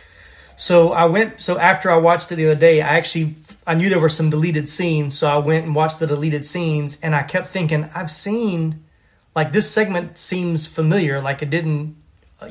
So 0.55 0.93
I 0.93 1.03
went. 1.03 1.41
So 1.41 1.59
after 1.59 1.91
I 1.91 1.97
watched 1.97 2.31
it 2.31 2.37
the 2.37 2.45
other 2.49 2.57
day, 2.61 2.81
I 2.81 2.95
actually 2.95 3.35
I 3.67 3.73
knew 3.73 3.89
there 3.89 3.99
were 3.99 4.07
some 4.07 4.29
deleted 4.29 4.69
scenes, 4.69 5.17
so 5.17 5.27
I 5.27 5.35
went 5.39 5.65
and 5.65 5.75
watched 5.75 5.99
the 5.99 6.07
deleted 6.07 6.45
scenes, 6.45 6.97
and 7.01 7.13
I 7.13 7.23
kept 7.23 7.47
thinking 7.47 7.89
I've 7.93 8.09
seen 8.09 8.85
like 9.35 9.51
this 9.51 9.69
segment 9.69 10.17
seems 10.17 10.65
familiar. 10.65 11.21
Like 11.21 11.41
it 11.41 11.49
didn't, 11.49 11.97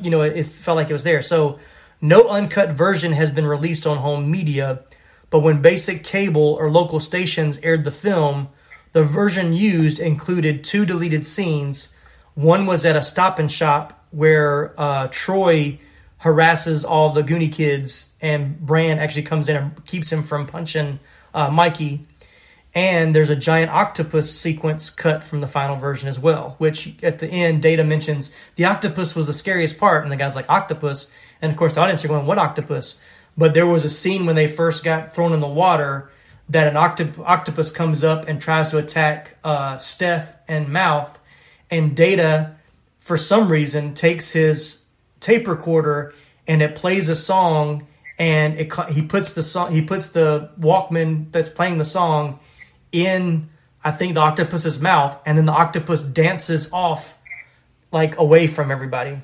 you 0.03 0.11
know, 0.11 0.21
it, 0.21 0.37
it 0.37 0.45
felt 0.45 0.75
like 0.75 0.91
it 0.91 0.93
was 0.93 1.03
there. 1.03 1.23
So 1.23 1.57
no 2.01 2.29
uncut 2.29 2.69
version 2.71 3.11
has 3.13 3.31
been 3.31 3.45
released 3.45 3.85
on 3.85 3.97
home 3.97 4.31
media, 4.31 4.83
but 5.29 5.39
when 5.39 5.61
basic 5.61 6.03
cable 6.03 6.57
or 6.59 6.71
local 6.71 6.99
stations 6.99 7.59
aired 7.61 7.83
the 7.83 7.91
film, 7.91 8.49
the 8.93 9.03
version 9.03 9.53
used 9.53 9.99
included 9.99 10.63
two 10.63 10.85
deleted 10.85 11.25
scenes. 11.25 11.95
One 12.33 12.65
was 12.65 12.85
at 12.85 12.95
a 12.95 13.01
stop 13.01 13.37
and 13.37 13.51
shop 13.51 14.05
where 14.11 14.73
uh, 14.79 15.07
Troy 15.11 15.79
harasses 16.19 16.83
all 16.83 17.11
the 17.11 17.23
Goonie 17.23 17.51
kids, 17.51 18.15
and 18.21 18.59
Brand 18.59 18.99
actually 18.99 19.23
comes 19.23 19.47
in 19.47 19.55
and 19.55 19.85
keeps 19.85 20.11
him 20.11 20.23
from 20.23 20.47
punching 20.47 20.99
uh, 21.33 21.49
Mikey. 21.49 22.05
And 22.75 23.15
there's 23.15 23.29
a 23.29 23.35
giant 23.35 23.71
octopus 23.71 24.33
sequence 24.33 24.89
cut 24.89 25.23
from 25.23 25.41
the 25.41 25.47
final 25.47 25.75
version 25.75 26.07
as 26.07 26.19
well, 26.19 26.55
which 26.59 27.01
at 27.03 27.19
the 27.19 27.27
end, 27.27 27.61
Data 27.61 27.83
mentions 27.83 28.35
the 28.57 28.65
octopus 28.65 29.15
was 29.15 29.27
the 29.27 29.33
scariest 29.33 29.79
part, 29.79 30.03
and 30.03 30.11
the 30.11 30.17
guy's 30.17 30.35
like, 30.35 30.49
Octopus. 30.49 31.13
And 31.41 31.51
of 31.51 31.57
course, 31.57 31.75
the 31.75 31.81
audience 31.81 32.03
are 32.05 32.09
going, 32.09 32.25
What 32.25 32.37
octopus? 32.37 33.01
But 33.37 33.53
there 33.53 33.67
was 33.67 33.85
a 33.85 33.89
scene 33.89 34.25
when 34.25 34.35
they 34.35 34.47
first 34.47 34.83
got 34.83 35.13
thrown 35.13 35.33
in 35.33 35.39
the 35.39 35.47
water 35.47 36.09
that 36.49 36.67
an 36.67 36.73
octop- 36.73 37.23
octopus 37.25 37.71
comes 37.71 38.03
up 38.03 38.27
and 38.27 38.41
tries 38.41 38.71
to 38.71 38.77
attack 38.77 39.37
uh, 39.43 39.77
Steph 39.77 40.35
and 40.47 40.67
Mouth, 40.69 41.19
and 41.69 41.95
Data, 41.95 42.55
for 42.99 43.17
some 43.17 43.49
reason, 43.49 43.93
takes 43.93 44.31
his 44.31 44.85
tape 45.19 45.47
recorder 45.47 46.13
and 46.47 46.61
it 46.61 46.75
plays 46.75 47.09
a 47.09 47.15
song 47.15 47.85
and 48.17 48.57
it 48.57 48.73
he 48.89 49.01
puts 49.01 49.33
the 49.33 49.43
song 49.43 49.71
he 49.71 49.81
puts 49.81 50.11
the 50.11 50.49
Walkman 50.59 51.31
that's 51.31 51.49
playing 51.49 51.77
the 51.77 51.85
song 51.85 52.39
in 52.91 53.49
I 53.83 53.91
think 53.91 54.13
the 54.13 54.21
octopus's 54.21 54.81
mouth 54.81 55.19
and 55.25 55.37
then 55.37 55.45
the 55.45 55.53
octopus 55.53 56.03
dances 56.03 56.71
off 56.73 57.17
like 57.91 58.17
away 58.17 58.47
from 58.47 58.71
everybody. 58.71 59.21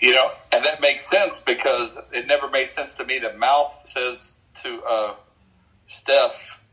You 0.00 0.12
know, 0.12 0.30
and 0.52 0.64
that 0.64 0.80
makes 0.80 1.08
sense 1.10 1.40
because 1.40 1.98
it 2.12 2.26
never 2.26 2.48
made 2.48 2.68
sense 2.68 2.94
to 2.96 3.04
me 3.04 3.18
that 3.18 3.38
Mouth 3.38 3.82
says 3.84 4.40
to 4.62 4.82
uh, 4.84 5.14
Steph, 5.86 6.64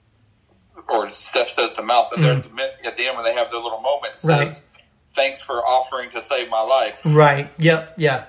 or 0.88 1.12
Steph 1.12 1.50
says 1.50 1.74
to 1.74 1.82
Mouth, 1.82 2.12
and 2.14 2.24
they're 2.24 2.34
at 2.34 2.44
the, 2.44 2.86
at 2.86 2.98
the 2.98 3.08
end 3.08 3.16
when 3.16 3.26
they 3.26 3.34
have 3.34 3.50
their 3.50 3.60
little 3.60 3.82
moment, 3.82 4.20
says, 4.20 4.30
Right. 4.30 4.84
"Thanks 5.10 5.42
for 5.42 5.56
offering 5.66 6.10
to 6.12 6.22
save 6.22 6.50
my 6.50 6.62
life." 6.62 7.02
Right. 7.04 7.50
Yep. 7.58 7.96
Yeah. 7.98 8.26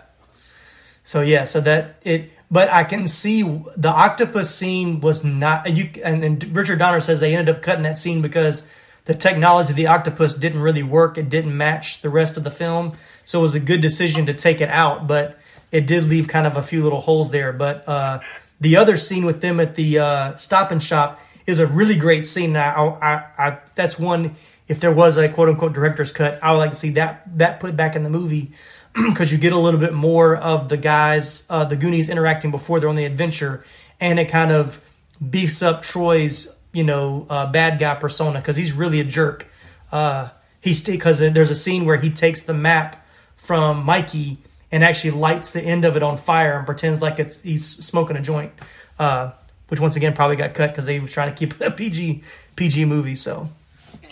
So 1.04 1.20
yeah. 1.20 1.44
So 1.44 1.60
that 1.60 1.96
it. 2.02 2.30
But 2.50 2.70
I 2.70 2.84
can 2.84 3.06
see 3.06 3.42
the 3.76 3.90
octopus 3.90 4.54
scene 4.54 5.00
was 5.00 5.22
not 5.22 5.70
you. 5.70 5.90
And, 6.02 6.24
and 6.24 6.56
Richard 6.56 6.78
Donner 6.78 7.00
says 7.00 7.20
they 7.20 7.36
ended 7.36 7.54
up 7.54 7.60
cutting 7.62 7.82
that 7.82 7.98
scene 7.98 8.22
because 8.22 8.72
the 9.04 9.14
technology 9.14 9.70
of 9.72 9.76
the 9.76 9.86
octopus 9.86 10.34
didn't 10.34 10.60
really 10.60 10.82
work. 10.82 11.18
It 11.18 11.28
didn't 11.28 11.54
match 11.54 12.00
the 12.00 12.08
rest 12.08 12.38
of 12.38 12.44
the 12.44 12.50
film. 12.50 12.96
So 13.28 13.40
it 13.40 13.42
was 13.42 13.54
a 13.54 13.60
good 13.60 13.82
decision 13.82 14.24
to 14.24 14.32
take 14.32 14.62
it 14.62 14.70
out. 14.70 15.06
But 15.06 15.38
it 15.70 15.86
did 15.86 16.04
leave 16.04 16.28
kind 16.28 16.46
of 16.46 16.56
a 16.56 16.62
few 16.62 16.82
little 16.82 17.02
holes 17.02 17.30
there. 17.30 17.52
But 17.52 17.86
uh, 17.86 18.20
the 18.58 18.76
other 18.76 18.96
scene 18.96 19.26
with 19.26 19.42
them 19.42 19.60
at 19.60 19.74
the 19.74 19.98
uh, 19.98 20.36
Stop 20.36 20.70
and 20.70 20.82
Shop 20.82 21.20
is 21.46 21.58
a 21.58 21.66
really 21.66 21.94
great 21.94 22.24
scene. 22.24 22.56
I, 22.56 22.72
I, 22.72 23.24
I, 23.36 23.58
that's 23.74 23.98
one. 23.98 24.36
If 24.66 24.80
there 24.80 24.92
was 24.92 25.18
a 25.18 25.28
quote 25.28 25.50
unquote 25.50 25.74
director's 25.74 26.10
cut, 26.10 26.42
I 26.42 26.52
would 26.52 26.58
like 26.58 26.70
to 26.70 26.76
see 26.76 26.88
that 26.92 27.22
that 27.36 27.60
put 27.60 27.76
back 27.76 27.96
in 27.96 28.02
the 28.02 28.08
movie 28.08 28.52
because 28.94 29.30
you 29.30 29.36
get 29.36 29.52
a 29.52 29.58
little 29.58 29.80
bit 29.80 29.92
more 29.92 30.34
of 30.34 30.70
the 30.70 30.78
guys, 30.78 31.46
uh, 31.50 31.66
the 31.66 31.76
Goonies 31.76 32.08
interacting 32.08 32.50
before 32.50 32.80
they're 32.80 32.88
on 32.88 32.96
the 32.96 33.04
adventure, 33.04 33.62
and 34.00 34.18
it 34.18 34.30
kind 34.30 34.52
of 34.52 34.80
beefs 35.28 35.62
up 35.62 35.82
Troy's, 35.82 36.56
you 36.72 36.84
know, 36.84 37.26
uh, 37.28 37.52
bad 37.52 37.78
guy 37.78 37.94
persona 37.94 38.38
because 38.38 38.56
he's 38.56 38.72
really 38.72 39.00
a 39.00 39.04
jerk. 39.04 39.48
Uh, 39.92 40.30
he's 40.62 40.82
because 40.82 41.18
there's 41.18 41.50
a 41.50 41.54
scene 41.54 41.84
where 41.84 41.98
he 41.98 42.08
takes 42.08 42.42
the 42.44 42.54
map 42.54 43.04
from 43.48 43.82
Mikey 43.82 44.36
and 44.70 44.84
actually 44.84 45.12
lights 45.12 45.54
the 45.54 45.62
end 45.62 45.86
of 45.86 45.96
it 45.96 46.02
on 46.02 46.18
fire 46.18 46.58
and 46.58 46.66
pretends 46.66 47.00
like 47.00 47.18
it's 47.18 47.40
he's 47.40 47.64
smoking 47.66 48.14
a 48.14 48.20
joint, 48.20 48.52
uh, 48.98 49.30
which 49.68 49.80
once 49.80 49.96
again 49.96 50.12
probably 50.12 50.36
got 50.36 50.52
cut 50.52 50.70
because 50.70 50.84
they 50.84 51.00
was 51.00 51.10
trying 51.10 51.30
to 51.32 51.34
keep 51.34 51.54
it 51.58 51.66
a 51.66 51.70
PG 51.70 52.22
PG 52.56 52.84
movie. 52.84 53.14
So 53.14 53.48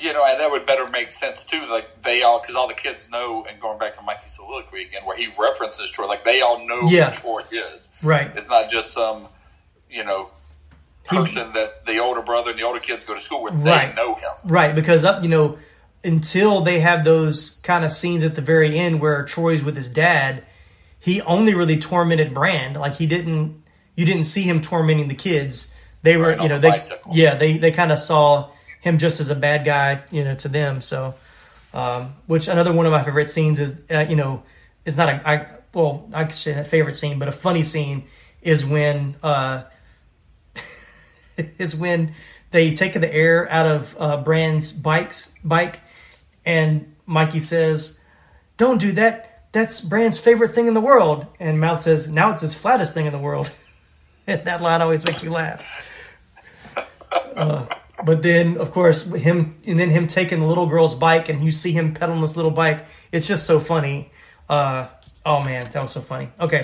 You 0.00 0.14
know, 0.14 0.24
and 0.26 0.40
that 0.40 0.50
would 0.50 0.64
better 0.64 0.88
make 0.88 1.10
sense 1.10 1.44
too. 1.44 1.66
Like 1.66 2.02
they 2.02 2.22
all, 2.22 2.40
because 2.40 2.54
all 2.56 2.66
the 2.66 2.72
kids 2.72 3.10
know, 3.10 3.44
and 3.46 3.60
going 3.60 3.78
back 3.78 3.92
to 3.98 4.02
Mikey's 4.02 4.32
soliloquy 4.36 4.84
again, 4.84 5.02
where 5.04 5.18
he 5.18 5.28
references 5.38 5.90
Troy, 5.90 6.06
like 6.06 6.24
they 6.24 6.40
all 6.40 6.66
know 6.66 6.88
Yeah. 6.88 7.10
who 7.10 7.20
Troy 7.20 7.42
is. 7.52 7.92
Right. 8.02 8.30
It's 8.34 8.48
not 8.48 8.70
just 8.70 8.92
some, 8.94 9.26
you 9.90 10.02
know, 10.02 10.30
person 11.04 11.52
that 11.52 11.84
the 11.84 11.98
older 11.98 12.22
brother 12.22 12.50
and 12.52 12.58
the 12.58 12.62
older 12.64 12.80
kids 12.80 13.04
go 13.04 13.12
to 13.12 13.20
school 13.20 13.42
with. 13.42 13.52
Right. 13.52 13.94
They 13.94 14.02
know 14.02 14.14
him. 14.14 14.30
Right, 14.44 14.74
because 14.74 15.04
up, 15.04 15.22
you 15.22 15.28
know, 15.28 15.58
until 16.06 16.60
they 16.60 16.80
have 16.80 17.04
those 17.04 17.60
kind 17.62 17.84
of 17.84 17.92
scenes 17.92 18.24
at 18.24 18.34
the 18.34 18.40
very 18.40 18.78
end 18.78 19.00
where 19.00 19.24
Troy's 19.24 19.62
with 19.62 19.76
his 19.76 19.88
dad, 19.88 20.44
he 20.98 21.20
only 21.22 21.54
really 21.54 21.78
tormented 21.78 22.32
Brand. 22.32 22.76
Like 22.76 22.94
he 22.94 23.06
didn't, 23.06 23.62
you 23.94 24.06
didn't 24.06 24.24
see 24.24 24.42
him 24.42 24.60
tormenting 24.60 25.08
the 25.08 25.14
kids. 25.14 25.74
They 26.02 26.16
were, 26.16 26.28
Right, 26.28 26.42
you 26.42 26.48
know, 26.48 26.56
the 26.56 26.62
they, 26.62 26.70
bicycle. 26.70 27.12
yeah, 27.14 27.34
they 27.34 27.58
they 27.58 27.72
kind 27.72 27.90
of 27.92 27.98
saw 27.98 28.50
him 28.80 28.98
just 28.98 29.20
as 29.20 29.28
a 29.30 29.34
bad 29.34 29.64
guy, 29.64 30.02
you 30.12 30.22
know, 30.22 30.36
to 30.36 30.48
them. 30.48 30.80
So, 30.80 31.14
um, 31.74 32.14
which 32.26 32.46
another 32.48 32.72
one 32.72 32.86
of 32.86 32.92
my 32.92 33.02
favorite 33.02 33.30
scenes 33.30 33.58
is, 33.58 33.82
uh, 33.90 34.06
you 34.08 34.14
know, 34.16 34.42
it's 34.84 34.96
not 34.96 35.08
a, 35.08 35.28
I, 35.28 35.46
well, 35.74 36.08
I 36.14 36.24
could 36.24 36.34
say 36.36 36.52
a 36.52 36.64
favorite 36.64 36.94
scene, 36.94 37.18
but 37.18 37.26
a 37.28 37.32
funny 37.32 37.64
scene 37.64 38.04
is 38.42 38.64
when, 38.64 39.16
uh, 39.22 39.64
is 41.58 41.74
when 41.74 42.12
they 42.52 42.74
take 42.74 42.94
the 42.94 43.12
air 43.12 43.50
out 43.50 43.66
of 43.66 43.96
uh, 43.98 44.16
Brand's 44.18 44.72
bike's 44.72 45.34
bike, 45.44 45.80
and 46.46 46.94
Mikey 47.04 47.40
says, 47.40 48.00
don't 48.56 48.80
do 48.80 48.92
that. 48.92 49.48
That's 49.52 49.80
Brand's 49.80 50.18
favorite 50.18 50.52
thing 50.52 50.68
in 50.68 50.74
the 50.74 50.80
world. 50.80 51.26
And 51.38 51.60
Mouth 51.60 51.80
says, 51.80 52.08
now 52.08 52.30
it's 52.30 52.42
his 52.42 52.54
flattest 52.54 52.94
thing 52.94 53.06
in 53.06 53.12
the 53.12 53.18
world. 53.18 53.50
and 54.26 54.44
that 54.44 54.62
line 54.62 54.80
always 54.80 55.04
makes 55.04 55.22
me 55.22 55.28
laugh. 55.28 55.86
Uh, 57.34 57.66
but 58.04 58.22
then, 58.22 58.56
of 58.58 58.70
course, 58.70 59.12
him 59.12 59.56
and 59.66 59.80
then 59.80 59.90
him 59.90 60.06
taking 60.06 60.40
the 60.40 60.46
little 60.46 60.66
girl's 60.66 60.94
bike, 60.94 61.28
and 61.28 61.42
you 61.42 61.50
see 61.50 61.72
him 61.72 61.94
pedaling 61.94 62.20
this 62.20 62.36
little 62.36 62.50
bike. 62.50 62.84
It's 63.10 63.26
just 63.26 63.46
so 63.46 63.60
funny. 63.60 64.10
Uh, 64.48 64.88
oh 65.24 65.42
man, 65.42 65.66
that 65.72 65.82
was 65.82 65.92
so 65.92 66.00
funny. 66.00 66.28
Okay, 66.38 66.62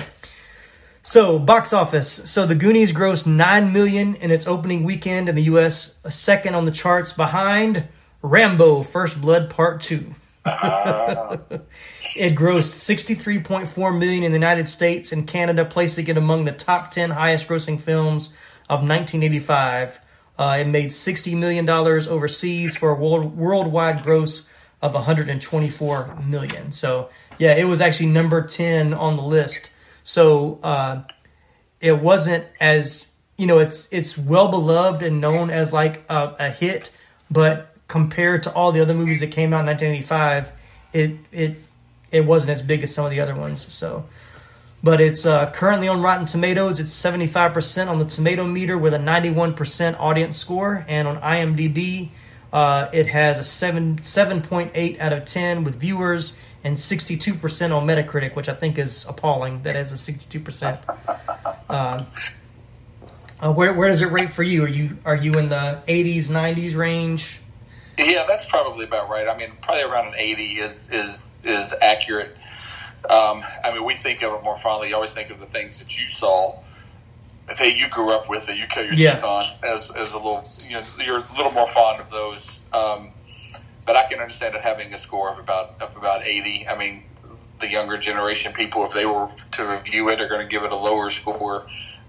so 1.02 1.38
box 1.38 1.72
office. 1.72 2.10
So 2.30 2.46
the 2.46 2.54
Goonies 2.54 2.92
grossed 2.92 3.26
nine 3.26 3.72
million 3.72 4.14
in 4.16 4.30
its 4.30 4.46
opening 4.46 4.84
weekend 4.84 5.28
in 5.28 5.34
the 5.34 5.44
U.S., 5.44 5.98
a 6.04 6.10
second 6.10 6.54
on 6.54 6.64
the 6.64 6.70
charts 6.70 7.12
behind 7.12 7.88
Rambo: 8.23 8.82
First 8.82 9.20
Blood 9.20 9.51
Part 9.51 9.81
Two. 9.81 10.15
it 10.44 12.35
grossed 12.35 12.74
63.4 12.74 13.99
million 13.99 14.24
in 14.24 14.32
the 14.32 14.36
United 14.39 14.69
States 14.69 15.12
and 15.12 15.28
Canada, 15.28 15.65
placing 15.65 16.09
it 16.09 16.16
among 16.16 16.47
the 16.47 16.53
top 16.53 16.90
10 16.90 17.11
highest 17.11 17.47
grossing 17.47 17.81
films 17.81 18.31
of 18.69 18.81
1985. 18.81 20.01
Uh, 20.36 20.59
it 20.61 20.66
made 20.66 20.89
$60 20.89 21.39
million 21.39 21.69
overseas 21.69 22.74
for 22.74 22.90
a 22.90 22.94
world, 22.97 23.36
worldwide 23.36 24.03
gross 24.03 24.51
of 24.81 24.94
124 24.94 26.16
million. 26.27 26.73
So, 26.73 27.09
yeah, 27.39 27.55
it 27.55 27.66
was 27.66 27.81
actually 27.81 28.07
number 28.07 28.44
10 28.44 28.93
on 28.93 29.15
the 29.15 29.23
list. 29.23 29.73
So, 30.03 30.59
uh, 30.65 31.03
it 31.81 32.01
wasn't 32.01 32.47
as, 32.61 33.12
you 33.36 33.47
know, 33.47 33.59
it's 33.59 33.89
it's 33.93 34.19
well 34.19 34.49
beloved 34.49 35.03
and 35.03 35.20
known 35.20 35.51
as 35.51 35.73
like 35.73 36.05
a, 36.09 36.35
a 36.39 36.51
hit, 36.51 36.90
but 37.31 37.72
compared 37.93 38.43
to 38.43 38.52
all 38.55 38.73
the 38.73 38.81
other 38.81 38.94
movies 38.94 39.20
that 39.20 39.31
came 39.31 39.52
out 39.52 39.60
in 39.60 39.66
1985, 39.66 40.51
it 40.94 41.19
it 41.31 41.56
it 42.10 42.24
wasn't 42.24 42.51
as 42.51 42.62
big 42.62 42.82
as 42.82 42.93
some 42.94 43.05
of 43.05 43.10
the 43.10 43.20
other 43.20 43.35
ones. 43.35 43.70
So, 43.70 44.06
but 44.82 44.98
it's 44.98 45.27
uh, 45.27 45.51
currently 45.51 45.89
on 45.89 46.01
Rotten 46.01 46.24
Tomatoes. 46.24 46.81
It's 46.81 46.90
75% 46.90 47.89
on 47.89 47.98
the 47.98 48.06
tomato 48.06 48.47
meter 48.47 48.78
with 48.78 48.94
a 48.94 48.98
91% 48.98 50.01
audience 50.01 50.39
score, 50.39 50.86
and 50.89 51.06
on 51.06 51.20
IMDb, 51.20 52.09
uh, 52.51 52.89
it 52.94 53.10
has 53.10 53.39
a 53.39 53.44
seven 53.44 53.98
7.8 53.98 54.98
out 54.98 55.12
of 55.12 55.27
10 55.27 55.62
with 55.62 55.74
viewers 55.74 56.39
and 56.64 56.78
62% 56.78 57.77
on 57.77 57.86
Metacritic, 57.86 58.35
which 58.35 58.48
I 58.48 58.55
think 58.55 58.78
is 58.78 59.05
appalling. 59.06 59.64
That 59.64 59.74
has 59.74 59.93
a 59.93 60.12
62%. 60.12 60.78
Uh, 61.69 62.05
uh, 63.39 63.52
where 63.52 63.74
where 63.74 63.89
does 63.89 64.01
it 64.01 64.10
rate 64.10 64.31
for 64.31 64.44
you? 64.44 64.64
Are 64.64 64.69
you 64.69 64.97
are 65.05 65.16
you 65.16 65.32
in 65.32 65.51
the 65.51 65.82
80s, 65.86 66.31
90s 66.31 66.74
range? 66.74 67.41
Yeah, 68.05 68.24
that's 68.29 68.45
probably 68.49 68.85
about 68.85 69.11
right. 69.11 69.29
I 69.29 69.37
mean, 69.37 69.53
probably 69.62 69.85
around 69.85 70.09
an 70.09 70.15
80 70.16 70.45
is 70.59 70.91
is 70.93 71.37
is 71.45 71.74
accurate. 71.83 72.37
Um, 73.11 73.43
I 73.65 73.73
mean, 73.73 73.85
we 73.85 73.95
think 73.95 74.23
of 74.23 74.33
it 74.35 74.45
more 74.45 74.57
fondly. 74.57 74.91
You 74.91 74.95
always 74.97 75.12
think 75.15 75.31
of 75.31 75.41
the 75.41 75.47
things 75.47 75.79
that 75.81 76.01
you 76.01 76.09
saw, 76.09 76.57
that 77.49 77.77
you 77.77 77.89
grew 77.89 78.12
up 78.12 78.29
with, 78.29 78.47
that 78.47 78.57
you 78.59 78.66
cut 78.69 78.87
your 78.87 78.95
Yeah. 78.95 79.15
teeth 79.16 79.24
on, 79.24 79.47
as, 79.62 79.91
as 79.93 80.12
a 80.12 80.16
little, 80.19 80.45
you 80.66 80.74
know, 80.74 80.83
you're 81.05 81.19
a 81.19 81.24
little 81.37 81.53
more 81.53 81.66
fond 81.66 82.01
of 82.01 82.11
those. 82.11 82.62
Um, 82.73 83.12
but 83.85 83.97
I 83.97 84.05
can 84.05 84.20
understand 84.20 84.55
it 84.55 84.62
having 84.62 84.95
a 84.95 84.99
score 84.99 85.31
of 85.33 85.39
about 85.39 85.74
of 85.81 85.97
about 85.97 86.27
80. 86.27 86.69
I 86.69 86.77
mean, 86.77 87.05
the 87.61 87.69
younger 87.70 87.99
generation 87.99 88.53
people, 88.53 88.85
if 88.87 88.93
they 88.95 89.07
were 89.07 89.31
to 89.53 89.65
review 89.66 90.09
it, 90.11 90.20
are 90.20 90.29
going 90.29 90.41
to 90.41 90.47
give 90.51 90.65
it 90.65 90.73
a 90.73 90.77
lower 90.77 91.11
score. 91.11 91.66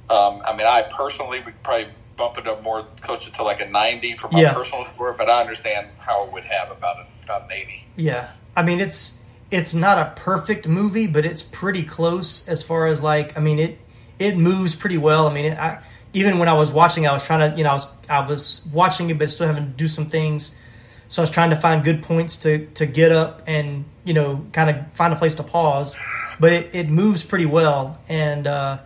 Um, 0.10 0.42
I 0.46 0.56
mean, 0.56 0.68
I 0.68 0.84
personally 0.84 1.42
would 1.42 1.62
probably 1.64 1.90
bump 2.16 2.38
it 2.38 2.48
up 2.48 2.62
more 2.64 2.86
closer 3.02 3.32
to 3.32 3.44
like 3.44 3.62
a 3.62 3.70
90 3.70 4.14
for 4.14 4.30
my 4.32 4.42
Yeah. 4.42 4.54
personal 4.54 4.84
score, 4.84 5.14
but 5.14 5.30
I 5.30 5.42
understand 5.42 5.88
how 6.00 6.26
it 6.26 6.32
would 6.34 6.44
have 6.46 6.72
about, 6.72 6.98
a, 6.98 7.06
about 7.24 7.44
an 7.46 7.52
80. 7.54 7.86
Yeah, 7.96 8.32
I 8.56 8.64
mean 8.64 8.80
it's 8.80 9.20
it's 9.52 9.74
not 9.74 9.98
a 10.00 10.14
perfect 10.16 10.68
movie, 10.68 11.08
but 11.08 11.26
it's 11.26 11.42
pretty 11.44 11.84
close 11.84 12.48
as 12.48 12.64
far 12.64 12.88
as 12.88 13.02
like 13.02 13.38
I 13.38 13.42
mean 13.42 13.60
it 13.60 13.80
it 14.20 14.38
moves 14.38 14.76
pretty 14.76 14.98
well. 14.98 15.28
I 15.28 15.34
mean 15.34 15.46
it, 15.46 15.58
I, 15.58 15.82
even 16.14 16.38
when 16.40 16.48
I 16.48 16.54
was 16.54 16.70
watching, 16.72 17.08
I 17.08 17.12
was 17.14 17.26
trying 17.26 17.52
to 17.52 17.58
you 17.58 17.64
know 17.64 17.72
I 17.72 17.74
was 17.74 17.92
I 18.10 18.28
was 18.28 18.68
watching 18.72 19.10
it, 19.10 19.18
but 19.18 19.30
still 19.30 19.48
having 19.48 19.66
to 19.66 19.70
do 19.72 19.88
some 19.88 20.06
things. 20.06 20.56
So 21.10 21.22
I 21.22 21.24
was 21.24 21.32
trying 21.32 21.52
to 21.52 21.56
find 21.56 21.84
good 21.84 22.02
points 22.04 22.38
to 22.38 22.66
to 22.76 22.86
get 22.86 23.12
up 23.12 23.42
and 23.48 23.86
you 24.04 24.14
know 24.14 24.46
kind 24.54 24.70
of 24.70 24.92
find 24.94 25.14
a 25.14 25.16
place 25.16 25.36
to 25.36 25.44
pause, 25.44 25.96
but 26.40 26.52
it, 26.52 26.70
it 26.74 26.90
moves 26.90 27.24
pretty 27.24 27.46
well 27.48 28.00
and. 28.08 28.46
uh 28.48 28.78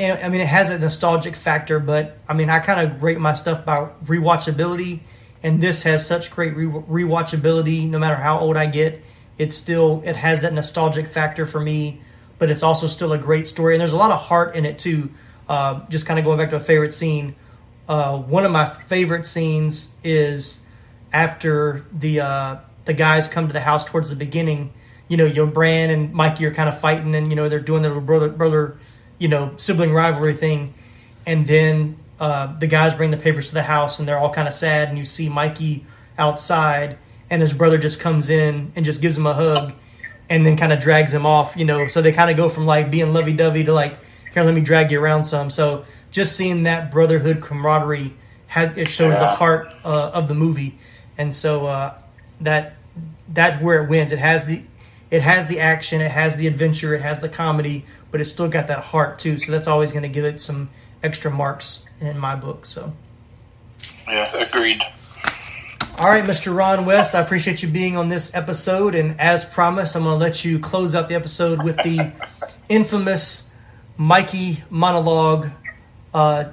and 0.00 0.24
I 0.24 0.28
mean, 0.28 0.40
it 0.40 0.46
has 0.46 0.70
a 0.70 0.78
nostalgic 0.78 1.36
factor, 1.36 1.78
but 1.78 2.18
I 2.26 2.32
mean, 2.32 2.48
I 2.48 2.58
kind 2.58 2.80
of 2.80 3.02
rate 3.02 3.18
my 3.18 3.34
stuff 3.34 3.66
by 3.66 3.90
rewatchability, 4.04 5.00
and 5.42 5.62
this 5.62 5.82
has 5.82 6.06
such 6.06 6.30
great 6.30 6.56
re- 6.56 6.64
rewatchability. 6.66 7.88
No 7.88 7.98
matter 7.98 8.16
how 8.16 8.38
old 8.38 8.56
I 8.56 8.66
get, 8.66 9.02
it's 9.36 9.54
still 9.54 10.02
it 10.04 10.16
has 10.16 10.40
that 10.40 10.54
nostalgic 10.54 11.06
factor 11.06 11.44
for 11.44 11.60
me, 11.60 12.00
but 12.38 12.48
it's 12.48 12.62
also 12.62 12.86
still 12.86 13.12
a 13.12 13.18
great 13.18 13.46
story, 13.46 13.74
and 13.74 13.80
there's 13.80 13.92
a 13.92 13.98
lot 13.98 14.10
of 14.10 14.20
heart 14.20 14.56
in 14.56 14.64
it 14.64 14.78
too. 14.78 15.10
Uh, 15.48 15.86
just 15.88 16.06
kind 16.06 16.18
of 16.18 16.24
going 16.24 16.38
back 16.38 16.50
to 16.50 16.56
a 16.56 16.60
favorite 16.60 16.94
scene. 16.94 17.34
Uh, 17.86 18.16
one 18.16 18.46
of 18.46 18.52
my 18.52 18.70
favorite 18.70 19.26
scenes 19.26 19.96
is 20.02 20.64
after 21.12 21.84
the 21.92 22.20
uh, 22.20 22.56
the 22.86 22.94
guys 22.94 23.28
come 23.28 23.48
to 23.48 23.52
the 23.52 23.60
house 23.60 23.84
towards 23.84 24.08
the 24.08 24.16
beginning. 24.16 24.72
You 25.08 25.18
know, 25.18 25.26
you 25.26 25.34
know, 25.34 25.46
Brand 25.46 25.92
and 25.92 26.14
Mikey 26.14 26.46
are 26.46 26.54
kind 26.54 26.68
of 26.68 26.80
fighting, 26.80 27.14
and 27.14 27.28
you 27.28 27.36
know 27.36 27.50
they're 27.50 27.60
doing 27.60 27.82
their 27.82 28.00
brother 28.00 28.30
brother, 28.30 28.78
you 29.20 29.28
know, 29.28 29.52
sibling 29.58 29.92
rivalry 29.92 30.34
thing, 30.34 30.74
and 31.26 31.46
then 31.46 31.96
uh, 32.18 32.58
the 32.58 32.66
guys 32.66 32.94
bring 32.94 33.12
the 33.12 33.16
papers 33.16 33.48
to 33.48 33.54
the 33.54 33.62
house, 33.62 34.00
and 34.00 34.08
they're 34.08 34.18
all 34.18 34.32
kind 34.32 34.48
of 34.48 34.54
sad, 34.54 34.88
and 34.88 34.98
you 34.98 35.04
see 35.04 35.28
Mikey 35.28 35.86
outside, 36.18 36.98
and 37.28 37.40
his 37.40 37.52
brother 37.52 37.78
just 37.78 38.00
comes 38.00 38.28
in 38.28 38.72
and 38.74 38.84
just 38.84 39.00
gives 39.00 39.16
him 39.16 39.26
a 39.26 39.34
hug, 39.34 39.74
and 40.28 40.44
then 40.44 40.56
kind 40.56 40.72
of 40.72 40.80
drags 40.80 41.14
him 41.14 41.24
off. 41.24 41.54
You 41.56 41.66
know, 41.66 41.86
so 41.86 42.02
they 42.02 42.12
kind 42.12 42.30
of 42.30 42.36
go 42.36 42.48
from 42.48 42.66
like 42.66 42.90
being 42.90 43.12
lovey 43.12 43.34
dovey 43.34 43.62
to 43.64 43.72
like, 43.72 43.96
here, 44.32 44.42
let 44.42 44.54
me 44.54 44.62
drag 44.62 44.90
you 44.90 45.00
around 45.00 45.24
some. 45.24 45.50
So 45.50 45.84
just 46.10 46.34
seeing 46.34 46.64
that 46.64 46.90
brotherhood 46.90 47.40
camaraderie 47.40 48.14
has 48.48 48.76
it 48.76 48.88
shows 48.88 49.12
the 49.12 49.28
heart 49.28 49.70
uh, 49.84 50.10
of 50.10 50.26
the 50.28 50.34
movie, 50.34 50.78
and 51.18 51.34
so 51.34 51.66
uh, 51.66 51.94
that 52.40 52.74
that's 53.28 53.62
where 53.62 53.84
it 53.84 53.88
wins. 53.88 54.12
It 54.12 54.18
has 54.18 54.46
the 54.46 54.62
it 55.10 55.22
has 55.22 55.48
the 55.48 55.60
action, 55.60 56.00
it 56.00 56.10
has 56.10 56.36
the 56.36 56.46
adventure, 56.46 56.94
it 56.94 57.02
has 57.02 57.20
the 57.20 57.28
comedy, 57.28 57.84
but 58.10 58.20
it's 58.20 58.30
still 58.30 58.48
got 58.48 58.66
that 58.68 58.84
heart 58.84 59.18
too. 59.18 59.38
So 59.38 59.52
that's 59.52 59.66
always 59.66 59.90
going 59.92 60.02
to 60.02 60.08
give 60.08 60.24
it 60.24 60.40
some 60.40 60.70
extra 61.02 61.30
marks 61.30 61.88
in 62.00 62.18
my 62.18 62.36
book. 62.36 62.66
So. 62.66 62.92
Yeah, 64.08 64.34
agreed. 64.36 64.82
All 65.98 66.08
right, 66.08 66.24
Mr. 66.24 66.56
Ron 66.56 66.86
West, 66.86 67.14
I 67.14 67.20
appreciate 67.20 67.62
you 67.62 67.68
being 67.68 67.96
on 67.96 68.08
this 68.08 68.34
episode. 68.34 68.94
And 68.94 69.20
as 69.20 69.44
promised, 69.44 69.94
I'm 69.94 70.04
going 70.04 70.18
to 70.18 70.24
let 70.24 70.44
you 70.44 70.58
close 70.58 70.94
out 70.94 71.08
the 71.08 71.14
episode 71.14 71.62
with 71.62 71.76
the 71.76 72.12
infamous 72.68 73.50
Mikey 73.98 74.62
monologue 74.70 75.50
uh, 76.14 76.44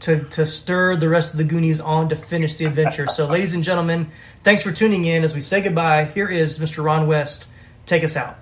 to, 0.00 0.24
to 0.24 0.44
stir 0.44 0.96
the 0.96 1.08
rest 1.08 1.32
of 1.32 1.38
the 1.38 1.44
Goonies 1.44 1.80
on 1.80 2.10
to 2.10 2.16
finish 2.16 2.56
the 2.56 2.66
adventure. 2.66 3.06
So, 3.06 3.26
ladies 3.26 3.54
and 3.54 3.64
gentlemen, 3.64 4.08
thanks 4.42 4.62
for 4.62 4.72
tuning 4.72 5.06
in. 5.06 5.24
As 5.24 5.34
we 5.34 5.40
say 5.40 5.62
goodbye, 5.62 6.04
here 6.04 6.28
is 6.28 6.58
Mr. 6.58 6.84
Ron 6.84 7.06
West. 7.06 7.48
Take 7.86 8.04
us 8.04 8.14
out. 8.14 8.36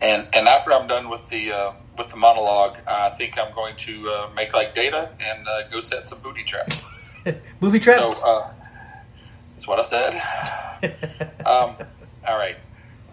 And 0.00 0.26
and 0.32 0.48
after 0.48 0.72
I'm 0.72 0.86
done 0.86 1.08
with 1.08 1.28
the 1.28 1.52
uh, 1.52 1.72
with 1.98 2.10
the 2.10 2.16
monologue, 2.16 2.78
I 2.86 3.10
think 3.10 3.38
I'm 3.38 3.54
going 3.54 3.76
to 3.76 4.08
uh, 4.08 4.30
make 4.34 4.54
like 4.54 4.74
data 4.74 5.10
and 5.20 5.46
uh, 5.46 5.68
go 5.68 5.80
set 5.80 6.06
some 6.06 6.20
booty 6.20 6.44
traps. 6.44 6.84
Booby 7.60 7.78
traps? 7.78 8.18
So 8.18 8.28
uh, 8.28 8.52
that's 9.50 9.68
what 9.68 9.78
I 9.78 9.82
said. 9.82 10.14
um, 11.46 11.76
all 12.26 12.38
right. 12.38 12.56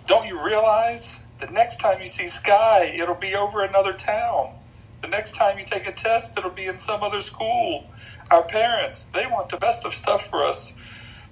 Don't 0.06 0.26
you 0.28 0.44
realize 0.46 1.26
the 1.40 1.48
next 1.48 1.78
time 1.78 2.00
you 2.00 2.06
see 2.06 2.28
Sky, 2.28 2.86
it'll 2.98 3.16
be 3.16 3.36
over 3.36 3.64
another 3.64 3.92
town. 3.92 4.54
The 5.02 5.10
next 5.10 5.36
time 5.36 5.60
you 5.60 5.66
take 5.66 5.86
a 5.88 5.92
test, 5.92 6.38
it'll 6.38 6.50
be 6.50 6.66
in 6.66 6.80
some 6.80 7.04
other 7.04 7.20
school. 7.20 7.86
Our 8.32 8.44
parents, 8.44 9.06
they 9.06 9.26
want 9.28 9.50
the 9.50 9.58
best 9.58 9.86
of 9.86 9.94
stuff 9.94 10.28
for 10.30 10.44
us. 10.44 10.76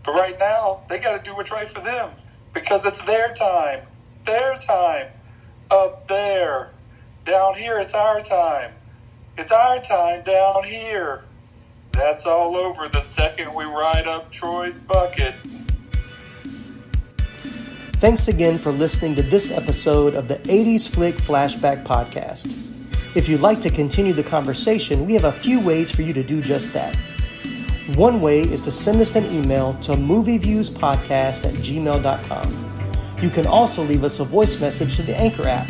But 0.03 0.13
right 0.13 0.37
now, 0.37 0.83
they 0.87 0.99
got 0.99 1.17
to 1.17 1.23
do 1.23 1.35
what's 1.35 1.51
right 1.51 1.69
for 1.69 1.79
them 1.79 2.11
because 2.53 2.85
it's 2.85 3.01
their 3.05 3.33
time. 3.33 3.87
Their 4.25 4.55
time. 4.55 5.07
Up 5.71 6.07
there. 6.07 6.71
Down 7.25 7.55
here, 7.55 7.79
it's 7.79 7.93
our 7.93 8.21
time. 8.21 8.73
It's 9.37 9.51
our 9.51 9.79
time 9.79 10.23
down 10.23 10.63
here. 10.63 11.23
That's 11.91 12.25
all 12.25 12.55
over 12.55 12.87
the 12.87 13.01
second 13.01 13.53
we 13.53 13.63
ride 13.63 14.07
up 14.07 14.31
Troy's 14.31 14.77
bucket. 14.77 15.35
Thanks 17.97 18.27
again 18.27 18.57
for 18.57 18.71
listening 18.71 19.15
to 19.15 19.23
this 19.23 19.51
episode 19.51 20.13
of 20.13 20.27
the 20.27 20.35
80s 20.35 20.87
Flick 20.87 21.15
Flashback 21.15 21.83
Podcast. 21.83 22.45
If 23.15 23.29
you'd 23.29 23.41
like 23.41 23.61
to 23.61 23.69
continue 23.69 24.13
the 24.13 24.23
conversation, 24.23 25.05
we 25.05 25.13
have 25.13 25.23
a 25.23 25.31
few 25.31 25.61
ways 25.61 25.89
for 25.89 26.01
you 26.01 26.13
to 26.13 26.23
do 26.23 26.41
just 26.41 26.73
that. 26.73 26.95
One 27.95 28.19
way 28.19 28.41
is 28.41 28.61
to 28.61 28.71
send 28.71 28.99
us 28.99 29.15
an 29.15 29.25
email 29.33 29.73
to 29.75 29.93
movieviewspodcast 29.93 31.45
at 31.45 31.53
gmail.com. 31.53 32.64
You 33.21 33.29
can 33.29 33.47
also 33.47 33.81
leave 33.83 34.03
us 34.03 34.19
a 34.19 34.25
voice 34.25 34.59
message 34.59 34.97
to 34.97 35.03
the 35.03 35.15
Anchor 35.15 35.47
app. 35.47 35.69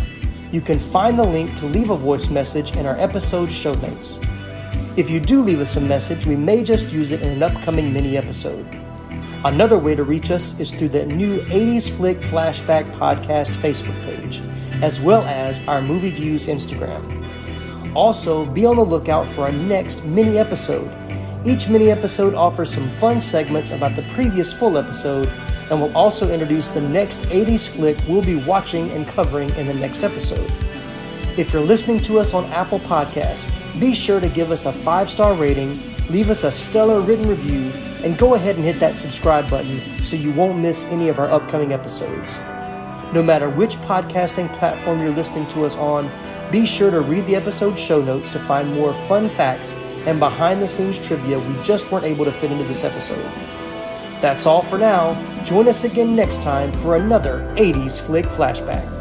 You 0.52 0.62
can 0.62 0.80
find 0.80 1.18
the 1.20 1.24
link 1.24 1.56
to 1.58 1.68
leave 1.68 1.92
a 1.92 1.96
voice 1.96 2.30
message 2.30 2.76
in 2.76 2.86
our 2.86 2.98
episode 3.00 3.52
show 3.52 3.74
notes. 3.76 4.20
If 4.98 5.10
you 5.10 5.20
do 5.20 5.42
leave 5.42 5.60
us 5.60 5.76
a 5.76 5.82
message, 5.82 6.26
we 6.26 6.36
may 6.36 6.64
just 6.64 6.92
use 6.92 7.12
it 7.12 7.22
in 7.22 7.30
an 7.30 7.44
upcoming 7.44 7.94
mini 7.94 8.18
episode. 8.18 8.66
Another 9.44 9.78
way 9.78 9.94
to 9.94 10.04
reach 10.04 10.32
us 10.32 10.60
is 10.60 10.72
through 10.72 10.90
the 10.90 11.06
new 11.06 11.40
80s 11.42 11.90
Flick 11.90 12.20
Flashback 12.20 12.92
Podcast 12.94 13.52
Facebook 13.62 14.02
page, 14.06 14.42
as 14.82 15.00
well 15.00 15.22
as 15.24 15.60
our 15.68 15.82
Movie 15.82 16.10
Views 16.10 16.48
Instagram. 16.48 17.96
Also, 17.96 18.46
be 18.46 18.66
on 18.66 18.78
the 18.78 18.84
lookout 18.84 19.28
for 19.28 19.44
our 19.44 19.52
next 19.52 20.04
mini 20.04 20.40
episode. 20.40 20.92
Each 21.46 21.70
mini 21.70 21.92
episode 21.92 22.34
offers 22.34 22.74
some 22.74 22.90
fun 22.94 23.22
segments 23.22 23.70
about 23.70 23.96
the 23.96 24.02
previous 24.14 24.52
full 24.52 24.80
episode 24.80 25.28
and 25.70 25.82
we'll 25.82 25.96
also 25.96 26.32
introduce 26.32 26.68
the 26.70 26.82
next 26.82 27.20
80s 27.22 27.68
flick 27.68 27.98
we'll 28.08 28.22
be 28.22 28.36
watching 28.36 28.92
and 28.92 29.08
covering 29.08 29.50
in 29.52 29.68
the 29.68 29.74
next 29.74 30.04
episode. 30.04 30.52
If 31.38 31.52
you're 31.52 31.62
listening 31.62 32.00
to 32.02 32.20
us 32.20 32.34
on 32.34 32.46
Apple 32.46 32.80
Podcasts, 32.80 33.52
be 33.80 33.94
sure 33.94 34.20
to 34.20 34.30
give 34.30 34.52
us 34.52 34.66
a 34.66 34.72
five 34.72 35.10
star 35.10 35.34
rating, 35.34 35.82
leave 36.10 36.30
us 36.30 36.44
a 36.44 36.52
stellar 36.52 37.02
written 37.02 37.28
review, 37.28 37.72
and 38.04 38.18
go 38.18 38.36
ahead 38.36 38.56
and 38.56 38.64
hit 38.64 38.80
that 38.80 38.96
subscribe 38.96 39.50
button 39.50 40.02
so 40.02 40.16
you 40.16 40.32
won't 40.32 40.60
miss 40.60 40.86
any 40.86 41.10
of 41.10 41.20
our 41.20 41.30
upcoming 41.30 41.74
episodes. 41.74 42.38
No 43.14 43.22
matter 43.24 43.50
which 43.50 43.76
podcasting 43.78 44.54
platform 44.56 45.00
you're 45.00 45.12
listening 45.12 45.48
to 45.50 45.66
us 45.66 45.76
on, 45.78 46.12
be 46.52 46.66
sure 46.66 46.92
to 46.92 47.02
read 47.02 47.26
the 47.26 47.36
episode 47.36 47.78
show 47.78 48.02
notes 48.02 48.30
to 48.32 48.40
find 48.40 48.74
more 48.74 48.94
fun 49.08 49.30
facts 49.32 49.74
and 50.06 50.20
behind 50.20 50.62
the 50.62 50.68
scenes 50.68 51.00
trivia 51.00 51.40
we 51.40 51.62
just 51.64 51.92
weren't 51.92 52.06
able 52.06 52.26
to 52.26 52.32
fit 52.32 52.52
into 52.52 52.64
this 52.64 52.84
episode. 52.84 53.55
That's 54.26 54.48
all 54.48 54.64
for 54.64 54.80
now. 54.80 55.14
Join 55.44 55.68
us 55.68 55.84
again 55.84 56.16
next 56.16 56.42
time 56.42 56.74
for 56.74 56.96
another 56.96 57.42
80s 57.58 58.02
Flick 58.02 58.26
Flashback. 58.26 58.95